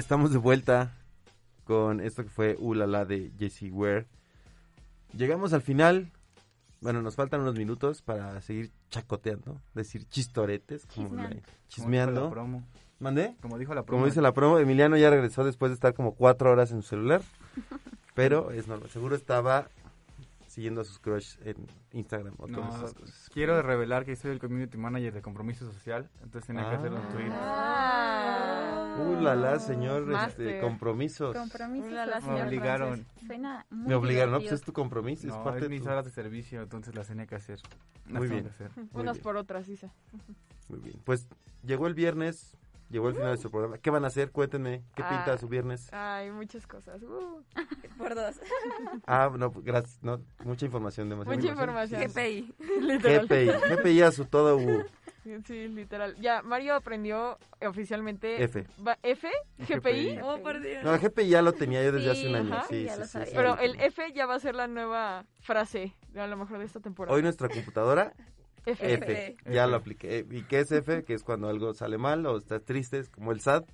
Estamos 0.06 0.30
de 0.30 0.38
vuelta 0.38 0.92
con 1.64 2.00
esto 2.00 2.22
que 2.22 2.30
fue 2.30 2.56
Ulala 2.60 3.04
de 3.04 3.32
Jessie 3.40 3.72
Ware. 3.72 4.06
Llegamos 5.12 5.52
al 5.52 5.62
final. 5.62 6.12
Bueno, 6.80 7.02
nos 7.02 7.16
faltan 7.16 7.40
unos 7.40 7.56
minutos 7.56 8.02
para 8.02 8.40
seguir 8.40 8.70
chacoteando, 8.88 9.60
decir 9.74 10.06
chistoretes, 10.08 10.86
como 10.86 11.08
Chismeando. 11.08 11.26
Como 11.26 11.34
dijo 11.34 11.50
chismeando. 11.66 12.20
la 12.20 12.30
promo. 12.30 12.64
¿Mandé? 13.00 13.34
Como 13.42 13.58
dijo 13.58 13.74
la 13.74 13.82
promo. 13.82 13.96
Como 13.98 14.06
dice 14.06 14.22
la 14.22 14.32
promo, 14.32 14.60
Emiliano 14.60 14.96
ya 14.96 15.10
regresó 15.10 15.42
después 15.42 15.70
de 15.70 15.74
estar 15.74 15.92
como 15.92 16.14
cuatro 16.14 16.52
horas 16.52 16.70
en 16.70 16.82
su 16.82 16.90
celular. 16.90 17.22
Pero 18.14 18.52
es 18.52 18.68
normal, 18.68 18.88
seguro 18.90 19.16
estaba 19.16 19.66
siguiendo 20.56 20.80
a 20.80 20.84
sus 20.84 20.98
crush 20.98 21.36
en 21.44 21.54
Instagram 21.92 22.32
o 22.38 22.46
No, 22.46 22.56
todas 22.60 22.76
esas 22.76 22.94
cosas. 22.94 23.30
quiero 23.30 23.60
revelar 23.60 24.06
que 24.06 24.16
soy 24.16 24.30
el 24.30 24.38
community 24.38 24.78
manager 24.78 25.12
de 25.12 25.20
Compromiso 25.20 25.70
Social, 25.70 26.08
entonces 26.22 26.46
tenía 26.46 26.66
que 26.70 26.76
hacer 26.76 26.92
un 26.94 27.02
tweet. 27.10 27.30
Uh, 28.98 29.20
la 29.20 29.34
la, 29.36 29.58
señor, 29.60 30.10
este, 30.26 30.58
compromisos. 30.60 31.36
Compromisos 31.36 31.90
Me 31.90 32.06
sociales. 32.06 32.46
obligaron. 32.46 33.06
Suena 33.26 33.66
muy 33.68 33.88
Me 33.88 33.94
obligaron, 33.96 34.32
¿no? 34.32 34.38
Pues 34.38 34.52
es 34.52 34.62
tu 34.62 34.72
compromiso, 34.72 35.26
es 35.26 35.34
No, 35.34 35.44
parte 35.44 35.58
es 35.58 35.62
de 35.64 35.68
mis 35.68 35.82
tu- 35.82 35.88
horas 35.90 36.06
de 36.06 36.10
servicio, 36.10 36.62
entonces 36.62 36.94
las 36.94 37.06
tenía 37.06 37.26
que 37.26 37.34
hacer. 37.34 37.60
Las 38.08 38.18
Muy 38.20 38.28
bien. 38.28 38.44
que 38.44 38.48
hacer. 38.48 38.70
Muy 38.76 38.88
Unas 39.02 39.16
bien. 39.16 39.22
por 39.22 39.36
otras, 39.36 39.66
dice. 39.66 39.90
Muy 40.70 40.78
bien. 40.80 40.96
Pues 41.04 41.28
llegó 41.64 41.86
el 41.86 41.92
viernes, 41.92 42.56
llegó 42.90 43.08
el 43.08 43.14
final 43.14 43.26
de 43.26 43.30
nuestro 43.32 43.50
programa. 43.50 43.78
¿Qué 43.78 43.90
van 43.90 44.04
a 44.04 44.08
hacer? 44.08 44.30
Cuéntenme, 44.30 44.82
¿qué 44.94 45.02
pinta 45.02 45.32
Ah, 45.32 45.38
su 45.38 45.48
viernes? 45.48 45.92
Hay 45.92 46.30
muchas 46.30 46.66
cosas. 46.66 47.02
Uh. 47.02 47.42
Por 47.98 48.14
dos. 48.14 48.36
Ah, 49.06 49.30
no, 49.36 49.50
pues, 49.52 49.64
gracias, 49.64 49.98
no, 50.02 50.20
mucha 50.44 50.64
información, 50.66 51.08
demasiada 51.08 51.36
Mucha 51.36 51.48
información. 51.52 52.02
GPI. 52.02 52.54
Literal. 52.80 53.26
GPI, 53.26 53.74
GPI 53.76 54.02
a 54.02 54.10
su 54.12 54.24
todo 54.24 54.56
U. 54.56 54.84
Sí, 55.44 55.66
literal. 55.66 56.14
Ya, 56.20 56.40
Mario 56.42 56.76
aprendió 56.76 57.36
oficialmente... 57.60 58.44
F. 58.44 58.64
Va- 58.86 58.96
¿F? 59.02 59.28
¿GPI? 59.58 60.20
Oh, 60.22 60.38
por 60.40 60.60
Dios. 60.60 60.84
No, 60.84 60.94
el 60.94 61.00
GPI 61.00 61.28
ya 61.28 61.42
lo 61.42 61.52
tenía 61.52 61.82
yo 61.82 61.90
desde 61.90 62.14
Sí, 62.14 62.20
hace 62.20 62.28
un 62.28 62.34
año. 62.36 62.54
ajá, 62.54 62.66
sí, 62.68 62.84
ya 62.84 62.92
sí, 62.94 62.98
lo 63.00 63.04
sí, 63.06 63.10
sabía. 63.12 63.26
sí, 63.26 63.32
Pero 63.34 63.58
el. 63.58 63.80
F 63.80 64.12
ya 64.12 64.26
va 64.26 64.36
a 64.36 64.38
ser 64.38 64.54
la 64.54 64.68
nueva 64.68 65.24
frase, 65.40 65.96
a 66.16 66.28
lo 66.28 66.36
mejor 66.36 66.58
de 66.58 66.64
esta 66.66 66.78
temporada. 66.78 67.14
Hoy 67.16 67.22
nuestra 67.24 67.48
computadora, 67.48 68.12
F. 68.66 68.94
F. 68.94 69.36
Ya 69.50 69.66
lo 69.66 69.76
apliqué. 69.76 70.26
¿Y 70.30 70.42
qué 70.42 70.60
es 70.60 70.72
F? 70.72 71.04
Que 71.04 71.14
es 71.14 71.22
cuando 71.22 71.48
algo 71.48 71.72
sale 71.74 71.98
mal 71.98 72.26
o 72.26 72.36
estás 72.36 72.62
triste, 72.64 72.98
es 72.98 73.08
como 73.08 73.32
el 73.32 73.40
SAT. 73.40 73.68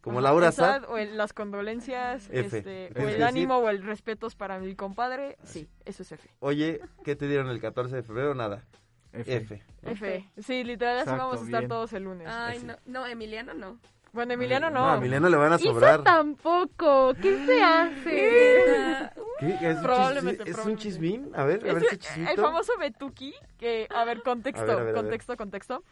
Como 0.00 0.20
Ajá, 0.20 0.28
Laura 0.28 0.46
el 0.48 0.52
SAT, 0.52 0.80
SAT. 0.82 0.90
o 0.90 0.98
el- 0.98 1.16
las 1.16 1.32
condolencias, 1.32 2.28
F. 2.30 2.58
este, 2.58 2.86
Es 2.86 2.96
o 2.96 3.00
el 3.00 3.06
decir- 3.06 3.24
ánimo 3.24 3.56
o 3.58 3.68
el 3.68 3.82
respeto 3.82 4.28
para 4.38 4.58
mi 4.60 4.74
compadre. 4.76 5.36
Sí, 5.42 5.68
eso 5.84 6.02
es 6.04 6.12
F. 6.12 6.30
Oye, 6.38 6.80
¿qué 7.04 7.16
te 7.16 7.26
dieron 7.26 7.48
el 7.48 7.60
14 7.60 7.96
de 7.96 8.02
febrero? 8.04 8.34
Nada. 8.34 8.64
F. 9.12 9.34
F. 9.36 9.62
F. 9.82 10.30
Sí, 10.38 10.62
literal, 10.62 10.98
así 10.98 11.10
vamos 11.10 11.40
a 11.40 11.44
estar 11.44 11.60
bien. 11.62 11.68
todos 11.68 11.92
el 11.94 12.04
lunes. 12.04 12.28
Ay, 12.30 12.62
no, 12.62 12.76
no, 12.86 13.06
Emiliano 13.06 13.54
no. 13.54 13.80
Bueno, 14.16 14.32
Emiliano 14.32 14.70
No, 14.70 14.78
no. 14.80 14.92
a 14.92 14.96
Emiliano 14.96 15.28
le 15.28 15.36
van 15.36 15.52
a 15.52 15.56
Isa 15.56 15.64
sobrar. 15.66 16.02
tampoco. 16.02 17.12
¿Qué 17.20 17.44
se 17.46 17.62
hace? 17.62 19.10
¿Qué? 19.38 19.54
¿Es 19.60 19.76
un, 19.76 19.82
Probablemente, 19.82 20.44
chisme- 20.44 20.48
¿Es 20.48 20.48
un 20.48 20.52
probablemente. 20.54 20.82
chismín? 20.82 21.30
A 21.34 21.44
ver, 21.44 21.68
a 21.68 21.74
ver 21.74 21.82
qué 21.82 21.94
el- 21.96 21.98
chismito. 21.98 22.30
El 22.32 22.36
famoso 22.38 22.72
Betuki, 22.78 23.34
que, 23.58 23.86
a 23.94 24.04
ver, 24.04 24.22
contexto, 24.22 24.62
A 24.62 24.64
ver, 24.64 24.74
a 24.74 24.78
ver, 24.78 24.88
a 24.88 24.92
ver. 24.92 24.94
contexto, 25.02 25.36
contexto. 25.36 25.82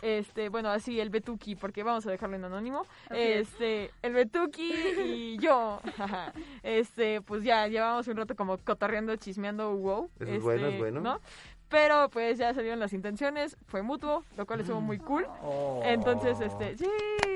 Este, 0.00 0.48
bueno, 0.48 0.70
así, 0.70 0.98
el 1.00 1.10
Betuki, 1.10 1.54
porque 1.56 1.82
vamos 1.82 2.06
a 2.06 2.10
dejarlo 2.10 2.36
en 2.36 2.44
anónimo. 2.46 2.86
Este, 3.10 3.90
el 4.02 4.14
Betuki 4.14 4.72
y 5.04 5.38
yo, 5.38 5.80
este, 6.62 7.20
pues 7.20 7.44
ya 7.44 7.66
llevamos 7.68 8.08
un 8.08 8.16
rato 8.16 8.34
como 8.34 8.56
cotorreando, 8.58 9.14
chismeando, 9.16 9.74
wow. 9.76 10.10
Eso 10.16 10.24
es 10.24 10.28
este, 10.30 10.38
bueno, 10.40 10.66
es 10.68 10.78
bueno. 10.78 11.00
¿no? 11.00 11.20
Pero 11.70 12.08
pues 12.10 12.38
ya 12.38 12.54
salieron 12.54 12.78
las 12.78 12.92
intenciones, 12.92 13.56
fue 13.66 13.82
mutuo, 13.82 14.24
lo 14.36 14.46
cual 14.46 14.60
estuvo 14.60 14.80
muy 14.80 14.98
cool. 14.98 15.26
Entonces, 15.82 16.38
este, 16.40 16.76
sí, 16.76 16.86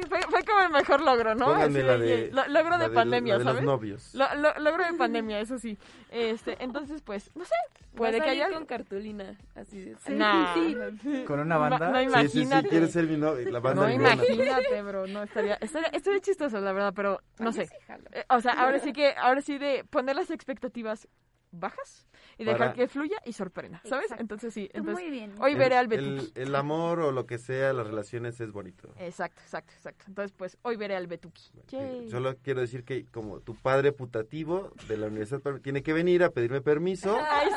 fue, 0.09 0.21
fue 0.23 0.45
como 0.45 0.61
el 0.61 0.71
mejor 0.71 1.01
logro, 1.01 1.35
¿no? 1.35 1.47
Pónganme 1.47 1.79
Así 1.81 1.87
la 1.89 1.99
de- 1.99 2.07
de- 2.07 2.33
lo- 2.33 2.47
logro 2.49 2.71
la 2.71 2.79
de 2.85 2.89
de- 2.91 2.95
pandemia, 2.95 3.33
la 3.35 3.39
de 3.39 3.45
los 3.45 3.53
¿sabes? 3.55 3.65
novios. 3.67 4.15
Lo- 4.15 4.33
lo- 4.37 4.55
logro 4.61 4.85
de 4.85 4.93
pandemia, 4.95 5.41
eso 5.41 5.59
sí. 5.59 5.77
Este, 6.11 6.63
entonces, 6.63 7.03
pues, 7.03 7.31
no 7.35 7.45
sé, 7.45 7.55
puede 7.97 8.21
que 8.21 8.29
haya 8.31 8.51
con 8.51 8.65
cartulina, 8.67 9.37
así 9.57 9.81
de... 9.81 9.97
Sí, 10.07 10.13
Nah. 10.15 10.55
sí, 10.55 10.77
sí. 11.03 11.25
¿Con 11.25 11.41
una 11.41 11.57
banda? 11.57 11.91
No, 11.91 12.21
Sí, 12.29 12.45
sí, 12.45 12.49
quieres 12.69 12.93
ser 12.93 13.07
mi 13.07 13.17
novio. 13.17 13.51
La 13.51 13.61
banda 13.61 13.83
No, 13.83 13.91
imagínate, 13.91 14.83
bro, 14.83 15.07
no, 15.09 15.23
estaría, 15.25 15.55
estaría, 15.61 15.89
estaría 15.89 16.21
chistoso, 16.21 16.61
la 16.61 16.73
verdad, 16.73 16.93
pero 16.95 17.21
no 17.39 17.53
sé. 17.53 17.69
Eh, 18.13 18.25
o 18.29 18.41
sea, 18.41 18.53
ahora 18.53 18.79
sí 18.79 18.93
que, 18.93 19.15
ahora 19.17 19.41
sí 19.41 19.59
de 19.59 19.85
poner 19.91 20.15
las 20.15 20.31
expectativas 20.31 21.09
bajas 21.51 22.07
y 22.37 22.45
dejar 22.45 22.59
Para- 22.59 22.73
que 22.75 22.89
fluya 22.89 23.17
y 23.25 23.33
sorprenda, 23.33 23.81
¿sabes? 23.85 24.05
Exacto. 24.05 24.23
Entonces 24.23 24.55
sí, 24.55 24.69
entonces 24.73 25.03
muy 25.05 25.11
bien. 25.11 25.35
hoy 25.41 25.55
veré 25.55 25.77
al 25.77 25.93
el, 25.93 26.17
Betuki. 26.17 26.33
el 26.41 26.55
amor 26.55 27.01
o 27.01 27.11
lo 27.13 27.27
que 27.27 27.39
sea, 27.39 27.73
las 27.73 27.87
relaciones 27.87 28.41
es 28.41 28.53
bonito. 28.53 28.89
Exacto, 28.99 29.41
exacto, 29.43 29.73
exacto. 29.75 30.05
Entonces, 30.09 30.33
pues, 30.37 30.57
hoy 30.63 30.77
veré 30.77 30.95
al 30.97 31.07
Betuki. 31.07 31.43
Solo 32.11 32.37
quiero 32.43 32.61
decir 32.61 32.85
que 32.85 33.07
como 33.07 33.41
tu 33.41 33.55
padre 33.55 33.93
putativo 33.93 34.73
de 34.89 34.97
la 34.99 35.07
universidad 35.09 35.41
tiene 35.63 35.83
que 35.83 35.93
venir 35.93 36.23
a 36.23 36.31
pedirme 36.31 36.61
permiso. 36.61 37.19
Ay, 37.21 37.49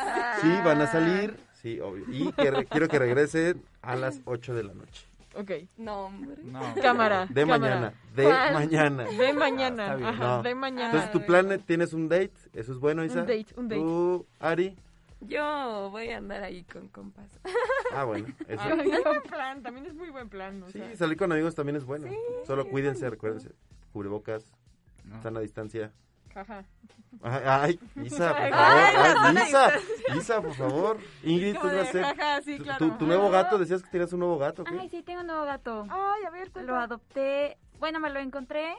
Sí, 0.41 0.47
van 0.65 0.81
a 0.81 0.87
salir. 0.87 1.35
Sí, 1.61 1.79
obvio. 1.79 2.05
Y 2.09 2.31
que 2.33 2.49
re- 2.49 2.65
quiero 2.65 2.87
que 2.87 2.97
regresen 2.97 3.61
a 3.83 3.95
las 3.95 4.21
8 4.25 4.55
de 4.55 4.63
la 4.63 4.73
noche. 4.73 5.05
Ok. 5.35 5.51
No, 5.77 6.05
hombre. 6.07 6.35
Cámara. 6.81 7.25
De 7.29 7.41
cámara. 7.41 7.59
mañana. 7.59 7.93
De 8.15 8.23
¿Cuál? 8.23 8.53
mañana. 8.53 9.03
De 9.05 9.33
mañana. 9.33 9.95
Bien. 9.95 10.09
Ajá, 10.09 10.23
No. 10.37 10.43
de 10.43 10.55
mañana. 10.55 10.85
Entonces, 10.87 11.11
tu 11.11 11.25
plan, 11.25 11.59
¿tienes 11.65 11.93
un 11.93 12.09
date? 12.09 12.33
¿Eso 12.53 12.73
es 12.73 12.79
bueno, 12.79 13.03
Isa? 13.05 13.21
Un 13.21 13.27
date, 13.27 13.45
un 13.55 13.67
date. 13.69 13.81
¿Tú, 13.81 14.25
Ari? 14.39 14.75
Yo 15.21 15.89
voy 15.91 16.09
a 16.09 16.17
andar 16.17 16.43
ahí 16.43 16.63
con 16.63 16.87
compas. 16.89 17.29
Ah, 17.93 18.03
bueno. 18.05 18.25
Eso. 18.47 18.61
Ay, 18.63 18.89
es 18.91 19.03
buen 19.03 19.21
plan, 19.21 19.61
también 19.61 19.85
es 19.85 19.93
muy 19.93 20.09
buen 20.09 20.27
plan. 20.29 20.63
O 20.63 20.67
Sí, 20.67 20.79
sea. 20.79 20.95
salir 20.97 21.15
con 21.17 21.31
amigos 21.31 21.53
también 21.55 21.75
es 21.75 21.85
bueno. 21.85 22.07
Solo 22.47 22.67
cuídense, 22.67 23.07
recuérdense. 23.09 23.51
Cubrebocas, 23.93 24.51
sana 25.21 25.39
distancia. 25.39 25.91
Ajá. 26.35 26.63
Ay, 27.23 27.79
Isa, 28.03 28.29
por 28.33 28.49
favor. 28.49 28.53
ay, 28.53 29.15
Ay, 29.17 29.35
Isa. 29.47 29.71
Isa, 30.15 30.41
por 30.41 30.53
favor. 30.55 30.97
Ingrid, 31.23 31.55
¿tú 31.57 31.67
vas 31.67 31.95
a 31.95 32.41
sí, 32.41 32.57
Tu- 32.57 32.63
claro. 32.63 32.87
Tu, 32.87 32.97
tu 32.97 33.05
nuevo 33.05 33.29
gato, 33.29 33.57
decías 33.57 33.83
que 33.83 33.89
tenías 33.89 34.11
un 34.13 34.19
nuevo 34.19 34.37
gato, 34.37 34.63
¿qué? 34.63 34.77
Ay, 34.79 34.89
sí, 34.89 35.03
tengo 35.03 35.21
un 35.21 35.27
nuevo 35.27 35.43
gato. 35.45 35.85
Ay, 35.89 36.23
a 36.25 36.29
ver, 36.29 36.49
Lo 36.63 36.77
adopté. 36.77 37.57
Bueno, 37.79 37.99
me 37.99 38.09
lo 38.11 38.19
encontré. 38.19 38.75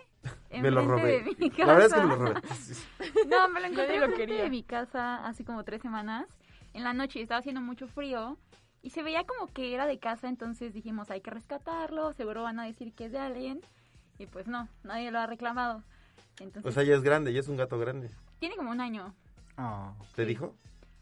Me 0.50 0.70
lo 0.70 0.80
enfrente 0.82 1.02
robé. 1.02 1.22
de 1.24 1.36
mi 1.38 1.50
casa. 1.50 1.66
La 1.66 1.72
verdad 1.74 1.86
es 1.86 1.94
que 1.94 2.00
me 2.00 2.06
lo 2.08 2.16
robé. 2.16 2.40
No, 3.28 3.48
me 3.48 3.60
lo 3.60 3.66
encontré 3.66 3.98
lo 3.98 4.04
enfrente 4.04 4.16
quería. 4.26 4.42
de 4.44 4.50
mi 4.50 4.62
casa 4.62 5.26
hace 5.26 5.44
como 5.44 5.64
tres 5.64 5.82
semanas. 5.82 6.26
En 6.72 6.84
la 6.84 6.92
noche 6.94 7.20
estaba 7.20 7.40
haciendo 7.40 7.60
mucho 7.60 7.86
frío. 7.88 8.38
Y 8.80 8.90
se 8.90 9.02
veía 9.02 9.24
como 9.24 9.46
que 9.52 9.74
era 9.74 9.86
de 9.86 9.98
casa, 10.00 10.28
entonces 10.28 10.72
dijimos, 10.74 11.10
hay 11.10 11.20
que 11.20 11.30
rescatarlo, 11.30 12.12
seguro 12.14 12.42
van 12.42 12.58
a 12.58 12.64
decir 12.64 12.92
que 12.94 13.04
es 13.06 13.12
de 13.12 13.18
alguien. 13.18 13.60
Y 14.18 14.26
pues 14.26 14.46
no, 14.48 14.68
nadie 14.82 15.10
lo 15.12 15.20
ha 15.20 15.26
reclamado. 15.26 15.82
Entonces, 16.40 16.64
O 16.64 16.72
sea, 16.72 16.82
ya 16.82 16.94
es 16.94 17.02
grande, 17.02 17.32
ya 17.32 17.40
es 17.40 17.48
un 17.48 17.56
gato 17.56 17.78
grande. 17.78 18.10
tiene 18.38 18.56
como 18.56 18.70
un 18.70 18.80
año. 18.80 19.14
¿Te 20.14 20.24
dijo? 20.24 20.54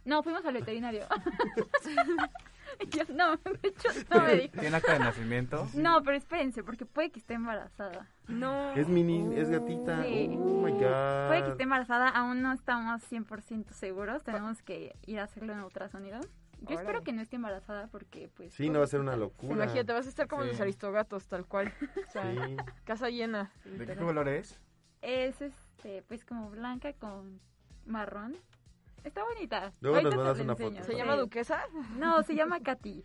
No, 0.04 0.22
fuimos 0.22 0.44
al 0.44 0.54
veterinario. 0.54 1.04
Yo- 2.90 3.02
no, 3.14 3.36
de 3.36 3.68
hecho 3.68 3.88
no 4.10 4.22
me 4.24 4.34
dijo. 4.36 4.60
¿Tiene 4.60 4.76
acta 4.76 4.92
de 4.94 4.98
nacimiento? 5.00 5.68
No, 5.74 6.02
pero 6.02 6.16
espérense, 6.16 6.62
porque 6.62 6.86
puede 6.86 7.10
que 7.10 7.18
esté 7.18 7.34
embarazada. 7.34 8.06
No. 8.28 8.72
Es 8.72 8.88
mini, 8.88 9.36
es 9.36 9.50
gatita. 9.50 10.02
Sí. 10.04 10.28
Oh 10.38 10.62
my 10.62 10.72
god. 10.72 11.28
Puede 11.28 11.44
que 11.44 11.50
esté 11.50 11.62
embarazada, 11.64 12.08
aún 12.08 12.42
no 12.42 12.52
estamos 12.52 13.02
100% 13.10 13.70
seguros, 13.72 14.22
tenemos 14.22 14.62
que 14.62 14.94
ir 15.06 15.18
a 15.20 15.24
hacerlo 15.24 15.52
en 15.52 15.60
ultrasonido. 15.60 16.20
Yo 16.68 16.78
espero 16.78 17.02
que 17.02 17.12
no 17.12 17.22
esté 17.22 17.36
embarazada 17.36 17.86
porque 17.88 18.30
pues... 18.36 18.52
Sí, 18.52 18.68
no 18.68 18.80
va 18.80 18.84
a 18.84 18.88
ser 18.88 19.00
una 19.00 19.16
locura. 19.16 19.54
Imagínate, 19.54 19.92
vas 19.94 20.06
a 20.06 20.10
estar 20.10 20.28
como 20.28 20.42
Sí. 20.42 20.50
los 20.50 20.60
aristogatos, 20.60 21.26
tal 21.26 21.46
cual. 21.46 21.72
O 22.06 22.10
sea, 22.12 22.30
Sí. 22.46 22.56
casa 22.84 23.08
llena. 23.08 23.50
¿De 23.64 23.86
qué 23.86 23.96
color 23.96 24.28
es? 24.28 24.60
Es 25.02 25.40
este, 25.40 26.02
pues 26.02 26.24
como 26.24 26.50
blanca 26.50 26.92
con 26.92 27.40
marrón. 27.86 28.36
Está 29.04 29.24
bonita. 29.24 29.72
Luego 29.80 29.96
Ahorita 29.96 30.16
nos 30.16 30.24
mandas 30.24 30.40
una 30.44 30.52
enseño, 30.52 30.70
foto. 30.76 30.84
¿Se 30.84 30.96
llama 30.96 31.16
duquesa? 31.16 31.60
No, 31.96 32.22
se 32.22 32.34
llama 32.34 32.60
Katy. 32.60 33.04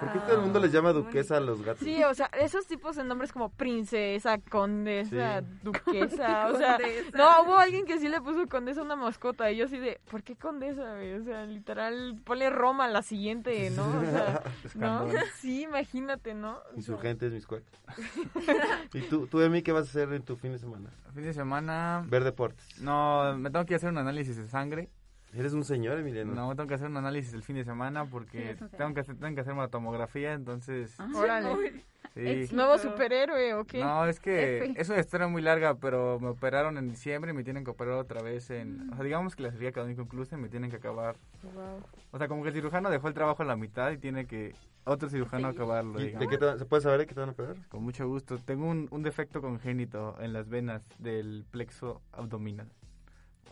¿Por 0.00 0.12
qué 0.12 0.18
todo 0.20 0.34
el 0.34 0.42
mundo 0.42 0.60
les 0.60 0.70
llama 0.70 0.92
duquesa 0.92 1.38
a 1.38 1.40
los 1.40 1.62
gatos? 1.62 1.82
Sí, 1.82 2.02
o 2.04 2.12
sea, 2.12 2.26
esos 2.38 2.66
tipos 2.66 2.94
de 2.96 3.04
nombres 3.04 3.32
como 3.32 3.48
princesa, 3.48 4.36
condesa, 4.50 5.40
Sí. 5.40 5.46
duquesa, 5.62 6.48
o 6.52 6.58
sea, 6.58 6.76
Condesa. 6.76 7.16
no, 7.16 7.42
hubo 7.44 7.56
alguien 7.56 7.86
que 7.86 7.98
sí 7.98 8.08
le 8.08 8.20
puso 8.20 8.46
condesa 8.48 8.82
a 8.82 8.84
una 8.84 8.96
mascota 8.96 9.50
y 9.50 9.56
yo 9.56 9.64
así 9.64 9.78
de, 9.78 9.98
¿por 10.10 10.22
qué 10.24 10.36
condesa, 10.36 10.96
güey? 10.96 11.14
O 11.14 11.24
sea, 11.24 11.46
literal, 11.46 12.20
ponle 12.22 12.50
Roma 12.50 12.86
la 12.88 13.00
siguiente, 13.02 13.70
¿no? 13.70 13.86
O 13.98 14.02
sea, 14.02 14.42
¿no? 14.74 15.08
Sí, 15.38 15.62
imagínate, 15.62 16.34
¿no? 16.34 16.52
O 16.58 16.62
sea, 16.64 16.76
Insurgentes, 16.76 17.32
mis 17.32 17.46
cuecas. 17.46 17.72
¿Y 18.92 19.00
tú, 19.02 19.26
tú, 19.26 19.40
Emi, 19.40 19.62
qué 19.62 19.72
vas 19.72 19.86
a 19.86 19.90
hacer 19.90 20.12
en 20.12 20.22
tu 20.22 20.36
fin 20.36 20.52
de 20.52 20.58
semana? 20.58 20.90
Fin 21.14 21.22
de 21.24 21.32
semana... 21.32 22.04
Ver 22.08 22.24
deportes. 22.24 22.78
No, 22.80 23.34
me 23.38 23.50
tengo 23.50 23.64
que 23.64 23.74
hacer 23.74 23.88
un 23.88 23.98
anélisis 23.98 24.36
de 24.36 24.48
sangre. 24.48 24.90
Eres 25.34 25.52
un 25.54 25.64
señor, 25.64 25.98
Emiliano. 25.98 26.34
No, 26.34 26.54
tengo 26.54 26.68
que 26.68 26.74
hacer 26.74 26.88
un 26.88 26.96
análisis 26.98 27.32
el 27.32 27.42
fin 27.42 27.56
de 27.56 27.64
semana 27.64 28.04
Sí, 28.04 28.08
porque 28.12 28.54
señor. 28.54 28.70
tengo 28.76 28.94
que 28.94 29.00
hacer, 29.00 29.16
tengo 29.16 29.34
que 29.34 29.40
hacer 29.40 29.54
una 29.54 29.68
tomografía, 29.68 30.34
entonces... 30.34 30.94
Órale. 31.14 31.82
Sí. 32.14 32.54
¿Nuevo 32.54 32.76
superhéroe 32.76 33.54
o 33.54 33.64
qué? 33.64 33.80
No, 33.80 34.04
es 34.04 34.20
que 34.20 34.58
F. 34.66 34.74
es 34.80 34.88
una 34.90 34.98
historia 35.00 35.28
muy 35.28 35.40
larga, 35.40 35.76
pero 35.76 36.18
me 36.20 36.28
operaron 36.28 36.76
en 36.76 36.90
diciembre 36.90 37.30
y 37.30 37.34
me 37.34 37.42
tienen 37.42 37.64
que 37.64 37.70
operar 37.70 37.94
otra 37.94 38.20
vez 38.20 38.50
en... 38.50 38.92
O 38.92 38.96
sea, 38.96 39.04
digamos 39.04 39.34
que 39.34 39.44
la 39.44 39.48
cirugía 39.48 39.72
quedó 39.72 39.88
inconclusa 39.88 40.36
y 40.36 40.38
me 40.38 40.50
tienen 40.50 40.68
que 40.70 40.76
acabar... 40.76 41.16
Wow. 41.42 41.80
O 42.10 42.18
sea, 42.18 42.28
como 42.28 42.42
que 42.42 42.48
el 42.50 42.54
cirujano 42.54 42.90
dejó 42.90 43.08
el 43.08 43.14
trabajo 43.14 43.42
a 43.42 43.46
la 43.46 43.56
mitad 43.56 43.90
y 43.92 43.96
tiene 43.96 44.26
que 44.26 44.54
otro 44.84 45.08
cirujano 45.08 45.48
acabarlo, 45.48 45.98
¿Y 45.98 46.02
de 46.02 46.06
digamos. 46.08 46.28
qué 46.28 46.36
te, 46.36 46.44
va- 46.44 46.58
¿Se 46.58 46.66
puede 46.66 46.82
saber 46.82 46.98
de 46.98 47.06
qué 47.06 47.14
te 47.14 47.20
van 47.20 47.30
a 47.30 47.32
operar? 47.32 47.56
Con 47.70 47.82
mucho 47.82 48.06
gusto. 48.06 48.36
Tengo 48.36 48.66
un, 48.68 48.88
un 48.90 49.02
defecto 49.02 49.40
congénito 49.40 50.14
en 50.20 50.34
las 50.34 50.50
venas 50.50 50.82
del 50.98 51.46
plexo 51.50 52.02
abdominal. 52.12 52.66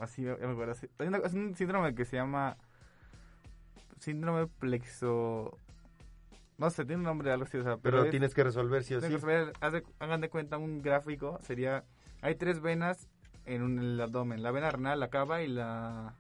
Así 0.01 0.23
me, 0.23 0.37
me 0.37 0.53
acuerdo. 0.53 0.75
hay 0.99 1.09
una- 1.09 1.19
es 1.19 1.35
un 1.35 1.55
síndrome 1.55 1.95
que 1.95 2.05
se 2.05 2.17
llama 2.17 2.57
síndrome 3.99 4.47
plexo... 4.47 5.57
No 6.59 6.69
sé, 6.69 6.85
tiene 6.85 6.97
un 6.99 7.05
nombre 7.05 7.31
algo 7.33 7.45
así, 7.45 7.57
o 7.57 7.63
sea, 7.63 7.77
Pero 7.79 7.97
pero 7.99 8.05
es- 8.05 8.11
tienes 8.11 8.35
que 8.35 8.45
resolver 8.45 8.85
sí 8.85 8.95
o 8.95 9.01
sí. 9.01 9.09
que 9.09 9.83
hagan 9.99 10.21
de 10.21 10.29
cuenta 10.29 10.59
un 10.59 10.83
gráfico, 10.83 11.39
sería, 11.43 11.85
hay 12.21 12.35
tres 12.35 12.61
venas 12.61 13.09
en 13.47 13.63
un- 13.63 13.79
el 13.79 14.01
abdomen, 14.01 14.43
la 14.43 14.51
vena 14.51 14.71
renal, 14.71 15.01
la 15.01 15.09
cava 15.09 15.43
y 15.43 15.49
la, 15.49 16.15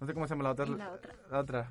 no 0.00 0.06
sé 0.06 0.14
cómo 0.14 0.28
se 0.28 0.34
llama 0.34 0.44
la 0.44 0.50
otra. 0.52 0.66
La 0.66 0.92
otra. 0.92 1.12
la 1.28 1.38
otra. 1.40 1.70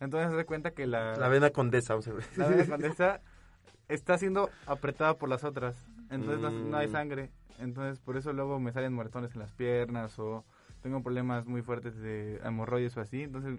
Entonces 0.00 0.30
haz 0.30 0.36
de 0.36 0.46
cuenta 0.46 0.70
que 0.70 0.86
la, 0.86 1.14
La 1.16 1.28
vena 1.28 1.50
condesa, 1.50 1.92
vamos 1.94 2.08
a 2.08 2.12
ver. 2.14 2.24
la 2.36 2.48
vena 2.48 2.66
condesa 2.66 3.20
está 3.88 4.16
siendo 4.16 4.48
apretada 4.66 5.14
por 5.18 5.28
las 5.28 5.44
otras, 5.44 5.76
entonces 6.10 6.40
no, 6.40 6.50
no 6.50 6.76
hay 6.78 6.88
Mm. 6.88 6.92
sangre, 6.92 7.30
entonces 7.58 8.00
por 8.00 8.16
eso 8.16 8.32
luego 8.32 8.58
me 8.60 8.72
salen 8.72 8.94
muertones 8.94 9.34
en 9.34 9.40
las 9.40 9.52
piernas 9.52 10.18
o 10.18 10.42
tengo 10.86 11.02
problemas 11.02 11.46
muy 11.46 11.62
fuertes 11.62 11.96
de 11.98 12.36
hemorroides 12.44 12.96
o 12.96 13.00
así, 13.00 13.24
entonces 13.24 13.58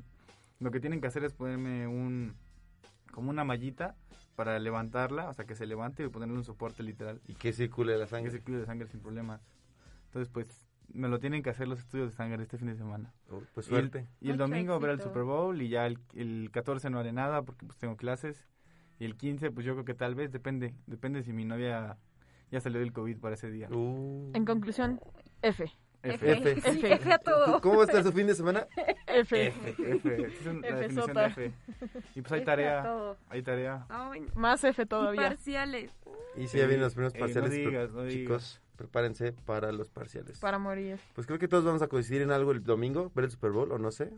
lo 0.61 0.71
que 0.71 0.79
tienen 0.79 1.01
que 1.01 1.07
hacer 1.07 1.25
es 1.25 1.33
ponerme 1.33 1.85
un 1.85 2.35
como 3.11 3.29
una 3.31 3.43
mallita 3.43 3.95
para 4.37 4.57
levantarla, 4.59 5.27
o 5.27 5.33
sea 5.33 5.43
que 5.43 5.53
se 5.53 5.65
levante 5.65 6.05
y 6.05 6.07
ponerle 6.07 6.35
un 6.35 6.45
soporte 6.45 6.83
literal. 6.83 7.19
Y 7.27 7.33
que 7.33 7.51
circule 7.51 7.97
la 7.97 8.05
Que 8.05 8.09
sangre. 8.11 8.31
circule 8.31 8.59
la 8.59 8.65
sangre 8.65 8.87
sin 8.87 9.01
problemas. 9.01 9.41
Entonces 10.05 10.29
pues 10.31 10.69
me 10.93 11.09
lo 11.09 11.19
tienen 11.19 11.43
que 11.43 11.49
hacer 11.49 11.67
los 11.67 11.79
estudios 11.79 12.11
de 12.11 12.15
sangre 12.15 12.41
este 12.43 12.57
fin 12.57 12.67
de 12.69 12.75
semana. 12.77 13.11
Oh, 13.29 13.41
pues 13.53 13.67
Y 13.67 13.71
el- 13.71 13.75
suerte. 13.81 14.07
Y 14.21 14.29
el, 14.29 14.37
domingo 14.37 14.79
ver 14.79 14.91
el. 14.91 15.01
Super 15.01 15.23
Bowl 15.23 15.61
y 15.61 15.67
ya 15.67 15.85
el, 15.85 15.99
el 16.13 16.49
14 16.53 16.89
no 16.89 16.99
haré 16.99 17.11
nada 17.11 17.41
porque 17.41 17.65
pues 17.65 17.77
tengo 17.77 17.97
clases. 17.97 18.47
Y 18.99 19.03
el 19.05 19.17
15 19.17 19.51
pues 19.51 19.65
yo 19.65 19.73
creo 19.73 19.83
que 19.83 19.95
tal 19.95 20.15
vez, 20.15 20.31
depende, 20.31 20.73
depende 20.85 21.23
si 21.23 21.33
mi 21.33 21.43
novia 21.43 21.97
ya 22.51 22.61
salió 22.61 22.79
del 22.79 22.93
COVID 22.93 23.17
para 23.19 23.35
ese 23.35 23.51
día. 23.51 23.67
Uh. 23.69 24.31
En 24.33 24.45
conclusión, 24.45 25.01
F. 25.41 25.69
F. 26.03 26.31
F. 26.31 26.71
Sí, 26.71 26.81
F 26.85 27.11
a 27.13 27.17
todo. 27.17 27.59
¿Cómo 27.61 27.77
va 27.77 27.83
a 27.83 27.85
estar 27.87 28.03
su 28.03 28.11
fin 28.11 28.27
de 28.27 28.35
semana? 28.35 28.65
F. 29.07 29.47
F. 29.47 29.69
F. 29.77 30.25
Es 30.25 30.45
una- 30.45 30.61
la 30.61 30.67
F 30.67 30.77
definición 30.77 31.07
sota. 31.07 31.21
de 31.21 31.27
F. 31.27 31.51
Y 32.15 32.21
pues 32.21 32.31
hay 32.33 32.39
F 32.39 32.45
tarea. 32.45 33.15
Hay 33.29 33.41
tarea. 33.41 33.85
Más 34.35 34.63
F 34.63 34.81
Y 34.81 34.85
todavía. 34.85 35.21
parciales. 35.29 35.91
Y 36.35 36.47
si 36.47 36.57
ya 36.59 36.65
vienen 36.65 36.81
los 36.81 36.93
primeros 36.93 37.13
no 37.15 37.19
parciales, 37.19 38.11
chicos, 38.13 38.61
prepárense 38.75 39.33
para 39.33 39.71
los 39.71 39.89
parciales. 39.89 40.39
Para 40.39 40.59
morir. 40.59 40.99
Pues 41.15 41.25
creo 41.25 41.39
que 41.39 41.47
todos 41.47 41.65
vamos 41.65 41.81
a 41.81 41.87
coincidir 41.87 42.21
en 42.21 42.31
algo 42.31 42.51
el 42.51 42.63
domingo, 42.63 43.11
ver 43.15 43.25
el 43.25 43.31
Super 43.31 43.51
Bowl, 43.51 43.71
o 43.71 43.79
no 43.79 43.91
sé. 43.91 44.11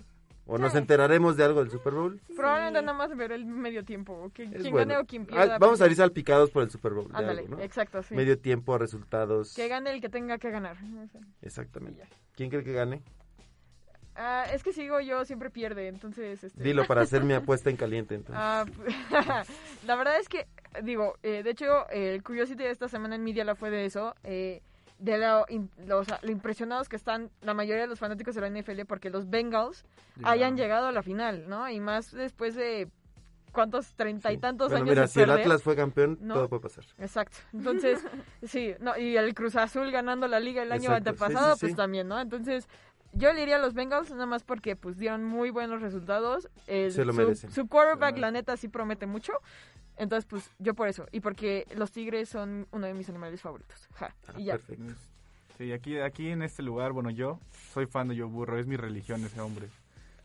O 0.52 0.58
nos 0.58 0.74
enteraremos 0.74 1.38
de 1.38 1.44
algo 1.44 1.60
del 1.60 1.70
Super 1.70 1.94
Bowl. 1.94 2.20
Probablemente 2.36 2.82
nada 2.82 2.98
más 2.98 3.16
ver 3.16 3.32
el 3.32 3.46
medio 3.46 3.86
tiempo. 3.86 4.32
bueno. 4.36 4.76
gane 4.78 4.98
o 4.98 5.06
quien 5.06 5.22
Ah, 5.24 5.28
pierda. 5.28 5.58
vamos 5.60 5.80
a 5.80 5.86
ir 5.86 5.96
salpicados 5.96 6.50
por 6.50 6.64
el 6.64 6.72
Super 6.72 6.94
Bowl. 6.94 7.08
Ándale, 7.14 7.42
algo, 7.42 7.58
¿no? 7.58 7.62
exacto, 7.64 8.02
sí. 8.02 8.16
Medio 8.16 8.40
tiempo, 8.40 8.76
resultados. 8.80 9.54
Que 9.54 9.68
gane 9.68 9.92
el 9.92 10.02
que 10.02 10.10
tenga 10.10 10.40
que 10.40 10.50
ganar. 10.50 10.76
Exactamente. 11.44 12.04
¿Quién 12.36 12.50
cree 12.50 12.64
que 12.64 12.74
gane? 12.74 13.04
Ah, 14.16 14.46
es 14.52 14.64
que 14.64 14.74
sigo 14.74 15.00
yo 15.00 15.24
siempre 15.24 15.50
pierde, 15.50 15.88
entonces... 15.88 16.44
Este... 16.44 16.62
Dilo 16.64 16.86
para 16.86 17.02
hacer 17.02 17.24
mi 17.24 17.34
apuesta 17.36 17.70
en 17.70 17.78
caliente, 17.78 18.16
entonces. 18.16 18.36
Ah, 18.44 18.66
la 19.86 19.96
verdad 19.96 20.20
es 20.20 20.28
que, 20.28 20.48
digo, 20.84 21.14
eh, 21.24 21.42
de 21.44 21.50
hecho, 21.52 21.88
el 21.90 22.22
Curiosity 22.24 22.64
de 22.64 22.72
esta 22.72 22.90
semana 22.90 23.16
en 23.16 23.24
Media 23.24 23.46
la 23.46 23.56
fue 23.56 23.70
de 23.70 23.86
eso. 23.86 24.14
Eh, 24.24 24.62
de 25.00 25.18
lo, 25.18 25.46
in- 25.50 25.72
lo- 25.88 26.00
o 26.00 26.04
sea, 26.04 26.20
lo 26.22 26.32
impresionados 26.32 26.90
que 26.90 26.96
están 26.96 27.30
la 27.42 27.54
mayoría 27.54 27.82
de 27.84 27.88
los 27.88 28.00
fanáticos 28.00 28.36
de 28.36 28.42
la 28.42 28.48
NFL 28.50 28.82
porque 28.86 29.10
los 29.10 29.30
Bengals 29.30 29.86
hayan 30.24 30.56
llegado 30.58 30.88
a 30.88 30.92
la 30.92 31.02
final, 31.02 31.48
¿no? 31.50 31.70
Y 31.70 31.80
más 31.80 32.12
después 32.12 32.54
de 32.56 32.90
cuántos 33.52 33.96
treinta 33.96 34.32
y 34.32 34.38
tantos 34.38 34.70
Bueno, 34.70 34.84
años 34.84 34.90
mira, 34.96 35.02
de 35.04 35.08
si 35.08 35.22
el 35.22 35.32
Atlas 35.32 35.64
fue 35.64 35.76
campeón, 35.76 36.20
¿no? 36.22 36.36
todo 36.36 36.50
puede 36.50 36.62
pasar. 36.64 36.84
Exacto. 37.00 37.38
Entonces, 37.54 38.00
sí, 38.44 38.76
no, 38.80 38.96
y 38.98 39.18
el 39.18 39.34
Cruz 39.34 39.56
Azul 39.56 39.90
ganando 39.92 40.28
la 40.28 40.40
liga 40.40 40.62
el 40.64 40.72
año 40.72 40.92
Exacto, 40.92 41.04
sí, 41.04 41.10
antepasado, 41.24 41.54
sí, 41.56 41.60
pues 41.62 41.72
sí. 41.72 41.76
también, 41.78 42.08
¿no? 42.08 42.20
Entonces, 42.20 42.68
yo 43.14 43.34
le 43.34 43.42
iría 43.42 43.56
a 43.56 43.60
los 43.60 43.74
Bengals 43.74 44.12
nada 44.12 44.28
más 44.28 44.44
porque 44.44 44.76
pues 44.76 44.98
dieron 45.00 45.24
muy 45.24 45.50
buenos 45.50 45.82
resultados. 45.82 46.48
El- 46.68 46.92
Se 46.92 47.04
lo 47.06 47.14
su, 47.14 47.18
merecen. 47.20 47.52
su 47.52 47.68
quarterback, 47.68 48.18
la 48.20 48.30
neta, 48.32 48.56
sí 48.56 48.68
promete 48.68 49.08
mucho. 49.08 49.34
Entonces, 50.00 50.26
pues 50.26 50.50
yo 50.58 50.74
por 50.74 50.88
eso. 50.88 51.06
Y 51.12 51.20
porque 51.20 51.68
los 51.76 51.92
tigres 51.92 52.30
son 52.30 52.66
uno 52.72 52.88
de 52.88 52.94
mis 52.96 53.08
animales 53.10 53.42
favoritos. 53.42 53.88
Ja, 53.94 54.16
Ah, 54.28 54.34
y 54.38 54.46
ya. 54.46 54.60
Sí, 55.58 55.72
aquí, 55.74 55.98
aquí 56.00 56.30
en 56.30 56.42
este 56.42 56.64
lugar, 56.64 56.94
bueno, 56.94 57.10
yo 57.10 57.40
soy 57.74 57.86
fan 57.86 58.08
de 58.08 58.16
Joe 58.18 58.26
Burrow, 58.28 58.58
es 58.58 58.66
mi 58.66 58.78
religión 58.78 59.24
ese 59.26 59.42
hombre. 59.42 59.68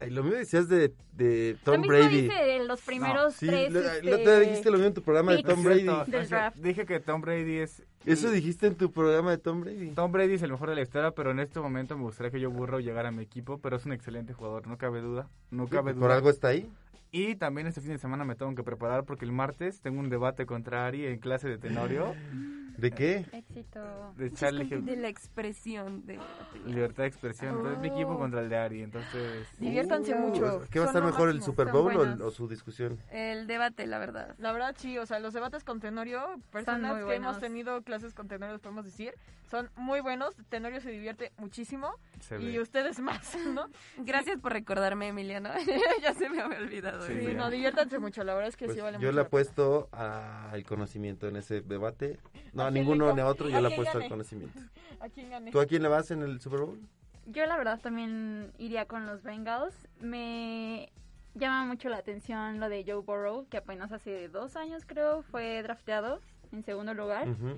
Ay, 0.01 0.11
lo 0.11 0.23
mío 0.23 0.35
decías 0.35 0.69
de, 0.69 0.93
de 1.13 1.57
Tom 1.65 1.75
También 1.83 1.89
Brady. 2.03 2.27
lo 2.27 2.33
hice 2.35 2.45
de 2.45 2.65
los 2.67 2.81
primeros 2.83 3.35
Sí, 3.35 3.47
tres. 3.47 3.73
lo- 3.73 3.81
este, 3.81 4.03
lo- 4.11 4.17
te 4.19 4.41
dijiste 4.41 4.67
lo 4.71 4.77
mismo 4.77 4.89
en 4.89 4.95
tu 4.95 5.03
programa 5.03 5.33
de 5.33 5.43
Tom 5.43 5.63
Brady. 5.65 5.83
No, 5.85 6.05
del 6.05 6.29
draft. 6.29 6.57
Dije 6.59 6.85
que 6.87 7.01
Tom 7.01 7.21
Brady 7.21 7.59
es... 7.59 7.83
Eso 8.05 8.31
dijiste 8.31 8.67
en 8.67 8.75
tu 8.77 8.93
programa 8.93 9.31
de 9.31 9.39
Tom 9.39 9.63
Brady. 9.63 9.91
Tom 9.91 10.13
Brady 10.13 10.35
es 10.35 10.43
el 10.43 10.51
mejor 10.53 10.69
de 10.71 10.77
la 10.77 10.83
historia, 10.83 11.11
pero 11.13 11.31
en 11.31 11.41
este 11.41 11.59
momento 11.59 11.97
me 11.97 12.03
gustaría 12.05 12.31
que 12.31 12.39
Joe 12.39 12.53
Burrow 12.53 12.79
llegara 12.81 13.09
a 13.09 13.13
mi 13.13 13.23
equipo, 13.23 13.59
pero 13.59 13.77
es 13.77 13.87
un 13.87 13.93
excelente 13.93 14.35
jugador, 14.35 14.67
no 14.69 14.77
cabe 14.79 15.01
duda. 15.01 15.29
No 15.51 15.67
cabe 15.69 15.95
Por 15.95 16.03
duda. 16.03 16.15
algo 16.17 16.31
está 16.31 16.49
ahí. 16.49 16.71
Y 17.17 17.37
también 17.37 17.69
este 17.69 17.81
fin 17.81 17.93
de 17.93 17.99
semana 17.99 18.25
me 18.25 18.35
tengo 18.35 18.53
que 18.57 18.65
preparar 18.65 19.05
porque 19.05 19.25
el 19.25 19.31
martes 19.31 19.81
tengo 19.81 20.01
un 20.01 20.11
debate 20.11 20.47
contra 20.47 20.85
Ari 20.89 21.07
en 21.07 21.21
clase 21.21 21.49
de 21.49 21.59
Tenorio. 21.59 22.13
¿De 22.77 22.91
qué? 22.91 23.25
Éxito. 23.31 23.81
De 24.17 24.33
Charlie 24.33 24.65
Hill. 24.65 24.85
De 24.85 24.97
la 24.97 25.07
expresión 25.07 26.05
de. 26.07 26.19
Libertad 26.67 27.05
de 27.05 27.09
expresión. 27.09 27.55
Entonces 27.55 27.79
mi 27.79 27.87
equipo 27.87 28.19
contra 28.19 28.41
el 28.41 28.49
de 28.49 28.57
Ari. 28.57 28.83
Entonces. 28.83 29.47
Diviértanse 29.61 30.13
mucho. 30.17 30.63
¿Qué 30.73 30.81
va 30.81 30.87
a 30.87 30.89
estar 30.89 31.05
mejor, 31.05 31.29
el. 31.29 31.41
Super 31.41 31.69
Bowl 31.69 31.97
o, 31.97 32.27
o 32.27 32.31
su 32.33 32.49
discusión? 32.49 32.99
El 33.13 33.47
debate, 33.47 33.87
la 33.87 34.01
verdad. 34.01 34.35
La 34.39 34.51
verdad, 34.51 34.75
sí, 34.77 34.99
o 34.99 35.07
sea, 35.07 35.21
los 35.21 35.33
debates 35.33 35.63
con 35.63 35.79
Tenorio, 35.79 36.21
personas 36.51 36.97
que 36.99 37.05
buenos. 37.05 37.29
hemos 37.29 37.41
tenido 37.41 37.81
clases 37.83 38.13
con 38.13 38.27
Tenorio, 38.27 38.55
los 38.55 38.61
podemos 38.61 38.85
decir, 38.85 39.15
son 39.55 39.71
muy 39.77 40.01
buenos. 40.01 40.35
Tenorio 40.49 40.81
se 40.81 40.91
divierte 40.91 41.31
muchísimo 41.37 41.95
Se 42.19 42.41
y 42.43 42.53
ve. 42.55 42.61
ustedes 42.61 42.99
más, 42.99 43.37
¿no? 43.55 43.67
Gracias 43.99 44.41
por 44.41 44.53
recordarme, 44.53 45.09
Emiliano. 45.09 45.51
ya 46.03 46.13
se 46.13 46.29
me 46.29 46.41
había 46.41 46.59
olvidado. 46.59 47.07
Sí, 47.07 47.13
no, 47.37 47.51
diviértanse 47.51 48.01
mucho, 48.01 48.25
la 48.25 48.35
verdad 48.35 48.49
es 48.49 48.57
que 48.57 48.65
Pues 48.65 48.77
sí 48.77 48.83
vale 48.83 48.95
yo 48.95 48.99
mucho. 48.99 49.13
le 49.13 49.13
la 49.13 49.23
pena. 49.23 49.27
apuesto 49.29 49.89
al 49.93 50.65
conocimiento 50.65 51.29
en 51.29 51.37
ese 51.37 51.61
debate. 51.61 52.19
No, 52.53 52.65
¿A 52.65 52.71
ninguno 52.73 53.07
le 53.09 53.15
ni 53.15 53.21
a 53.21 53.27
otro, 53.29 53.49
yo 53.49 53.61
le 53.61 53.73
apuesto 53.73 53.99
al 53.99 54.09
conocimiento. 54.09 54.59
¿A 55.01 55.09
quién? 55.09 55.51
¿Tú 55.53 55.61
a 55.61 55.67
quién 55.67 55.83
le 55.83 55.89
vas 55.89 56.11
en 56.11 56.23
el 56.23 56.41
Super 56.41 56.61
Bowl? 56.61 56.81
Yo 57.27 57.47
la 57.47 57.57
verdad 57.57 57.79
también 57.81 58.53
iría 58.59 58.87
con 58.87 59.07
los 59.07 59.23
Bengals. 59.23 59.75
Me 60.01 60.91
llama 61.35 61.65
mucho 61.65 61.89
la 61.89 61.99
atención 61.99 62.59
lo 62.59 62.69
de 62.69 62.83
Joe 62.85 63.03
Burrow, 63.03 63.47
que 63.49 63.59
apenas 63.59 63.93
hace 63.93 64.29
dos 64.29 64.57
años 64.57 64.83
creo 64.85 65.23
fue 65.23 65.63
drafteado 65.63 66.21
en 66.53 66.65
segundo 66.65 66.93
lugar. 66.93 67.29
Ujú. 67.29 67.55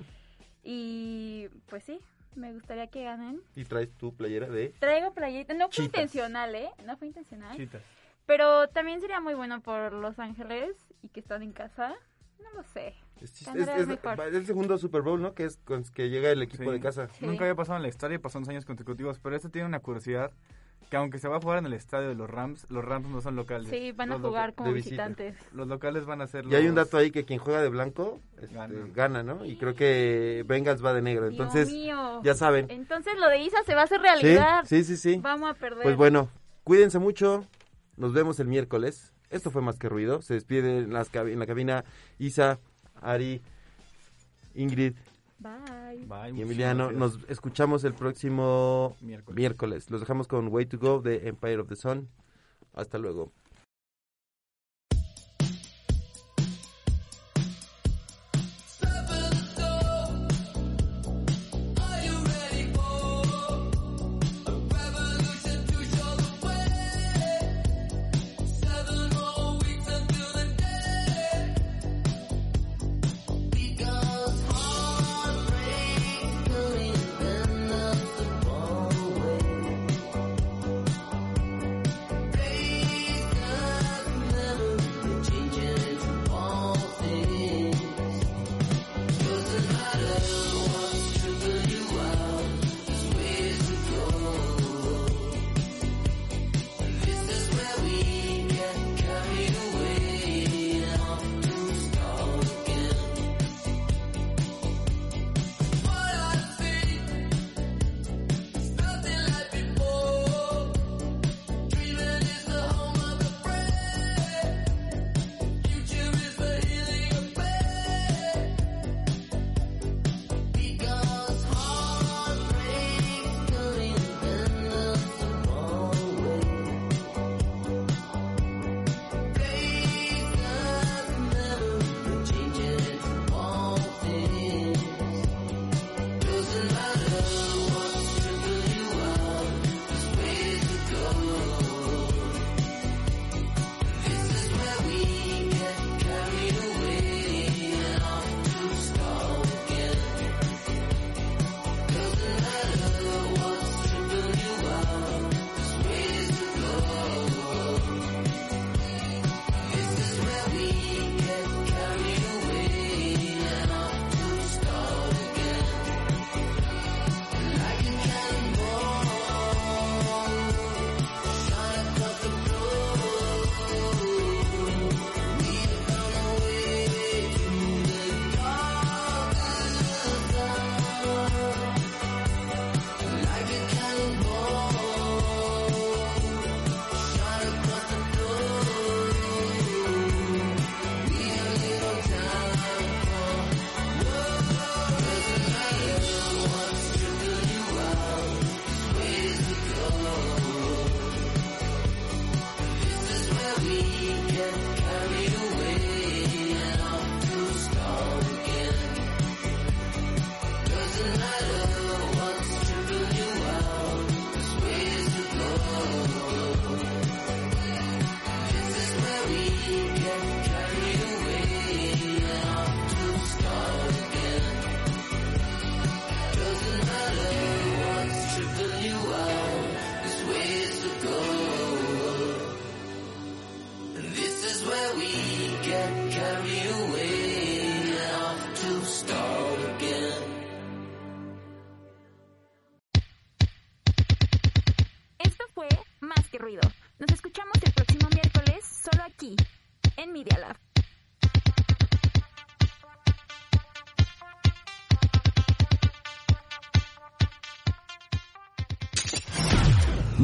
Y 0.69 1.49
pues 1.69 1.85
sí, 1.85 2.01
me 2.35 2.53
gustaría 2.53 2.89
que 2.89 3.05
ganen. 3.05 3.41
Y 3.55 3.65
traes 3.65 3.89
tu 3.93 4.13
playera 4.13 4.49
de 4.49 4.71
Traigo 4.81 5.15
playita, 5.15 5.55
no 5.55 5.67
fue 5.67 5.85
Chitas. 5.85 5.87
intencional, 5.87 6.55
¿eh? 6.57 6.71
No 6.85 6.97
fue 6.97 7.07
intencional. 7.07 7.57
Chitas. 7.57 7.83
Pero 8.27 8.69
también 8.71 9.01
sería 9.01 9.21
muy 9.21 9.35
bueno 9.35 9.61
por 9.61 9.93
Los 9.93 10.19
Ángeles 10.19 10.75
y 11.03 11.09
que 11.11 11.21
están 11.21 11.43
en 11.45 11.53
casa. 11.53 11.95
No 12.43 12.51
lo 12.55 12.65
sé. 12.65 12.95
Es, 13.23 13.47
es- 13.47 13.87
mejor. 13.87 14.21
es 14.27 14.35
el 14.35 14.45
segundo 14.45 14.77
Super 14.77 15.03
Bowl, 15.03 15.23
¿no? 15.23 15.35
Que 15.35 15.45
es 15.45 15.57
con 15.59 15.85
que 15.85 16.11
llega 16.11 16.31
el 16.31 16.43
equipo 16.43 16.65
Sí. 16.65 16.71
de 16.71 16.81
casa. 16.81 17.09
Nunca 17.21 17.45
había 17.45 17.55
pasado 17.55 17.77
en 17.77 17.83
la 17.83 17.89
historia 17.89 18.19
pasó 18.19 18.39
unos 18.39 18.49
años 18.49 18.65
consecutivos, 18.65 19.21
pero 19.21 19.37
esto 19.37 19.49
tiene 19.51 19.69
una 19.69 19.79
curiosidad 19.79 20.33
que 20.91 20.97
aunque 20.97 21.19
se 21.19 21.27
va 21.27 21.39
a 21.39 21.41
jugar 21.41 21.59
en 21.59 21.67
el 21.67 21.73
estadio 21.73 22.09
de 22.09 22.15
los 22.15 22.31
Rams, 22.31 22.65
los 22.71 22.85
Rams 22.85 23.09
no 23.09 23.21
son 23.21 23.35
locales. 23.35 23.69
Sí, 23.71 23.91
van 23.91 24.13
a 24.13 24.19
Los 24.19 24.27
jugar 24.29 24.55
como 24.55 24.73
visitantes. 24.73 25.37
Los 25.53 25.67
locales 25.67 26.07
van 26.07 26.23
a 26.23 26.29
ser 26.29 26.45
Y 26.47 26.55
hay 26.55 26.69
un 26.69 26.77
los- 26.77 26.85
dato 26.87 26.97
ahí 26.99 27.11
que 27.11 27.25
quien 27.25 27.41
juega 27.41 27.61
de 27.61 27.69
blanco 27.69 28.21
este, 28.41 28.55
gana. 28.95 29.23
¿no? 29.25 29.45
Y 29.45 29.57
creo 29.57 29.75
que 29.75 30.45
Bengals 30.47 30.85
va 30.85 30.95
de 30.95 31.03
negro. 31.03 31.27
Entonces, 31.27 31.69
Dios 31.69 31.77
mío. 31.77 32.21
ya 32.23 32.35
saben. 32.35 32.71
Entonces 32.71 33.15
lo 33.19 33.29
de 33.29 33.41
Isa 33.41 33.63
se 33.65 33.75
va 33.75 33.81
a 33.81 33.85
hacer 33.85 33.99
Sí, 33.99 34.05
realidad. 34.05 34.65
sí, 34.65 34.85
sí, 34.85 34.97
sí. 34.97 35.19
Vamos 35.21 35.51
a 35.51 35.55
perder. 35.55 35.83
Pues 35.83 35.97
bueno, 35.97 36.29
cuídense 36.63 37.01
mucho. 37.01 37.45
Nos 37.97 38.13
vemos 38.13 38.39
el 38.39 38.47
miércoles. 38.47 39.13
Esto 39.31 39.51
fue 39.51 39.63
más 39.63 39.79
que 39.81 39.89
ruido. 39.89 40.23
Se 40.23 40.35
despide 40.35 40.79
en, 40.79 40.93
las 40.93 41.13
en 41.13 41.39
la 41.41 41.47
cabina 41.47 41.85
Isa, 42.19 42.61
Ari, 43.03 43.43
Ingrid 44.55 44.95
Bye. 45.39 46.07
Bye, 46.07 46.39
y 46.39 46.43
Emiliano. 46.43 46.89
gracias. 46.89 46.99
Nos 46.99 47.31
escuchamos 47.31 47.85
el 47.85 47.95
próximo 47.95 48.97
Miércoles. 49.01 49.37
miércoles. 49.37 49.91
Los 49.91 50.01
dejamos 50.01 50.27
con 50.29 50.49
Way 50.49 50.67
to 50.67 50.79
Go 50.79 51.01
de 51.01 51.29
Empire 51.29 51.59
of 51.59 51.69
the 51.69 51.77
Sun. 51.77 52.09
Hasta 52.75 52.99
luego. 52.99 53.33